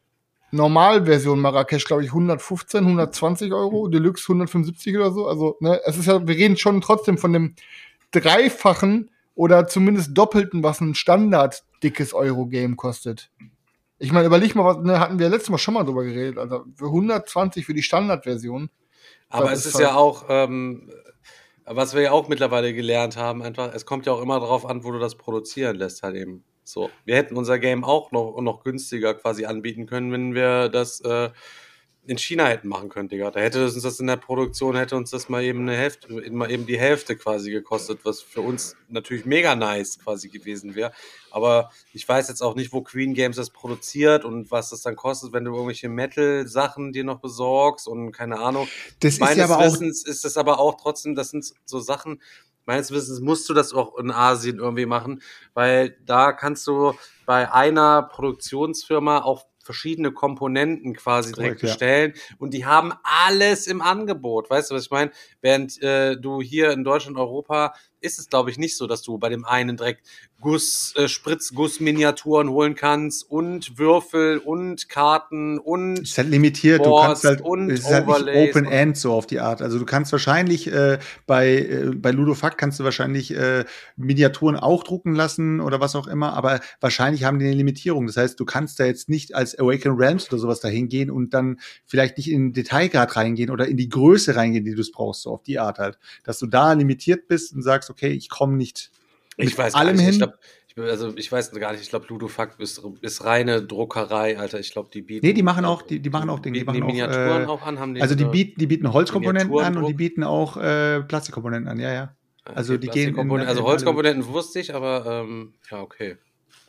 Normalversion 0.53 1.41
Marrakesch, 1.41 1.85
glaube 1.87 2.05
ich, 2.05 2.11
115, 2.11 2.81
120 2.85 3.53
Euro, 3.53 3.89
Deluxe 3.89 4.25
175 4.25 4.95
oder 4.97 5.11
so. 5.11 5.27
Also, 5.27 5.57
ne, 5.61 5.81
es 5.85 5.97
ist 5.97 6.07
ja, 6.07 6.27
wir 6.27 6.37
reden 6.37 6.57
schon 6.57 6.81
trotzdem 6.81 7.19
von 7.19 7.33
dem 7.33 7.55
dreifachen 8.13 9.11
oder 9.35 9.67
zumindest 9.67 10.11
doppelten, 10.17 10.63
was 10.63 10.81
ein 10.81 10.95
Standard 10.95 11.65
dickes 11.83 12.13
Euro-Game 12.13 12.77
kostet. 12.77 13.31
Ich 13.99 14.13
meine, 14.13 14.27
überleg 14.27 14.55
mal, 14.55 14.65
was, 14.65 14.85
ne, 14.85 15.01
hatten 15.01 15.19
wir 15.19 15.29
letztes 15.31 15.49
Mal 15.51 15.59
schon 15.59 15.75
mal 15.75 15.85
drüber 15.85 16.05
geredet, 16.05 16.37
also 16.39 16.65
für 16.77 16.87
120 16.87 17.65
für 17.65 17.75
die 17.75 17.83
Standardversion. 17.83 18.69
Aber 19.31 19.53
es 19.53 19.61
ist 19.61 19.75
ist 19.75 19.81
ja 19.81 19.89
halt- 19.89 19.97
auch, 19.97 20.25
ähm, 20.29 20.91
was 21.65 21.95
wir 21.95 22.03
ja 22.03 22.11
auch 22.13 22.29
mittlerweile 22.29 22.75
gelernt 22.75 23.17
haben, 23.17 23.43
einfach, 23.43 23.73
es 23.73 23.87
kommt 23.87 24.05
ja 24.05 24.13
auch 24.13 24.21
immer 24.21 24.39
darauf 24.41 24.67
an, 24.67 24.85
wo 24.85 24.91
du 24.91 24.99
das 24.99 25.15
produzieren 25.17 25.77
lässt, 25.77 26.03
halt 26.03 26.17
eben. 26.17 26.45
So. 26.65 26.91
Wir 27.05 27.17
hätten 27.17 27.37
unser 27.37 27.59
Game 27.59 27.85
auch 27.85 28.13
noch, 28.13 28.41
noch 28.41 28.63
günstiger 28.63 29.15
quasi 29.15 29.45
anbieten 29.45 29.87
können, 29.87 30.13
wenn 30.13 30.35
wir 30.35 30.69
das 30.69 31.01
äh, 31.01 31.31
in 32.05 32.19
China 32.19 32.47
hätten 32.47 32.67
machen 32.67 32.89
können, 32.89 33.09
Digga. 33.09 33.31
Da 33.31 33.39
hätte 33.39 33.65
uns 33.65 33.81
das 33.81 34.01
in 34.01 34.09
der 34.09 34.17
Produktion, 34.17 34.75
hätte 34.75 34.97
uns 34.97 35.11
das 35.11 35.29
mal 35.29 35.43
eben 35.45 35.61
eine 35.61 35.77
Hälfte, 35.77 36.13
mal 36.33 36.51
eben 36.51 36.67
die 36.67 36.79
Hälfte 36.79 37.17
quasi 37.17 37.53
gekostet, 37.53 38.01
was 38.03 38.21
für 38.21 38.41
uns 38.41 38.77
natürlich 38.89 39.25
mega 39.25 39.55
nice 39.55 40.01
quasi 40.01 40.29
gewesen 40.29 40.75
wäre. 40.75 40.93
Aber 41.31 41.71
ich 41.93 42.09
weiß 42.09 42.29
jetzt 42.29 42.43
auch 42.43 42.57
nicht, 42.57 42.73
wo 42.73 42.83
Queen 42.83 43.15
Games 43.15 43.37
das 43.37 43.51
produziert 43.51 44.25
und 44.25 44.51
was 44.51 44.71
das 44.71 44.83
dann 44.83 44.97
kostet, 44.97 45.33
wenn 45.33 45.45
du 45.45 45.53
irgendwelche 45.53 45.89
Metal-Sachen 45.89 46.93
dir 46.93 47.05
noch 47.05 47.21
besorgst 47.21 47.87
und 47.87 48.11
keine 48.11 48.41
Ahnung. 48.41 48.67
Das 48.99 49.15
ist 49.15 49.21
Meines 49.21 49.37
ja 49.37 49.45
aber 49.45 49.59
auch 49.59 49.65
Wissens 49.65 50.05
ist 50.05 50.25
das 50.25 50.37
aber 50.37 50.59
auch 50.59 50.77
trotzdem, 50.81 51.15
das 51.15 51.31
sind 51.31 51.53
so 51.65 51.79
Sachen, 51.79 52.21
meines 52.67 52.91
Wissens 52.91 53.21
musst 53.21 53.49
du 53.49 53.55
das 53.55 53.73
auch 53.73 53.97
in 53.99 54.11
Asien 54.11 54.59
irgendwie 54.59 54.87
machen, 54.87 55.23
weil 55.55 55.97
da 56.05 56.33
kannst 56.33 56.67
du 56.67 56.95
bei 57.27 57.53
einer 57.53 58.03
Produktionsfirma 58.03 59.23
auch 59.23 59.47
verschiedene 59.63 60.13
Komponenten 60.13 60.95
quasi 60.95 61.33
direkt 61.33 61.61
Korrekt, 61.61 61.63
ja. 61.63 61.69
bestellen 61.69 62.15
und 62.39 62.53
die 62.53 62.67
haben 62.67 62.93
alles 63.03 63.67
im 63.67 63.81
Angebot. 63.81 64.51
Weißt 64.51 64.71
du, 64.71 64.75
was 64.75 64.85
ich 64.85 64.91
meine? 64.91 65.13
Während 65.41 65.81
äh, 65.83 66.17
du 66.17 66.43
hier 66.43 66.73
in 66.73 66.85
Deutschland, 66.85 67.17
Europa, 67.17 67.75
ist 68.01 68.19
es, 68.19 68.29
glaube 68.29 68.51
ich, 68.51 68.59
nicht 68.59 68.77
so, 68.77 68.87
dass 68.87 69.03
du 69.03 69.19
bei 69.19 69.29
dem 69.29 69.45
einen 69.45 69.77
direkt 69.77 70.07
Guss, 70.43 70.93
äh, 70.97 71.09
Spritzguss-Miniaturen 71.09 72.51
holen 72.51 72.75
kannst 72.75 73.31
und 73.31 73.79
Würfel 73.79 74.39
und 74.39 74.89
Karten 74.89 75.59
und 75.59 76.01
ist 76.01 76.19
halt 76.19 76.29
limitiert. 76.29 76.81
Du 76.81 76.91
Boards 76.91 77.07
kannst 77.07 77.25
halt, 77.25 77.41
und 77.41 77.71
es 77.71 77.81
ist 77.81 77.87
halt 77.87 78.07
nicht 78.07 78.17
Overlays 78.17 78.51
Open 78.51 78.67
und- 78.67 78.73
End 78.73 78.97
so 78.99 79.13
auf 79.13 79.27
die 79.27 79.41
Art. 79.41 79.63
Also 79.63 79.79
du 79.79 79.87
kannst 79.87 80.13
wahrscheinlich 80.13 80.71
äh, 80.71 80.99
bei 81.27 81.57
äh, 81.57 81.91
bei 81.95 82.11
Ludofact 82.11 82.59
kannst 82.59 82.81
du 82.81 82.85
wahrscheinlich 82.85 83.35
äh, 83.35 83.65
Miniaturen 83.97 84.57
auch 84.57 84.85
drucken 84.85 85.15
lassen 85.15 85.61
oder 85.61 85.81
was 85.81 85.97
auch 85.97 86.07
immer, 86.07 86.35
aber 86.35 86.61
wahrscheinlich 86.81 87.25
haben 87.25 87.39
die 87.39 87.47
eine 87.47 87.55
Limitierung. 87.55 88.07
Das 88.07 88.17
heißt, 88.17 88.39
du 88.39 88.45
kannst 88.45 88.81
da 88.81 88.85
jetzt 88.85 89.09
nicht 89.09 89.35
als 89.35 89.59
Awaken 89.59 89.93
Realms 89.93 90.29
oder 90.31 90.39
sowas 90.39 90.61
dahin 90.61 90.89
gehen 90.89 91.11
und 91.11 91.33
dann 91.35 91.61
vielleicht 91.87 92.17
nicht 92.17 92.31
in 92.31 92.49
den 92.49 92.53
Detailgrad 92.53 93.17
reingehen 93.17 93.51
oder 93.51 93.67
in 93.69 93.77
die 93.77 93.89
Größe 93.89 94.35
reingehen, 94.37 94.65
die 94.65 94.75
du 94.75 94.81
es 94.81 94.91
brauchst, 94.91 95.23
so 95.23 95.31
auf 95.31 95.43
die 95.43 95.59
Art 95.59 95.79
halt, 95.79 95.99
dass 96.25 96.39
du 96.39 96.47
da 96.47 96.73
limitiert 96.73 97.29
bist 97.29 97.55
und 97.55 97.63
sagst, 97.63 97.89
okay, 97.89 98.11
ich 98.11 98.29
komme 98.29 98.57
nicht 98.57 98.91
Ich 99.49 99.59
weiß 99.59 99.75
allem 99.75 99.97
gar 99.97 100.05
nicht. 100.05 100.21
hin. 100.21 100.33
Ich 100.69 100.75
glaub, 100.75 100.87
ich, 100.87 100.91
also 100.93 101.17
ich 101.17 101.31
weiß 101.33 101.51
gar 101.53 101.73
nicht. 101.73 101.83
Ich 101.83 101.91
glaube, 101.91 102.07
Ludofact 102.09 102.61
ist, 102.61 102.83
ist 103.03 103.25
reine 103.25 103.63
Druckerei, 103.63 104.39
Alter. 104.39 104.59
Ich 104.61 104.73
glaube, 104.73 104.91
die 104.93 105.03
bieten. 105.03 105.27
Nee, 105.27 105.33
die 105.35 105.43
machen 105.43 105.65
auch- 105.65 105.83
die- 105.83 106.01
die 106.01 106.11
machen 106.11 106.31
auch 106.31 106.41
Dinge, 106.41 106.59
die 106.59 106.65
bieten 106.65 106.73
die 106.75 106.81
machen 106.81 106.91
auch, 106.91 106.95
Miniaturen 106.95 107.43
äh, 107.43 107.47
auch 107.47 107.63
an, 107.63 107.79
haben 107.79 107.95
die 107.95 108.03
Also 108.03 108.15
die 108.15 108.25
bieten, 108.25 108.59
die 108.61 108.67
bieten 108.67 108.93
Holzkomponenten 108.93 109.59
an 109.59 109.77
und 109.77 109.87
die 109.87 109.95
bieten 109.95 110.25
auch 110.25 110.57
äh, 110.57 111.03
Plastikkomponenten 111.03 111.69
an, 111.69 111.79
ja, 111.79 111.93
ja. 111.93 112.17
Also 112.45 112.77
die 112.77 112.89
Plastikkomponenten- 112.89 113.29
gehen 113.29 113.41
in- 113.43 113.47
also 113.49 113.63
Holzkomponenten 113.65 114.27
wusste 114.27 114.61
ich, 114.61 114.75
aber 114.75 115.05
ähm, 115.07 115.55
ja, 115.71 115.81
okay. 115.81 116.17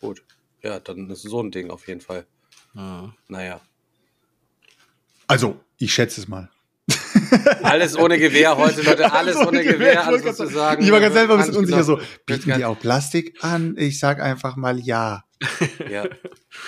Gut. 0.01 0.23
Ja, 0.61 0.79
dann 0.79 1.09
ist 1.09 1.23
so 1.23 1.41
ein 1.41 1.51
Ding 1.51 1.69
auf 1.71 1.87
jeden 1.87 2.01
Fall. 2.01 2.25
Naja. 3.27 3.61
Also, 5.27 5.59
ich 5.77 5.93
schätze 5.93 6.19
es 6.21 6.27
mal. 6.27 6.49
Alles 7.63 7.97
ohne 7.97 8.17
Gewehr 8.17 8.57
heute, 8.57 8.81
Leute. 8.83 9.11
Alles 9.11 9.35
ohne 9.37 9.63
Gewehr, 9.63 9.93
ich 9.93 9.99
alles 9.99 10.23
wollte 10.23 10.25
was 10.27 10.37
grad 10.37 10.47
wir 10.49 10.53
sagen. 10.53 10.69
sagen. 10.75 10.83
Ich 10.83 10.91
war 10.91 10.99
ganz 10.99 11.13
selber 11.13 11.33
ein 11.33 11.39
bisschen 11.39 11.55
unsicher 11.57 11.83
so. 11.83 11.99
Bieten 12.25 12.53
die 12.57 12.65
auch 12.65 12.79
Plastik 12.79 13.37
an? 13.43 13.75
Ich 13.77 13.99
sag 13.99 14.21
einfach 14.21 14.55
mal 14.55 14.79
ja. 14.79 15.23
Ja. 15.91 16.05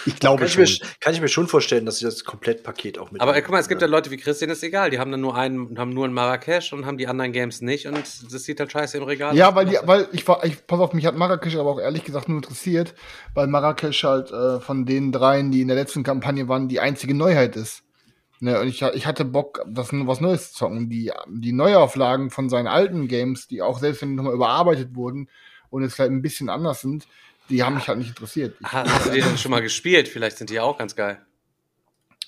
Ich 0.05 0.20
glaube 0.20 0.39
Kann 0.39 0.47
ich, 0.47 0.57
mir, 0.57 0.68
schon. 0.68 0.86
kann 0.99 1.13
ich 1.13 1.22
mir 1.22 1.28
schon 1.30 1.47
vorstellen, 1.47 1.86
dass 1.86 1.99
sie 1.99 2.05
das 2.05 2.26
Komplettpaket 2.26 2.97
auch 2.99 3.11
mit. 3.11 3.22
Aber 3.22 3.36
äh, 3.38 3.41
guck 3.41 3.51
mal, 3.51 3.59
es 3.59 3.70
gibt 3.70 3.82
ja 3.82 3.88
Leute 3.88 4.11
wie 4.11 4.18
Christian, 4.18 4.49
ist 4.49 4.63
egal. 4.63 4.89
Die 4.89 4.99
haben 4.99 5.11
dann 5.11 5.22
nur 5.22 5.36
einen, 5.36 5.78
haben 5.78 5.91
nur 5.91 6.05
ein 6.05 6.11
Marrakesch 6.13 6.74
und 6.74 6.86
haben 6.86 6.97
die 6.97 7.07
anderen 7.07 7.32
Games 7.32 7.61
nicht 7.61 7.86
und 7.88 7.97
das 7.97 8.43
sieht 8.43 8.59
halt 8.59 8.72
scheiße 8.72 8.97
im 8.97 9.03
Regal 9.03 9.36
Ja, 9.36 9.49
aus. 9.49 9.55
weil, 9.55 9.66
die, 9.68 9.78
weil 9.84 10.07
ich 10.11 10.28
war, 10.28 10.43
ich, 10.43 10.66
pass 10.68 10.80
auf, 10.80 10.93
mich 10.93 11.05
hat 11.05 11.16
Marrakesch 11.16 11.55
aber 11.55 11.70
auch 11.70 11.80
ehrlich 11.80 12.03
gesagt 12.03 12.28
nur 12.28 12.38
interessiert, 12.38 12.93
weil 13.34 13.47
Marrakesch 13.47 14.03
halt 14.03 14.32
äh, 14.32 14.59
von 14.59 14.86
den 14.86 15.11
dreien, 15.11 15.51
die 15.51 15.61
in 15.61 15.68
der 15.70 15.78
letzten 15.78 16.03
Kampagne 16.03 16.47
waren, 16.49 16.68
die 16.68 16.80
einzige 16.82 17.13
Neuheit 17.13 17.55
ist. 17.55 17.84
Ne, 18.41 18.59
und 18.59 18.67
ich, 18.67 18.81
ich 18.81 19.05
hatte 19.07 19.23
Bock, 19.25 19.63
das 19.67 19.89
was 19.93 20.19
Neues 20.21 20.51
zu 20.51 20.57
zocken. 20.59 20.89
Die, 20.89 21.11
die 21.29 21.53
Neuauflagen 21.53 22.29
von 22.31 22.49
seinen 22.49 22.67
alten 22.67 23.07
Games, 23.07 23.47
die 23.47 23.61
auch 23.61 23.79
selbst 23.79 24.01
wenn 24.01 24.09
die 24.09 24.15
nochmal 24.15 24.33
überarbeitet 24.33 24.93
wurden 24.95 25.29
und 25.69 25.83
jetzt 25.83 25.95
vielleicht 25.95 26.11
ein 26.11 26.21
bisschen 26.21 26.49
anders 26.49 26.81
sind, 26.81 27.07
die 27.49 27.63
haben 27.63 27.75
mich 27.75 27.88
halt 27.88 27.97
nicht 27.99 28.09
interessiert. 28.09 28.57
Ich, 28.59 28.73
Ha- 28.73 28.83
Hast 28.88 29.05
du 29.07 29.11
die 29.11 29.21
denn 29.21 29.38
schon 29.38 29.51
mal 29.51 29.61
gespielt? 29.61 30.07
Vielleicht 30.09 30.38
sind 30.38 30.49
die 30.49 30.55
ja 30.55 30.63
auch 30.63 30.77
ganz 30.77 30.95
geil. 30.95 31.21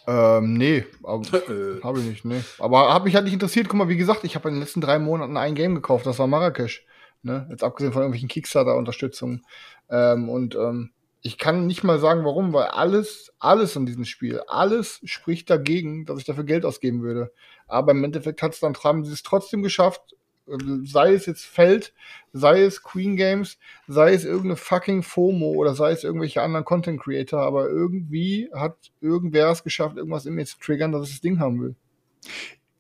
ähm, 0.08 0.54
nee, 0.54 0.86
aber, 1.04 1.22
Äh. 1.50 1.82
habe 1.84 2.00
ich 2.00 2.06
nicht, 2.06 2.24
nee. 2.26 2.42
Aber 2.60 2.94
hat 2.94 3.04
mich 3.04 3.14
halt 3.16 3.26
nicht 3.26 3.34
interessiert. 3.34 3.68
Guck 3.68 3.78
mal, 3.78 3.90
wie 3.90 3.98
gesagt, 3.98 4.24
ich 4.24 4.36
habe 4.36 4.48
in 4.48 4.56
den 4.56 4.62
letzten 4.62 4.80
drei 4.82 5.00
Monaten 5.00 5.36
ein 5.36 5.56
Game 5.56 5.76
gekauft, 5.76 6.06
das 6.06 6.20
war 6.20 6.28
Marrakesch. 6.28 6.86
Ne? 7.24 7.48
Jetzt 7.50 7.64
abgesehen 7.64 7.92
von 7.92 8.04
irgendwelchen 8.04 8.30
Kickstarter-Unterstützungen. 8.30 9.44
Ähm, 9.90 10.30
und 10.30 10.56
ähm, 10.56 10.92
ich 11.28 11.38
kann 11.38 11.68
nicht 11.68 11.84
mal 11.84 12.00
sagen, 12.00 12.24
warum, 12.24 12.54
weil 12.54 12.68
alles, 12.68 13.34
alles 13.38 13.76
in 13.76 13.86
diesem 13.86 14.06
Spiel, 14.06 14.42
alles 14.48 15.02
spricht 15.04 15.50
dagegen, 15.50 16.06
dass 16.06 16.20
ich 16.20 16.26
dafür 16.26 16.46
Geld 16.46 16.64
ausgeben 16.64 17.02
würde. 17.02 17.34
Aber 17.68 17.92
im 17.92 18.04
Endeffekt 18.04 18.42
hat 18.42 18.54
es 18.54 18.62
dann 18.62 18.74
haben 18.82 19.04
sie 19.04 19.12
es 19.12 19.24
trotzdem 19.24 19.62
geschafft, 19.62 20.16
äh, 20.48 20.56
sei 20.86 21.14
es 21.14 21.26
jetzt 21.26 21.44
Feld, 21.44 21.94
sei 22.32 22.62
es 22.62 22.82
Queen 22.82 23.18
Games, 23.18 23.58
sei 23.90 24.14
es 24.14 24.24
irgendeine 24.24 24.56
fucking 24.56 25.04
FOMO 25.04 25.52
oder 25.52 25.76
sei 25.76 25.92
es 25.92 26.06
irgendwelche 26.06 26.42
anderen 26.42 26.64
Content 26.64 27.02
Creator, 27.02 27.42
aber 27.42 27.68
irgendwie 27.68 28.50
hat 28.54 28.78
irgendwer 29.02 29.52
es 29.52 29.64
geschafft, 29.64 29.98
irgendwas 29.98 30.26
in 30.26 30.34
mir 30.34 30.46
zu 30.46 30.58
triggern, 30.60 30.94
dass 30.94 31.08
ich 31.08 31.16
das 31.16 31.22
Ding 31.22 31.40
haben 31.40 31.62
will. 31.62 31.76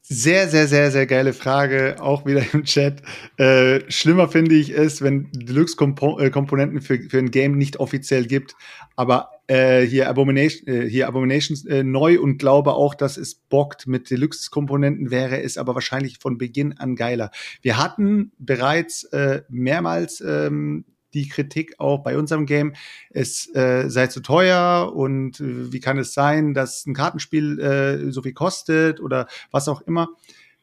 Sehr, 0.09 0.47
sehr, 0.47 0.69
sehr, 0.69 0.89
sehr 0.89 1.05
geile 1.05 1.33
Frage, 1.33 1.97
auch 1.99 2.25
wieder 2.25 2.41
im 2.53 2.63
Chat. 2.63 3.01
Äh, 3.35 3.81
schlimmer 3.91 4.29
finde 4.29 4.55
ich 4.55 4.69
es, 4.69 5.01
wenn 5.01 5.29
Deluxe-Komponenten 5.33 6.79
für, 6.79 6.97
für 7.09 7.17
ein 7.17 7.29
Game 7.29 7.57
nicht 7.57 7.81
offiziell 7.81 8.25
gibt, 8.25 8.55
aber 8.95 9.31
äh, 9.47 9.81
hier, 9.81 10.07
Abomination, 10.07 10.65
äh, 10.67 10.89
hier 10.89 11.09
Abominations 11.09 11.65
äh, 11.65 11.83
neu 11.83 12.21
und 12.21 12.37
glaube 12.37 12.73
auch, 12.75 12.95
dass 12.95 13.17
es 13.17 13.35
bockt 13.35 13.85
mit 13.85 14.09
Deluxe-Komponenten, 14.09 15.11
wäre 15.11 15.41
es 15.41 15.57
aber 15.57 15.75
wahrscheinlich 15.75 16.19
von 16.19 16.37
Beginn 16.37 16.77
an 16.77 16.95
geiler. 16.95 17.29
Wir 17.61 17.77
hatten 17.77 18.31
bereits 18.39 19.03
äh, 19.05 19.41
mehrmals 19.49 20.21
ähm, 20.21 20.85
die 21.13 21.27
Kritik 21.27 21.79
auch 21.79 22.03
bei 22.03 22.17
unserem 22.17 22.45
Game, 22.45 22.73
es 23.09 23.53
äh, 23.55 23.89
sei 23.89 24.07
zu 24.07 24.21
teuer 24.21 24.93
und 24.95 25.39
äh, 25.39 25.71
wie 25.71 25.79
kann 25.79 25.97
es 25.97 26.13
sein, 26.13 26.53
dass 26.53 26.85
ein 26.85 26.93
Kartenspiel 26.93 27.59
äh, 27.59 28.11
so 28.11 28.21
viel 28.21 28.33
kostet 28.33 28.99
oder 28.99 29.27
was 29.51 29.67
auch 29.67 29.81
immer. 29.81 30.09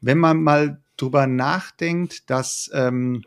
Wenn 0.01 0.19
man 0.19 0.43
mal 0.43 0.81
drüber 0.97 1.27
nachdenkt, 1.27 2.29
dass, 2.31 2.71
ähm, 2.75 3.25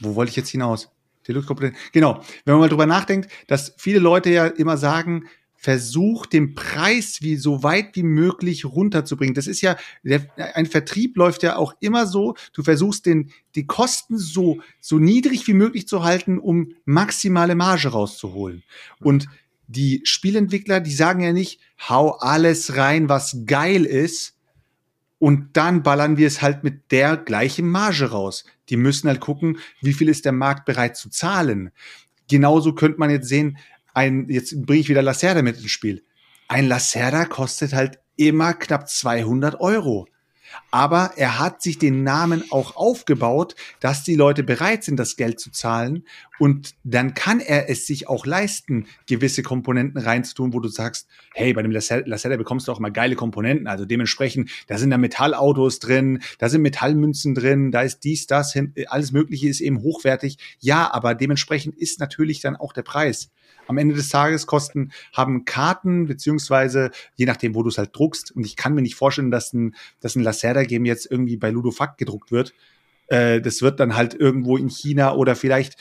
wo 0.00 0.14
wollte 0.14 0.30
ich 0.30 0.36
jetzt 0.36 0.50
hinaus? 0.50 0.90
Deluxe-Komponenten. 1.28 1.78
Genau, 1.92 2.22
wenn 2.44 2.54
man 2.54 2.60
mal 2.62 2.68
drüber 2.68 2.86
nachdenkt, 2.86 3.30
dass 3.46 3.74
viele 3.76 4.00
Leute 4.00 4.30
ja 4.30 4.46
immer 4.46 4.76
sagen, 4.76 5.28
versuch 5.62 6.26
den 6.26 6.54
Preis 6.56 7.18
wie 7.22 7.36
so 7.36 7.62
weit 7.62 7.94
wie 7.94 8.02
möglich 8.02 8.64
runterzubringen. 8.64 9.34
Das 9.34 9.46
ist 9.46 9.60
ja, 9.60 9.76
der, 10.02 10.26
ein 10.56 10.66
Vertrieb 10.66 11.16
läuft 11.16 11.44
ja 11.44 11.54
auch 11.54 11.72
immer 11.78 12.08
so, 12.08 12.34
du 12.52 12.64
versuchst 12.64 13.06
den, 13.06 13.30
die 13.54 13.64
Kosten 13.64 14.18
so, 14.18 14.60
so 14.80 14.98
niedrig 14.98 15.46
wie 15.46 15.54
möglich 15.54 15.86
zu 15.86 16.02
halten, 16.02 16.40
um 16.40 16.74
maximale 16.84 17.54
Marge 17.54 17.88
rauszuholen. 17.88 18.64
Und 18.98 19.28
die 19.68 20.00
Spielentwickler, 20.02 20.80
die 20.80 20.92
sagen 20.92 21.22
ja 21.22 21.32
nicht, 21.32 21.60
hau 21.88 22.10
alles 22.10 22.76
rein, 22.76 23.08
was 23.08 23.44
geil 23.46 23.84
ist, 23.84 24.36
und 25.20 25.56
dann 25.56 25.84
ballern 25.84 26.16
wir 26.16 26.26
es 26.26 26.42
halt 26.42 26.64
mit 26.64 26.90
der 26.90 27.16
gleichen 27.16 27.70
Marge 27.70 28.06
raus. 28.06 28.44
Die 28.68 28.76
müssen 28.76 29.06
halt 29.06 29.20
gucken, 29.20 29.58
wie 29.80 29.92
viel 29.92 30.08
ist 30.08 30.24
der 30.24 30.32
Markt 30.32 30.64
bereit 30.64 30.96
zu 30.96 31.10
zahlen. 31.10 31.70
Genauso 32.28 32.74
könnte 32.74 32.98
man 32.98 33.10
jetzt 33.10 33.28
sehen, 33.28 33.56
ein, 33.94 34.28
jetzt 34.28 34.64
bringe 34.66 34.80
ich 34.80 34.88
wieder 34.88 35.02
Lacerda 35.02 35.42
mit 35.42 35.58
ins 35.58 35.70
Spiel. 35.70 36.04
Ein 36.48 36.66
Lacerda 36.66 37.24
kostet 37.24 37.72
halt 37.72 37.98
immer 38.16 38.54
knapp 38.54 38.88
200 38.88 39.60
Euro. 39.60 40.06
Aber 40.70 41.12
er 41.16 41.38
hat 41.38 41.62
sich 41.62 41.78
den 41.78 42.02
Namen 42.02 42.44
auch 42.50 42.76
aufgebaut, 42.76 43.54
dass 43.80 44.04
die 44.04 44.14
Leute 44.14 44.42
bereit 44.42 44.84
sind, 44.84 44.96
das 44.96 45.16
Geld 45.16 45.40
zu 45.40 45.50
zahlen. 45.50 46.04
Und 46.38 46.74
dann 46.84 47.14
kann 47.14 47.40
er 47.40 47.70
es 47.70 47.86
sich 47.86 48.08
auch 48.08 48.26
leisten, 48.26 48.86
gewisse 49.06 49.42
Komponenten 49.42 50.00
reinzutun, 50.00 50.52
wo 50.52 50.60
du 50.60 50.68
sagst, 50.68 51.08
hey, 51.34 51.52
bei 51.52 51.62
dem 51.62 51.70
Lacerda 51.70 52.36
bekommst 52.36 52.68
du 52.68 52.72
auch 52.72 52.80
mal 52.80 52.90
geile 52.90 53.16
Komponenten. 53.16 53.66
Also 53.66 53.84
dementsprechend, 53.84 54.50
da 54.66 54.78
sind 54.78 54.90
da 54.90 54.98
Metallautos 54.98 55.78
drin, 55.78 56.22
da 56.38 56.48
sind 56.48 56.62
Metallmünzen 56.62 57.34
drin, 57.34 57.70
da 57.70 57.82
ist 57.82 58.00
dies, 58.00 58.26
das, 58.26 58.54
alles 58.88 59.12
Mögliche 59.12 59.48
ist 59.48 59.60
eben 59.60 59.82
hochwertig. 59.82 60.38
Ja, 60.58 60.92
aber 60.92 61.14
dementsprechend 61.14 61.76
ist 61.76 62.00
natürlich 62.00 62.40
dann 62.40 62.56
auch 62.56 62.72
der 62.72 62.82
Preis. 62.82 63.30
Am 63.72 63.78
Ende 63.78 63.94
des 63.94 64.10
Tages 64.10 64.46
kosten, 64.46 64.92
haben 65.14 65.46
Karten, 65.46 66.06
beziehungsweise 66.06 66.90
je 67.14 67.24
nachdem, 67.24 67.54
wo 67.54 67.62
du 67.62 67.70
es 67.70 67.78
halt 67.78 67.96
druckst. 67.96 68.30
Und 68.30 68.44
ich 68.44 68.54
kann 68.54 68.74
mir 68.74 68.82
nicht 68.82 68.96
vorstellen, 68.96 69.30
dass 69.30 69.54
ein, 69.54 69.74
dass 70.00 70.14
ein 70.14 70.22
Lacerda-Game 70.22 70.84
jetzt 70.84 71.10
irgendwie 71.10 71.38
bei 71.38 71.50
Ludofact 71.50 71.96
gedruckt 71.96 72.30
wird. 72.32 72.52
Äh, 73.06 73.40
das 73.40 73.62
wird 73.62 73.80
dann 73.80 73.96
halt 73.96 74.12
irgendwo 74.12 74.58
in 74.58 74.68
China 74.68 75.14
oder 75.14 75.36
vielleicht 75.36 75.76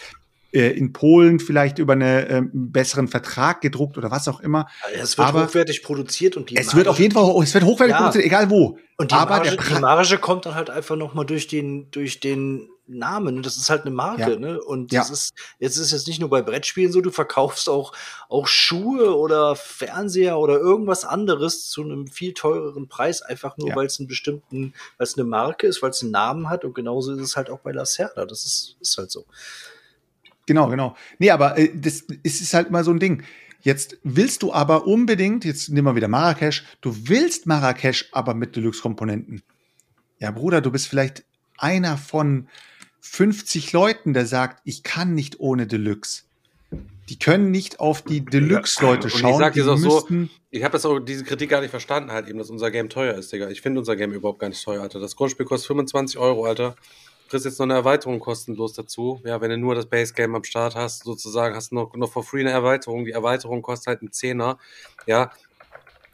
in 0.52 0.92
Polen 0.94 1.40
vielleicht 1.40 1.80
über 1.80 1.94
einen 1.94 2.26
ähm, 2.30 2.50
besseren 2.54 3.08
Vertrag 3.08 3.62
gedruckt 3.62 3.98
oder 3.98 4.12
was 4.12 4.28
auch 4.28 4.40
immer. 4.42 4.68
Es 4.94 5.18
wird 5.18 5.28
aber 5.28 5.46
hochwertig 5.46 5.82
produziert 5.84 6.36
und 6.38 6.50
die 6.50 6.58
Es 6.58 6.76
wird 6.76 6.88
auf 6.88 7.00
jeden 7.00 7.14
Fall, 7.14 7.42
es 7.44 7.54
wird 7.54 7.64
hochwertig 7.64 7.94
Ja. 7.94 8.00
produziert, 8.00 8.26
egal 8.26 8.50
wo. 8.50 8.78
Und 8.98 9.12
die, 9.12 9.16
aber 9.16 9.38
Marge, 9.38 9.58
die 9.58 9.80
Marge 9.80 10.18
kommt 10.18 10.46
dann 10.46 10.56
halt 10.56 10.70
einfach 10.70 10.96
noch 10.96 11.14
mal 11.14 11.24
durch 11.24 11.48
den, 11.48 11.90
durch 11.92 12.20
den 12.20 12.70
Namen. 12.86 13.42
Das 13.42 13.56
ist 13.56 13.70
halt 13.70 13.84
eine 13.84 13.92
Marke, 13.92 14.34
Ja. 14.34 14.36
ne? 14.40 14.62
Und 14.62 14.92
Ja. 14.92 15.00
das 15.00 15.10
ist, 15.10 15.34
jetzt 15.60 15.78
ist 15.78 15.94
jetzt 15.94 16.08
nicht 16.08 16.20
nur 16.20 16.30
bei 16.30 16.42
Brettspielen 16.42 16.92
so, 16.92 17.00
du 17.00 17.10
verkaufst 17.10 17.70
auch, 17.70 17.94
auch 18.28 18.48
Schuhe 18.48 19.16
oder 19.18 19.56
Fernseher 19.56 20.38
oder 20.38 20.58
irgendwas 20.60 21.06
anderes 21.06 21.70
zu 21.70 21.84
einem 21.84 22.08
viel 22.08 22.34
teureren 22.34 22.90
Preis, 22.90 23.22
einfach 23.22 23.58
nur, 23.58 23.70
Ja. 23.70 23.76
weil 23.78 23.86
es 23.86 24.00
einen 24.00 24.10
bestimmten, 24.10 24.74
weil 24.98 25.08
es 25.08 25.18
eine 25.18 25.24
Marke 25.24 25.68
ist, 25.68 25.82
weil 25.82 25.92
es 25.92 26.02
einen 26.02 26.12
Namen 26.12 26.50
hat. 26.50 26.66
Und 26.66 26.76
genauso 26.76 27.14
ist 27.14 27.22
es 27.22 27.38
halt 27.38 27.50
auch 27.50 27.60
bei 27.60 27.72
Lacerda. 27.72 28.26
Das 28.26 28.46
ist, 28.46 28.76
ist 28.82 28.98
halt 28.98 29.10
so. 29.10 29.26
Genau, 30.46 30.70
genau. 30.70 30.96
Nee, 31.20 31.32
aber 31.32 31.58
äh, 31.58 31.72
das 31.74 32.02
ist, 32.24 32.42
ist 32.42 32.54
halt 32.54 32.70
immer 32.70 32.84
so 32.84 32.92
ein 32.92 33.00
Ding. 33.00 33.24
Jetzt 33.62 33.98
willst 34.04 34.42
du 34.42 34.54
aber 34.54 34.88
unbedingt, 34.88 35.46
jetzt 35.46 35.70
nehmen 35.70 35.88
wir 35.88 35.96
wieder 35.96 36.08
Marrakesch, 36.08 36.66
du 36.82 36.96
willst 37.08 37.46
Marrakesch 37.46 38.10
aber 38.12 38.34
mit 38.34 38.56
Deluxe-Komponenten. 38.56 39.44
Ja, 40.20 40.32
Bruder, 40.32 40.62
du 40.62 40.72
bist 40.72 40.88
vielleicht 40.88 41.24
einer 41.58 41.98
von 41.98 42.48
50 43.02 43.72
Leuten, 43.72 44.14
der 44.14 44.26
sagt, 44.26 44.62
ich 44.66 44.84
kann 44.84 45.14
nicht 45.14 45.40
ohne 45.40 45.68
Deluxe. 45.68 46.24
Die 47.10 47.20
können 47.20 47.52
nicht 47.52 47.80
auf 47.80 48.02
die 48.04 48.24
Deluxe-Leute 48.24 49.08
Und 49.08 49.14
ich 49.14 49.20
schauen. 49.20 49.40
sag 49.40 49.54
dir 49.54 49.68
auch 49.68 49.76
so, 49.76 50.08
Ich 50.50 50.64
habe 50.64 50.72
das 50.72 50.86
auch 50.86 51.00
diese 51.00 51.24
Kritik 51.24 51.50
gar 51.50 51.62
nicht 51.62 51.72
verstanden, 51.72 52.12
halt 52.12 52.28
eben, 52.28 52.40
dass 52.40 52.50
unser 52.50 52.72
Game 52.72 52.90
teuer 52.90 53.16
ist, 53.16 53.32
Digga. 53.32 53.50
Ich 53.50 53.62
finde 53.62 53.80
unser 53.80 53.96
Game 53.96 54.14
überhaupt 54.14 54.40
gar 54.40 54.50
nicht 54.50 54.64
teuer, 54.64 54.82
Alter. 54.82 55.00
Das 55.00 55.16
Grundspiel 55.16 55.46
kostet 55.46 55.68
25 55.68 56.18
Euro, 56.18 56.46
Alter. 56.46 56.76
Kriegst 57.32 57.46
jetzt 57.46 57.60
noch 57.60 57.66
eine 57.66 57.76
Erweiterung 57.76 58.20
kostenlos 58.20 58.74
dazu. 58.74 59.22
Ja, 59.24 59.40
wenn 59.40 59.50
du 59.52 59.58
nur 59.58 59.74
das 59.74 59.86
Base 59.86 60.14
Game 60.14 60.36
am 60.36 60.44
Start 60.44 60.76
hast, 60.76 61.06
sozusagen, 61.06 61.56
hast 61.56 61.72
du 61.72 61.76
noch, 61.76 61.96
noch 61.96 62.12
for 62.12 62.26
free 62.26 62.42
eine 62.42 62.52
Erweiterung. 62.52 63.06
Die 63.06 63.12
Erweiterung 63.12 63.62
kostet 63.62 63.88
halt 63.88 64.02
einen 64.02 64.12
Zehner. 64.12 64.58
Ja. 65.06 65.32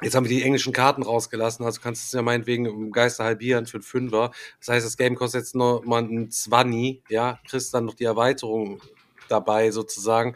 Jetzt 0.03 0.15
haben 0.15 0.25
wir 0.25 0.29
die 0.29 0.43
englischen 0.43 0.73
Karten 0.73 1.01
rausgelassen, 1.01 1.65
also 1.65 1.81
kannst 1.81 2.03
du 2.03 2.05
es 2.05 2.11
ja 2.11 2.21
meinetwegen 2.21 2.67
im 2.67 2.91
Geiste 2.91 3.23
halbieren 3.23 3.65
für 3.65 3.77
einen 3.77 3.83
Fünfer. 3.83 4.29
Das 4.59 4.67
heißt, 4.67 4.85
das 4.85 4.95
Game 4.95 5.15
kostet 5.15 5.41
jetzt 5.41 5.55
noch 5.55 5.83
mal 5.85 6.03
einen 6.03 6.29
Zwanni, 6.29 7.01
ja, 7.09 7.39
kriegst 7.49 7.73
dann 7.73 7.85
noch 7.85 7.95
die 7.95 8.03
Erweiterung 8.03 8.79
dabei 9.27 9.71
sozusagen. 9.71 10.35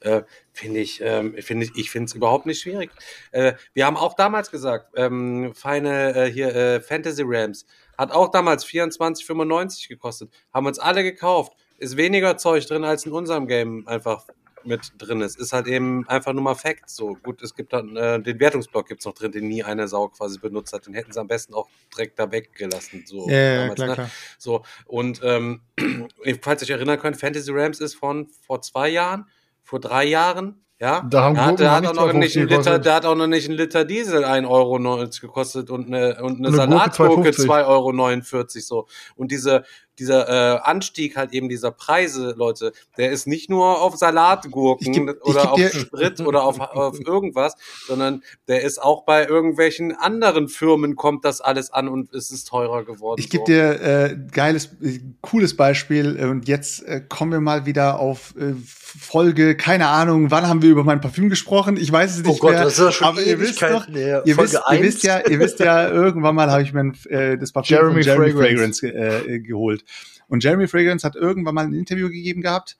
Äh, 0.00 0.22
finde 0.54 0.80
ich, 0.80 1.02
ähm, 1.02 1.36
finde 1.40 1.66
ich, 1.66 1.76
ich 1.76 1.90
finde 1.90 2.06
es 2.06 2.14
überhaupt 2.14 2.46
nicht 2.46 2.62
schwierig. 2.62 2.90
Äh, 3.32 3.52
wir 3.74 3.84
haben 3.84 3.98
auch 3.98 4.14
damals 4.14 4.50
gesagt, 4.50 4.94
ähm, 4.96 5.52
Final 5.54 6.16
äh, 6.16 6.32
hier 6.32 6.56
äh, 6.56 6.80
Fantasy 6.80 7.22
Rams 7.22 7.66
hat 7.98 8.12
auch 8.12 8.30
damals 8.30 8.64
24,95 8.64 9.88
gekostet. 9.88 10.30
Haben 10.52 10.66
uns 10.66 10.78
alle 10.78 11.02
gekauft. 11.02 11.52
Ist 11.78 11.96
weniger 11.96 12.36
Zeug 12.36 12.66
drin 12.66 12.84
als 12.84 13.06
in 13.06 13.12
unserem 13.12 13.46
Game 13.46 13.86
einfach 13.88 14.26
mit 14.64 14.92
drin 14.98 15.20
ist. 15.20 15.38
Ist 15.38 15.52
halt 15.52 15.66
eben 15.66 16.08
einfach 16.08 16.32
nur 16.32 16.42
mal 16.42 16.54
Fact. 16.54 16.88
So 16.88 17.14
gut, 17.22 17.42
es 17.42 17.54
gibt 17.54 17.72
dann 17.72 17.96
äh, 17.96 18.20
den 18.20 18.38
Wertungsblock 18.40 18.88
gibt's 18.88 19.04
noch 19.04 19.14
drin, 19.14 19.32
den 19.32 19.48
nie 19.48 19.62
eine 19.62 19.88
Sau 19.88 20.08
quasi 20.08 20.38
benutzt 20.38 20.72
hat. 20.72 20.86
Den 20.86 20.94
hätten 20.94 21.12
sie 21.12 21.20
am 21.20 21.26
besten 21.26 21.54
auch 21.54 21.68
direkt 21.94 22.18
da 22.18 22.30
weggelassen. 22.30 23.04
So, 23.06 23.28
Ja, 23.28 23.36
ja, 23.36 23.60
damals, 23.62 23.74
klar, 23.76 23.88
ne? 23.88 23.94
klar. 23.94 24.10
So, 24.38 24.62
und 24.86 25.20
ähm, 25.24 25.62
falls 26.40 26.62
ihr 26.62 26.66
euch 26.66 26.70
erinnern 26.70 26.98
könnt, 26.98 27.16
Fantasy 27.16 27.50
Rams 27.52 27.80
ist 27.80 27.94
von 27.94 28.28
vor 28.46 28.62
zwei 28.62 28.88
Jahren, 28.88 29.26
vor 29.62 29.80
drei 29.80 30.04
Jahren, 30.04 30.64
ja. 30.82 31.00
Da 31.08 31.22
haben 31.22 31.34
der 31.36 31.46
hat, 31.46 31.60
der 31.60 31.70
hat 31.70 31.86
auch 31.86 31.94
noch 31.94 32.08
2,50 32.08 32.14
nicht 32.18 32.36
ein 32.36 32.48
Liter, 32.48 32.78
der 32.80 32.94
hat 32.94 33.06
auch 33.06 33.14
noch 33.14 33.28
nicht 33.28 33.48
ein 33.48 33.54
Liter 33.54 33.84
Diesel 33.84 34.24
1,90 34.24 34.50
Euro 34.50 35.08
gekostet 35.20 35.70
und 35.70 35.86
eine, 35.86 36.20
und 36.20 36.44
eine, 36.44 36.48
eine 36.48 36.56
Gurke 36.56 36.56
Salatgurke 36.56 37.28
2,50. 37.30 37.46
2,49 37.46 37.66
Euro 37.68 38.46
so. 38.48 38.86
Und 39.14 39.30
diese, 39.30 39.62
dieser 39.98 40.28
äh, 40.28 40.60
Anstieg 40.62 41.16
halt 41.16 41.32
eben 41.32 41.48
dieser 41.48 41.70
Preise, 41.70 42.34
Leute, 42.36 42.72
der 42.96 43.10
ist 43.10 43.26
nicht 43.26 43.50
nur 43.50 43.80
auf 43.80 43.96
Salatgurken 43.96 44.92
geb- 44.92 45.22
oder 45.22 45.52
auf 45.52 45.60
Sprit 45.72 46.20
oder 46.20 46.44
auf, 46.44 46.58
auf 46.60 46.98
irgendwas, 47.00 47.54
sondern 47.86 48.22
der 48.48 48.62
ist 48.62 48.82
auch 48.82 49.04
bei 49.04 49.26
irgendwelchen 49.26 49.92
anderen 49.96 50.48
Firmen 50.48 50.96
kommt 50.96 51.24
das 51.24 51.40
alles 51.40 51.70
an 51.70 51.88
und 51.88 52.12
es 52.14 52.30
ist 52.30 52.48
teurer 52.48 52.84
geworden. 52.84 53.20
Ich 53.20 53.30
gebe 53.30 53.42
so. 53.42 53.52
dir 53.52 53.80
äh, 53.80 54.16
geiles, 54.32 54.66
äh, 54.82 55.00
cooles 55.20 55.56
Beispiel 55.56 56.18
äh, 56.18 56.24
und 56.24 56.48
jetzt 56.48 56.82
äh, 56.84 57.02
kommen 57.06 57.32
wir 57.32 57.40
mal 57.40 57.66
wieder 57.66 57.98
auf 57.98 58.34
äh, 58.38 58.54
Folge, 58.64 59.56
keine 59.56 59.88
Ahnung, 59.88 60.30
wann 60.30 60.46
haben 60.46 60.62
wir 60.62 60.70
über 60.70 60.84
mein 60.84 61.00
Parfüm 61.00 61.30
gesprochen? 61.30 61.76
Ich 61.76 61.90
weiß 61.90 62.12
es 62.12 62.18
nicht 62.18 62.28
Oh 62.28 62.36
Gott, 62.38 62.52
mehr. 62.52 62.64
das 62.64 62.74
ist 62.74 62.84
ja 62.84 62.92
schon 62.92 63.06
aber 63.06 63.22
ihr 63.22 63.40
wisst 63.40 63.60
her. 63.60 64.22
ihr 64.24 64.34
Folge 64.34 64.52
wisst, 64.52 64.62
ihr 64.70 64.82
wisst 64.82 65.02
ja, 65.02 65.20
ihr 65.26 65.38
wisst 65.38 65.58
ja, 65.60 65.88
irgendwann 65.88 66.34
mal 66.34 66.50
habe 66.50 66.62
ich 66.62 66.72
mir 66.72 66.92
äh, 67.08 67.38
das 67.38 67.52
Parfüm 67.52 67.76
Jeremy 67.76 68.02
von 68.02 68.02
Jeremy 68.02 68.32
Fragrance. 68.32 68.80
Fragrance, 68.80 69.28
äh, 69.28 69.40
geholt. 69.40 69.81
Und 70.28 70.42
Jeremy 70.44 70.66
Fragrance 70.68 71.06
hat 71.06 71.16
irgendwann 71.16 71.54
mal 71.54 71.64
ein 71.66 71.74
Interview 71.74 72.08
gegeben 72.08 72.42
gehabt. 72.42 72.76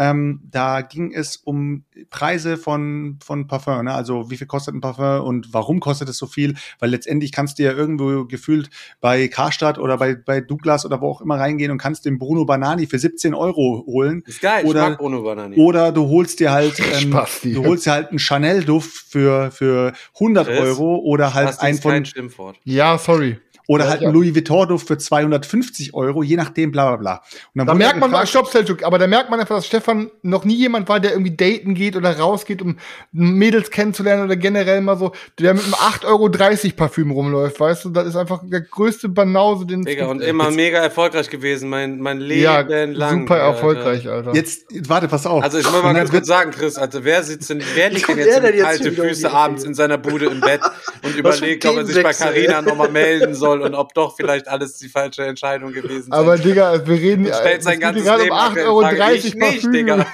Ähm, 0.00 0.42
da 0.48 0.80
ging 0.82 1.12
es 1.12 1.36
um 1.38 1.82
Preise 2.08 2.56
von, 2.56 3.18
von 3.20 3.48
Parfum, 3.48 3.84
ne? 3.84 3.92
also 3.92 4.30
wie 4.30 4.36
viel 4.36 4.46
kostet 4.46 4.76
ein 4.76 4.80
Parfum 4.80 5.26
und 5.26 5.52
warum 5.52 5.80
kostet 5.80 6.08
es 6.08 6.18
so 6.18 6.28
viel, 6.28 6.54
weil 6.78 6.90
letztendlich 6.90 7.32
kannst 7.32 7.58
du 7.58 7.64
ja 7.64 7.72
irgendwo 7.72 8.24
gefühlt 8.24 8.70
bei 9.00 9.26
Karstadt 9.26 9.76
oder 9.76 9.96
bei, 9.96 10.14
bei 10.14 10.40
Douglas 10.40 10.86
oder 10.86 11.00
wo 11.00 11.08
auch 11.10 11.20
immer 11.20 11.40
reingehen 11.40 11.72
und 11.72 11.78
kannst 11.78 12.04
den 12.04 12.16
Bruno 12.20 12.44
Banani 12.44 12.86
für 12.86 13.00
17 13.00 13.34
Euro 13.34 13.82
holen 13.88 14.22
ist 14.24 14.40
geil, 14.40 14.64
oder- 14.66 14.82
ich 14.84 14.88
mag 14.90 14.98
Bruno 14.98 15.20
Banani. 15.24 15.56
oder 15.56 15.90
du 15.90 16.06
holst 16.08 16.38
dir 16.38 16.52
halt 16.52 16.78
ähm, 17.02 17.10
du 17.42 17.64
holst 17.64 17.86
dir 17.86 17.90
halt 17.90 18.10
einen 18.10 18.20
Chanel-Duft 18.20 18.92
für, 19.10 19.50
für 19.50 19.94
100 20.14 20.46
Chris, 20.46 20.60
Euro 20.60 20.98
oder 20.98 21.34
halt 21.34 21.48
Das 21.48 21.58
ein 21.58 21.74
ist 21.74 21.82
kein 21.82 22.30
von. 22.30 22.54
Ja, 22.62 22.98
sorry. 22.98 23.38
Oder 23.68 23.84
Ja, 23.84 23.90
halt 23.90 24.00
ja. 24.00 24.08
ein 24.08 24.14
Louis 24.14 24.34
Vuitton-Duft 24.34 24.88
für 24.88 24.98
250 24.98 25.94
Euro, 25.94 26.22
je 26.22 26.36
nachdem, 26.36 26.72
bla 26.72 26.88
bla 26.88 26.96
bla. 26.96 27.22
Und 27.54 27.58
dann 27.58 27.66
Da 27.66 27.74
merkt 27.74 27.94
er 27.94 28.00
man 28.00 28.10
mal, 28.10 28.22
gefragt, 28.22 28.28
stopp, 28.30 28.48
Selchuk, 28.48 28.82
aber 28.82 28.98
da 28.98 29.06
merkt 29.06 29.30
man 29.30 29.38
einfach, 29.38 29.56
dass 29.56 29.66
Stefan 29.66 30.10
noch 30.22 30.44
nie 30.44 30.56
jemand 30.56 30.88
war, 30.88 31.00
der 31.00 31.12
irgendwie 31.12 31.36
daten 31.36 31.74
geht 31.74 31.94
oder 31.94 32.18
rausgeht, 32.18 32.62
um 32.62 32.78
Mädels 33.12 33.70
kennenzulernen 33.70 34.24
oder 34.24 34.36
generell 34.36 34.80
mal 34.80 34.96
so, 34.96 35.12
der 35.38 35.52
mit 35.52 35.64
einem 35.64 35.74
8,30 35.74 36.06
Euro 36.06 36.76
Parfüm 36.76 37.10
rumläuft, 37.10 37.60
weißt 37.60 37.84
du? 37.84 37.90
Das 37.90 38.06
ist 38.06 38.16
einfach 38.16 38.42
der 38.42 38.62
größte 38.62 39.10
Banause, 39.10 39.66
den 39.66 39.82
Digga, 39.82 40.06
gibt. 40.06 40.10
und 40.10 40.20
immer 40.22 40.50
mega 40.50 40.78
erfolgreich 40.78 41.28
gewesen, 41.28 41.68
mein, 41.68 42.00
mein 42.00 42.20
Leben 42.20 42.42
ja, 42.42 42.60
lang. 42.60 43.20
super 43.20 43.36
erfolgreich, 43.36 44.08
Alter. 44.08 44.34
Jetzt, 44.34 44.72
jetzt, 44.72 44.88
warte, 44.88 45.08
pass 45.08 45.26
auf. 45.26 45.44
Also 45.44 45.58
ich 45.58 45.66
will 45.66 45.74
Und 45.74 45.82
mal 45.82 45.94
ganz 45.94 46.10
kurz 46.10 46.26
sagen, 46.26 46.52
Chris, 46.52 46.78
also 46.78 47.04
wer 47.04 47.22
sitzt 47.22 47.50
denn, 47.50 47.62
wer 47.74 47.90
liegt 47.90 48.08
denn 48.08 48.16
jetzt 48.16 48.28
jetzt 48.42 48.62
kalte 48.62 48.90
die 48.90 48.96
Füße 48.96 49.30
abends 49.30 49.64
in 49.64 49.74
seiner 49.74 49.98
Bude 49.98 50.26
im 50.26 50.40
Bett 50.40 50.62
und 51.02 51.14
überlegt, 51.14 51.66
ob 51.66 51.76
er 51.76 51.84
sich 51.84 52.02
bei. 52.02 52.12
Carina 52.12 52.62
nochmal 52.62 52.90
melden 52.90 53.34
soll 53.34 53.57
und 53.62 53.74
ob 53.74 53.94
doch 53.94 54.16
vielleicht 54.16 54.48
alles 54.48 54.78
die 54.78 54.88
falsche 54.88 55.24
Entscheidung 55.24 55.72
gewesen 55.72 56.12
aber 56.12 56.36
sein 56.36 56.46
Digga, 56.46 56.86
wir 56.86 56.94
reden 56.94 57.26
Und 57.26 57.34
stellt 57.34 57.62
sein 57.62 57.74
es 57.74 57.80
geht 57.80 57.80
ganzes 57.80 58.04
gerade 58.04 58.22
Leben 58.24 58.34
um 58.34 58.38
auf 58.38 58.52
8,30 58.52 58.52
Frage. 58.52 58.66
Euro 58.66 59.14
Ich 59.14 59.34
nicht. 59.34 59.74
Digga. 59.74 59.96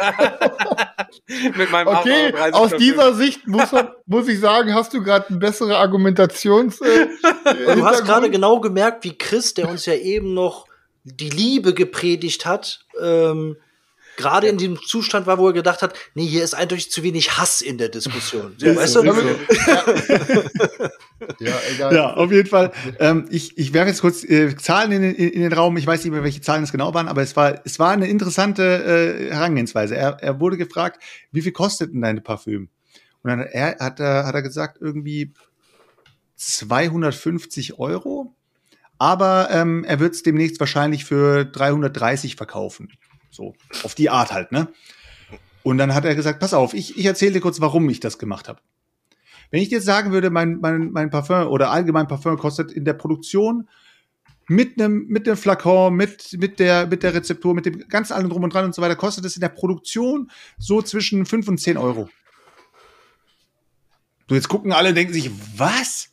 Mit 1.56 1.70
meinem 1.70 1.88
Okay, 1.88 2.34
8,30 2.34 2.52
aus 2.52 2.70
Parfüm. 2.70 2.78
dieser 2.78 3.14
Sicht 3.14 3.46
muss, 3.46 3.72
man, 3.72 3.88
muss 4.06 4.28
ich 4.28 4.40
sagen, 4.40 4.74
hast 4.74 4.92
du 4.92 5.02
gerade 5.02 5.28
eine 5.28 5.38
bessere 5.38 5.76
Argumentations. 5.76 6.80
Äh, 6.80 7.06
Und 7.66 7.78
du 7.78 7.84
hast 7.84 8.04
gerade 8.04 8.30
genau 8.30 8.60
gemerkt, 8.60 9.04
wie 9.04 9.16
Chris, 9.16 9.54
der 9.54 9.68
uns 9.68 9.86
ja 9.86 9.94
eben 9.94 10.34
noch 10.34 10.66
die 11.04 11.30
Liebe 11.30 11.74
gepredigt 11.74 12.46
hat, 12.46 12.80
ähm, 13.00 13.56
gerade 14.16 14.46
in 14.48 14.58
dem 14.58 14.78
Zustand 14.80 15.26
war, 15.26 15.38
wo 15.38 15.46
er 15.48 15.52
gedacht 15.52 15.82
hat, 15.82 15.94
nee, 16.14 16.26
hier 16.26 16.44
ist 16.44 16.54
eindeutig 16.54 16.90
zu 16.90 17.02
wenig 17.02 17.36
Hass 17.38 17.60
in 17.60 17.78
der 17.78 17.88
Diskussion. 17.88 18.54
So, 18.58 18.66
weißt 18.74 18.92
so, 18.92 19.02
du? 19.02 19.10
ist 19.12 19.66
ja, 21.40 21.52
egal. 21.74 21.94
Ja, 21.94 22.14
auf 22.14 22.30
jeden 22.32 22.48
Fall. 22.48 22.72
Ähm, 22.98 23.26
ich, 23.30 23.56
ich 23.58 23.72
werfe 23.72 23.88
jetzt 23.90 24.00
kurz 24.00 24.24
äh, 24.24 24.54
Zahlen 24.56 24.92
in, 24.92 25.02
den- 25.02 25.14
in, 25.14 25.28
in 25.30 25.40
den 25.42 25.52
Raum. 25.52 25.76
Ich 25.76 25.86
weiß 25.86 26.04
nicht 26.04 26.12
mehr, 26.12 26.22
welche 26.24 26.40
Zahlen 26.40 26.62
es 26.64 26.72
genau 26.72 26.94
waren, 26.94 27.08
aber 27.08 27.22
es 27.22 27.36
war, 27.36 27.60
es 27.64 27.78
war 27.78 27.90
eine 27.90 28.06
interessante 28.08 28.62
äh, 29.28 29.32
Herangehensweise. 29.32 29.96
Er, 29.96 30.18
er 30.20 30.40
wurde 30.40 30.56
gefragt, 30.56 31.02
wie 31.32 31.42
viel 31.42 31.52
kostet 31.52 31.92
denn 31.92 32.02
deine 32.02 32.20
Parfüm? 32.20 32.68
Und 33.22 33.30
dann 33.30 33.40
er, 33.40 33.76
hat, 33.80 34.00
er, 34.00 34.26
hat 34.26 34.34
er 34.34 34.42
gesagt, 34.42 34.78
irgendwie 34.80 35.32
250 36.36 37.78
Euro. 37.78 38.34
Aber 38.98 39.48
ähm, 39.50 39.84
er 39.84 39.98
wird 39.98 40.14
es 40.14 40.22
demnächst 40.22 40.60
wahrscheinlich 40.60 41.04
für 41.04 41.44
330 41.44 42.36
verkaufen. 42.36 42.92
So, 43.34 43.54
auf 43.82 43.96
die 43.96 44.10
Art 44.10 44.32
halt, 44.32 44.52
ne? 44.52 44.68
Und 45.64 45.78
dann 45.78 45.92
hat 45.92 46.04
er 46.04 46.14
gesagt, 46.14 46.38
pass 46.38 46.54
auf, 46.54 46.72
ich, 46.72 46.96
ich 46.96 47.04
erzähle 47.04 47.32
dir 47.32 47.40
kurz, 47.40 47.60
warum 47.60 47.88
ich 47.90 47.98
das 47.98 48.18
gemacht 48.18 48.48
habe. 48.48 48.60
Wenn 49.50 49.60
ich 49.60 49.70
dir 49.70 49.76
jetzt 49.76 49.86
sagen 49.86 50.12
würde, 50.12 50.30
mein, 50.30 50.60
mein, 50.60 50.92
mein 50.92 51.10
Parfum 51.10 51.48
oder 51.48 51.70
allgemein 51.70 52.06
Parfum 52.06 52.36
kostet 52.38 52.70
in 52.70 52.84
der 52.84 52.92
Produktion 52.92 53.68
mit 54.46 54.78
einem 54.80 55.06
mit 55.08 55.26
dem 55.26 55.36
Flakon, 55.36 55.94
mit, 55.96 56.36
mit, 56.38 56.60
der, 56.60 56.86
mit 56.86 57.02
der 57.02 57.14
Rezeptur, 57.14 57.54
mit 57.54 57.66
dem 57.66 57.88
ganz 57.88 58.12
allem 58.12 58.28
drum 58.28 58.44
und 58.44 58.52
dran 58.54 58.66
und 58.66 58.74
so 58.74 58.82
weiter, 58.82 58.94
kostet 58.94 59.24
es 59.24 59.34
in 59.36 59.40
der 59.40 59.48
Produktion 59.48 60.30
so 60.58 60.80
zwischen 60.82 61.24
5 61.26 61.48
und 61.48 61.58
10 61.58 61.76
Euro. 61.76 62.08
So, 64.28 64.34
jetzt 64.34 64.48
gucken 64.48 64.72
alle 64.72 64.90
und 64.90 64.94
denken 64.94 65.12
sich, 65.12 65.30
was? 65.56 66.10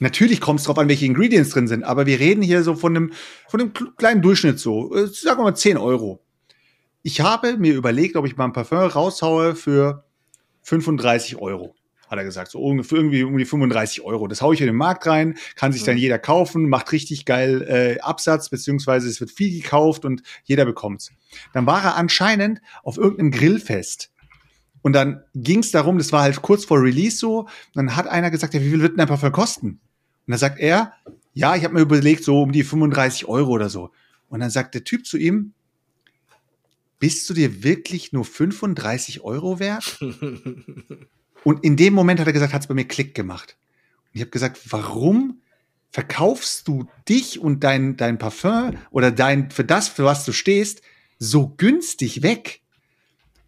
Natürlich 0.00 0.40
kommt 0.40 0.60
es 0.60 0.66
drauf 0.66 0.78
an, 0.78 0.88
welche 0.88 1.06
Ingredients 1.06 1.50
drin 1.50 1.68
sind, 1.68 1.84
aber 1.84 2.06
wir 2.06 2.18
reden 2.18 2.42
hier 2.42 2.62
so 2.62 2.74
von 2.74 2.96
einem, 2.96 3.12
von 3.48 3.60
einem 3.60 3.70
kl- 3.70 3.94
kleinen 3.96 4.22
Durchschnitt 4.22 4.58
so. 4.58 4.94
Äh, 4.94 5.06
Sagen 5.06 5.38
wir 5.38 5.44
mal 5.44 5.54
10 5.54 5.76
Euro. 5.76 6.23
Ich 7.06 7.20
habe 7.20 7.58
mir 7.58 7.74
überlegt, 7.74 8.16
ob 8.16 8.24
ich 8.24 8.38
mal 8.38 8.46
ein 8.46 8.54
Parfum 8.54 8.78
raushaue 8.78 9.54
für 9.54 10.06
35 10.62 11.36
Euro. 11.36 11.74
Hat 12.08 12.18
er 12.18 12.24
gesagt, 12.24 12.50
so 12.50 12.62
ungefähr 12.62 12.96
irgendwie 12.96 13.24
um 13.24 13.36
die 13.36 13.44
35 13.44 14.00
Euro. 14.00 14.26
Das 14.26 14.40
haue 14.40 14.54
ich 14.54 14.62
in 14.62 14.68
den 14.68 14.76
Markt 14.76 15.06
rein, 15.06 15.36
kann 15.54 15.70
sich 15.70 15.84
dann 15.84 15.98
jeder 15.98 16.18
kaufen, 16.18 16.66
macht 16.66 16.92
richtig 16.92 17.26
geil 17.26 17.60
äh, 17.68 18.00
Absatz, 18.00 18.48
beziehungsweise 18.48 19.06
es 19.06 19.20
wird 19.20 19.30
viel 19.30 19.60
gekauft 19.60 20.06
und 20.06 20.22
jeder 20.44 20.64
bekommt's. 20.64 21.12
Dann 21.52 21.66
war 21.66 21.84
er 21.84 21.96
anscheinend 21.96 22.62
auf 22.82 22.96
irgendeinem 22.96 23.32
Grillfest. 23.32 24.10
Und 24.80 24.94
dann 24.94 25.24
ging 25.34 25.58
es 25.58 25.72
darum, 25.72 25.98
das 25.98 26.10
war 26.10 26.22
halt 26.22 26.40
kurz 26.40 26.64
vor 26.64 26.80
Release 26.80 27.18
so, 27.18 27.48
dann 27.74 27.96
hat 27.96 28.06
einer 28.06 28.30
gesagt, 28.30 28.54
ja, 28.54 28.62
wie 28.62 28.70
viel 28.70 28.80
wird 28.80 28.92
denn 28.92 29.00
ein 29.00 29.08
Parfum 29.08 29.30
kosten? 29.30 29.68
Und 29.68 29.80
dann 30.26 30.38
sagt 30.38 30.58
er, 30.58 30.94
ja, 31.34 31.54
ich 31.54 31.64
habe 31.64 31.74
mir 31.74 31.80
überlegt, 31.80 32.24
so 32.24 32.40
um 32.40 32.52
die 32.52 32.64
35 32.64 33.28
Euro 33.28 33.50
oder 33.50 33.68
so. 33.68 33.90
Und 34.28 34.40
dann 34.40 34.50
sagt 34.50 34.74
der 34.74 34.84
Typ 34.84 35.06
zu 35.06 35.18
ihm, 35.18 35.53
bist 37.04 37.28
du 37.28 37.34
dir 37.34 37.62
wirklich 37.62 38.14
nur 38.14 38.24
35 38.24 39.20
Euro 39.20 39.58
wert? 39.58 40.00
Und 41.44 41.62
in 41.62 41.76
dem 41.76 41.92
Moment 41.92 42.18
hat 42.18 42.26
er 42.26 42.32
gesagt, 42.32 42.54
hat 42.54 42.62
es 42.62 42.66
bei 42.66 42.72
mir 42.72 42.88
Klick 42.88 43.14
gemacht. 43.14 43.58
Und 44.04 44.14
ich 44.14 44.20
habe 44.22 44.30
gesagt, 44.30 44.58
warum 44.70 45.42
verkaufst 45.90 46.66
du 46.66 46.88
dich 47.06 47.38
und 47.38 47.62
dein, 47.62 47.98
dein 47.98 48.16
Parfum 48.16 48.78
oder 48.90 49.10
dein, 49.10 49.50
für 49.50 49.64
das, 49.64 49.88
für 49.88 50.04
was 50.04 50.24
du 50.24 50.32
stehst, 50.32 50.80
so 51.18 51.48
günstig 51.48 52.22
weg? 52.22 52.62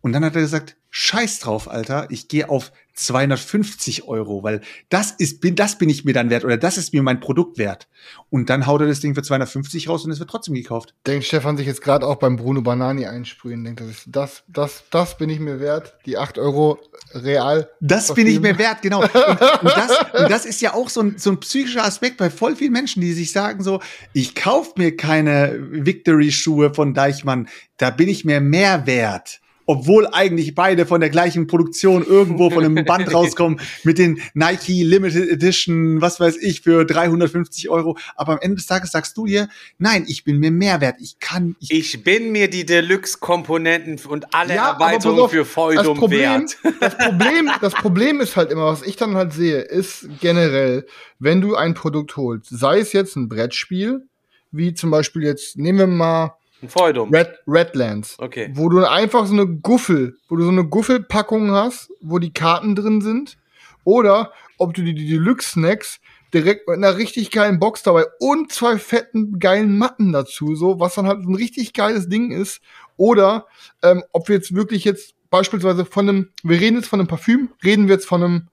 Und 0.02 0.12
dann 0.12 0.22
hat 0.22 0.34
er 0.34 0.42
gesagt, 0.42 0.76
scheiß 0.98 1.40
drauf, 1.40 1.70
Alter, 1.70 2.06
ich 2.09 2.27
gehe 2.27 2.48
auf 2.48 2.73
250 2.94 4.09
Euro, 4.09 4.43
weil 4.43 4.62
das 4.89 5.10
ist, 5.10 5.43
bin, 5.43 5.55
das 5.55 5.77
bin 5.77 5.90
ich 5.90 6.06
mir 6.06 6.14
dann 6.14 6.31
wert 6.31 6.43
oder 6.43 6.56
das 6.56 6.78
ist 6.78 6.94
mir 6.94 7.02
mein 7.02 7.20
Produkt 7.20 7.59
wert. 7.59 7.86
Und 8.31 8.48
dann 8.48 8.66
haut 8.66 8.81
er 8.81 8.86
das 8.86 9.01
Ding 9.01 9.14
für 9.14 9.23
250 9.23 9.90
raus 9.90 10.06
und 10.06 10.10
es 10.10 10.20
wird 10.20 10.31
trotzdem 10.31 10.55
gekauft. 10.55 10.94
Denkt 11.06 11.27
Stefan 11.27 11.59
sich 11.59 11.66
jetzt 11.66 11.82
gerade 11.82 12.06
auch 12.06 12.16
beim 12.16 12.36
Bruno 12.36 12.62
Banani 12.62 13.05
einsprühen, 13.05 13.62
denkt 13.62 13.82
er 13.82 13.89
das, 13.89 14.43
das, 14.47 14.85
das 14.90 15.18
bin 15.18 15.28
ich 15.28 15.39
mir 15.39 15.60
wert, 15.60 15.98
die 16.06 16.16
8 16.16 16.39
Euro 16.39 16.78
real. 17.12 17.68
Das 17.81 18.14
bin 18.14 18.27
ich 18.27 18.40
mir 18.40 18.56
wert, 18.56 18.81
genau. 18.81 19.02
Und, 19.02 19.14
und, 19.14 19.77
das, 19.77 20.23
und 20.23 20.31
das 20.31 20.47
ist 20.47 20.62
ja 20.62 20.73
auch 20.73 20.89
so 20.89 21.02
ein, 21.02 21.18
so 21.18 21.31
ein 21.31 21.40
psychischer 21.40 21.85
Aspekt 21.85 22.16
bei 22.16 22.31
voll 22.31 22.56
vielen 22.56 22.73
Menschen, 22.73 23.02
die 23.02 23.12
sich 23.12 23.32
sagen 23.32 23.62
so, 23.62 23.82
ich 24.14 24.35
kauf 24.35 24.77
mir 24.77 24.97
keine 24.97 25.59
Victory-Schuhe 25.70 26.73
von 26.73 26.94
Deichmann, 26.94 27.48
da 27.77 27.90
bin 27.90 28.09
ich 28.09 28.24
mir 28.24 28.40
mehr 28.40 28.86
wert. 28.86 29.40
Obwohl 29.66 30.06
eigentlich 30.12 30.55
beide 30.55 30.86
von 30.86 31.01
der 31.01 31.10
gleichen 31.10 31.47
Produktion 31.47 32.05
irgendwo 32.06 32.51
von 32.51 32.64
einem 32.64 32.84
Band 32.84 33.12
rauskommen 33.14 33.60
mit 33.84 33.98
den 33.98 34.20
Nike 34.34 34.82
Limited 34.84 35.28
Edition, 35.28 36.01
was 36.01 36.20
weiß 36.20 36.36
ich, 36.38 36.62
für 36.62 36.84
350 36.84 37.68
Euro. 37.68 37.98
Aber 38.14 38.34
am 38.34 38.38
Ende 38.40 38.56
des 38.56 38.66
Tages 38.66 38.93
sagst 38.93 39.16
du 39.16 39.26
dir, 39.26 39.48
nein, 39.78 40.05
ich 40.09 40.24
bin 40.24 40.38
mir 40.38 40.51
mehr 40.51 40.80
wert. 40.80 40.97
Ich 41.01 41.18
kann, 41.18 41.56
ich 41.60 41.70
Ich 41.72 42.05
bin 42.05 42.32
mir 42.32 42.48
die 42.48 42.64
Deluxe-Komponenten 42.64 43.98
und 44.09 44.32
alle 44.34 44.55
Ja, 44.55 44.72
Erweiterungen 44.72 45.20
auf, 45.20 45.30
für 45.30 45.38
das 45.38 45.48
Feudum 45.48 45.98
Problem, 45.98 46.20
wert. 46.20 46.56
das 46.80 46.97
Problem, 46.97 47.51
das 47.60 47.74
Problem 47.74 48.20
ist 48.20 48.36
halt 48.36 48.51
immer, 48.51 48.66
was 48.66 48.82
ich 48.82 48.97
dann 48.97 49.16
halt 49.16 49.32
sehe, 49.32 49.60
ist 49.60 50.09
generell, 50.20 50.86
wenn 51.18 51.40
du 51.40 51.56
ein 51.56 51.74
Produkt 51.74 52.16
holst, 52.16 52.48
sei 52.51 52.78
es 52.80 52.93
jetzt 52.93 53.16
ein 53.16 53.28
Brettspiel, 53.28 54.06
wie 54.52 54.74
zum 54.74 54.90
Beispiel 54.90 55.22
jetzt, 55.22 55.59
nehmen 55.59 55.78
wir 55.78 55.86
mal 55.86 56.34
Ein 56.62 56.68
Feudum. 56.68 57.12
Red, 57.12 57.28
Redlands. 57.46 58.18
Okay. 58.18 58.50
Wo 58.54 58.68
du 58.68 58.84
einfach 58.84 59.26
so 59.26 59.34
eine 59.34 59.46
Guffel, 59.46 60.16
wo 60.28 60.36
du 60.36 60.44
so 60.44 60.50
eine 60.50 60.64
Guffelpackung 60.64 61.50
hast, 61.50 61.90
wo 62.00 62.18
die 62.18 62.32
Karten 62.32 62.74
drin 62.74 63.00
sind. 63.00 63.36
Oder 63.84 64.32
ob 64.58 64.74
du 64.74 64.82
die, 64.82 64.94
die 64.94 65.08
Deluxe-Snacks 65.08 66.00
direkt 66.32 66.68
mit 66.68 66.76
einer 66.76 66.96
richtig 66.96 67.30
geilen 67.30 67.58
Box 67.58 67.82
dabei 67.82 68.04
und 68.18 68.52
zwei 68.52 68.78
fetten 68.78 69.38
geilen 69.38 69.78
Matten 69.78 70.12
dazu, 70.12 70.54
so, 70.56 70.80
was 70.80 70.94
dann 70.94 71.06
halt 71.06 71.20
ein 71.20 71.34
richtig 71.34 71.72
geiles 71.72 72.08
Ding 72.08 72.30
ist. 72.30 72.60
Oder 72.96 73.46
ähm, 73.82 74.02
ob 74.12 74.28
wir 74.28 74.36
jetzt 74.36 74.54
wirklich 74.54 74.84
jetzt 74.84 75.14
beispielsweise 75.30 75.84
von 75.84 76.08
einem, 76.08 76.30
wir 76.42 76.60
reden 76.60 76.76
jetzt 76.76 76.88
von 76.88 77.00
einem 77.00 77.08
Parfüm, 77.08 77.50
reden 77.64 77.86
wir 77.88 77.94
jetzt 77.94 78.06
von 78.06 78.22
einem 78.22 78.48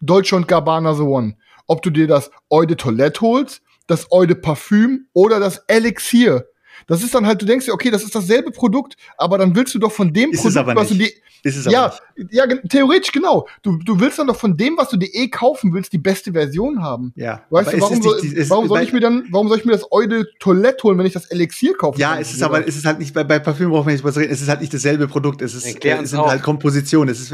Dolce 0.00 0.36
und 0.36 0.48
Gabbana 0.48 0.94
The 0.94 1.02
One. 1.02 1.36
Ob 1.66 1.82
du 1.82 1.90
dir 1.90 2.06
das 2.06 2.30
Eau 2.48 2.64
de 2.64 2.76
Toilette 2.76 3.20
holst, 3.20 3.62
das 3.86 4.10
Eau 4.10 4.24
de 4.24 4.36
Parfüm 4.36 5.06
oder 5.12 5.40
das 5.40 5.58
Elixier. 5.66 6.46
Das 6.86 7.02
ist 7.02 7.14
dann 7.14 7.26
halt, 7.26 7.40
du 7.42 7.46
denkst 7.46 7.66
dir, 7.66 7.72
okay, 7.72 7.90
das 7.90 8.02
ist 8.02 8.14
dasselbe 8.14 8.50
Produkt, 8.50 8.96
aber 9.16 9.38
dann 9.38 9.54
willst 9.54 9.74
du 9.74 9.78
doch 9.78 9.92
von 9.92 10.12
dem 10.12 10.30
Ist 10.30 10.38
es 10.38 10.42
Produkt, 10.54 10.58
aber 10.70 10.80
was 10.80 10.88
du 10.88 10.94
dir, 10.94 11.10
Ist 11.42 11.56
es 11.56 11.66
aber 11.66 11.72
ja, 11.72 11.94
nicht. 12.16 12.32
ja, 12.32 12.46
theoretisch 12.68 13.12
genau. 13.12 13.46
Du, 13.62 13.76
du 13.78 13.98
willst 13.98 14.18
dann 14.18 14.26
doch 14.26 14.36
von 14.36 14.56
dem, 14.56 14.76
was 14.76 14.88
du 14.90 14.96
dir 14.96 15.08
eh 15.14 15.28
kaufen 15.28 15.72
willst, 15.72 15.92
die 15.92 15.98
beste 15.98 16.32
Version 16.32 16.82
haben. 16.82 17.12
Ja. 17.16 17.42
Weißt 17.50 17.68
Aber 17.68 17.76
du, 17.76 17.82
warum, 17.82 17.96
ist 17.98 18.02
soll, 18.04 18.20
die- 18.20 18.50
warum 18.50 18.68
soll 18.68 18.82
ich 18.82 18.92
mir 18.92 19.00
dann, 19.00 19.24
warum 19.30 19.48
soll 19.48 19.58
ich 19.58 19.64
mir 19.64 19.72
das 19.72 19.84
Eau 19.90 20.02
de 20.06 20.24
Toilette 20.38 20.82
holen, 20.84 20.98
wenn 20.98 21.06
ich 21.06 21.12
das 21.12 21.26
Elixier 21.26 21.74
kaufen 21.74 21.98
Ja, 22.00 22.12
kann? 22.12 22.22
es 22.22 22.32
ist 22.32 22.42
aber, 22.42 22.66
es 22.66 22.76
ist 22.76 22.84
halt 22.84 22.98
nicht, 22.98 23.14
bei, 23.14 23.24
bei 23.24 23.38
Parfüm 23.38 23.70
brauchen 23.70 23.86
wir 23.86 23.92
nicht 23.94 24.04
reden, 24.04 24.30
es 24.32 24.40
ist 24.42 24.48
halt 24.48 24.60
nicht 24.60 24.72
dasselbe 24.74 25.08
Produkt, 25.08 25.40
es 25.42 25.54
ist, 25.54 25.64
Erklär 25.66 25.96
äh, 25.96 25.98
uns 25.98 26.04
es 26.06 26.10
sind 26.10 26.20
auch. 26.20 26.28
halt 26.28 26.42
Kompositionen, 26.42 27.08
es 27.10 27.20
ist, 27.20 27.32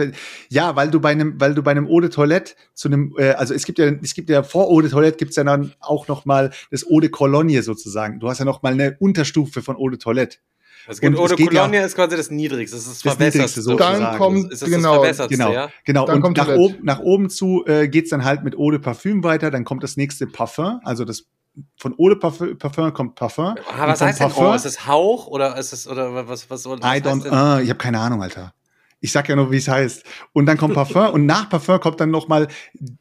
ja, 0.51 0.77
weil 0.77 0.91
du 0.91 1.01
bei 1.01 1.11
einem, 1.11 1.35
weil 1.41 1.55
du 1.55 1.63
bei 1.63 1.73
einem 1.73 1.87
Eau 1.89 2.01
de 2.01 2.11
Toilette 2.11 2.53
zu 2.75 2.89
einem, 2.89 3.15
äh, 3.19 3.31
also 3.31 3.55
es 3.55 3.65
gibt 3.65 3.79
ja, 3.79 3.87
es 3.87 4.15
gibt 4.15 4.31
ja 4.31 4.43
vor 4.43 4.69
Eau 4.71 4.81
de 4.81 4.91
Toilette 4.91 5.17
gibt's 5.17 5.37
ja 5.37 5.45
dann 5.45 5.73
auch 5.81 6.07
noch 6.09 6.25
mal 6.25 6.51
das 6.71 6.85
Eau 6.89 7.01
de 7.01 7.11
Cologne 7.11 7.63
sozusagen. 7.63 8.21
Du 8.21 8.29
hast 8.29 8.39
ja 8.39 8.45
noch 8.45 8.63
mal 8.63 8.73
eine 8.73 8.97
Unterstufe 9.37 9.63
von 9.63 9.77
Eau 9.77 9.89
de 9.89 9.99
Toilette. 9.99 10.39
Es 10.89 11.01
gibt 11.01 11.17
Und 11.17 11.21
Eau 11.23 11.27
de 11.27 11.37
geht 11.37 11.53
ja- 11.53 11.63
Cologne 11.63 11.85
ist 11.85 11.97
quasi 11.97 12.17
das 12.17 12.31
Niedrigste. 12.31 12.77
Das 12.77 12.87
ist 12.87 13.05
Das 13.05 13.13
verbessert. 13.13 13.35
Niedrigste 13.35 13.63
sozusagen. 13.63 14.01
Dann 14.03 14.19
kommt- 14.19 14.53
ist 14.53 14.63
das 14.63 14.71
genau, 14.71 15.05
das 15.05 15.29
Genau, 15.29 15.53
ja? 15.53 15.69
genau. 15.85 16.07
Dann 16.07 16.17
Und 16.17 16.23
kommt 16.23 16.37
nach 16.37 16.47
Toilette. 16.47 16.63
oben, 16.77 16.85
nach 16.85 17.01
oben 17.01 17.29
zu 17.31 17.65
äh, 17.67 17.89
geht's 17.89 18.11
dann 18.11 18.25
halt 18.25 18.45
mit 18.45 18.57
Eau 18.57 18.71
de 18.71 18.79
Parfüm 18.79 19.25
weiter. 19.25 19.51
Dann 19.51 19.65
kommt 19.65 19.83
das 19.83 19.97
nächste 19.97 20.27
Parfum. 20.29 20.81
Also 20.85 21.05
das 21.05 21.25
von 21.79 21.95
Eau 21.99 22.11
de 22.11 22.19
Parfum, 22.19 22.57
Parfum 22.57 22.93
kommt 22.93 23.15
Parfum. 23.17 23.57
Ah, 23.77 23.89
was 23.89 24.01
heißt 24.01 24.21
denn 24.21 24.29
Parfum- 24.29 24.47
Eau? 24.47 24.55
Ist 24.55 24.65
es 24.67 24.87
Hauch 24.87 25.27
oder 25.27 25.57
ist 25.59 25.73
es, 25.73 25.89
oder 25.89 26.15
was, 26.29 26.49
was, 26.51 26.67
was, 26.67 26.81
I 26.81 26.85
heißt 26.85 27.07
don't, 27.07 27.23
denn? 27.25 27.33
äh, 27.33 27.63
ich 27.63 27.69
habe 27.71 27.79
keine 27.79 27.99
Ahnung, 27.99 28.23
Alter. 28.23 28.53
Ich 29.01 29.13
sag 29.13 29.29
ja 29.29 29.37
nur, 29.37 29.53
wie 29.53 29.57
es 29.59 29.69
heißt. 29.69 30.05
Und 30.33 30.47
dann 30.47 30.57
kommt 30.57 30.75
Parfum 30.75 31.09
und 31.13 31.27
nach 31.27 31.49
Parfum 31.49 31.81
kommt 31.81 32.01
dann 32.01 32.11
noch 32.11 32.29
mal 32.29 32.49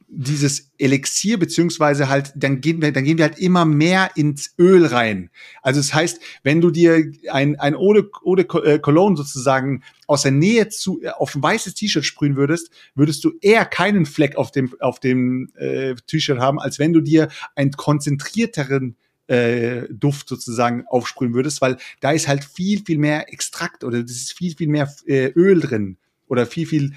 dieses 0.08 0.72
Elixier 0.78 1.38
beziehungsweise 1.40 2.08
halt 2.10 2.32
dann 2.36 2.62
gehen 2.62 2.82
wir, 2.82 2.92
dann 2.92 3.04
gehen 3.04 3.18
wir 3.18 3.26
halt 3.26 3.40
immer 3.40 3.66
mehr 3.66 4.12
ins 4.16 4.54
Öl 4.58 4.86
rein. 4.86 5.30
Also 5.62 5.80
es 5.80 5.94
heißt, 5.94 6.20
wenn 6.44 6.62
du 6.62 6.72
dir 6.72 7.12
ein 7.32 7.60
ein 7.60 7.76
Eau 7.76 7.94
de, 7.94 8.04
Eau 8.26 8.36
de 8.36 8.46
Co- 8.46 8.64
äh, 8.64 8.80
Cologne 8.80 9.18
sozusagen 9.18 9.84
aus 10.08 10.22
der 10.24 10.32
Nähe 10.32 10.70
zu 10.70 11.02
äh, 11.02 11.10
auf 11.10 11.36
ein 11.36 11.44
weißes 11.44 11.74
T-Shirt 11.74 12.06
sprühen 12.06 12.36
würdest, 12.36 12.70
würdest 12.96 13.24
du 13.24 13.34
eher 13.42 13.66
keinen 13.66 14.06
Fleck 14.06 14.36
auf 14.38 14.52
dem 14.52 14.74
auf 14.80 15.00
dem 15.00 15.50
äh, 15.56 15.96
T-Shirt 16.08 16.40
haben, 16.40 16.60
als 16.60 16.80
wenn 16.80 16.94
du 16.94 17.02
dir 17.02 17.30
einen 17.56 17.72
konzentrierteren 17.72 18.96
äh, 19.28 19.84
Duft 19.90 20.30
sozusagen 20.30 20.86
aufsprühen 20.88 21.34
würdest, 21.34 21.62
weil 21.62 21.78
da 22.00 22.12
ist 22.12 22.28
halt 22.28 22.44
viel, 22.44 22.84
viel 22.86 22.98
mehr 22.98 23.32
Extrakt 23.32 23.84
oder 23.84 24.02
das 24.02 24.12
ist 24.12 24.34
viel, 24.34 24.56
viel 24.56 24.68
mehr 24.68 24.94
äh, 25.06 25.28
Öl 25.36 25.60
drin 25.60 25.98
oder 26.28 26.46
viel, 26.46 26.68
viel, 26.68 26.94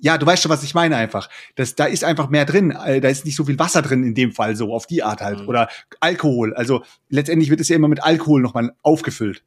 ja, 0.00 0.18
du 0.18 0.26
weißt 0.26 0.42
schon, 0.42 0.50
was 0.50 0.62
ich 0.62 0.74
meine 0.74 0.96
einfach. 0.96 1.28
Das, 1.56 1.74
da 1.74 1.86
ist 1.86 2.04
einfach 2.04 2.28
mehr 2.28 2.44
drin, 2.44 2.70
äh, 2.70 3.00
da 3.00 3.08
ist 3.08 3.24
nicht 3.24 3.36
so 3.36 3.44
viel 3.44 3.58
Wasser 3.58 3.82
drin 3.82 4.04
in 4.04 4.14
dem 4.14 4.32
Fall 4.32 4.56
so, 4.56 4.72
auf 4.72 4.86
die 4.86 5.02
Art 5.02 5.20
halt. 5.20 5.40
Mhm. 5.40 5.48
Oder 5.48 5.68
Alkohol, 6.00 6.54
also 6.54 6.82
letztendlich 7.08 7.50
wird 7.50 7.60
es 7.60 7.68
ja 7.68 7.76
immer 7.76 7.88
mit 7.88 8.02
Alkohol 8.02 8.40
nochmal 8.40 8.72
aufgefüllt. 8.82 9.44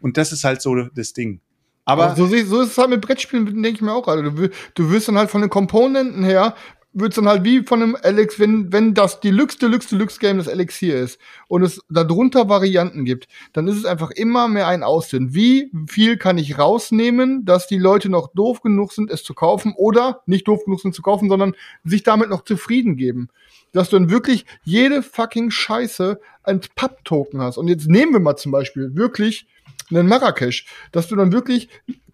Und 0.00 0.16
das 0.16 0.32
ist 0.32 0.44
halt 0.44 0.62
so 0.62 0.74
das 0.94 1.12
Ding. 1.12 1.40
Aber, 1.84 2.10
Aber 2.10 2.16
so, 2.16 2.26
so 2.26 2.60
ist 2.60 2.72
es 2.72 2.78
halt 2.78 2.90
mit 2.90 3.00
Brettspielen, 3.00 3.46
denke 3.46 3.70
ich 3.70 3.80
mir 3.80 3.92
auch 3.92 4.02
gerade. 4.02 4.22
Du, 4.22 4.50
du 4.74 4.90
wirst 4.90 5.08
dann 5.08 5.16
halt 5.16 5.30
von 5.30 5.40
den 5.40 5.48
Komponenten 5.48 6.22
her, 6.22 6.54
wird's 6.92 7.16
dann 7.16 7.28
halt 7.28 7.44
wie 7.44 7.62
von 7.62 7.82
einem 7.82 7.96
Alex, 8.00 8.38
wenn, 8.38 8.72
wenn 8.72 8.94
das 8.94 9.20
Deluxe, 9.20 9.58
Deluxe, 9.58 9.88
Deluxe 9.90 10.18
Game 10.18 10.38
das 10.38 10.46
Elixier 10.46 11.00
ist 11.00 11.18
und 11.46 11.62
es 11.62 11.80
darunter 11.88 12.48
Varianten 12.48 13.04
gibt, 13.04 13.28
dann 13.52 13.68
ist 13.68 13.76
es 13.76 13.84
einfach 13.84 14.10
immer 14.10 14.48
mehr 14.48 14.68
ein 14.68 14.82
Ausdünnen. 14.82 15.34
Wie 15.34 15.70
viel 15.86 16.16
kann 16.16 16.38
ich 16.38 16.58
rausnehmen, 16.58 17.44
dass 17.44 17.66
die 17.66 17.78
Leute 17.78 18.08
noch 18.08 18.28
doof 18.34 18.62
genug 18.62 18.92
sind, 18.92 19.10
es 19.10 19.22
zu 19.22 19.34
kaufen 19.34 19.74
oder 19.76 20.22
nicht 20.26 20.48
doof 20.48 20.64
genug 20.64 20.80
sind 20.80 20.94
zu 20.94 21.02
kaufen, 21.02 21.28
sondern 21.28 21.54
sich 21.84 22.02
damit 22.02 22.30
noch 22.30 22.44
zufrieden 22.44 22.96
geben. 22.96 23.28
Dass 23.72 23.90
du 23.90 23.98
dann 23.98 24.10
wirklich 24.10 24.46
jede 24.64 25.02
fucking 25.02 25.50
Scheiße 25.50 26.18
als 26.42 26.68
Papp-Token 26.68 27.42
hast. 27.42 27.58
Und 27.58 27.68
jetzt 27.68 27.88
nehmen 27.88 28.12
wir 28.12 28.20
mal 28.20 28.36
zum 28.36 28.50
Beispiel 28.50 28.96
wirklich 28.96 29.46
einen 29.90 30.08
Marrakesch, 30.08 30.66
dass 30.92 31.08
du 31.08 31.16
dann 31.16 31.32
wirklich 31.32 31.68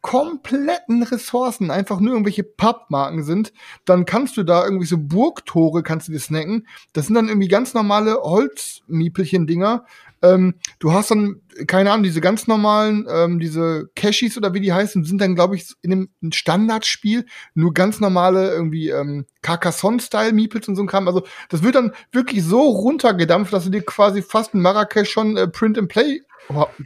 kompletten 0.05 1.03
Ressourcen 1.03 1.71
einfach 1.71 1.99
nur 1.99 2.13
irgendwelche 2.13 2.45
Pappmarken 2.45 3.25
sind, 3.25 3.55
dann 3.87 4.05
kannst 4.05 4.37
du 4.37 4.43
da 4.43 4.63
irgendwie 4.63 4.85
so 4.85 4.99
Burgtore 4.99 5.83
kannst 5.83 6.09
du 6.09 6.13
dir 6.13 6.21
snacken. 6.21 6.67
Das 6.93 7.07
sind 7.07 7.15
dann 7.15 7.29
irgendwie 7.29 7.49
ganz 7.49 7.73
normale 7.73 8.17
Holzmiepelchen-Dinger. 8.17 9.87
Ähm, 10.25 10.55
du 10.79 10.93
hast 10.93 11.11
dann, 11.11 11.43
keine 11.67 11.93
Ahnung, 11.93 12.03
diese 12.03 12.21
ganz 12.23 12.47
normalen, 12.47 13.07
ähm, 13.09 13.39
diese 13.39 13.91
Cashis 13.95 14.39
oder 14.39 14.55
wie 14.55 14.61
die 14.61 14.73
heißen, 14.73 15.05
sind 15.05 15.21
dann, 15.21 15.35
glaube 15.35 15.57
ich, 15.57 15.67
in 15.83 15.91
dem 15.91 16.33
Standardspiel 16.33 17.27
nur 17.55 17.75
ganz 17.75 18.01
normale 18.01 18.51
irgendwie 18.51 18.89
ähm, 18.89 19.27
Carcassonne-Style-Miepels 19.43 20.69
und 20.69 20.77
so 20.77 20.83
ein 20.83 20.89
Kram. 20.89 21.07
Also 21.07 21.25
das 21.51 21.63
wird 21.63 21.75
dann 21.75 21.93
wirklich 22.11 22.43
so 22.43 22.63
runtergedampft, 22.63 23.53
dass 23.53 23.65
du 23.65 23.71
dir 23.71 23.83
quasi 23.83 24.23
fast 24.23 24.55
ein 24.55 24.63
Marrakesch 24.63 25.11
schon 25.11 25.37
äh, 25.37 25.47
Print 25.47 25.79
and 25.79 25.89
Play 25.89 26.23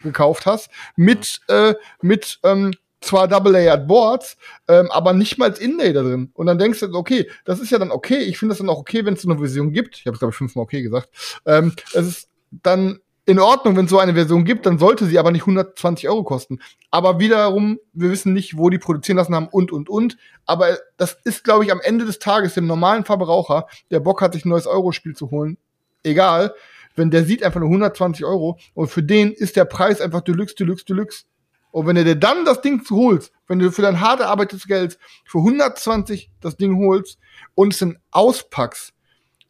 gekauft 0.02 0.47
hast 0.47 0.70
mit 0.97 1.40
äh, 1.48 1.74
mit 2.01 2.39
ähm, 2.44 2.73
zwar 3.01 3.28
Double-Layered 3.28 3.86
Boards, 3.86 4.36
ähm, 4.66 4.90
aber 4.90 5.12
nicht 5.12 5.39
mal 5.39 5.51
als 5.51 5.60
Inlay 5.60 5.93
da 5.93 6.02
drin. 6.02 6.31
Und 6.35 6.47
dann 6.47 6.59
denkst 6.59 6.81
du, 6.81 6.93
okay, 6.94 7.31
das 7.44 7.60
ist 7.60 7.70
ja 7.70 7.78
dann 7.78 7.90
okay. 7.90 8.19
Ich 8.19 8.39
finde 8.39 8.52
das 8.52 8.59
dann 8.59 8.69
auch 8.69 8.78
okay, 8.78 9.05
wenn 9.05 9.15
es 9.15 9.23
so 9.23 9.31
eine 9.31 9.39
Version 9.39 9.73
gibt. 9.73 9.97
Ich 9.98 10.06
habe 10.06 10.15
es, 10.15 10.19
glaube 10.19 10.31
ich, 10.31 10.36
fünfmal 10.36 10.65
okay 10.65 10.82
gesagt. 10.82 11.09
Ähm, 11.47 11.74
es 11.94 12.06
ist 12.06 12.28
dann 12.51 12.98
in 13.28 13.38
Ordnung, 13.38 13.76
wenn 13.76 13.84
es 13.84 13.90
so 13.90 13.98
eine 13.98 14.14
Version 14.14 14.46
gibt, 14.46 14.64
dann 14.64 14.78
sollte 14.78 15.05
sie 15.05 15.18
aber 15.18 15.30
nicht 15.30 15.42
120 15.42 16.09
Euro 16.09 16.24
kosten. 16.24 16.60
Aber 16.90 17.20
wiederum, 17.20 17.78
wir 17.92 18.10
wissen 18.10 18.32
nicht, 18.32 18.56
wo 18.56 18.70
die 18.70 18.78
produzieren 18.78 19.18
lassen 19.18 19.34
haben 19.34 19.48
und, 19.48 19.70
und, 19.70 19.90
und. 19.90 20.16
Aber 20.46 20.78
das 20.96 21.18
ist, 21.24 21.44
glaube 21.44 21.66
ich, 21.66 21.70
am 21.70 21.82
Ende 21.82 22.06
des 22.06 22.20
Tages 22.20 22.55
dem 22.55 22.66
normalen 22.66 23.05
Verbraucher, 23.05 23.66
der 23.90 24.00
Bock 24.00 24.22
hat, 24.22 24.32
sich 24.32 24.46
ein 24.46 24.48
neues 24.48 24.66
Euro-Spiel 24.66 25.14
zu 25.14 25.30
holen, 25.30 25.59
egal, 26.05 26.55
wenn 26.96 27.10
der 27.10 27.26
sieht 27.26 27.42
einfach 27.42 27.60
nur 27.60 27.68
120 27.68 28.24
Euro 28.24 28.59
und 28.72 28.88
für 28.88 29.02
den 29.02 29.32
ist 29.32 29.56
der 29.56 29.66
Preis 29.66 30.00
einfach 30.00 30.22
Deluxe, 30.22 30.55
Deluxe, 30.55 30.86
Deluxe. 30.86 31.24
Und 31.70 31.86
wenn 31.86 31.96
du 31.96 32.05
dir 32.05 32.16
dann 32.16 32.46
das 32.46 32.62
Ding 32.62 32.82
holst, 32.88 33.30
wenn 33.46 33.59
du 33.59 33.70
für 33.70 33.82
dein 33.82 34.00
hart 34.00 34.20
erarbeitetes 34.20 34.66
Geld 34.66 34.98
für 35.26 35.38
120 35.40 36.30
das 36.40 36.56
Ding 36.56 36.78
holst 36.78 37.18
und 37.55 37.74
es 37.74 37.80
dann 37.80 37.98
auspackst, 38.10 38.94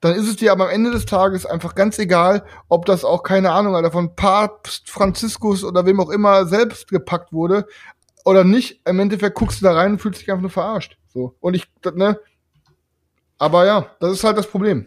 dann 0.00 0.14
ist 0.14 0.28
es 0.28 0.36
dir 0.36 0.52
aber 0.52 0.64
am 0.66 0.70
Ende 0.70 0.90
des 0.90 1.06
Tages 1.06 1.44
einfach 1.44 1.74
ganz 1.74 1.98
egal, 1.98 2.44
ob 2.68 2.86
das 2.86 3.04
auch, 3.04 3.22
keine 3.22 3.50
Ahnung, 3.50 3.74
Alter, 3.74 3.90
von 3.90 4.14
Papst 4.14 4.88
Franziskus 4.88 5.64
oder 5.64 5.86
wem 5.86 6.00
auch 6.00 6.10
immer 6.10 6.46
selbst 6.46 6.88
gepackt 6.88 7.32
wurde 7.32 7.66
oder 8.24 8.44
nicht. 8.44 8.80
Im 8.86 9.00
Endeffekt 9.00 9.36
guckst 9.36 9.60
du 9.60 9.64
da 9.64 9.72
rein 9.72 9.92
und 9.92 9.98
fühlst 9.98 10.20
dich 10.20 10.30
einfach 10.30 10.42
nur 10.42 10.50
verarscht. 10.50 10.96
So. 11.08 11.34
Und 11.40 11.54
ich, 11.54 11.66
ne? 11.94 12.20
Aber 13.38 13.66
ja, 13.66 13.90
das 14.00 14.12
ist 14.12 14.24
halt 14.24 14.38
das 14.38 14.46
Problem. 14.46 14.86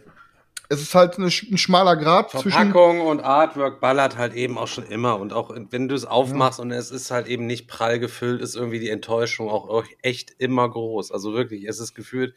Es 0.68 0.80
ist 0.80 0.94
halt 0.94 1.18
eine, 1.18 1.26
ein 1.26 1.58
schmaler 1.58 1.96
Grad 1.96 2.30
zwischen. 2.30 2.50
Verpackung 2.52 3.02
und 3.02 3.20
Artwork 3.20 3.80
ballert 3.80 4.16
halt 4.16 4.32
eben 4.32 4.56
auch 4.56 4.68
schon 4.68 4.84
immer. 4.84 5.18
Und 5.18 5.34
auch 5.34 5.54
wenn 5.70 5.88
du 5.88 5.94
es 5.94 6.06
aufmachst 6.06 6.60
und 6.60 6.70
es 6.70 6.90
ist 6.90 7.10
halt 7.10 7.26
eben 7.26 7.46
nicht 7.46 7.68
prall 7.68 7.98
gefüllt, 7.98 8.40
ist 8.40 8.56
irgendwie 8.56 8.80
die 8.80 8.88
Enttäuschung 8.88 9.50
auch 9.50 9.84
echt 10.00 10.30
immer 10.38 10.70
groß. 10.70 11.12
Also 11.12 11.34
wirklich, 11.34 11.68
es 11.68 11.78
ist 11.78 11.94
gefühlt 11.94 12.34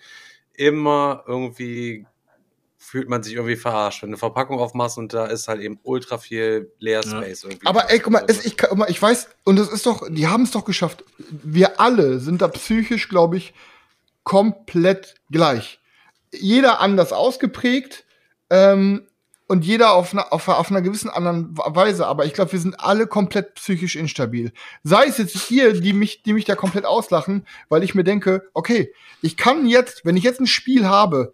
immer 0.54 1.24
irgendwie 1.28 2.06
fühlt 2.78 3.10
man 3.10 3.24
sich 3.24 3.34
irgendwie 3.34 3.56
verarscht. 3.56 4.04
Wenn 4.04 4.12
du 4.12 4.18
Verpackung 4.18 4.60
aufmachst 4.60 4.98
und 4.98 5.14
da 5.14 5.26
ist 5.26 5.48
halt 5.48 5.62
eben 5.62 5.80
ultra 5.84 6.18
viel 6.18 6.72
Leer 6.80 7.04
Space 7.04 7.44
irgendwie. 7.44 7.66
Aber 7.66 7.90
ey, 7.90 8.00
guck 8.00 8.14
mal, 8.14 8.24
es, 8.28 8.46
ich, 8.46 8.58
guck 8.58 8.78
mal, 8.78 8.90
ich 8.90 9.02
weiß, 9.02 9.30
und 9.44 9.58
das 9.58 9.70
ist 9.70 9.86
doch, 9.86 10.08
die 10.10 10.28
haben 10.28 10.44
es 10.44 10.52
doch 10.52 10.66
geschafft. 10.66 11.04
Wir 11.18 11.80
alle 11.80 12.20
sind 12.20 12.42
da 12.42 12.48
psychisch, 12.48 13.10
glaube 13.10 13.38
ich, 13.38 13.54
komplett 14.24 15.16
gleich. 15.32 15.80
Jeder 16.32 16.82
anders 16.82 17.14
ausgeprägt 17.14 18.04
ähm, 18.50 19.08
und 19.48 19.64
jeder 19.64 19.94
auf 19.94 20.12
einer, 20.14 20.34
auf, 20.34 20.48
auf 20.48 20.70
einer 20.70 20.82
gewissen 20.82 21.10
anderen 21.10 21.58
Weise. 21.58 22.08
Aber 22.08 22.26
ich 22.26 22.34
glaube, 22.34 22.52
wir 22.52 22.60
sind 22.60 22.80
alle 22.80 23.08
komplett 23.08 23.56
psychisch 23.56 23.96
instabil. 23.96 24.52
Sei 24.84 25.06
es 25.06 25.18
jetzt 25.18 25.50
ihr, 25.50 25.74
die 25.74 25.94
mich, 25.94 26.24
die 26.24 26.34
mich 26.34 26.46
da 26.46 26.56
komplett 26.56 26.86
auslachen, 26.86 27.48
weil 27.70 27.84
ich 27.84 27.96
mir 27.96 28.04
denke, 28.04 28.50
okay, 28.54 28.94
ich 29.22 29.38
kann 29.38 29.66
jetzt, 29.66 30.04
wenn 30.04 30.18
ich 30.18 30.24
jetzt 30.24 30.42
ein 30.42 30.48
Spiel 30.48 30.86
habe, 30.88 31.34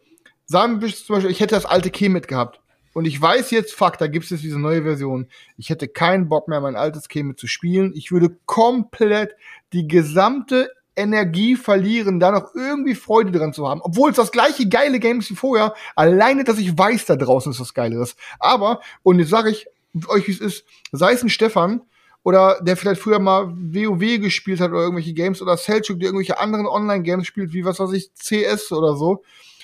sagen 0.52 0.82
wir 0.82 0.94
zum 0.94 1.16
Beispiel, 1.16 1.32
ich 1.32 1.40
hätte 1.40 1.56
das 1.56 1.66
alte 1.66 1.90
Kemet 1.90 2.28
gehabt. 2.28 2.60
Und 2.94 3.06
ich 3.06 3.20
weiß 3.20 3.52
jetzt, 3.52 3.74
fuck, 3.74 3.98
da 3.98 4.08
gibt 4.08 4.26
es 4.26 4.32
jetzt 4.32 4.44
diese 4.44 4.60
neue 4.60 4.84
Version. 4.84 5.28
Ich 5.58 5.70
hätte 5.70 5.88
keinen 5.88 6.28
Bock 6.28 6.50
mehr, 6.50 6.60
mein 6.60 6.76
altes 6.76 7.08
Kemet 7.08 7.40
zu 7.40 7.48
spielen. 7.48 7.94
Ich 7.96 8.12
würde 8.12 8.36
komplett 8.46 9.36
die 9.72 9.88
gesamte 9.88 10.70
Energie 10.98 11.56
verlieren, 11.56 12.20
da 12.20 12.32
noch 12.32 12.54
irgendwie 12.54 12.96
Freude 12.96 13.32
dran 13.32 13.54
zu 13.54 13.68
haben. 13.68 13.80
Obwohl 13.82 14.10
es 14.10 14.18
das 14.18 14.34
gleiche 14.34 14.68
geile 14.68 15.00
Game 15.00 15.20
ist 15.20 15.32
wie 15.32 15.36
vorher. 15.36 15.74
Alleine, 15.96 16.44
dass 16.44 16.60
ich 16.60 16.78
weiß, 16.78 17.06
da 17.06 17.16
draußen 17.16 17.54
ist 17.54 17.62
was 17.62 17.74
Geileres. 17.74 18.18
Aber, 18.40 18.82
und 19.04 19.20
jetzt 19.20 19.30
sage 19.30 19.52
ich 19.52 19.68
euch, 20.10 20.28
wie 20.28 20.32
es 20.34 20.42
ist, 20.42 20.66
sei 20.92 21.14
es 21.14 21.24
ein 21.24 21.30
Stefan 21.30 21.82
oder 22.24 22.60
der 22.62 22.76
vielleicht 22.76 23.02
früher 23.02 23.20
mal 23.20 23.48
WoW 23.56 24.20
gespielt 24.20 24.60
hat 24.60 24.72
oder 24.72 24.82
irgendwelche 24.82 25.14
Games 25.14 25.42
oder 25.42 25.56
Selchuk, 25.56 26.00
der 26.00 26.08
irgendwelche 26.08 26.40
anderen 26.40 26.68
Online-Games 26.68 27.26
spielt, 27.26 27.54
wie 27.54 27.64
was 27.64 27.80
weiß 27.80 27.94
ich, 27.94 28.12
CS 28.14 28.72
oder 28.74 28.96
so, 28.96 29.24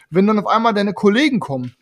wenn 0.09 0.27
dann 0.27 0.39
auf 0.39 0.47
einmal 0.47 0.73
deine 0.73 0.93
Kollegen 0.93 1.39
kommen 1.39 1.75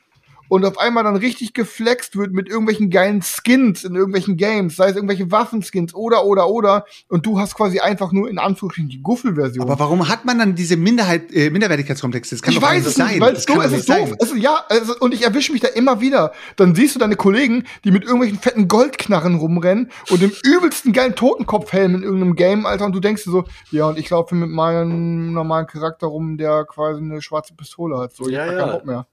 und 0.50 0.66
auf 0.66 0.78
einmal 0.78 1.04
dann 1.04 1.16
richtig 1.16 1.54
geflext 1.54 2.18
wird 2.18 2.32
mit 2.34 2.48
irgendwelchen 2.50 2.90
geilen 2.90 3.22
Skins 3.22 3.84
in 3.84 3.96
irgendwelchen 3.96 4.38
Games, 4.38 4.76
sei 4.76 4.90
es 4.90 4.96
irgendwelche 4.96 5.32
Waffenskins 5.32 5.94
oder 5.94 6.26
oder 6.26 6.50
oder 6.50 6.86
und 7.10 7.26
du 7.26 7.40
hast 7.40 7.56
quasi 7.56 7.80
einfach 7.80 8.12
nur 8.12 8.30
in 8.30 8.38
Anführungsstrichen 8.40 8.90
die 8.90 9.02
Guffelversion. 9.02 9.64
Aber 9.64 9.80
warum 9.80 10.08
hat 10.10 10.26
man 10.26 10.38
dann 10.40 10.56
diese 10.56 10.78
Minderheit, 10.78 11.32
äh, 11.34 11.50
Minderwertigkeitskomplexe? 11.50 12.36
Das 12.36 12.42
kann 12.42 12.54
ich 12.54 12.60
doch 12.60 12.68
weiß 12.68 12.78
nicht 12.80 12.88
es 12.88 12.96
sein. 12.96 13.08
nicht, 13.10 13.22
weil 13.22 13.34
Das 13.34 13.40
es 13.42 13.46
doof 13.46 13.66
es 13.66 13.72
ist 13.74 13.90
doof. 13.90 14.10
sein. 14.10 14.18
Also, 14.22 14.36
ja, 14.36 14.64
also, 14.70 14.94
und 15.00 15.14
ich 15.14 15.24
erwische 15.24 15.52
mich 15.52 15.62
da 15.62 15.68
immer 15.70 16.02
wieder. 16.02 16.32
Dann 16.56 16.76
siehst 16.76 16.96
du 16.96 17.00
deine 17.00 17.16
Kollegen, 17.16 17.64
die 17.84 17.92
mit 17.92 18.04
irgendwelchen 18.04 18.40
fetten 18.40 18.68
Goldknarren 18.68 19.36
rumrennen 19.36 19.92
und 20.10 20.22
dem 20.22 20.32
übelsten 20.44 20.94
geilen 20.94 21.16
Totenkopfhelm 21.16 21.96
in 21.96 22.04
irgendeinem 22.04 22.36
Game, 22.36 22.66
Alter, 22.66 22.86
und 22.86 22.94
du 22.94 23.00
denkst 23.00 23.24
dir 23.24 23.32
so, 23.32 23.46
ja, 23.72 23.88
und 23.88 23.98
ich 24.00 24.10
laufe 24.10 24.36
mit 24.36 24.50
meinem 24.50 25.34
normalen 25.34 25.68
Charakter 25.68 26.08
rum, 26.08 26.38
der 26.38 26.66
quasi 26.66 27.02
eine 27.02 27.22
schwarze 27.22 27.54
Pistole 27.56 27.98
hat. 27.98 28.14
So, 28.16 28.28
ich 28.28 28.34
Ja, 28.34 28.46
hab 28.46 28.52
ja. 28.52 28.60
keinen 28.60 28.72
Bock 28.72 28.86
mehr. 28.86 29.08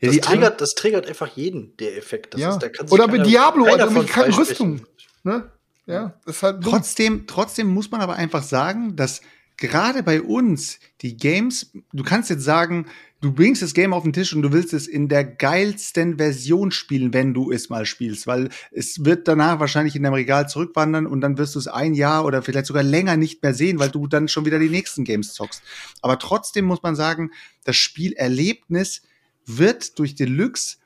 Ja, 0.00 0.08
Das 0.10 0.20
triggert, 0.20 0.60
das 0.60 0.74
triggert 0.74 1.06
einfach 1.06 1.36
jeden, 1.36 1.76
der 1.78 1.96
Effekt. 1.96 2.34
Das 2.34 2.40
Ja. 2.40 2.50
ist, 2.50 2.58
da 2.62 2.68
kann 2.68 2.86
sich 2.86 2.92
Oder 2.92 3.06
mit 3.06 3.16
keiner- 3.18 3.28
Diablo, 3.28 3.64
keiner 3.64 3.84
also 3.84 3.98
mit 4.00 4.10
freisprechen. 4.10 4.38
Rüstungen. 4.40 4.86
Ne? 5.24 5.50
Ja, 5.86 6.14
das 6.24 6.36
ist 6.36 6.42
halt 6.42 6.64
dumm. 6.64 6.72
Trotzdem, 6.72 7.26
trotzdem 7.26 7.66
muss 7.68 7.90
man 7.90 8.00
aber 8.00 8.14
einfach 8.16 8.42
sagen, 8.42 8.94
dass 8.96 9.20
gerade 9.56 10.02
bei 10.02 10.22
uns 10.22 10.78
die 11.02 11.16
Games, 11.16 11.72
du 11.92 12.02
kannst 12.04 12.30
jetzt 12.30 12.44
sagen, 12.44 12.86
du 13.20 13.32
bringst 13.32 13.62
das 13.62 13.74
Game 13.74 13.92
auf 13.92 14.02
den 14.02 14.12
Tisch 14.12 14.34
und 14.34 14.42
du 14.42 14.52
willst 14.52 14.72
es 14.72 14.88
in 14.88 15.08
der 15.08 15.22
geilsten 15.24 16.18
Version 16.18 16.72
spielen, 16.72 17.12
wenn 17.14 17.34
du 17.34 17.52
es 17.52 17.68
mal 17.68 17.86
spielst, 17.86 18.26
weil 18.26 18.48
es 18.72 19.04
wird 19.04 19.28
danach 19.28 19.60
wahrscheinlich 19.60 19.94
in 19.94 20.02
deinem 20.02 20.14
Regal 20.14 20.48
zurückwandern 20.48 21.06
und 21.06 21.20
dann 21.20 21.38
wirst 21.38 21.54
du 21.54 21.60
es 21.60 21.68
ein 21.68 21.94
Jahr 21.94 22.24
oder 22.24 22.42
vielleicht 22.42 22.66
sogar 22.66 22.82
länger 22.82 23.16
nicht 23.16 23.42
mehr 23.42 23.54
sehen, 23.54 23.78
weil 23.78 23.90
du 23.90 24.08
dann 24.08 24.26
schon 24.26 24.44
wieder 24.44 24.58
die 24.58 24.70
nächsten 24.70 25.04
Games 25.04 25.34
zockst. 25.34 25.62
Aber 26.00 26.18
trotzdem 26.18 26.64
muss 26.64 26.82
man 26.82 26.96
sagen, 26.96 27.30
das 27.64 27.76
Spielerlebnis 27.76 29.02
wird 29.46 29.98
durch 29.98 30.14
Deluxe, 30.14 30.76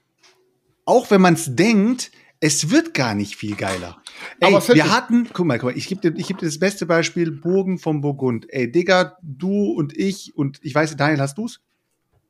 auch 0.85 1.11
wenn 1.11 1.21
man 1.21 1.35
es 1.35 1.55
denkt, 1.57 2.11
es 2.41 2.71
wird 2.71 2.95
gar 2.95 3.15
nicht 3.15 3.37
viel 3.37 3.57
geiler. 3.57 4.03
Ey, 4.41 4.53
wir 4.53 4.91
hatten, 4.91 5.29
guck 5.33 5.47
mal, 5.47 5.59
guck 5.59 5.71
mal, 5.71 5.77
ich 5.77 5.89
gebe 5.89 6.01
dir, 6.01 6.19
ich 6.19 6.27
geb 6.29 6.39
dir 6.39 6.47
das 6.47 6.59
beste 6.59 6.85
Beispiel, 6.87 7.31
Burgen 7.31 7.79
vom 7.79 8.01
Burgund. 8.03 8.47
Ey, 8.51 8.71
Digga, 8.71 9.17
du 9.23 9.71
und 9.73 9.97
ich 9.97 10.37
und 10.37 10.59
ich 10.63 10.75
weiß, 10.75 10.97
Daniel, 10.97 11.21
hast 11.21 11.39
du's? 11.39 11.61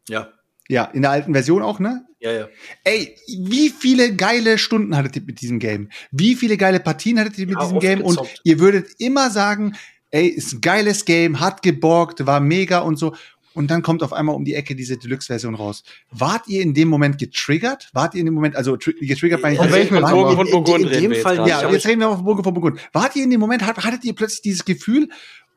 Ja, 0.08 0.32
Ja, 0.68 0.84
in 0.84 1.02
der 1.02 1.10
alten 1.10 1.32
Version 1.32 1.62
auch, 1.62 1.80
ne? 1.80 2.04
ja, 2.20 2.32
ja. 2.32 2.48
Ey, 2.84 3.16
wie 3.26 3.68
viele 3.70 4.14
geile 4.16 4.58
Stunden 4.58 4.96
hattet 4.96 5.16
ihr 5.16 5.22
mit 5.22 5.40
diesem 5.40 5.58
Game? 5.58 5.90
Wie 6.10 6.34
viele 6.34 6.56
geile 6.56 6.80
Partien 6.80 7.18
hattet 7.20 7.38
ihr 7.38 7.46
mit 7.46 7.56
Ja, 7.56 7.62
diesem 7.64 7.78
Game? 7.80 8.00
Und 8.00 8.16
gezockt. 8.16 8.40
ihr 8.44 8.58
würdet 8.58 8.88
immer 8.98 9.30
sagen, 9.30 9.76
ey, 10.12 10.26
ist 10.28 10.54
ein 10.54 10.60
geiles 10.60 11.04
Game, 11.04 11.40
hat 11.40 11.62
geborgt, 11.62 12.26
war 12.26 12.40
mega 12.40 12.78
und 12.78 12.96
so. 12.96 13.14
Und 13.56 13.68
dann 13.70 13.82
kommt 13.82 14.02
auf 14.02 14.12
einmal 14.12 14.34
um 14.36 14.44
die 14.44 14.54
Ecke 14.54 14.76
diese 14.76 14.96
Deluxe-Version 14.98 15.54
raus. 15.54 15.82
Wart 16.10 16.46
ihr 16.46 16.60
in 16.62 16.74
dem 16.74 16.88
Moment 16.88 17.18
getriggert? 17.18 17.88
Wart 17.94 18.14
ihr 18.14 18.20
in 18.20 18.26
dem 18.26 18.34
Moment, 18.34 18.54
also 18.54 18.76
tri- 18.76 18.94
getriggert 19.00 19.40
bei 19.42 19.56
Von 19.56 19.72
welchem 19.72 20.00
wart- 20.02 20.12
Burgen 20.12 20.36
von 20.36 20.50
Burgund 20.50 20.80
in, 20.82 20.86
in 20.86 20.88
reden 20.88 21.02
dem 21.02 21.12
jetzt 21.12 21.22
Fall 21.22 21.38
nicht. 21.38 21.48
ja, 21.48 21.70
jetzt 21.72 21.86
reden 21.86 22.00
wir 22.00 22.10
auf 22.10 22.22
Burgen 22.22 22.44
von 22.44 22.52
Burgund. 22.54 22.80
Wart 22.92 23.16
ihr 23.16 23.24
in 23.24 23.30
dem 23.30 23.40
Moment, 23.40 23.64
hat- 23.66 23.78
hattet 23.82 24.04
ihr 24.04 24.14
plötzlich 24.14 24.42
dieses 24.42 24.64
Gefühl, 24.64 25.08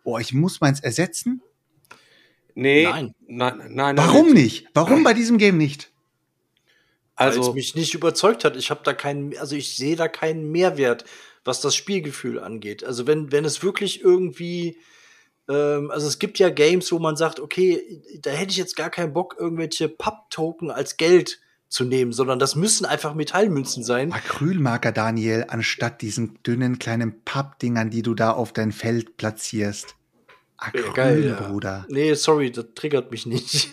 oh, 0.04 0.18
ich 0.18 0.34
muss 0.34 0.62
meins 0.62 0.80
ersetzen? 0.80 1.42
Nee. 2.56 2.84
Nein. 2.84 3.14
Nein, 3.28 3.58
nein, 3.58 3.74
nein. 3.76 3.98
Warum 3.98 4.32
nicht? 4.34 4.68
Warum 4.74 5.04
bei 5.04 5.14
diesem 5.14 5.38
Game 5.38 5.58
nicht? 5.58 5.92
weil 7.18 7.32
es 7.32 7.38
Also, 7.38 7.54
mich 7.54 7.76
nicht 7.76 7.94
überzeugt 7.94 8.46
hat. 8.46 8.56
Ich 8.56 8.70
habe 8.72 8.80
da 8.86 8.94
keinen, 8.94 9.38
also 9.38 9.54
ich 9.58 9.76
sehe 9.76 9.98
da 9.98 10.08
keinen 10.08 10.52
Mehrwert, 10.52 11.04
was 11.44 11.60
das 11.60 11.76
Spielgefühl 11.76 12.40
angeht. 12.40 12.86
Also 12.86 13.08
wenn, 13.08 13.32
wenn 13.34 13.44
es 13.44 13.62
wirklich 13.62 14.02
irgendwie, 14.02 14.78
also 15.54 16.08
es 16.08 16.20
gibt 16.20 16.40
ja 16.40 16.50
Games, 16.50 16.92
wo 16.92 17.00
man 17.00 17.16
sagt, 17.16 17.40
okay, 17.40 18.02
da 18.22 18.30
hätte 18.30 18.52
ich 18.52 18.58
jetzt 18.58 18.76
gar 18.76 18.90
keinen 18.90 19.14
Bock, 19.14 19.36
irgendwelche 19.40 19.90
Papp-Token 19.90 20.70
als 20.72 20.98
Geld 20.98 21.40
zu 21.70 21.86
nehmen, 21.86 22.12
sondern 22.12 22.40
das 22.40 22.56
müssen 22.56 22.86
einfach 22.86 23.14
Metallmünzen 23.14 23.84
sein. 23.84 24.12
Acrylmarker, 24.12 24.92
Daniel, 24.92 25.46
anstatt 25.48 26.02
diesen 26.02 26.40
dünnen 26.44 26.80
kleinen 26.80 27.24
Pappdingern, 27.24 27.90
die 27.90 28.02
du 28.02 28.16
da 28.16 28.32
auf 28.32 28.54
dein 28.54 28.72
Feld 28.72 29.18
platzierst. 29.18 29.96
Acryl, 30.58 30.94
Geil, 30.94 31.26
ja. 31.26 31.36
Bruder. 31.36 31.86
Nee, 31.90 32.14
sorry, 32.16 32.52
das 32.52 32.66
triggert 32.76 33.12
mich 33.12 33.26
nicht. 33.26 33.70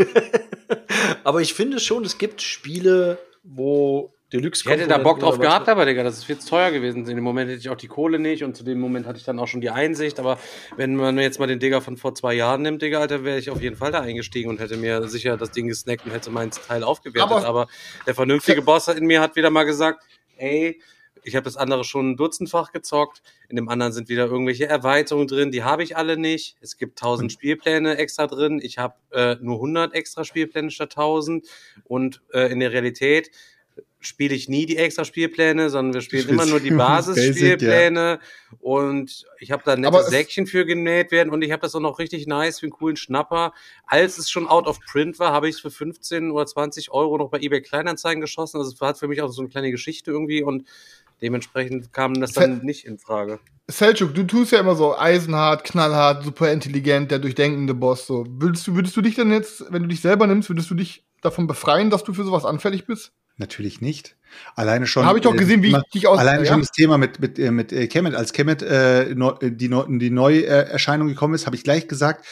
Aber 1.24 1.40
ich 1.40 1.54
finde 1.54 1.80
schon, 1.80 2.04
es 2.04 2.18
gibt 2.18 2.42
Spiele, 2.42 3.18
wo 3.42 4.14
Deluxe 4.32 4.62
ich 4.64 4.70
hätte 4.70 4.88
da 4.88 4.98
Bock 4.98 5.20
drauf 5.20 5.38
gehabt, 5.38 5.68
aber 5.68 5.86
Digga, 5.86 6.02
das 6.02 6.18
ist 6.18 6.24
viel 6.24 6.36
zu 6.38 6.48
teuer 6.48 6.72
gewesen. 6.72 7.06
In 7.06 7.14
dem 7.14 7.22
Moment 7.22 7.48
hätte 7.48 7.60
ich 7.60 7.68
auch 7.68 7.76
die 7.76 7.86
Kohle 7.86 8.18
nicht 8.18 8.42
und 8.42 8.56
zu 8.56 8.64
dem 8.64 8.80
Moment 8.80 9.06
hatte 9.06 9.18
ich 9.18 9.24
dann 9.24 9.38
auch 9.38 9.46
schon 9.46 9.60
die 9.60 9.70
Einsicht. 9.70 10.18
Aber 10.18 10.38
wenn 10.76 10.96
man 10.96 11.16
jetzt 11.18 11.38
mal 11.38 11.46
den 11.46 11.60
Digga 11.60 11.80
von 11.80 11.96
vor 11.96 12.14
zwei 12.16 12.34
Jahren 12.34 12.62
nimmt, 12.62 12.82
Digga, 12.82 12.98
Alter, 13.00 13.22
wäre 13.22 13.38
ich 13.38 13.50
auf 13.50 13.62
jeden 13.62 13.76
Fall 13.76 13.92
da 13.92 14.00
eingestiegen 14.00 14.50
und 14.50 14.58
hätte 14.58 14.76
mir 14.76 15.06
sicher 15.08 15.36
das 15.36 15.52
Ding 15.52 15.68
gesnackt 15.68 16.04
und 16.06 16.10
hätte 16.12 16.30
meinen 16.30 16.50
Teil 16.50 16.82
aufgewertet. 16.82 17.30
Aber- 17.30 17.46
Aber, 17.46 17.68
der 18.06 18.16
vernünftige 18.16 18.62
Boss 18.62 18.88
in 18.88 19.06
mir 19.06 19.20
hat 19.20 19.36
wieder 19.36 19.50
mal 19.50 19.62
gesagt, 19.64 20.02
ey, 20.38 20.80
ich 21.22 21.34
habe 21.34 21.44
das 21.44 21.56
andere 21.56 21.82
schon 21.84 22.10
ein 22.10 22.16
dutzendfach 22.16 22.72
gezockt. 22.72 23.20
In 23.48 23.56
dem 23.56 23.68
anderen 23.68 23.92
sind 23.92 24.08
wieder 24.08 24.26
irgendwelche 24.26 24.66
Erweiterungen 24.66 25.26
drin, 25.28 25.50
die 25.52 25.62
habe 25.64 25.82
ich 25.84 25.96
alle 25.96 26.16
nicht. 26.16 26.56
Es 26.60 26.76
gibt 26.76 27.00
1000 27.00 27.32
Spielpläne 27.32 27.96
extra 27.96 28.26
drin. 28.26 28.60
Ich 28.62 28.78
habe 28.78 28.94
äh, 29.12 29.36
nur 29.40 29.56
100 29.56 29.94
extra 29.94 30.24
Spielpläne 30.24 30.70
statt 30.70 30.92
1000. 30.96 31.44
Und 31.84 32.22
äh, 32.32 32.50
in 32.52 32.60
der 32.60 32.72
Realität 32.72 33.30
spiele 34.06 34.34
ich 34.34 34.48
nie 34.48 34.66
die 34.66 34.76
extra 34.76 35.04
Spielpläne, 35.04 35.68
sondern 35.68 35.94
wir 35.94 36.00
spielen 36.00 36.28
immer 36.28 36.46
nur 36.46 36.60
die 36.60 36.70
Basisspielpläne. 36.76 38.20
Und 38.60 39.26
ich 39.40 39.50
habe 39.50 39.62
da 39.64 39.76
nette 39.76 40.02
Säckchen 40.04 40.46
für 40.46 40.64
genäht 40.64 41.10
werden 41.10 41.32
und 41.32 41.42
ich 41.42 41.50
habe 41.50 41.62
das 41.62 41.74
auch 41.74 41.80
noch 41.80 41.98
richtig 41.98 42.26
nice 42.26 42.60
für 42.60 42.66
einen 42.66 42.72
coolen 42.72 42.96
Schnapper. 42.96 43.52
Als 43.86 44.18
es 44.18 44.30
schon 44.30 44.46
out 44.46 44.66
of 44.66 44.78
print 44.80 45.18
war, 45.18 45.32
habe 45.32 45.48
ich 45.48 45.56
es 45.56 45.60
für 45.60 45.70
15 45.70 46.30
oder 46.30 46.46
20 46.46 46.90
Euro 46.90 47.18
noch 47.18 47.30
bei 47.30 47.38
eBay 47.40 47.60
Kleinanzeigen 47.60 48.20
geschossen. 48.20 48.58
Also 48.58 48.72
es 48.72 48.80
hat 48.80 48.98
für 48.98 49.08
mich 49.08 49.20
auch 49.22 49.28
so 49.28 49.42
eine 49.42 49.50
kleine 49.50 49.70
Geschichte 49.70 50.10
irgendwie 50.10 50.42
und 50.42 50.64
dementsprechend 51.20 51.92
kam 51.92 52.14
das 52.14 52.32
dann 52.32 52.64
nicht 52.64 52.84
in 52.84 52.98
Frage. 52.98 53.40
Selchuk, 53.68 54.14
du 54.14 54.22
tust 54.22 54.52
ja 54.52 54.60
immer 54.60 54.76
so 54.76 54.96
eisenhart, 54.96 55.64
knallhart, 55.64 56.22
super 56.22 56.52
intelligent, 56.52 57.10
der 57.10 57.18
durchdenkende 57.18 57.74
Boss. 57.74 58.06
So. 58.06 58.24
Würdest 58.28 58.66
du, 58.66 58.76
würdest 58.76 58.96
du 58.96 59.00
dich 59.00 59.16
denn 59.16 59.32
jetzt, 59.32 59.64
wenn 59.70 59.82
du 59.82 59.88
dich 59.88 60.00
selber 60.00 60.28
nimmst, 60.28 60.48
würdest 60.48 60.70
du 60.70 60.74
dich 60.76 61.04
davon 61.22 61.48
befreien, 61.48 61.90
dass 61.90 62.04
du 62.04 62.12
für 62.12 62.22
sowas 62.22 62.44
anfällig 62.44 62.86
bist? 62.86 63.12
Natürlich 63.38 63.80
nicht. 63.80 64.16
Alleine 64.54 64.86
schon. 64.86 65.04
Habe 65.04 65.18
ich 65.18 65.24
doch 65.24 65.34
äh, 65.34 65.38
gesehen, 65.38 65.62
wie 65.62 65.70
ich 65.70 65.90
dich 65.94 66.06
aus. 66.06 66.18
Alleine 66.18 66.44
ja. 66.44 66.52
schon 66.52 66.60
das 66.60 66.72
Thema 66.72 66.98
mit, 66.98 67.20
mit, 67.20 67.38
äh, 67.38 67.50
mit 67.50 67.72
äh, 67.72 67.86
Kemet. 67.86 68.14
Als 68.14 68.32
Kemet 68.32 68.62
äh, 68.62 69.14
neu, 69.14 69.34
die, 69.42 69.68
neu, 69.68 69.84
die 69.88 70.10
Neuerscheinung 70.10 71.08
gekommen 71.08 71.34
ist, 71.34 71.46
habe 71.46 71.56
ich 71.56 71.62
gleich 71.62 71.86
gesagt, 71.86 72.26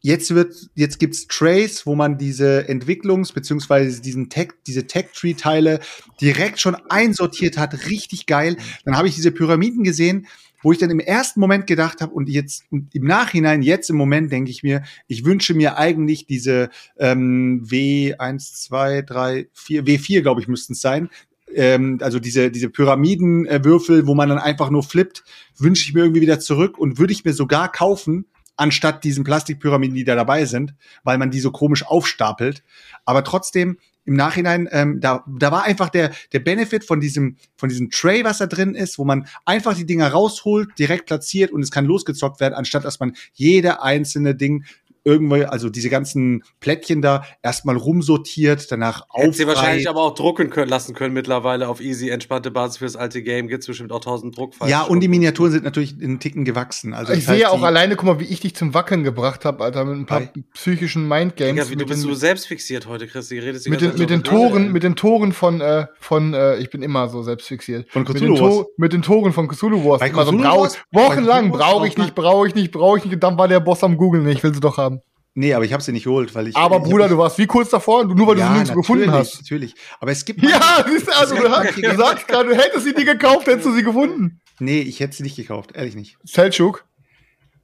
jetzt 0.00 0.34
wird, 0.34 0.54
jetzt 0.74 0.98
gibt's 0.98 1.26
Trays, 1.26 1.86
wo 1.86 1.94
man 1.94 2.18
diese 2.18 2.68
Entwicklungs- 2.68 3.32
beziehungsweise 3.32 4.00
diesen 4.00 4.30
Tech, 4.30 4.50
diese 4.66 4.86
Tech-Tree-Teile 4.86 5.80
direkt 6.20 6.60
schon 6.60 6.76
einsortiert 6.88 7.58
hat. 7.58 7.86
Richtig 7.86 8.26
geil. 8.26 8.56
Dann 8.84 8.96
habe 8.96 9.08
ich 9.08 9.14
diese 9.14 9.32
Pyramiden 9.32 9.84
gesehen, 9.84 10.26
wo 10.62 10.72
ich 10.72 10.78
dann 10.78 10.90
im 10.90 11.00
ersten 11.00 11.40
Moment 11.40 11.66
gedacht 11.66 12.00
habe 12.00 12.12
und 12.12 12.28
jetzt 12.28 12.64
im 12.70 13.04
Nachhinein, 13.04 13.62
jetzt 13.62 13.90
im 13.90 13.96
Moment 13.96 14.32
denke 14.32 14.50
ich 14.50 14.62
mir, 14.62 14.82
ich 15.08 15.24
wünsche 15.24 15.54
mir 15.54 15.76
eigentlich 15.76 16.26
diese 16.26 16.70
ähm, 16.98 17.64
W1, 17.64 18.64
2, 18.66 19.02
3, 19.02 19.48
4, 19.52 19.84
W4, 19.84 20.22
glaube 20.22 20.40
ich, 20.40 20.48
müssten 20.48 20.72
es 20.72 20.80
sein. 20.80 21.10
Ähm, 21.54 21.98
also 22.00 22.18
diese, 22.18 22.50
diese 22.50 22.70
Pyramidenwürfel, 22.70 24.06
wo 24.06 24.14
man 24.14 24.28
dann 24.28 24.38
einfach 24.38 24.70
nur 24.70 24.82
flippt, 24.82 25.24
wünsche 25.58 25.86
ich 25.88 25.94
mir 25.94 26.00
irgendwie 26.00 26.22
wieder 26.22 26.40
zurück 26.40 26.78
und 26.78 26.98
würde 26.98 27.12
ich 27.12 27.24
mir 27.24 27.32
sogar 27.32 27.70
kaufen, 27.70 28.26
anstatt 28.56 29.04
diesen 29.04 29.24
Plastikpyramiden, 29.24 29.96
die 29.96 30.04
da 30.04 30.14
dabei 30.14 30.44
sind, 30.44 30.74
weil 31.04 31.18
man 31.18 31.30
die 31.30 31.40
so 31.40 31.50
komisch 31.50 31.84
aufstapelt. 31.84 32.62
Aber 33.04 33.24
trotzdem, 33.24 33.78
im 34.04 34.14
Nachhinein, 34.14 34.68
ähm, 34.72 35.00
da, 35.00 35.24
da 35.26 35.52
war 35.52 35.64
einfach 35.64 35.88
der, 35.88 36.12
der 36.32 36.40
Benefit 36.40 36.84
von 36.84 37.00
diesem, 37.00 37.36
von 37.56 37.68
diesem 37.68 37.90
Tray, 37.90 38.24
was 38.24 38.38
da 38.38 38.46
drin 38.46 38.74
ist, 38.74 38.98
wo 38.98 39.04
man 39.04 39.26
einfach 39.44 39.74
die 39.74 39.86
Dinger 39.86 40.08
rausholt, 40.08 40.76
direkt 40.78 41.06
platziert 41.06 41.52
und 41.52 41.62
es 41.62 41.70
kann 41.70 41.84
losgezockt 41.84 42.40
werden, 42.40 42.54
anstatt 42.54 42.84
dass 42.84 42.98
man 42.98 43.14
jede 43.32 43.82
einzelne 43.82 44.34
Ding 44.34 44.64
irgendwo, 45.04 45.36
also 45.36 45.68
diese 45.68 45.90
ganzen 45.90 46.42
Plättchen 46.60 47.02
da 47.02 47.24
erstmal 47.42 47.76
rumsortiert, 47.76 48.70
danach 48.70 49.06
Hätte 49.12 49.32
sie 49.32 49.46
wahrscheinlich 49.46 49.88
aber 49.88 50.02
auch 50.02 50.14
drucken 50.14 50.50
können, 50.50 50.68
lassen 50.68 50.94
können 50.94 51.14
mittlerweile 51.14 51.68
auf 51.68 51.80
easy, 51.80 52.08
entspannte 52.10 52.50
Basis 52.50 52.78
fürs 52.78 52.96
alte 52.96 53.22
Game. 53.22 53.48
Gibt 53.48 53.62
es 53.62 53.66
bestimmt 53.66 53.92
auch 53.92 53.96
1000 54.00 54.36
Druckfallen. 54.36 54.70
Ja, 54.70 54.82
und 54.82 55.00
die 55.00 55.08
Miniaturen 55.08 55.50
sind 55.52 55.64
natürlich 55.64 56.00
in 56.00 56.20
Ticken 56.20 56.44
gewachsen. 56.44 56.94
Also 56.94 57.12
ich 57.12 57.26
sehe 57.26 57.40
ja 57.40 57.48
auch 57.50 57.62
alleine, 57.62 57.96
guck 57.96 58.06
mal, 58.06 58.20
wie 58.20 58.24
ich 58.24 58.40
dich 58.40 58.54
zum 58.54 58.74
Wackeln 58.74 59.04
gebracht 59.04 59.44
habe, 59.44 59.64
Alter, 59.64 59.84
mit 59.84 59.96
ein 59.96 60.06
paar 60.06 60.20
Bei- 60.20 60.42
psychischen 60.54 61.08
Mindgames. 61.08 61.52
Digga, 61.54 61.64
wie 61.68 61.72
du 61.74 61.78
mit 61.80 61.88
bist 61.88 62.02
den, 62.04 62.08
so 62.10 62.14
selbst 62.14 62.46
fixiert 62.46 62.86
heute, 62.86 63.06
Chris. 63.06 63.28
Du 63.28 63.34
redest 63.36 63.68
mit 63.68 63.80
den, 63.80 63.96
mit 63.98 64.10
den 64.10 64.24
so- 64.24 64.30
Toren, 64.30 64.72
mit 64.72 64.82
den 64.82 64.96
Toren 64.96 65.32
von, 65.32 65.60
äh, 65.60 65.86
von, 65.98 66.34
äh, 66.34 66.56
ich 66.58 66.70
bin 66.70 66.82
immer 66.82 67.08
so 67.08 67.22
selbst 67.22 67.48
fixiert. 67.48 67.90
Von 67.90 68.02
mit 68.02 68.10
Cthulhu 68.16 68.34
den, 68.34 68.42
Wars. 68.44 68.66
mit 68.76 68.92
den 68.92 69.02
Toren 69.02 69.32
von 69.32 69.48
Cthulhu 69.48 69.84
Wars. 69.84 70.00
Bei 70.00 70.10
so, 70.10 70.20
Cthulhu 70.30 70.42
brau- 70.42 70.60
Wars- 70.62 70.78
Wochenlang 70.92 71.50
brauche 71.50 71.86
ich 71.86 71.96
nicht, 71.96 72.14
brauche 72.14 72.46
ich 72.48 72.54
nicht, 72.54 72.70
brauche 72.72 72.98
ich 72.98 73.04
nicht. 73.04 73.14
Und 73.14 73.22
dann 73.22 73.38
war 73.38 73.48
der 73.48 73.60
Boss 73.60 73.82
am 73.84 73.96
Googeln, 73.96 74.26
ich 74.28 74.42
will 74.42 74.54
sie 74.54 74.60
doch 74.60 74.76
haben. 74.76 74.91
Nee, 75.34 75.54
aber 75.54 75.64
ich 75.64 75.72
habe 75.72 75.82
sie 75.82 75.92
nicht 75.92 76.04
geholt, 76.04 76.34
weil 76.34 76.48
ich. 76.48 76.56
Aber 76.56 76.76
ich 76.76 76.82
Bruder, 76.82 77.04
hab- 77.04 77.10
du 77.10 77.18
warst 77.18 77.38
wie 77.38 77.46
kurz 77.46 77.70
davor, 77.70 78.04
nur 78.04 78.26
weil 78.26 78.34
du 78.34 78.40
sie 78.42 78.46
ja, 78.46 78.52
nirgendwo 78.52 78.74
gefunden 78.80 79.10
hast. 79.10 79.40
Natürlich. 79.40 79.74
Aber 79.98 80.10
es 80.12 80.24
gibt. 80.24 80.42
Ja, 80.48 80.84
siehst 80.86 81.06
du, 81.08 81.12
also 81.16 81.34
du, 81.36 81.48
hast, 81.50 81.76
du 81.76 81.96
sagst 81.96 82.28
gerade, 82.28 82.50
du 82.50 82.54
hättest 82.54 82.84
sie 82.84 82.92
dir 82.92 83.04
gekauft, 83.06 83.46
hättest 83.46 83.66
du 83.66 83.72
sie 83.74 83.82
gefunden. 83.82 84.40
Nee, 84.60 84.80
ich 84.80 85.00
hätte 85.00 85.16
sie 85.16 85.22
nicht 85.22 85.36
gekauft, 85.36 85.70
ehrlich 85.74 85.94
nicht. 85.94 86.18
Selchuk, 86.24 86.84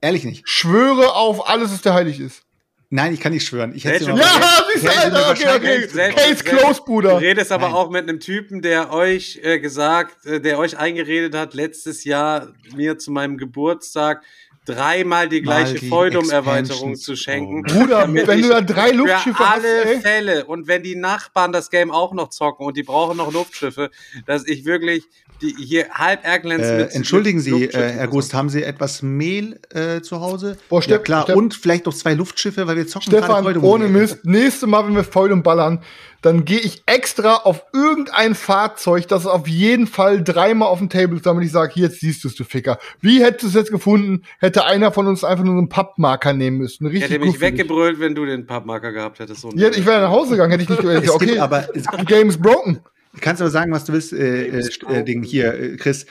Ehrlich 0.00 0.24
nicht. 0.24 0.48
schwöre 0.48 1.14
auf 1.14 1.48
alles, 1.48 1.72
was 1.72 1.82
der 1.82 1.92
heilig 1.94 2.20
ist. 2.20 2.42
Nein, 2.90 3.12
ich 3.12 3.20
kann 3.20 3.32
nicht 3.34 3.46
schwören. 3.46 3.74
Ich 3.74 3.84
hätte 3.84 4.04
Selchuk- 4.06 4.18
Ja, 4.18 4.40
siehst 4.72 4.86
du, 4.86 4.90
Alter, 4.98 5.30
okay, 5.30 5.48
okay. 5.56 5.86
selbst- 5.88 6.16
Case 6.24 6.42
closed, 6.44 6.78
Du 6.80 6.84
Bruder. 6.86 7.20
redest 7.20 7.52
aber 7.52 7.66
Nein. 7.66 7.74
auch 7.76 7.90
mit 7.90 8.04
einem 8.08 8.18
Typen, 8.18 8.62
der 8.62 8.90
euch 8.94 9.38
äh, 9.42 9.58
gesagt, 9.60 10.24
äh, 10.24 10.40
der 10.40 10.58
euch 10.58 10.78
eingeredet 10.78 11.34
hat, 11.34 11.52
letztes 11.52 12.04
Jahr 12.04 12.48
mir 12.74 12.96
zu 12.96 13.10
meinem 13.10 13.36
Geburtstag 13.36 14.22
dreimal 14.68 15.28
die 15.28 15.42
gleiche 15.42 15.78
Feudum-Erweiterung 15.78 16.94
zu 16.96 17.16
schenken. 17.16 17.62
Bruder, 17.62 18.00
Damit 18.02 18.26
wenn 18.26 18.38
ich 18.38 18.46
du 18.46 18.52
da 18.52 18.60
drei 18.60 18.90
Luftschiffe 18.90 19.36
für 19.36 19.48
hast, 19.48 19.64
alle 19.64 19.84
ey. 19.84 20.00
Fälle 20.00 20.44
und 20.44 20.68
wenn 20.68 20.82
die 20.82 20.96
Nachbarn 20.96 21.52
das 21.52 21.70
Game 21.70 21.90
auch 21.90 22.12
noch 22.12 22.28
zocken 22.28 22.66
und 22.66 22.76
die 22.76 22.82
brauchen 22.82 23.16
noch 23.16 23.32
Luftschiffe, 23.32 23.90
dass 24.26 24.46
ich 24.46 24.64
wirklich 24.64 25.04
die 25.40 25.54
hier 25.58 25.88
halb 25.90 26.24
Äh, 26.24 26.38
mit 26.78 26.94
entschuldigen 26.94 27.40
Sie, 27.40 27.64
äh, 27.64 27.72
Herr. 27.72 28.08
Gust, 28.08 28.34
haben 28.34 28.48
Sie 28.48 28.62
etwas 28.62 29.02
Mehl 29.02 29.60
äh, 29.72 30.00
zu 30.00 30.20
Hause? 30.20 30.56
Boah, 30.68 30.80
ja, 30.80 30.82
Steff- 30.96 31.02
klar. 31.04 31.22
Steff- 31.24 31.36
Und 31.36 31.54
vielleicht 31.54 31.86
noch 31.86 31.94
zwei 31.94 32.14
Luftschiffe, 32.14 32.66
weil 32.66 32.76
wir 32.76 32.86
zocken 32.86 33.10
gerade 33.12 33.24
Stefan, 33.26 33.44
heute 33.44 33.62
ohne 33.62 33.88
Mist, 33.88 34.24
nächste 34.24 34.66
Mal, 34.66 34.86
wenn 34.86 34.94
wir 34.96 35.04
Feudum 35.04 35.42
ballern, 35.42 35.82
dann 36.22 36.44
gehe 36.44 36.58
ich 36.58 36.82
extra 36.86 37.36
auf 37.36 37.64
irgendein 37.72 38.34
Fahrzeug, 38.34 39.06
das 39.06 39.26
auf 39.26 39.46
jeden 39.46 39.86
Fall 39.86 40.24
dreimal 40.24 40.68
auf 40.68 40.78
dem 40.78 40.88
Table 40.88 41.16
ist, 41.16 41.26
damit 41.26 41.44
ich 41.44 41.52
sage, 41.52 41.72
hier, 41.74 41.84
jetzt 41.84 42.00
siehst 42.00 42.24
du 42.24 42.28
es, 42.28 42.34
du 42.34 42.42
Ficker. 42.44 42.78
Wie 43.00 43.22
hättest 43.22 43.44
du 43.44 43.46
es 43.48 43.54
jetzt 43.54 43.70
gefunden, 43.70 44.24
hätte 44.40 44.64
einer 44.64 44.90
von 44.90 45.06
uns 45.06 45.22
einfach 45.22 45.44
nur 45.44 45.56
einen 45.56 45.68
Pappmarker 45.68 46.32
nehmen 46.32 46.58
müssen. 46.58 46.86
Ich 46.86 46.94
Richtig 46.94 47.10
hätte 47.12 47.24
mich 47.24 47.40
weggebrüllt, 47.40 48.00
wenn 48.00 48.14
du 48.16 48.24
den 48.26 48.46
Pappmarker 48.46 48.90
gehabt 48.92 49.20
hättest. 49.20 49.42
So 49.42 49.50
Ja, 49.54 49.68
ich 49.68 49.86
wäre 49.86 50.00
nach 50.00 50.10
Hause 50.10 50.30
gegangen, 50.32 50.50
hätte 50.50 50.64
ich 50.64 50.68
nicht 50.68 50.82
gesagt, 50.82 51.10
okay, 51.10 51.38
aber- 51.38 51.68
game 52.06 52.28
is 52.28 52.36
broken. 52.36 52.80
Du 53.12 53.20
kannst 53.20 53.42
aber 53.42 53.50
sagen, 53.50 53.72
was 53.72 53.84
du 53.84 53.92
willst, 53.92 54.12
äh, 54.12 54.48
äh, 54.48 54.68
äh, 54.88 55.04
Ding 55.04 55.22
hier, 55.22 55.54
äh, 55.54 55.76
Chris. 55.76 56.06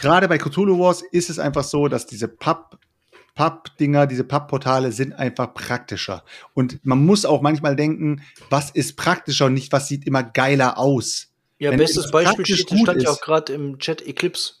Gerade 0.00 0.28
bei 0.28 0.38
Cthulhu 0.38 0.78
Wars 0.78 1.02
ist 1.12 1.30
es 1.30 1.38
einfach 1.38 1.64
so, 1.64 1.88
dass 1.88 2.06
diese 2.06 2.28
Papp 2.28 2.78
Papp-Dinger, 3.34 4.06
diese 4.06 4.24
Papp-Portale 4.24 4.92
sind 4.92 5.12
einfach 5.12 5.52
praktischer. 5.52 6.24
Und 6.54 6.80
man 6.84 7.04
muss 7.04 7.26
auch 7.26 7.42
manchmal 7.42 7.76
denken, 7.76 8.22
was 8.48 8.70
ist 8.70 8.96
praktischer 8.96 9.46
und 9.46 9.54
nicht, 9.54 9.72
was 9.72 9.88
sieht 9.88 10.06
immer 10.06 10.22
geiler 10.22 10.78
aus. 10.78 11.28
Ja, 11.58 11.70
Wenn 11.70 11.78
bestes 11.78 12.06
es 12.06 12.10
Beispiel 12.10 12.46
steht, 12.46 12.80
stand 12.80 13.02
ja 13.02 13.10
auch 13.10 13.20
gerade 13.20 13.52
im 13.52 13.78
Chat 13.78 14.06
Eclipse. 14.06 14.54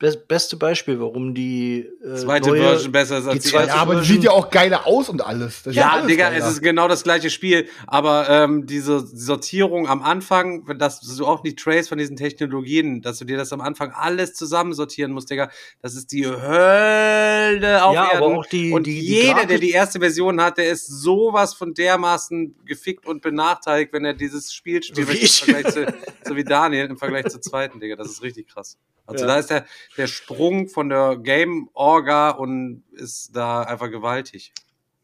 Be 0.00 0.16
beste 0.26 0.56
Beispiel, 0.56 0.98
warum 0.98 1.34
die 1.34 1.86
äh, 2.02 2.14
Zweite 2.16 2.48
neue, 2.48 2.62
Version 2.62 2.90
besser 2.90 3.18
ist 3.18 3.26
als 3.26 3.34
die 3.34 3.40
die 3.40 3.48
zweite 3.50 3.68
Ja, 3.68 3.74
aber 3.74 3.92
die 3.92 3.98
Version- 3.98 4.16
sieht 4.16 4.24
ja 4.24 4.30
auch 4.30 4.48
geiler 4.50 4.86
aus 4.86 5.10
und 5.10 5.20
alles. 5.20 5.62
Das 5.62 5.72
ist 5.72 5.76
Ja, 5.76 5.90
alles 5.90 6.06
Digga, 6.06 6.30
geiler. 6.30 6.42
es 6.46 6.52
ist 6.54 6.62
genau 6.62 6.88
das 6.88 7.02
gleiche 7.02 7.28
Spiel, 7.28 7.68
aber 7.86 8.26
ähm, 8.30 8.64
diese 8.66 9.06
Sortierung 9.06 9.88
am 9.88 10.00
Anfang, 10.02 10.66
wenn 10.66 10.78
das 10.78 11.02
du 11.02 11.26
auch 11.26 11.42
nicht 11.44 11.58
trace 11.58 11.86
von 11.88 11.98
diesen 11.98 12.16
Technologien, 12.16 13.02
dass 13.02 13.18
du 13.18 13.26
dir 13.26 13.36
das 13.36 13.52
am 13.52 13.60
Anfang 13.60 13.92
alles 13.92 14.32
zusammensortieren 14.32 15.12
musst, 15.12 15.28
Digga, 15.28 15.50
das 15.82 15.94
ist 15.94 16.12
die 16.12 16.26
Hölle 16.26 17.84
auf 17.84 17.94
Ja, 17.94 18.04
aber 18.04 18.12
Erden. 18.26 18.36
auch 18.38 18.46
die- 18.46 18.72
und 18.72 18.86
die- 18.86 19.00
die 19.00 19.06
jeder, 19.06 19.44
der 19.44 19.58
die 19.58 19.70
erste 19.70 19.98
Version 20.00 20.40
hat, 20.40 20.58
der 20.58 20.70
ist 20.70 20.86
sowas 20.86 21.52
von 21.54 21.74
dermaßen 21.74 22.54
gefickt 22.64 23.06
und 23.06 23.22
benachteiligt, 23.22 23.92
wenn 23.92 24.04
er 24.06 24.14
dieses 24.14 24.52
Spiel 24.52 24.82
spielt, 24.82 25.08
So 25.08 25.12
wie 25.12 25.18
im 25.18 25.24
ich. 25.24 25.44
Vergleich 25.44 25.66
zu, 25.74 25.86
so 26.26 26.36
wie 26.36 26.44
Daniel 26.44 26.86
im 26.86 26.96
Vergleich 26.96 27.26
zur 27.26 27.40
zweiten, 27.42 27.80
Digga, 27.80 27.96
das 27.96 28.08
ist 28.08 28.22
richtig 28.22 28.48
krass. 28.48 28.78
Also 29.06 29.24
Ja. 29.24 29.32
da 29.32 29.38
ist 29.40 29.50
der, 29.50 29.64
der 29.96 30.06
Sprung 30.06 30.68
von 30.68 30.88
der 30.88 31.16
Game-Orga 31.16 32.30
und 32.30 32.84
ist 32.92 33.34
da 33.34 33.62
einfach 33.62 33.90
gewaltig. 33.90 34.52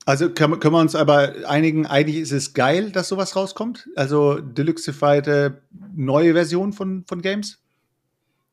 Also 0.05 0.31
können, 0.31 0.61
können 0.61 0.75
wir 0.75 0.81
uns 0.81 0.95
aber 0.95 1.35
einigen, 1.47 1.87
eigentlich 1.87 2.19
ist 2.19 2.31
es 2.31 2.55
geil, 2.55 2.93
dass 2.93 3.09
sowas 3.09 3.35
rauskommt. 3.35 3.89
Also 3.97 4.39
Deluxified 4.39 5.27
neue 5.95 6.33
Version 6.33 6.73
von, 6.73 7.05
von 7.07 7.23
Games. 7.23 7.61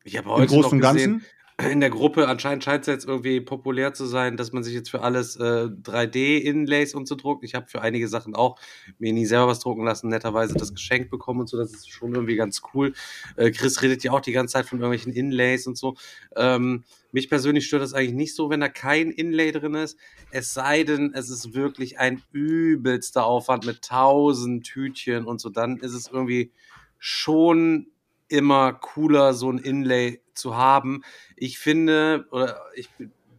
Ich 0.04 0.18
habe 0.18 0.28
Im 0.30 0.36
heute 0.36 0.48
Großen 0.48 0.72
und 0.72 0.80
noch 0.80 0.94
gesehen, 0.94 1.12
Ganzen. 1.12 1.28
In 1.58 1.82
der 1.82 1.92
Gruppe 1.92 2.28
anscheinend 2.28 2.64
scheint 2.64 2.82
es 2.82 2.88
jetzt 2.88 3.06
irgendwie 3.08 3.40
populär 3.40 3.94
zu 3.94 4.06
sein, 4.06 4.38
dass 4.38 4.52
man 4.54 4.64
sich 4.64 4.74
jetzt 4.74 4.90
für 4.90 5.02
alles 5.02 5.36
äh, 5.36 5.70
3D-Inlays 5.70 6.96
und 6.96 7.08
so 7.08 7.16
druckt. 7.16 7.44
Ich 7.44 7.54
habe 7.54 7.68
für 7.68 7.82
einige 7.82 8.08
Sachen 8.08 8.36
auch 8.36 8.60
mir 8.98 9.14
nie 9.14 9.26
selber 9.26 9.48
was 9.48 9.60
drucken 9.60 9.84
lassen, 9.84 10.10
netterweise 10.10 10.56
das 10.56 10.74
geschenkt 10.74 11.12
bekommen 11.12 11.42
und 11.42 11.50
so. 11.50 11.58
Das 11.58 11.72
ist 11.72 11.92
schon 11.92 12.16
irgendwie 12.16 12.36
ganz 12.36 12.62
cool. 12.74 12.94
Äh, 13.36 13.52
Chris 13.52 13.82
redet 13.84 14.04
ja 14.04 14.12
auch 14.14 14.22
die 14.22 14.32
ganze 14.32 14.54
Zeit 14.54 14.66
von 14.66 14.80
irgendwelchen 14.80 15.14
Inlays 15.14 15.68
und 15.68 15.78
so. 15.78 15.96
Ähm, 16.36 16.84
mich 17.12 17.30
persönlich 17.30 17.68
stört 17.68 17.84
das 17.84 17.94
eigentlich 17.94 18.16
nicht 18.16 18.36
so, 18.36 18.50
wenn 18.50 18.60
da 18.60 18.70
kein 18.70 19.12
Inlay 19.12 19.52
drin 19.52 19.76
ist. 19.76 20.00
Es 20.32 20.54
sei 20.54 20.84
denn, 20.84 21.14
es 21.14 21.30
ist 21.30 21.54
wirklich 21.54 22.00
ein 22.00 22.24
übelster 22.32 23.26
Aufwand 23.26 23.68
mit 23.68 23.84
tausend 23.84 24.66
Tütchen 24.66 25.26
und 25.26 25.40
so. 25.40 25.50
Dann 25.50 25.78
ist 25.78 25.94
es 25.94 26.08
irgendwie 26.08 26.52
schon 26.98 27.93
immer 28.34 28.74
cooler, 28.74 29.34
so 29.34 29.52
ein 29.52 29.60
Inlay 29.60 30.22
zu 30.34 30.58
haben. 30.58 31.04
Ich 31.36 31.60
finde, 31.60 32.26
oder 32.32 32.60
ich 32.76 32.90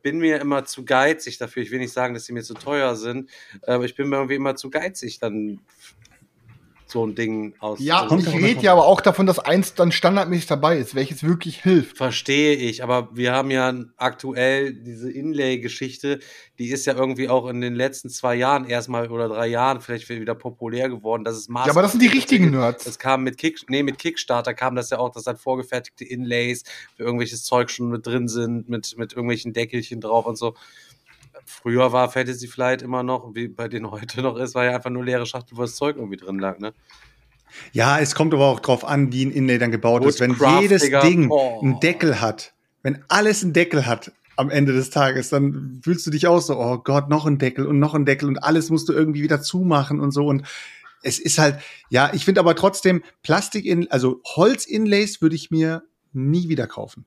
bin 0.03 0.19
mir 0.19 0.41
immer 0.41 0.65
zu 0.65 0.85
geizig 0.85 1.39
dafür. 1.39 1.63
Ich 1.65 1.73
will 1.73 1.81
nicht 1.81 1.93
sagen, 1.93 2.15
dass 2.15 2.27
sie 2.27 2.33
mir 2.33 2.45
zu 2.45 2.55
teuer 2.55 2.95
sind, 2.95 3.31
aber 3.67 3.85
ich 3.85 3.97
bin 3.97 4.09
mir 4.09 4.17
irgendwie 4.17 4.37
immer 4.37 4.55
zu 4.55 4.71
geizig, 4.71 5.19
dann 5.19 5.61
so 6.95 7.05
ein 7.05 7.17
Ding 7.17 7.55
aus. 7.59 7.81
Ja, 7.81 8.07
kommt 8.07 8.27
ich 8.27 8.33
rede 8.33 8.63
ja 8.63 8.73
aber 8.73 8.87
auch 8.87 9.01
davon, 9.01 9.27
dass 9.27 9.41
eins 9.41 9.75
dann 9.75 9.91
standardmäßig 9.91 10.47
dabei 10.47 10.79
ist, 10.79 10.95
welches 10.95 11.25
wirklich 11.25 11.61
hilft. 11.61 11.99
Verstehe 11.99 12.55
ich, 12.55 12.85
aber 12.85 13.09
wir 13.13 13.33
haben 13.33 13.51
ja 13.51 13.75
aktuell 13.97 14.73
diese 14.73 15.11
Inlay-Geschichte, 15.11 16.21
die 16.59 16.69
ist 16.69 16.87
ja 16.87 16.95
irgendwie 16.95 17.29
auch 17.29 17.49
in 17.49 17.61
den 17.61 17.75
letzten 17.75 18.09
zwei 18.11 18.37
Jahren 18.37 18.65
erstmal 18.65 19.11
oder 19.11 19.29
drei 19.29 19.49
Jahren 19.49 19.81
vielleicht 19.81 20.09
wieder 20.09 20.37
populär 20.37 20.89
geworden. 20.89 21.25
Das 21.25 21.37
ist 21.37 21.51
Ja, 21.51 21.67
aber 21.67 21.83
das 21.83 21.91
sind 21.91 22.01
die 22.01 22.07
richtigen 22.07 22.53
Nerds. 22.53 22.85
Das 22.85 22.99
kam 22.99 23.25
mit 23.25 23.39
Kick, 23.39 23.59
nee, 23.69 23.83
mit 23.83 23.99
Kickstarter 23.99 24.55
kam 24.55 24.77
das 24.77 24.91
ja 24.91 24.99
auch, 24.99 25.11
dass 25.11 25.25
dann 25.25 25.37
vorgefertigte 25.37 26.05
Inlays 26.05 26.63
für 26.97 27.03
irgendwelches 27.03 27.43
Zeug 27.43 27.71
schon 27.71 27.89
mit 27.89 28.07
drin 28.07 28.29
sind, 28.29 28.69
mit, 28.69 28.97
mit 28.97 29.13
irgendwelchen 29.15 29.53
Deckelchen 29.53 30.01
drauf 30.01 30.27
und 30.27 30.39
so. 30.39 30.55
Früher 31.47 31.93
war 31.93 32.11
Fantasy 32.11 32.49
Flight 32.49 32.83
immer 32.83 33.03
noch, 33.03 33.35
wie 33.35 33.49
bei 33.49 33.69
denen 33.69 33.91
heute 33.91 34.23
noch 34.23 34.37
ist, 34.37 34.55
war 34.55 34.65
ja 34.65 34.75
einfach 34.75 34.91
nur 34.91 35.05
leere 35.05 35.27
Schachtel, 35.27 35.57
wo 35.57 35.63
das 35.63 35.77
Zeug 35.77 35.97
irgendwie 35.97 36.17
drin 36.17 36.39
lag, 36.39 36.59
ne? 36.59 36.73
Ja, 37.73 38.01
es 38.01 38.15
kommt 38.15 38.35
aber 38.35 38.47
auch 38.47 38.61
drauf 38.61 38.85
an, 38.85 39.13
wie 39.13 39.25
ein 39.25 39.31
Inlay 39.31 39.59
dann 39.59 39.71
gebaut 39.71 40.05
ist. 40.05 40.19
Wenn 40.19 40.33
Woodcraft, 40.33 40.63
jedes 40.63 40.83
Digga. 40.83 41.03
Ding 41.03 41.31
Oh. 41.31 41.61
einen 41.63 41.79
Deckel 41.79 42.21
hat, 42.21 42.53
wenn 42.83 43.05
alles 43.09 43.45
einen 43.45 43.53
Deckel 43.53 43.87
hat 43.87 44.13
am 44.37 44.51
Ende 44.51 44.73
des 44.73 44.91
Tages, 44.91 45.29
dann 45.29 45.81
fühlst 45.85 46.05
du 46.07 46.11
dich 46.11 46.27
auch 46.27 46.41
so, 46.41 46.59
oh 46.59 46.79
Gott, 46.79 47.09
noch 47.09 47.27
ein 47.27 47.39
Deckel 47.39 47.67
und 47.67 47.79
noch 47.79 47.95
ein 47.95 48.05
Deckel 48.05 48.29
und 48.29 48.39
alles 48.39 48.71
musst 48.71 48.89
du 48.89 48.93
irgendwie 48.93 49.23
wieder 49.23 49.41
zumachen 49.41 50.01
und 50.01 50.11
so 50.11 50.27
und 50.27 50.43
es 51.05 51.19
ist 51.19 51.39
halt, 51.39 51.59
ja, 51.91 52.11
ich 52.13 52.25
finde 52.25 52.41
aber 52.41 52.57
trotzdem 52.57 53.05
Plastik 53.23 53.67
in, 53.67 53.91
also 53.91 54.21
Holz-Inlays 54.25 55.21
würde 55.21 55.37
ich 55.37 55.51
mir 55.51 55.85
nie 56.13 56.49
wieder 56.49 56.67
kaufen. 56.67 57.05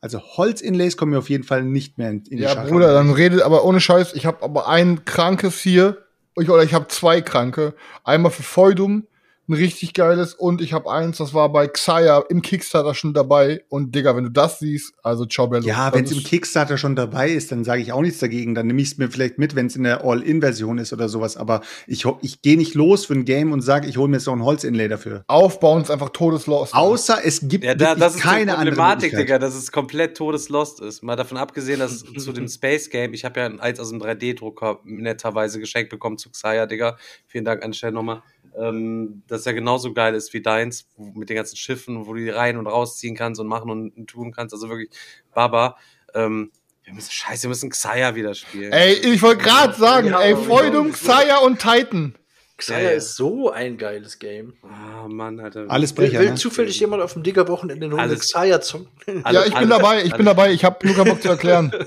Also 0.00 0.20
Holz-Inlays 0.20 0.96
kommen 0.96 1.12
mir 1.12 1.18
auf 1.18 1.28
jeden 1.28 1.44
Fall 1.44 1.62
nicht 1.62 1.98
mehr 1.98 2.10
in, 2.10 2.22
in 2.30 2.38
die 2.38 2.42
Ja, 2.42 2.50
Schachtel. 2.50 2.72
Bruder, 2.72 2.94
dann 2.94 3.10
redet 3.10 3.42
aber 3.42 3.64
ohne 3.64 3.80
Scheiß. 3.80 4.14
Ich 4.14 4.24
habe 4.26 4.42
aber 4.42 4.68
ein 4.68 5.04
krankes 5.04 5.60
hier. 5.60 5.98
Ich, 6.36 6.48
oder 6.48 6.62
ich 6.62 6.72
habe 6.72 6.88
zwei 6.88 7.20
kranke. 7.20 7.74
Einmal 8.04 8.30
für 8.30 8.42
Feudum, 8.42 9.06
ein 9.50 9.54
richtig 9.54 9.92
geiles. 9.94 10.34
Und 10.34 10.60
ich 10.60 10.72
habe 10.72 10.90
eins, 10.90 11.18
das 11.18 11.34
war 11.34 11.52
bei 11.52 11.66
Xayah 11.66 12.24
im 12.28 12.40
Kickstarter 12.40 12.94
schon 12.94 13.12
dabei. 13.12 13.64
Und 13.68 13.94
Digga, 13.94 14.16
wenn 14.16 14.24
du 14.24 14.30
das 14.30 14.60
siehst, 14.60 14.94
also 15.02 15.26
ciao, 15.26 15.48
Bello. 15.48 15.66
Ja, 15.66 15.92
wenn 15.92 16.04
es 16.04 16.12
im 16.12 16.22
Kickstarter 16.22 16.78
schon 16.78 16.96
dabei 16.96 17.30
ist, 17.30 17.52
dann 17.52 17.64
sage 17.64 17.82
ich 17.82 17.92
auch 17.92 18.00
nichts 18.00 18.20
dagegen. 18.20 18.54
Dann 18.54 18.66
nehme 18.66 18.80
ich 18.80 18.92
es 18.92 18.98
mir 18.98 19.10
vielleicht 19.10 19.38
mit, 19.38 19.54
wenn 19.54 19.66
es 19.66 19.76
in 19.76 19.82
der 19.82 20.04
All-In-Version 20.04 20.78
ist 20.78 20.92
oder 20.92 21.08
sowas. 21.08 21.36
Aber 21.36 21.60
ich, 21.86 22.04
ich 22.22 22.42
gehe 22.42 22.56
nicht 22.56 22.74
los 22.74 23.06
für 23.06 23.14
ein 23.14 23.24
Game 23.24 23.52
und 23.52 23.60
sage, 23.60 23.88
ich 23.88 23.98
hole 23.98 24.08
mir 24.08 24.16
jetzt 24.16 24.26
noch 24.26 24.34
ein 24.34 24.44
Holz-Inlay 24.44 24.88
dafür. 24.88 25.24
Aufbauen 25.26 25.82
ist 25.82 25.90
einfach 25.90 26.10
todeslos. 26.10 26.72
Außer 26.72 27.18
es 27.24 27.40
gibt 27.48 27.64
Ja, 27.64 27.74
da, 27.74 27.94
das 27.94 28.16
ist 28.16 28.22
keine 28.22 28.46
die 28.46 28.50
andere 28.52 28.76
Problematik, 28.76 29.12
Möglichkeit. 29.12 29.20
Digga, 29.20 29.38
dass 29.38 29.54
es 29.54 29.72
komplett 29.72 30.16
todeslost 30.16 30.80
ist. 30.80 31.02
Mal 31.02 31.16
davon 31.16 31.36
abgesehen, 31.36 31.80
dass 31.80 32.04
zu 32.04 32.32
dem 32.32 32.48
Space 32.48 32.88
Game, 32.90 33.12
ich 33.14 33.24
habe 33.24 33.40
ja 33.40 33.46
eins 33.46 33.80
aus 33.80 33.90
dem 33.90 34.00
3D-Drucker 34.00 34.80
netterweise 34.84 35.58
geschenkt 35.58 35.90
bekommen 35.90 36.18
zu 36.18 36.30
Xayah, 36.30 36.66
Digga. 36.66 36.96
Vielen 37.26 37.44
Dank 37.44 37.64
an 37.64 37.72
der 37.72 37.76
Stelle 37.76 37.92
nochmal. 37.92 38.22
Ähm, 38.58 39.22
das 39.28 39.44
ja 39.44 39.52
genauso 39.52 39.92
geil 39.92 40.14
ist 40.14 40.32
wie 40.34 40.42
deins, 40.42 40.86
wo- 40.96 41.12
mit 41.18 41.28
den 41.28 41.36
ganzen 41.36 41.56
Schiffen, 41.56 42.06
wo 42.06 42.14
du 42.14 42.20
die 42.20 42.30
rein 42.30 42.56
und 42.56 42.66
rausziehen 42.66 43.14
kannst 43.16 43.40
und 43.40 43.46
machen 43.46 43.70
und, 43.70 43.96
und 43.96 44.06
tun 44.08 44.32
kannst. 44.32 44.52
Also 44.54 44.68
wirklich 44.68 44.90
Baba. 45.34 45.76
Ähm, 46.14 46.50
wir 46.82 46.94
müssen, 46.94 47.10
scheiße, 47.12 47.44
wir 47.44 47.50
müssen 47.50 47.70
Xayah 47.70 48.14
wieder 48.16 48.34
spielen. 48.34 48.72
Ey, 48.72 48.94
ich 48.94 49.22
wollte 49.22 49.44
gerade 49.44 49.74
sagen, 49.74 50.08
Ja, 50.08 50.20
ey, 50.22 50.34
Feudum, 50.34 50.92
Xayah 50.92 51.38
und 51.38 51.60
Titan. 51.60 52.16
Xayah 52.56 52.78
Ja, 52.78 52.84
ja. 52.90 52.96
ist 52.96 53.14
so 53.16 53.50
ein 53.50 53.78
geiles 53.78 54.18
Game. 54.18 54.54
Ah, 54.62 55.06
Mann, 55.08 55.38
Alter. 55.40 55.66
Alles 55.68 55.96
Will, 55.96 56.06
Brecher, 56.08 56.20
will 56.20 56.30
ne? 56.30 56.34
zufällig 56.34 56.78
jemand 56.80 57.02
auf 57.02 57.12
dem 57.12 57.22
Digger-Wochenende 57.22 57.86
eine 57.86 57.94
Runde 57.94 58.02
Alles- 58.10 58.20
Xayah 58.20 58.60
zocken? 58.60 58.88
Ja, 59.30 59.44
ich 59.46 59.54
bin 59.54 59.68
dabei, 59.70 60.02
ich 60.04 60.12
bin 60.14 60.26
dabei. 60.26 60.52
Ich 60.52 60.64
habe 60.64 60.84
nur 60.86 60.96
keinen 60.96 61.08
Bock 61.10 61.22
zu 61.22 61.28
erklären. 61.28 61.72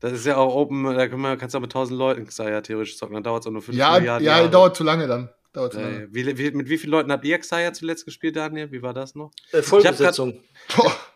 Das 0.00 0.12
ist 0.12 0.24
ja 0.26 0.36
auch 0.36 0.54
Open, 0.54 0.84
da 0.84 1.08
kann 1.08 1.20
man, 1.20 1.36
kannst 1.38 1.54
du 1.54 1.58
auch 1.58 1.62
mit 1.62 1.70
1000 1.70 1.98
Leuten 1.98 2.26
Xayah 2.26 2.62
theoretisch 2.62 2.96
zocken, 2.96 3.14
dann 3.14 3.22
dauert 3.22 3.42
es 3.42 3.46
auch 3.46 3.52
nur 3.52 3.62
5 3.62 3.76
ja, 3.76 3.92
Milliarden 3.98 4.26
ja, 4.26 4.38
Jahre. 4.38 4.50
dauert 4.50 4.74
zu 4.76 4.82
lange 4.82 5.06
dann. 5.06 5.28
Dauert 5.52 5.72
zu 5.74 5.78
Äh, 5.80 5.82
lange. 5.82 6.08
wie, 6.10 6.38
wie, 6.38 6.50
mit 6.52 6.68
wie 6.68 6.78
vielen 6.78 6.92
Leuten 6.92 7.12
habt 7.12 7.24
ihr 7.24 7.38
Xayah 7.38 7.72
zuletzt 7.72 8.04
gespielt, 8.06 8.36
Daniel? 8.36 8.70
Wie 8.72 8.82
war 8.82 8.94
das 8.94 9.14
noch? 9.14 9.30
Äh, 9.52 9.62
Vollbesetzung. 9.62 10.40
Boah. 10.76 10.92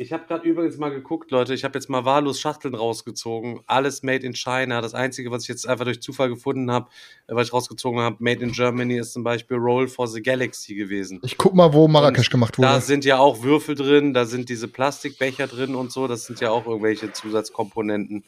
Ich 0.00 0.14
habe 0.14 0.24
gerade 0.26 0.48
übrigens 0.48 0.78
mal 0.78 0.88
geguckt, 0.88 1.30
Leute. 1.30 1.52
Ich 1.52 1.62
habe 1.62 1.74
jetzt 1.78 1.90
mal 1.90 2.06
wahllos 2.06 2.40
Schachteln 2.40 2.74
rausgezogen. 2.74 3.60
Alles 3.66 4.02
made 4.02 4.24
in 4.24 4.32
China. 4.34 4.80
Das 4.80 4.94
Einzige, 4.94 5.30
was 5.30 5.42
ich 5.42 5.48
jetzt 5.50 5.68
einfach 5.68 5.84
durch 5.84 6.00
Zufall 6.00 6.30
gefunden 6.30 6.70
habe, 6.70 6.88
äh, 7.26 7.34
was 7.34 7.48
ich 7.48 7.52
rausgezogen 7.52 8.00
habe, 8.00 8.16
made 8.18 8.42
in 8.42 8.52
Germany, 8.52 8.96
ist 8.96 9.12
zum 9.12 9.24
Beispiel 9.24 9.58
Roll 9.58 9.88
for 9.88 10.08
the 10.08 10.22
Galaxy 10.22 10.74
gewesen. 10.74 11.20
Ich 11.22 11.36
guck 11.36 11.52
mal, 11.54 11.74
wo 11.74 11.86
Marrakesch 11.86 12.28
Und 12.28 12.32
gemacht 12.32 12.54
Da 12.58 12.72
wurde. 12.72 12.80
sind 12.80 13.04
ja 13.04 13.18
auch 13.18 13.42
Würfel 13.42 13.74
drin, 13.74 14.14
da 14.14 14.24
sind 14.24 14.48
diese 14.48 14.68
Plastikbecher 14.68 15.46
drin 15.48 15.74
und 15.74 15.92
so. 15.92 16.08
Das 16.08 16.24
sind 16.24 16.40
ja 16.40 16.50
auch 16.50 16.66
irgendwelche 16.66 17.12
Zusatzkomponenten. 17.12 18.24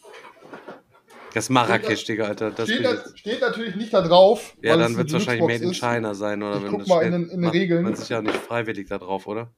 Das 1.33 1.49
Marrakesch, 1.49 2.05
Digga, 2.05 2.27
Alter. 2.27 2.51
Das 2.51 2.69
Steht, 2.69 2.85
da, 2.85 2.93
jetzt- 2.93 3.19
steht 3.19 3.41
natürlich 3.41 3.77
nicht 3.77 3.95
da 3.95 4.03
drauf. 4.03 4.55
ja, 4.61 4.77
dann 4.77 4.95
wird 4.99 5.07
es 5.09 5.15
wahrscheinlich 5.15 5.41
made 5.41 5.55
in 5.55 5.61
Deluxe-Box 5.61 5.91
ist. 5.91 5.97
China 5.97 6.13
sein, 6.15 6.43
oder? 6.43 6.57
Ich 6.59 6.63
wenn 6.65 6.71
guck 6.71 6.81
das 6.81 6.89
mal 6.89 6.97
steht, 7.01 7.15
in 7.15 7.21
den- 7.23 7.31
in 7.31 7.41
den 7.41 7.51
Regeln. 7.51 7.83
Man 7.85 7.95
sich 7.97 8.11
ja 8.11 8.21
nicht 8.21 8.37
freiwillig 8.37 8.89
da 8.89 8.99
drauf, 8.99 9.27
oder? 9.27 9.49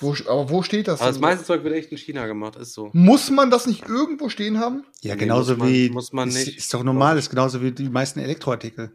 Wo, 0.00 0.14
aber 0.28 0.48
wo 0.50 0.62
steht 0.62 0.86
das? 0.88 1.00
Aber 1.00 1.10
das 1.10 1.18
meiste 1.18 1.44
Zeug 1.44 1.64
wird 1.64 1.74
echt 1.74 1.90
in 1.90 1.98
China 1.98 2.26
gemacht, 2.26 2.56
ist 2.56 2.72
so. 2.72 2.90
Muss 2.92 3.30
man 3.30 3.50
das 3.50 3.66
nicht 3.66 3.88
irgendwo 3.88 4.28
stehen 4.28 4.58
haben? 4.60 4.84
Ja, 5.00 5.14
Nee, 5.14 5.20
genauso 5.20 5.52
muss 5.54 5.58
man- 5.58 5.68
wie. 5.72 5.90
muss 5.90 6.12
man 6.12 6.28
ist, 6.28 6.34
nicht. 6.46 6.58
ist 6.58 6.72
doch 6.74 6.84
normal, 6.84 7.18
ist 7.18 7.30
genauso 7.30 7.60
wie 7.62 7.72
die 7.72 7.88
meisten 7.88 8.20
Elektroartikel. 8.20 8.92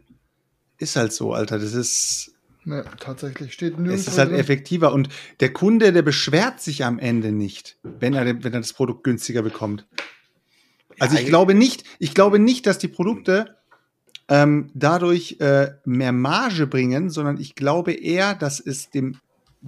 Ist 0.78 0.96
halt 0.96 1.12
so, 1.12 1.32
Alter. 1.34 1.58
Das 1.58 1.74
ist. 1.74 2.32
Ne, 2.66 2.82
tatsächlich 2.98 3.52
steht 3.52 3.74
Es 3.74 3.78
nirgendwo. 3.78 4.10
ist 4.10 4.18
halt 4.18 4.30
drin. 4.30 4.38
effektiver. 4.40 4.92
Und 4.94 5.10
der 5.40 5.52
Kunde, 5.52 5.92
der 5.92 6.00
beschwert 6.00 6.60
sich 6.62 6.84
am 6.84 6.98
Ende 6.98 7.30
nicht, 7.32 7.76
wenn 7.82 8.14
er, 8.14 8.24
wenn 8.26 8.52
er 8.54 8.60
das 8.60 8.72
Produkt 8.72 9.04
günstiger 9.04 9.42
bekommt. 9.42 9.86
Also 10.98 11.14
ich 11.14 11.20
eigentlich- 11.20 11.28
glaube 11.28 11.54
nicht, 11.54 11.84
ich 11.98 12.14
glaube 12.14 12.38
nicht, 12.38 12.66
dass 12.66 12.78
die 12.78 12.88
Produkte 12.88 13.56
ähm, 14.28 14.70
dadurch 14.72 15.36
äh, 15.40 15.72
mehr 15.84 16.12
Marge 16.12 16.66
bringen, 16.66 17.10
sondern 17.10 17.38
ich 17.38 17.54
glaube 17.54 17.92
eher, 17.92 18.34
dass 18.34 18.58
es 18.58 18.88
dem 18.88 19.18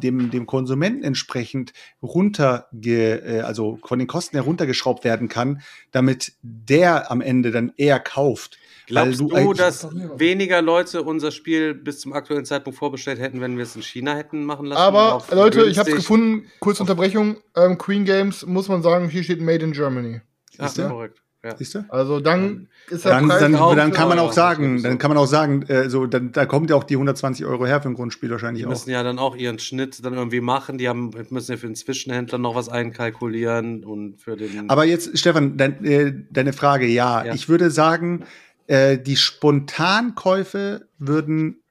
dem, 0.02 0.30
dem 0.30 0.46
Konsumenten 0.46 1.02
entsprechend 1.02 1.72
runterge, 2.02 3.22
äh, 3.22 3.40
also 3.40 3.78
von 3.84 3.98
den 3.98 4.08
Kosten 4.08 4.36
heruntergeschraubt 4.36 5.04
werden 5.04 5.28
kann, 5.28 5.62
damit 5.90 6.32
der 6.42 7.10
am 7.10 7.20
Ende 7.20 7.50
dann 7.50 7.72
eher 7.76 7.98
kauft. 8.00 8.58
Glaubst 8.86 9.18
Weil 9.20 9.28
du, 9.28 9.34
eigentlich- 9.34 9.58
dass 9.58 9.88
weniger 10.18 10.62
Leute 10.62 11.02
unser 11.02 11.32
Spiel 11.32 11.74
bis 11.74 11.98
zum 12.00 12.12
aktuellen 12.12 12.44
Zeitpunkt 12.44 12.78
vorbestellt 12.78 13.18
hätten, 13.18 13.40
wenn 13.40 13.56
wir 13.56 13.64
es 13.64 13.74
in 13.74 13.82
China 13.82 14.14
hätten 14.14 14.44
machen 14.44 14.66
lassen? 14.66 14.80
Aber 14.80 15.24
Leute, 15.32 15.64
ich 15.64 15.78
habe 15.78 15.90
es 15.90 15.96
gefunden. 15.96 16.46
Kurze 16.60 16.82
Unterbrechung. 16.84 17.38
Ähm, 17.56 17.78
Queen 17.78 18.04
Games 18.04 18.46
muss 18.46 18.68
man 18.68 18.82
sagen, 18.82 19.08
hier 19.08 19.24
steht 19.24 19.40
Made 19.40 19.64
in 19.64 19.72
Germany. 19.72 20.20
Du? 20.56 20.88
korrekt. 20.88 21.22
Ja. 21.46 21.56
Siehst 21.56 21.74
du? 21.76 21.84
Also 21.88 22.18
dann 22.20 22.66
ist 22.90 23.04
der 23.04 23.12
Dann, 23.12 23.28
Preis 23.28 23.40
dann, 23.40 23.54
auch 23.54 23.74
dann 23.76 23.92
kann 23.92 24.08
man 24.08 24.18
auch 24.18 24.32
sagen, 24.32 24.82
dann 24.82 24.98
kann 24.98 25.10
man 25.10 25.18
auch 25.18 25.26
sagen, 25.26 25.62
äh, 25.62 25.88
so, 25.88 26.06
dann, 26.06 26.32
da 26.32 26.44
kommt 26.44 26.70
ja 26.70 26.76
auch 26.76 26.84
die 26.84 26.94
120 26.94 27.46
Euro 27.46 27.66
her 27.66 27.80
für 27.80 27.88
ein 27.88 27.94
Grundspiel 27.94 28.30
wahrscheinlich 28.30 28.62
Die 28.62 28.66
auch. 28.66 28.70
müssen 28.70 28.90
ja 28.90 29.02
dann 29.02 29.18
auch 29.18 29.36
ihren 29.36 29.58
Schnitt 29.58 30.04
dann 30.04 30.14
irgendwie 30.14 30.40
machen. 30.40 30.78
Die 30.78 30.88
haben, 30.88 31.10
müssen 31.30 31.52
ja 31.52 31.56
für 31.56 31.66
den 31.66 31.76
Zwischenhändler 31.76 32.38
noch 32.38 32.54
was 32.56 32.68
einkalkulieren 32.68 33.84
und 33.84 34.20
für 34.20 34.36
den. 34.36 34.68
Aber 34.68 34.84
jetzt, 34.84 35.16
Stefan, 35.18 35.56
dein, 35.56 35.84
äh, 35.84 36.12
deine 36.30 36.52
Frage, 36.52 36.86
ja. 36.86 37.24
Ja. 37.24 37.34
Ich 37.34 37.48
würde 37.48 37.70
sagen, 37.70 38.24
äh, 38.66 38.98
die 38.98 39.16
Spontankäufe 39.16 40.88
würden 40.98 41.62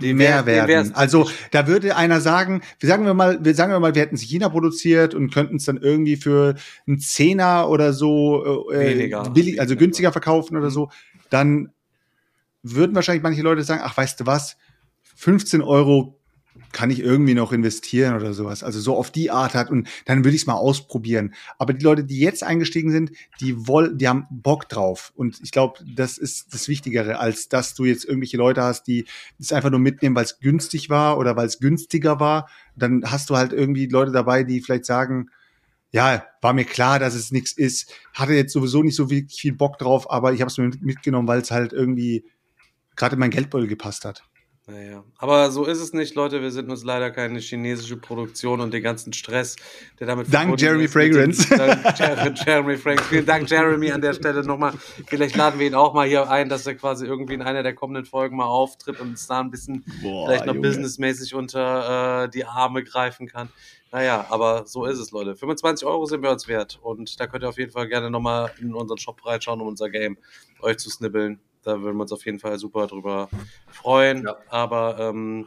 Die 0.00 0.12
mehr 0.14 0.44
wär- 0.46 0.68
werden. 0.68 0.94
Also 0.94 1.28
da 1.52 1.66
würde 1.66 1.96
einer 1.96 2.20
sagen, 2.20 2.60
wir 2.80 2.88
sagen 2.88 3.04
wir 3.06 3.14
mal, 3.14 3.38
wir 3.44 3.54
sagen 3.54 3.72
wir 3.72 3.80
mal, 3.80 3.94
wir 3.94 4.02
hätten 4.02 4.14
es 4.16 4.22
in 4.22 4.28
China 4.28 4.48
produziert 4.48 5.14
und 5.14 5.32
könnten 5.32 5.56
es 5.56 5.64
dann 5.64 5.78
irgendwie 5.78 6.16
für 6.16 6.54
einen 6.86 6.98
Zehner 7.00 7.68
oder 7.68 7.92
so 7.92 8.70
äh, 8.72 8.96
Weniger. 8.98 9.30
billig, 9.30 9.60
also 9.60 9.74
günstiger 9.76 10.12
verkaufen 10.12 10.54
Mhm. 10.54 10.60
oder 10.60 10.70
so, 10.70 10.90
dann 11.30 11.70
würden 12.62 12.94
wahrscheinlich 12.94 13.22
manche 13.22 13.42
Leute 13.42 13.62
sagen, 13.62 13.80
ach, 13.84 13.96
weißt 13.96 14.20
du 14.20 14.26
was, 14.26 14.56
15 15.16 15.62
Euro 15.62 16.18
kann 16.76 16.90
ich 16.90 17.00
irgendwie 17.00 17.32
noch 17.32 17.52
investieren 17.52 18.14
oder 18.16 18.34
sowas. 18.34 18.62
Also 18.62 18.80
so 18.80 18.98
auf 18.98 19.10
die 19.10 19.30
Art 19.30 19.54
hat 19.54 19.70
und 19.70 19.88
dann 20.04 20.26
würde 20.26 20.34
ich 20.34 20.42
es 20.42 20.46
mal 20.46 20.56
ausprobieren. 20.56 21.32
Aber 21.56 21.72
die 21.72 21.82
Leute, 21.82 22.04
die 22.04 22.20
jetzt 22.20 22.42
eingestiegen 22.42 22.90
sind, 22.90 23.12
die 23.40 23.66
wollen, 23.66 23.96
die 23.96 24.06
haben 24.06 24.26
Bock 24.30 24.68
drauf. 24.68 25.10
Und 25.16 25.40
ich 25.42 25.52
glaube, 25.52 25.82
das 25.96 26.18
ist 26.18 26.52
das 26.52 26.68
Wichtigere, 26.68 27.18
als 27.18 27.48
dass 27.48 27.72
du 27.72 27.86
jetzt 27.86 28.04
irgendwelche 28.04 28.36
Leute 28.36 28.62
hast, 28.62 28.82
die 28.88 29.06
es 29.38 29.54
einfach 29.54 29.70
nur 29.70 29.80
mitnehmen, 29.80 30.14
weil 30.14 30.26
es 30.26 30.38
günstig 30.38 30.90
war 30.90 31.16
oder 31.16 31.34
weil 31.34 31.46
es 31.46 31.60
günstiger 31.60 32.20
war. 32.20 32.46
Dann 32.76 33.10
hast 33.10 33.30
du 33.30 33.38
halt 33.38 33.54
irgendwie 33.54 33.86
Leute 33.86 34.12
dabei, 34.12 34.44
die 34.44 34.60
vielleicht 34.60 34.84
sagen, 34.84 35.30
ja, 35.92 36.26
war 36.42 36.52
mir 36.52 36.66
klar, 36.66 36.98
dass 36.98 37.14
es 37.14 37.32
nichts 37.32 37.52
ist. 37.52 37.90
Hatte 38.12 38.34
jetzt 38.34 38.52
sowieso 38.52 38.82
nicht 38.82 38.96
so 38.96 39.08
viel 39.08 39.54
Bock 39.54 39.78
drauf, 39.78 40.10
aber 40.10 40.34
ich 40.34 40.42
habe 40.42 40.50
es 40.50 40.58
mir 40.58 40.70
mitgenommen, 40.82 41.26
weil 41.26 41.40
es 41.40 41.50
halt 41.50 41.72
irgendwie 41.72 42.26
gerade 42.96 43.14
in 43.14 43.20
mein 43.20 43.30
Geldbeutel 43.30 43.66
gepasst 43.66 44.04
hat. 44.04 44.24
Naja, 44.68 45.04
aber 45.18 45.52
so 45.52 45.64
ist 45.64 45.78
es 45.78 45.92
nicht, 45.92 46.16
Leute. 46.16 46.42
Wir 46.42 46.50
sind 46.50 46.68
uns 46.70 46.82
leider 46.82 47.12
keine 47.12 47.38
chinesische 47.38 47.96
Produktion 47.96 48.60
und 48.60 48.74
den 48.74 48.82
ganzen 48.82 49.12
Stress, 49.12 49.54
der 50.00 50.08
damit 50.08 50.26
Dank 50.26 50.58
verbunden 50.58 50.60
Jeremy 50.64 50.84
ist 50.86 50.92
Fragrance. 50.92 51.56
Dank 51.56 51.96
Jer- 51.96 52.34
Jeremy 52.44 52.76
Fragrance. 52.76 53.08
Vielen 53.08 53.26
Dank, 53.26 53.48
Jeremy, 53.48 53.92
an 53.92 54.00
der 54.00 54.12
Stelle 54.14 54.42
nochmal. 54.44 54.72
Vielleicht 55.06 55.36
laden 55.36 55.60
wir 55.60 55.68
ihn 55.68 55.76
auch 55.76 55.94
mal 55.94 56.08
hier 56.08 56.28
ein, 56.28 56.48
dass 56.48 56.66
er 56.66 56.74
quasi 56.74 57.06
irgendwie 57.06 57.34
in 57.34 57.42
einer 57.42 57.62
der 57.62 57.74
kommenden 57.74 58.06
Folgen 58.06 58.36
mal 58.36 58.46
auftritt 58.46 58.98
und 58.98 59.10
uns 59.10 59.28
da 59.28 59.38
ein 59.38 59.52
bisschen 59.52 59.84
vielleicht 60.02 60.46
noch 60.46 60.54
Junge. 60.54 60.66
businessmäßig 60.66 61.36
unter 61.36 62.24
äh, 62.24 62.28
die 62.28 62.44
Arme 62.44 62.82
greifen 62.82 63.28
kann. 63.28 63.50
Naja, 63.92 64.26
aber 64.30 64.66
so 64.66 64.84
ist 64.84 64.98
es, 64.98 65.12
Leute. 65.12 65.36
25 65.36 65.86
Euro 65.86 66.06
sind 66.06 66.22
wir 66.24 66.30
uns 66.32 66.48
wert. 66.48 66.80
Und 66.82 67.20
da 67.20 67.28
könnt 67.28 67.44
ihr 67.44 67.48
auf 67.48 67.58
jeden 67.58 67.70
Fall 67.70 67.86
gerne 67.86 68.10
nochmal 68.10 68.50
in 68.60 68.74
unseren 68.74 68.98
Shop 68.98 69.24
reinschauen, 69.24 69.60
um 69.60 69.68
unser 69.68 69.90
Game 69.90 70.18
euch 70.60 70.78
zu 70.78 70.90
snibbeln. 70.90 71.38
Da 71.66 71.82
würden 71.82 71.96
wir 71.96 72.02
uns 72.02 72.12
auf 72.12 72.24
jeden 72.24 72.38
Fall 72.38 72.58
super 72.58 72.86
drüber 72.86 73.28
freuen. 73.72 74.24
Ja. 74.24 74.36
Aber 74.48 74.98
ähm, 75.00 75.46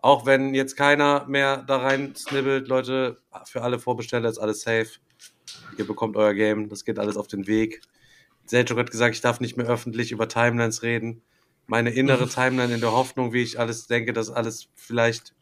auch 0.00 0.24
wenn 0.24 0.54
jetzt 0.54 0.76
keiner 0.76 1.26
mehr 1.26 1.64
da 1.66 1.78
rein 1.78 2.14
snibbelt, 2.14 2.68
Leute, 2.68 3.18
für 3.44 3.62
alle 3.62 3.80
Vorbesteller 3.80 4.28
ist 4.28 4.38
alles 4.38 4.62
safe. 4.62 4.88
Ihr 5.76 5.86
bekommt 5.86 6.16
euer 6.16 6.34
Game. 6.34 6.68
Das 6.68 6.84
geht 6.84 7.00
alles 7.00 7.16
auf 7.16 7.26
den 7.26 7.48
Weg. 7.48 7.80
Selchuk 8.44 8.78
hat 8.78 8.92
gesagt, 8.92 9.16
ich 9.16 9.20
darf 9.20 9.40
nicht 9.40 9.56
mehr 9.56 9.66
öffentlich 9.66 10.12
über 10.12 10.28
Timelines 10.28 10.82
reden. 10.82 11.22
Meine 11.66 11.90
innere 11.90 12.28
Timeline 12.28 12.72
in 12.72 12.80
der 12.80 12.92
Hoffnung, 12.92 13.32
wie 13.32 13.42
ich 13.42 13.58
alles 13.58 13.88
denke, 13.88 14.12
dass 14.12 14.30
alles 14.30 14.68
vielleicht, 14.76 15.34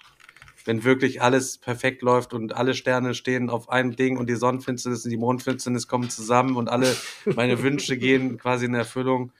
wenn 0.64 0.82
wirklich 0.82 1.20
alles 1.20 1.58
perfekt 1.58 2.00
läuft 2.00 2.32
und 2.32 2.56
alle 2.56 2.74
Sterne 2.74 3.14
stehen 3.14 3.50
auf 3.50 3.68
einem 3.68 3.94
Ding 3.94 4.16
und 4.16 4.30
die 4.30 4.36
Sonnenfinsternis 4.36 5.04
und 5.04 5.10
die 5.10 5.18
Mondfinsternis 5.18 5.86
kommen 5.86 6.08
zusammen 6.08 6.56
und 6.56 6.68
alle 6.68 6.96
meine 7.26 7.62
Wünsche 7.62 7.98
gehen 7.98 8.38
quasi 8.38 8.64
in 8.64 8.74
Erfüllung, 8.74 9.32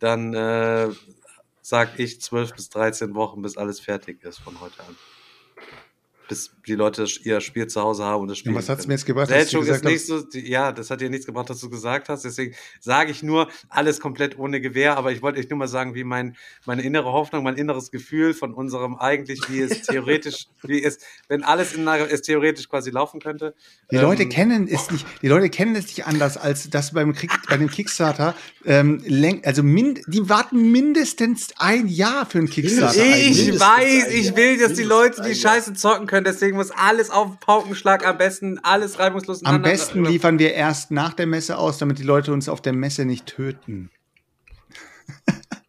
dann 0.00 0.34
äh, 0.34 0.90
sag 1.62 1.98
ich 1.98 2.20
12 2.20 2.54
bis 2.54 2.70
13 2.70 3.14
Wochen, 3.14 3.42
bis 3.42 3.56
alles 3.56 3.80
fertig 3.80 4.22
ist 4.24 4.40
von 4.40 4.60
heute 4.60 4.82
an. 4.84 4.96
Bis 6.30 6.50
die 6.66 6.74
Leute 6.74 7.04
ihr 7.24 7.40
Spiel 7.40 7.66
zu 7.66 7.82
Hause 7.82 8.04
haben 8.04 8.22
und 8.22 8.28
das 8.28 8.38
Spiel. 8.38 8.52
Und 8.52 8.58
was 8.58 8.68
hat's 8.68 8.86
mir 8.86 8.94
jetzt 8.94 9.04
gebracht, 9.04 9.30
dass 9.30 9.50
du 9.50 9.62
Selchuk 9.62 9.68
ist 9.68 9.84
nicht 9.84 10.06
so, 10.06 10.22
die, 10.22 10.48
ja, 10.48 10.70
das 10.70 10.88
hat 10.88 11.00
dir 11.00 11.10
nichts 11.10 11.26
gebracht, 11.26 11.50
was 11.50 11.60
du 11.60 11.68
gesagt 11.68 12.08
hast. 12.08 12.24
Deswegen 12.24 12.54
sage 12.80 13.10
ich 13.10 13.22
nur, 13.22 13.48
alles 13.68 14.00
komplett 14.00 14.38
ohne 14.38 14.60
Gewehr. 14.60 14.96
Aber 14.96 15.10
ich 15.12 15.20
wollte 15.20 15.40
euch 15.40 15.50
nur 15.50 15.58
mal 15.58 15.68
sagen, 15.68 15.94
wie 15.94 16.04
mein, 16.04 16.36
meine 16.64 16.82
innere 16.82 17.12
Hoffnung, 17.12 17.42
mein 17.42 17.56
inneres 17.56 17.90
Gefühl 17.90 18.32
von 18.32 18.54
unserem 18.54 18.94
eigentlich, 18.96 19.40
wie 19.48 19.60
es 19.60 19.82
theoretisch, 19.86 20.46
wie 20.62 20.82
es, 20.82 20.98
wenn 21.28 21.42
alles 21.42 21.74
in 21.74 21.86
es 21.88 22.22
theoretisch 22.22 22.68
quasi 22.68 22.90
laufen 22.90 23.20
könnte. 23.20 23.54
Die 23.90 23.96
Ähm, 23.96 24.02
Leute 24.02 24.28
kennen 24.28 24.68
es 24.70 24.90
nicht, 24.92 25.04
die 25.22 25.28
Leute 25.28 25.50
kennen 25.50 25.74
es 25.74 25.88
nicht 25.88 26.06
anders, 26.06 26.36
als 26.36 26.70
dass 26.70 26.92
beim 26.92 27.12
Krieg, 27.12 27.32
bei 27.48 27.56
dem 27.56 27.68
Kickstarter, 27.68 28.36
ähm, 28.64 29.02
also 29.44 29.62
mind, 29.62 30.02
die 30.06 30.28
warten 30.28 30.70
mindestens 30.70 31.48
ein 31.56 31.88
Jahr 31.88 32.24
für 32.26 32.38
einen 32.38 32.48
Kickstarter. 32.48 33.04
Ich 33.04 33.58
weiß, 33.58 34.12
ich 34.12 34.36
will, 34.36 34.58
dass 34.58 34.74
die 34.74 34.84
Leute 34.84 35.22
die. 35.22 35.40
Scheiße 35.40 35.72
zocken 35.74 36.06
können. 36.06 36.19
Deswegen 36.24 36.56
muss 36.56 36.70
alles 36.70 37.10
auf 37.10 37.40
Paukenschlag 37.40 38.06
am 38.06 38.18
besten, 38.18 38.58
alles 38.62 38.98
reibungslos 38.98 39.44
Am 39.44 39.62
besten 39.62 40.04
liefern 40.04 40.38
wir 40.38 40.54
erst 40.54 40.90
nach 40.90 41.14
der 41.14 41.26
Messe 41.26 41.58
aus, 41.58 41.78
damit 41.78 41.98
die 41.98 42.02
Leute 42.02 42.32
uns 42.32 42.48
auf 42.48 42.60
der 42.60 42.72
Messe 42.72 43.04
nicht 43.04 43.26
töten. 43.26 43.90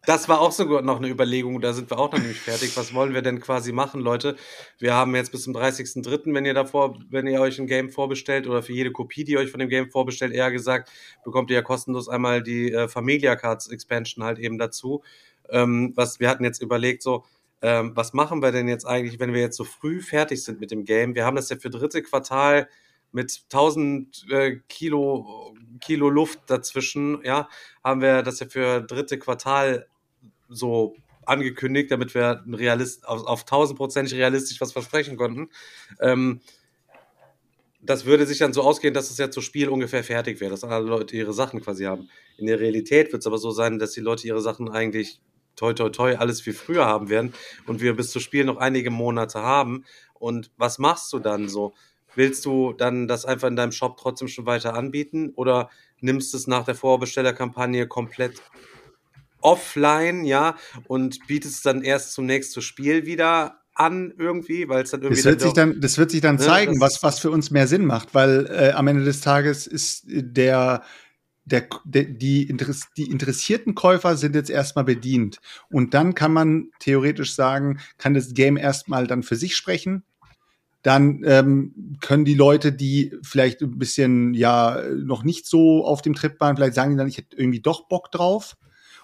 Das 0.04 0.28
war 0.28 0.40
auch 0.40 0.50
sogar 0.50 0.82
noch 0.82 0.98
eine 0.98 1.08
Überlegung, 1.08 1.60
da 1.60 1.72
sind 1.72 1.88
wir 1.88 1.96
auch 1.96 2.10
noch 2.10 2.18
nicht 2.18 2.40
fertig. 2.40 2.76
Was 2.76 2.92
wollen 2.92 3.14
wir 3.14 3.22
denn 3.22 3.40
quasi 3.40 3.70
machen, 3.70 4.00
Leute? 4.00 4.34
Wir 4.78 4.94
haben 4.94 5.14
jetzt 5.14 5.30
bis 5.30 5.44
zum 5.44 5.54
30.03., 5.54 6.34
wenn 6.34 6.44
ihr 6.44 6.54
davor, 6.54 6.98
wenn 7.08 7.28
ihr 7.28 7.40
euch 7.40 7.60
ein 7.60 7.68
Game 7.68 7.88
vorbestellt 7.88 8.48
oder 8.48 8.64
für 8.64 8.72
jede 8.72 8.90
Kopie, 8.90 9.22
die 9.22 9.32
ihr 9.32 9.38
euch 9.38 9.52
von 9.52 9.60
dem 9.60 9.68
Game 9.68 9.90
vorbestellt, 9.90 10.32
eher 10.32 10.50
gesagt, 10.50 10.90
bekommt 11.24 11.50
ihr 11.50 11.56
ja 11.56 11.62
kostenlos 11.62 12.08
einmal 12.08 12.42
die 12.42 12.72
äh, 12.72 12.88
Familia 12.88 13.36
Cards 13.36 13.68
Expansion 13.68 14.24
halt 14.24 14.40
eben 14.40 14.58
dazu. 14.58 15.04
Ähm, 15.48 15.92
was 15.94 16.18
wir 16.18 16.28
hatten 16.28 16.42
jetzt 16.42 16.60
überlegt, 16.60 17.04
so, 17.04 17.24
ähm, 17.62 17.92
was 17.94 18.12
machen 18.12 18.42
wir 18.42 18.50
denn 18.50 18.68
jetzt 18.68 18.84
eigentlich, 18.84 19.20
wenn 19.20 19.32
wir 19.32 19.40
jetzt 19.40 19.56
so 19.56 19.64
früh 19.64 20.00
fertig 20.00 20.42
sind 20.42 20.60
mit 20.60 20.72
dem 20.72 20.84
Game? 20.84 21.14
Wir 21.14 21.24
haben 21.24 21.36
das 21.36 21.48
ja 21.48 21.56
für 21.56 21.70
dritte 21.70 22.02
Quartal 22.02 22.68
mit 23.12 23.42
1000 23.52 24.26
äh, 24.30 24.56
Kilo, 24.68 25.54
Kilo 25.80 26.10
Luft 26.10 26.40
dazwischen, 26.48 27.20
ja, 27.24 27.48
haben 27.84 28.00
wir 28.00 28.22
das 28.22 28.40
ja 28.40 28.46
für 28.48 28.80
dritte 28.80 29.18
Quartal 29.18 29.86
so 30.48 30.96
angekündigt, 31.24 31.90
damit 31.90 32.14
wir 32.14 32.42
Realist, 32.50 33.06
auf, 33.06 33.24
auf 33.26 33.44
1000% 33.44 34.12
realistisch 34.12 34.60
was 34.60 34.72
versprechen 34.72 35.16
konnten. 35.16 35.50
Ähm, 36.00 36.40
das 37.80 38.04
würde 38.04 38.26
sich 38.26 38.38
dann 38.38 38.52
so 38.52 38.62
ausgehen, 38.62 38.94
dass 38.94 39.10
es 39.10 39.18
ja 39.18 39.30
zu 39.30 39.40
Spiel 39.40 39.68
ungefähr 39.68 40.04
fertig 40.04 40.40
wäre, 40.40 40.50
dass 40.50 40.64
alle 40.64 40.86
Leute 40.86 41.16
ihre 41.16 41.32
Sachen 41.32 41.60
quasi 41.60 41.84
haben. 41.84 42.08
In 42.38 42.46
der 42.46 42.60
Realität 42.60 43.12
wird 43.12 43.22
es 43.22 43.26
aber 43.26 43.38
so 43.38 43.50
sein, 43.50 43.78
dass 43.78 43.92
die 43.92 44.00
Leute 44.00 44.26
ihre 44.26 44.40
Sachen 44.40 44.68
eigentlich 44.68 45.20
toi 45.56 45.72
toi 45.72 45.90
toi 45.90 46.16
alles 46.16 46.44
wie 46.46 46.52
früher 46.52 46.86
haben 46.86 47.08
werden 47.08 47.34
und 47.66 47.80
wir 47.80 47.96
bis 47.96 48.10
zu 48.10 48.20
Spiel 48.20 48.44
noch 48.44 48.56
einige 48.56 48.90
Monate 48.90 49.40
haben. 49.40 49.84
Und 50.14 50.50
was 50.56 50.78
machst 50.78 51.12
du 51.12 51.18
dann 51.18 51.48
so? 51.48 51.74
Willst 52.14 52.44
du 52.44 52.72
dann 52.72 53.08
das 53.08 53.24
einfach 53.24 53.48
in 53.48 53.56
deinem 53.56 53.72
Shop 53.72 53.96
trotzdem 53.96 54.28
schon 54.28 54.46
weiter 54.46 54.74
anbieten 54.74 55.32
oder 55.34 55.70
nimmst 56.00 56.34
es 56.34 56.46
nach 56.46 56.64
der 56.64 56.74
Vorbestellerkampagne 56.74 57.86
komplett 57.86 58.42
offline, 59.40 60.24
ja, 60.24 60.56
und 60.86 61.26
bietest 61.26 61.56
es 61.56 61.62
dann 61.62 61.82
erst 61.82 62.12
zum 62.12 62.26
nächsten 62.26 62.62
Spiel 62.62 63.06
wieder 63.06 63.58
an 63.74 64.12
irgendwie, 64.18 64.68
weil 64.68 64.84
es 64.84 64.90
dann 64.90 65.02
irgendwie 65.02 65.22
Das 65.22 65.30
wird, 65.30 65.40
dann 65.40 65.48
sich 65.48 65.54
dann, 65.54 65.80
das 65.80 65.98
wird 65.98 66.10
sich 66.10 66.20
dann 66.20 66.36
Ne, 66.36 66.42
zeigen, 66.42 66.80
was, 66.80 67.02
was 67.02 67.18
für 67.18 67.30
uns 67.30 67.50
mehr 67.50 67.66
Sinn 67.66 67.86
macht, 67.86 68.14
weil 68.14 68.46
äh, 68.50 68.72
am 68.72 68.86
Ende 68.86 69.04
des 69.04 69.20
Tages 69.20 69.66
ist 69.66 70.04
der, 70.06 70.82
der, 71.44 71.66
der, 71.84 72.04
die, 72.04 72.44
Interess 72.44 72.88
die 72.96 73.10
interessierten 73.10 73.74
Käufer 73.74 74.16
sind 74.16 74.34
jetzt 74.34 74.50
erstmal 74.50 74.84
bedient. 74.84 75.40
Und 75.70 75.94
dann 75.94 76.14
kann 76.14 76.32
man 76.32 76.70
theoretisch 76.78 77.34
sagen, 77.34 77.80
kann 77.98 78.14
das 78.14 78.34
Game 78.34 78.56
erstmal 78.56 79.06
dann 79.06 79.22
für 79.22 79.36
sich 79.36 79.56
sprechen. 79.56 80.04
Dann 80.82 81.22
ähm, 81.24 81.96
können 82.00 82.24
die 82.24 82.34
Leute, 82.34 82.72
die 82.72 83.16
vielleicht 83.22 83.60
ein 83.62 83.78
bisschen 83.78 84.34
ja 84.34 84.82
noch 84.96 85.22
nicht 85.22 85.46
so 85.46 85.84
auf 85.84 86.02
dem 86.02 86.14
Trip 86.14 86.40
waren, 86.40 86.56
vielleicht 86.56 86.74
sagen 86.74 86.92
die 86.92 86.96
dann, 86.96 87.08
ich 87.08 87.18
hätte 87.18 87.36
irgendwie 87.36 87.60
doch 87.60 87.88
Bock 87.88 88.10
drauf. 88.10 88.56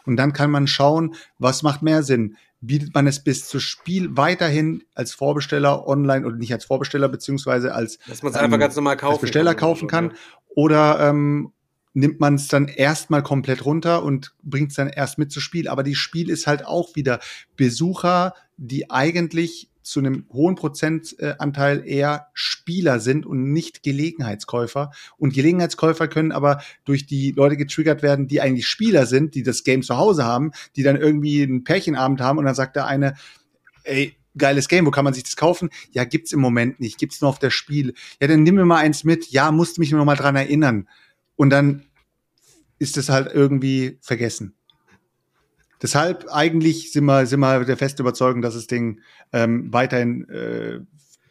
Und 0.04 0.16
dann 0.16 0.32
kann 0.32 0.50
man 0.50 0.66
schauen, 0.66 1.14
was 1.38 1.62
macht 1.62 1.82
mehr 1.82 2.02
Sinn. 2.02 2.36
Bietet 2.60 2.94
man 2.94 3.06
es 3.06 3.22
bis 3.22 3.46
zu 3.46 3.60
Spiel 3.60 4.16
weiterhin 4.16 4.82
als 4.94 5.12
Vorbesteller 5.12 5.86
online 5.86 6.26
oder 6.26 6.36
nicht 6.36 6.52
als 6.52 6.64
Vorbesteller, 6.64 7.08
beziehungsweise 7.08 7.74
als, 7.74 7.98
dass 8.08 8.22
man 8.22 8.32
es 8.32 8.38
einfach 8.38 8.58
ganz 8.58 8.74
normal 8.74 8.96
kaufen 8.96 9.12
als 9.12 9.20
Besteller 9.20 9.54
kaufen 9.54 9.86
kann? 9.86 10.14
Oder 10.48 10.98
ähm, 11.08 11.52
nimmt 11.94 12.20
man 12.20 12.34
es 12.34 12.48
dann 12.48 12.68
erstmal 12.68 13.22
komplett 13.22 13.64
runter 13.64 14.02
und 14.02 14.34
bringt 14.42 14.70
es 14.70 14.76
dann 14.76 14.88
erst 14.88 15.18
mit 15.18 15.32
zu 15.32 15.40
Spiel? 15.40 15.68
Aber 15.68 15.82
die 15.82 15.94
Spiel 15.94 16.30
ist 16.30 16.46
halt 16.46 16.64
auch 16.64 16.94
wieder 16.96 17.20
Besucher, 17.56 18.34
die 18.56 18.90
eigentlich 18.90 19.70
zu 19.88 20.00
einem 20.00 20.26
hohen 20.30 20.54
Prozentanteil 20.54 21.82
eher 21.86 22.28
Spieler 22.34 23.00
sind 23.00 23.24
und 23.24 23.52
nicht 23.52 23.82
Gelegenheitskäufer. 23.82 24.90
Und 25.16 25.32
Gelegenheitskäufer 25.32 26.08
können 26.08 26.30
aber 26.30 26.60
durch 26.84 27.06
die 27.06 27.32
Leute 27.32 27.56
getriggert 27.56 28.02
werden, 28.02 28.28
die 28.28 28.40
eigentlich 28.40 28.68
Spieler 28.68 29.06
sind, 29.06 29.34
die 29.34 29.42
das 29.42 29.64
Game 29.64 29.82
zu 29.82 29.96
Hause 29.96 30.24
haben, 30.24 30.52
die 30.76 30.82
dann 30.82 30.96
irgendwie 30.96 31.42
einen 31.42 31.64
Pärchenabend 31.64 32.20
haben 32.20 32.38
und 32.38 32.44
dann 32.44 32.54
sagt 32.54 32.76
der 32.76 32.86
eine, 32.86 33.14
ey, 33.84 34.14
geiles 34.36 34.68
Game, 34.68 34.86
wo 34.86 34.90
kann 34.90 35.04
man 35.04 35.14
sich 35.14 35.24
das 35.24 35.36
kaufen? 35.36 35.70
Ja, 35.90 36.04
gibt's 36.04 36.32
im 36.32 36.40
Moment 36.40 36.80
nicht, 36.80 36.98
gibt's 36.98 37.20
nur 37.20 37.30
auf 37.30 37.38
der 37.38 37.50
Spiel. 37.50 37.94
Ja, 38.20 38.28
dann 38.28 38.42
nimm 38.42 38.54
mir 38.56 38.66
mal 38.66 38.78
eins 38.78 39.04
mit. 39.04 39.30
Ja, 39.30 39.50
musst 39.50 39.78
mich 39.78 39.90
nur 39.90 39.98
noch 39.98 40.06
mal 40.06 40.16
dran 40.16 40.36
erinnern. 40.36 40.86
Und 41.38 41.50
dann 41.50 41.84
ist 42.80 42.96
es 42.96 43.08
halt 43.08 43.32
irgendwie 43.32 43.98
vergessen. 44.02 44.54
Deshalb 45.80 46.26
eigentlich 46.32 46.90
sind 46.90 47.04
wir, 47.04 47.26
sind 47.26 47.38
wir 47.38 47.64
der 47.64 47.76
festen 47.76 48.02
Überzeugung, 48.02 48.42
dass 48.42 48.54
das 48.54 48.66
Ding 48.66 49.00
ähm, 49.32 49.72
weiterhin, 49.72 50.28
äh, 50.28 50.80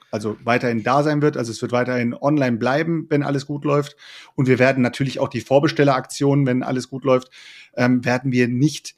also 0.09 0.37
weiterhin 0.45 0.81
da 0.83 1.03
sein 1.03 1.21
wird. 1.21 1.35
Also 1.35 1.51
es 1.51 1.61
wird 1.61 1.73
weiterhin 1.73 2.13
online 2.13 2.55
bleiben, 2.55 3.07
wenn 3.09 3.21
alles 3.21 3.45
gut 3.45 3.65
läuft. 3.65 3.97
Und 4.35 4.47
wir 4.47 4.59
werden 4.59 4.81
natürlich 4.81 5.19
auch 5.19 5.27
die 5.27 5.41
Vorbestelleraktionen, 5.41 6.45
wenn 6.45 6.63
alles 6.63 6.89
gut 6.89 7.03
läuft, 7.03 7.29
ähm, 7.75 8.05
werden 8.05 8.31
wir 8.31 8.47
nicht 8.47 8.95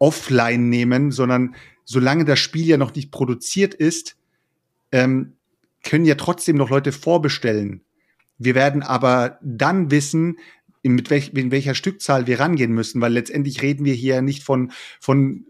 offline 0.00 0.68
nehmen, 0.68 1.12
sondern 1.12 1.54
solange 1.84 2.24
das 2.24 2.40
Spiel 2.40 2.66
ja 2.66 2.78
noch 2.78 2.96
nicht 2.96 3.12
produziert 3.12 3.74
ist, 3.74 4.16
ähm, 4.90 5.34
können 5.84 6.04
ja 6.04 6.16
trotzdem 6.16 6.56
noch 6.56 6.70
Leute 6.70 6.90
vorbestellen. 6.90 7.82
Wir 8.44 8.54
werden 8.54 8.82
aber 8.82 9.38
dann 9.42 9.90
wissen, 9.90 10.38
in, 10.82 10.94
mit 10.94 11.10
welch, 11.10 11.32
in 11.34 11.50
welcher 11.50 11.74
Stückzahl 11.74 12.26
wir 12.26 12.40
rangehen 12.40 12.72
müssen, 12.72 13.00
weil 13.00 13.12
letztendlich 13.12 13.62
reden 13.62 13.84
wir 13.84 13.94
hier 13.94 14.20
nicht 14.20 14.42
von, 14.42 14.72
von 15.00 15.46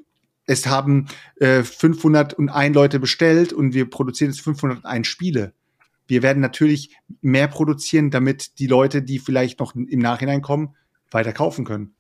es 0.47 0.67
haben 0.67 1.07
äh, 1.37 1.63
501 1.63 2.75
Leute 2.75 3.01
bestellt 3.01 3.53
und 3.53 3.75
wir 3.75 3.89
produzieren 3.89 4.31
jetzt 4.31 4.43
501 4.43 5.07
Spiele. 5.07 5.55
Wir 6.07 6.23
werden 6.23 6.41
natürlich 6.41 6.97
mehr 7.21 7.49
produzieren, 7.49 8.11
damit 8.11 8.59
die 8.59 8.67
Leute, 8.67 9.03
die 9.03 9.19
vielleicht 9.19 9.61
noch 9.61 9.75
im 9.75 10.01
Nachhinein 10.01 10.43
kommen, 10.43 10.75
weiter 11.11 11.33
kaufen 11.33 11.65
können. 11.65 11.95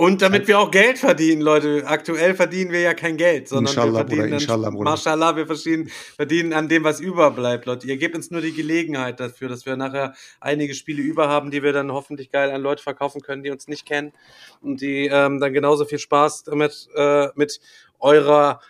Und 0.00 0.22
damit 0.22 0.48
wir 0.48 0.58
auch 0.58 0.70
Geld 0.70 0.96
verdienen, 0.96 1.42
Leute. 1.42 1.82
Aktuell 1.84 2.34
verdienen 2.34 2.72
wir 2.72 2.80
ja 2.80 2.94
kein 2.94 3.18
Geld, 3.18 3.48
sondern 3.48 3.70
Inshallah, 3.70 3.92
wir 3.92 3.98
verdienen 3.98 4.22
Bruder, 4.22 4.34
inshallah, 4.40 4.70
Bruder. 4.70 4.90
Mashallah, 4.90 5.36
wir 5.36 5.46
verdienen, 5.46 5.90
verdienen 6.16 6.52
an 6.54 6.70
dem, 6.70 6.84
was 6.84 7.00
überbleibt, 7.00 7.66
Leute. 7.66 7.86
Ihr 7.86 7.98
gebt 7.98 8.16
uns 8.16 8.30
nur 8.30 8.40
die 8.40 8.54
Gelegenheit 8.54 9.20
dafür, 9.20 9.50
dass 9.50 9.66
wir 9.66 9.76
nachher 9.76 10.14
einige 10.40 10.72
Spiele 10.72 11.02
über 11.02 11.28
haben, 11.28 11.50
die 11.50 11.62
wir 11.62 11.74
dann 11.74 11.92
hoffentlich 11.92 12.30
geil 12.30 12.50
an 12.50 12.62
Leute 12.62 12.82
verkaufen 12.82 13.20
können, 13.20 13.42
die 13.42 13.50
uns 13.50 13.68
nicht 13.68 13.84
kennen 13.84 14.14
und 14.62 14.80
die 14.80 15.04
ähm, 15.04 15.38
dann 15.38 15.52
genauso 15.52 15.84
viel 15.84 15.98
Spaß 15.98 16.44
damit 16.44 16.88
äh, 16.96 17.28
mit 17.34 17.60
eurer 17.98 18.62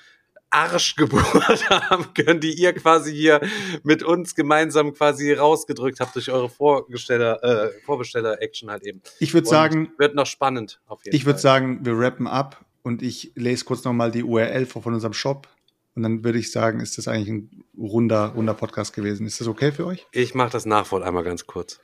Arschgeburt 0.51 1.25
haben 1.71 2.13
können, 2.15 2.41
die 2.41 2.53
ihr 2.53 2.73
quasi 2.73 3.15
hier 3.15 3.41
mit 3.83 4.03
uns 4.03 4.35
gemeinsam 4.35 4.93
quasi 4.93 5.33
rausgedrückt 5.33 6.01
habt 6.01 6.15
durch 6.17 6.31
eure 6.31 6.49
Vorgesteller, 6.49 7.43
äh, 7.43 7.71
Vorbesteller-Action 7.85 8.71
halt 8.71 8.85
eben. 8.85 9.01
Ich 9.19 9.33
würde 9.35 9.49
sagen, 9.49 9.93
Wird 9.99 10.15
noch 10.15 10.27
spannend 10.27 10.81
auf 10.87 11.05
jeden 11.05 11.17
ich 11.17 11.25
würde 11.25 11.39
Fall. 11.39 11.43
sagen, 11.43 11.85
wir 11.85 11.99
rappen 11.99 12.27
ab 12.27 12.65
und 12.83 13.03
ich 13.03 13.33
lese 13.35 13.65
kurz 13.65 13.85
noch 13.85 13.93
mal 13.93 14.11
die 14.11 14.25
URL 14.25 14.67
von 14.67 14.83
von 14.83 14.95
unserem 14.95 15.13
Shop 15.13 15.49
und 15.95 16.03
dann 16.03 16.25
würde 16.25 16.39
ich 16.39 16.51
sagen, 16.51 16.81
ist 16.81 16.99
das 16.99 17.09
eigentlich 17.09 17.29
ein 17.29 17.65
runder, 17.77 18.33
runder 18.35 18.55
Podcast 18.55 18.93
gewesen. 18.93 19.27
Ist 19.27 19.41
das 19.41 19.49
okay 19.49 19.73
für 19.73 19.87
euch? 19.87 20.07
Ich 20.13 20.35
mache 20.35 20.51
das 20.51 20.67
Nachwort 20.67 21.03
einmal 21.03 21.25
ganz 21.25 21.47
kurz. 21.47 21.81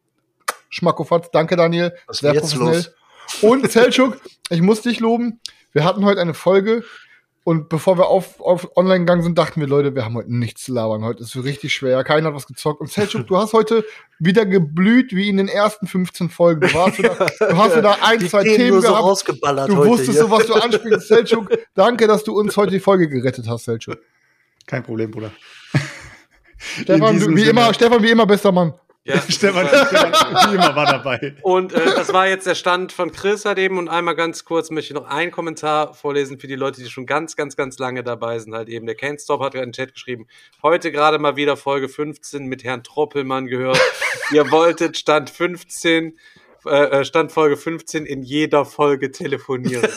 Schmackofatz. 0.69 1.29
Danke, 1.31 1.55
Daniel. 1.55 1.93
Was 2.07 2.17
ist 2.17 2.21
Sehr 2.21 2.33
professionell. 2.33 2.75
los? 2.75 2.91
Und 3.41 3.71
Selchuk, 3.71 4.19
ich 4.49 4.61
muss 4.61 4.81
dich 4.81 4.99
loben. 4.99 5.39
Wir 5.73 5.83
hatten 5.83 6.05
heute 6.05 6.21
eine 6.21 6.33
Folge 6.33 6.83
und 7.43 7.69
bevor 7.69 7.97
wir 7.97 8.07
auf, 8.07 8.41
auf 8.41 8.75
online 8.75 8.99
gegangen 8.99 9.21
sind, 9.21 9.37
dachten 9.37 9.61
wir, 9.61 9.67
Leute, 9.67 9.95
wir 9.95 10.03
haben 10.03 10.15
heute 10.15 10.35
nichts 10.35 10.65
zu 10.65 10.73
labern. 10.73 11.05
Heute 11.05 11.23
ist 11.23 11.33
es 11.33 11.43
richtig 11.45 11.73
schwer. 11.73 12.03
Keiner 12.03 12.27
hat 12.27 12.35
was 12.35 12.45
gezockt. 12.45 12.81
Und 12.81 12.91
Selchuk, 12.91 13.25
du 13.27 13.37
hast 13.37 13.53
heute 13.53 13.85
wieder 14.19 14.45
geblüht 14.45 15.13
wie 15.15 15.29
in 15.29 15.37
den 15.37 15.47
ersten 15.47 15.87
15 15.87 16.29
Folgen. 16.29 16.59
Du, 16.59 16.73
warst 16.73 16.97
wieder, 16.97 17.15
du 17.15 17.57
hast 17.57 17.77
wieder 17.77 18.03
ein, 18.03 18.19
Die 18.19 18.27
zwei 18.27 18.43
Themen 18.43 18.55
Themen 18.57 18.69
nur 18.71 18.81
so 18.81 18.87
gehabt. 18.89 19.03
rausgeballert 19.03 19.69
du 19.69 19.77
heute 19.77 19.89
wusstest 19.91 20.11
hier. 20.11 20.21
so, 20.21 20.31
was 20.31 20.45
du 20.45 20.53
ansprichst. 20.55 21.07
Selchuk, 21.07 21.57
danke, 21.73 22.05
dass 22.07 22.25
du 22.25 22.37
uns 22.37 22.57
heute 22.57 22.71
die 22.71 22.79
Folge 22.81 23.07
gerettet 23.07 23.47
hast, 23.47 23.63
Selchuk. 23.63 23.97
Kein 24.65 24.83
Problem, 24.83 25.11
Bruder. 25.11 25.31
Stefan, 26.57 27.17
du, 27.19 27.29
wie 27.29 27.39
Sinne. 27.39 27.49
immer, 27.51 27.73
Stefan, 27.73 28.03
wie 28.03 28.09
immer, 28.09 28.25
bester 28.25 28.51
Mann. 28.51 28.73
Ja, 29.07 29.21
Stefan. 29.29 29.67
Stefan 29.67 30.53
immer 30.53 30.75
war 30.75 30.85
dabei. 30.85 31.33
Und 31.41 31.71
äh, 31.71 31.85
das 31.95 32.11
war 32.11 32.27
jetzt 32.27 32.45
der 32.45 32.55
Stand 32.55 32.91
von 32.91 33.11
Chris 33.13 33.45
halt 33.45 33.57
eben. 33.57 33.77
Und 33.77 33.87
einmal 33.87 34.15
ganz 34.15 34.43
kurz 34.43 34.69
möchte 34.69 34.93
ich 34.93 34.99
noch 34.99 35.07
einen 35.07 35.31
Kommentar 35.31 35.93
vorlesen 35.93 36.39
für 36.39 36.47
die 36.47 36.55
Leute, 36.55 36.81
die 36.81 36.89
schon 36.89 37.05
ganz, 37.05 37.37
ganz, 37.37 37.55
ganz 37.55 37.79
lange 37.79 38.03
dabei 38.03 38.37
sind. 38.39 38.53
Halt 38.53 38.67
eben. 38.67 38.85
Der 38.85 38.97
Can't 38.97 39.23
Stop 39.23 39.41
hat 39.41 39.53
gerade 39.53 39.63
in 39.63 39.71
den 39.71 39.73
Chat 39.73 39.93
geschrieben. 39.93 40.27
Heute 40.61 40.91
gerade 40.91 41.19
mal 41.19 41.37
wieder 41.37 41.55
Folge 41.55 41.87
15 41.87 42.47
mit 42.47 42.65
Herrn 42.65 42.83
Troppelmann 42.83 43.47
gehört. 43.47 43.79
Ihr 44.31 44.51
wolltet 44.51 44.97
Stand 44.97 45.29
15, 45.29 46.17
äh, 46.65 47.05
Stand 47.05 47.31
Folge 47.31 47.57
15 47.57 48.05
in 48.05 48.23
jeder 48.23 48.65
Folge 48.65 49.11
telefonieren. 49.11 49.87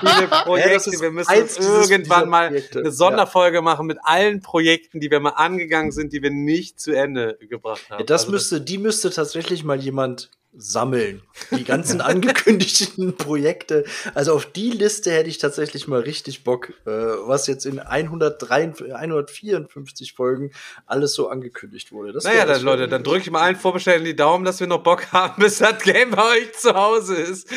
Viele 0.00 0.28
Projekte, 0.44 0.90
ist 0.90 1.00
wir 1.00 1.10
müssen 1.10 1.32
irgendwann 1.32 2.28
mal 2.28 2.48
Projekte. 2.48 2.80
eine 2.80 2.90
Sonderfolge 2.90 3.62
machen 3.62 3.86
mit 3.86 3.98
allen 4.02 4.40
Projekten, 4.40 5.00
die 5.00 5.10
wir 5.10 5.20
mal 5.20 5.30
angegangen 5.30 5.92
sind, 5.92 6.12
die 6.12 6.22
wir 6.22 6.30
nicht 6.30 6.80
zu 6.80 6.92
Ende 6.92 7.38
gebracht 7.48 7.90
haben. 7.90 8.00
Ja, 8.00 8.06
das 8.06 8.22
Also 8.22 8.32
müsste, 8.32 8.60
die 8.60 8.78
müsste 8.78 9.10
tatsächlich 9.10 9.64
mal 9.64 9.80
jemand 9.80 10.30
sammeln. 10.54 11.22
Die 11.50 11.64
ganzen 11.72 12.00
angekündigten 12.00 13.16
Projekte. 13.16 13.84
Also 14.14 14.34
auf 14.34 14.46
die 14.46 14.70
Liste 14.70 15.10
hätte 15.10 15.28
ich 15.28 15.38
tatsächlich 15.38 15.88
mal 15.88 16.00
richtig 16.00 16.44
Bock, 16.44 16.70
äh, 16.86 16.90
was 16.90 17.46
jetzt 17.46 17.64
in 17.64 17.78
153, 17.78 18.94
154 18.94 20.12
Folgen 20.12 20.50
alles 20.86 21.14
so 21.14 21.28
angekündigt 21.28 21.92
wurde. 21.92 22.12
Das 22.12 22.24
Naja, 22.24 22.44
dann 22.44 22.62
Leute, 22.62 22.88
dann 22.88 23.02
drücke 23.02 23.22
ich 23.22 23.30
mal 23.30 23.42
allen 23.42 23.56
Vorbestellen 23.56 24.04
die 24.04 24.16
Daumen, 24.16 24.44
dass 24.44 24.60
wir 24.60 24.66
noch 24.66 24.82
Bock 24.82 25.12
haben, 25.12 25.34
bis 25.42 25.58
das 25.58 25.82
Game 25.82 26.10
bei 26.10 26.36
euch 26.36 26.52
zu 26.54 26.74
Hause 26.74 27.16
ist. 27.16 27.48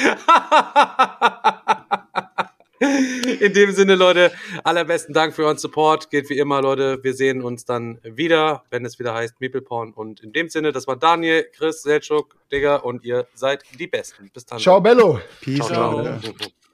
In 2.80 3.54
dem 3.54 3.72
Sinne, 3.72 3.96
Leute, 3.96 4.32
allerbesten 4.64 5.14
Dank 5.14 5.34
für 5.34 5.46
euren 5.46 5.58
Support. 5.58 6.10
Geht 6.10 6.30
wie 6.30 6.38
immer, 6.38 6.62
Leute. 6.62 7.00
Wir 7.04 7.14
sehen 7.14 7.42
uns 7.42 7.66
dann 7.66 8.00
wieder, 8.04 8.64
wenn 8.70 8.86
es 8.86 9.00
wieder 9.00 9.14
heißt 9.14 9.40
Meeple 9.40 9.62
Porn. 9.62 9.94
Und 9.94 10.20
in 10.22 10.34
dem 10.34 10.50
Sinne, 10.50 10.72
das 10.72 10.86
war 10.88 10.98
Daniel, 10.98 11.46
Chris, 11.56 11.84
Selchuk, 11.84 12.36
Digga 12.52 12.78
und 12.78 13.06
ihr 13.06 13.28
seid 13.34 13.64
die 13.80 13.88
Besten. 13.88 14.30
Bis 14.34 14.46
dann. 14.46 14.60
Ciao, 14.60 14.82
Bello. 14.82 15.20
Peace 15.42 15.66
Ciao, 15.66 16.00
out. 16.00 16.22
ciao. 16.22 16.34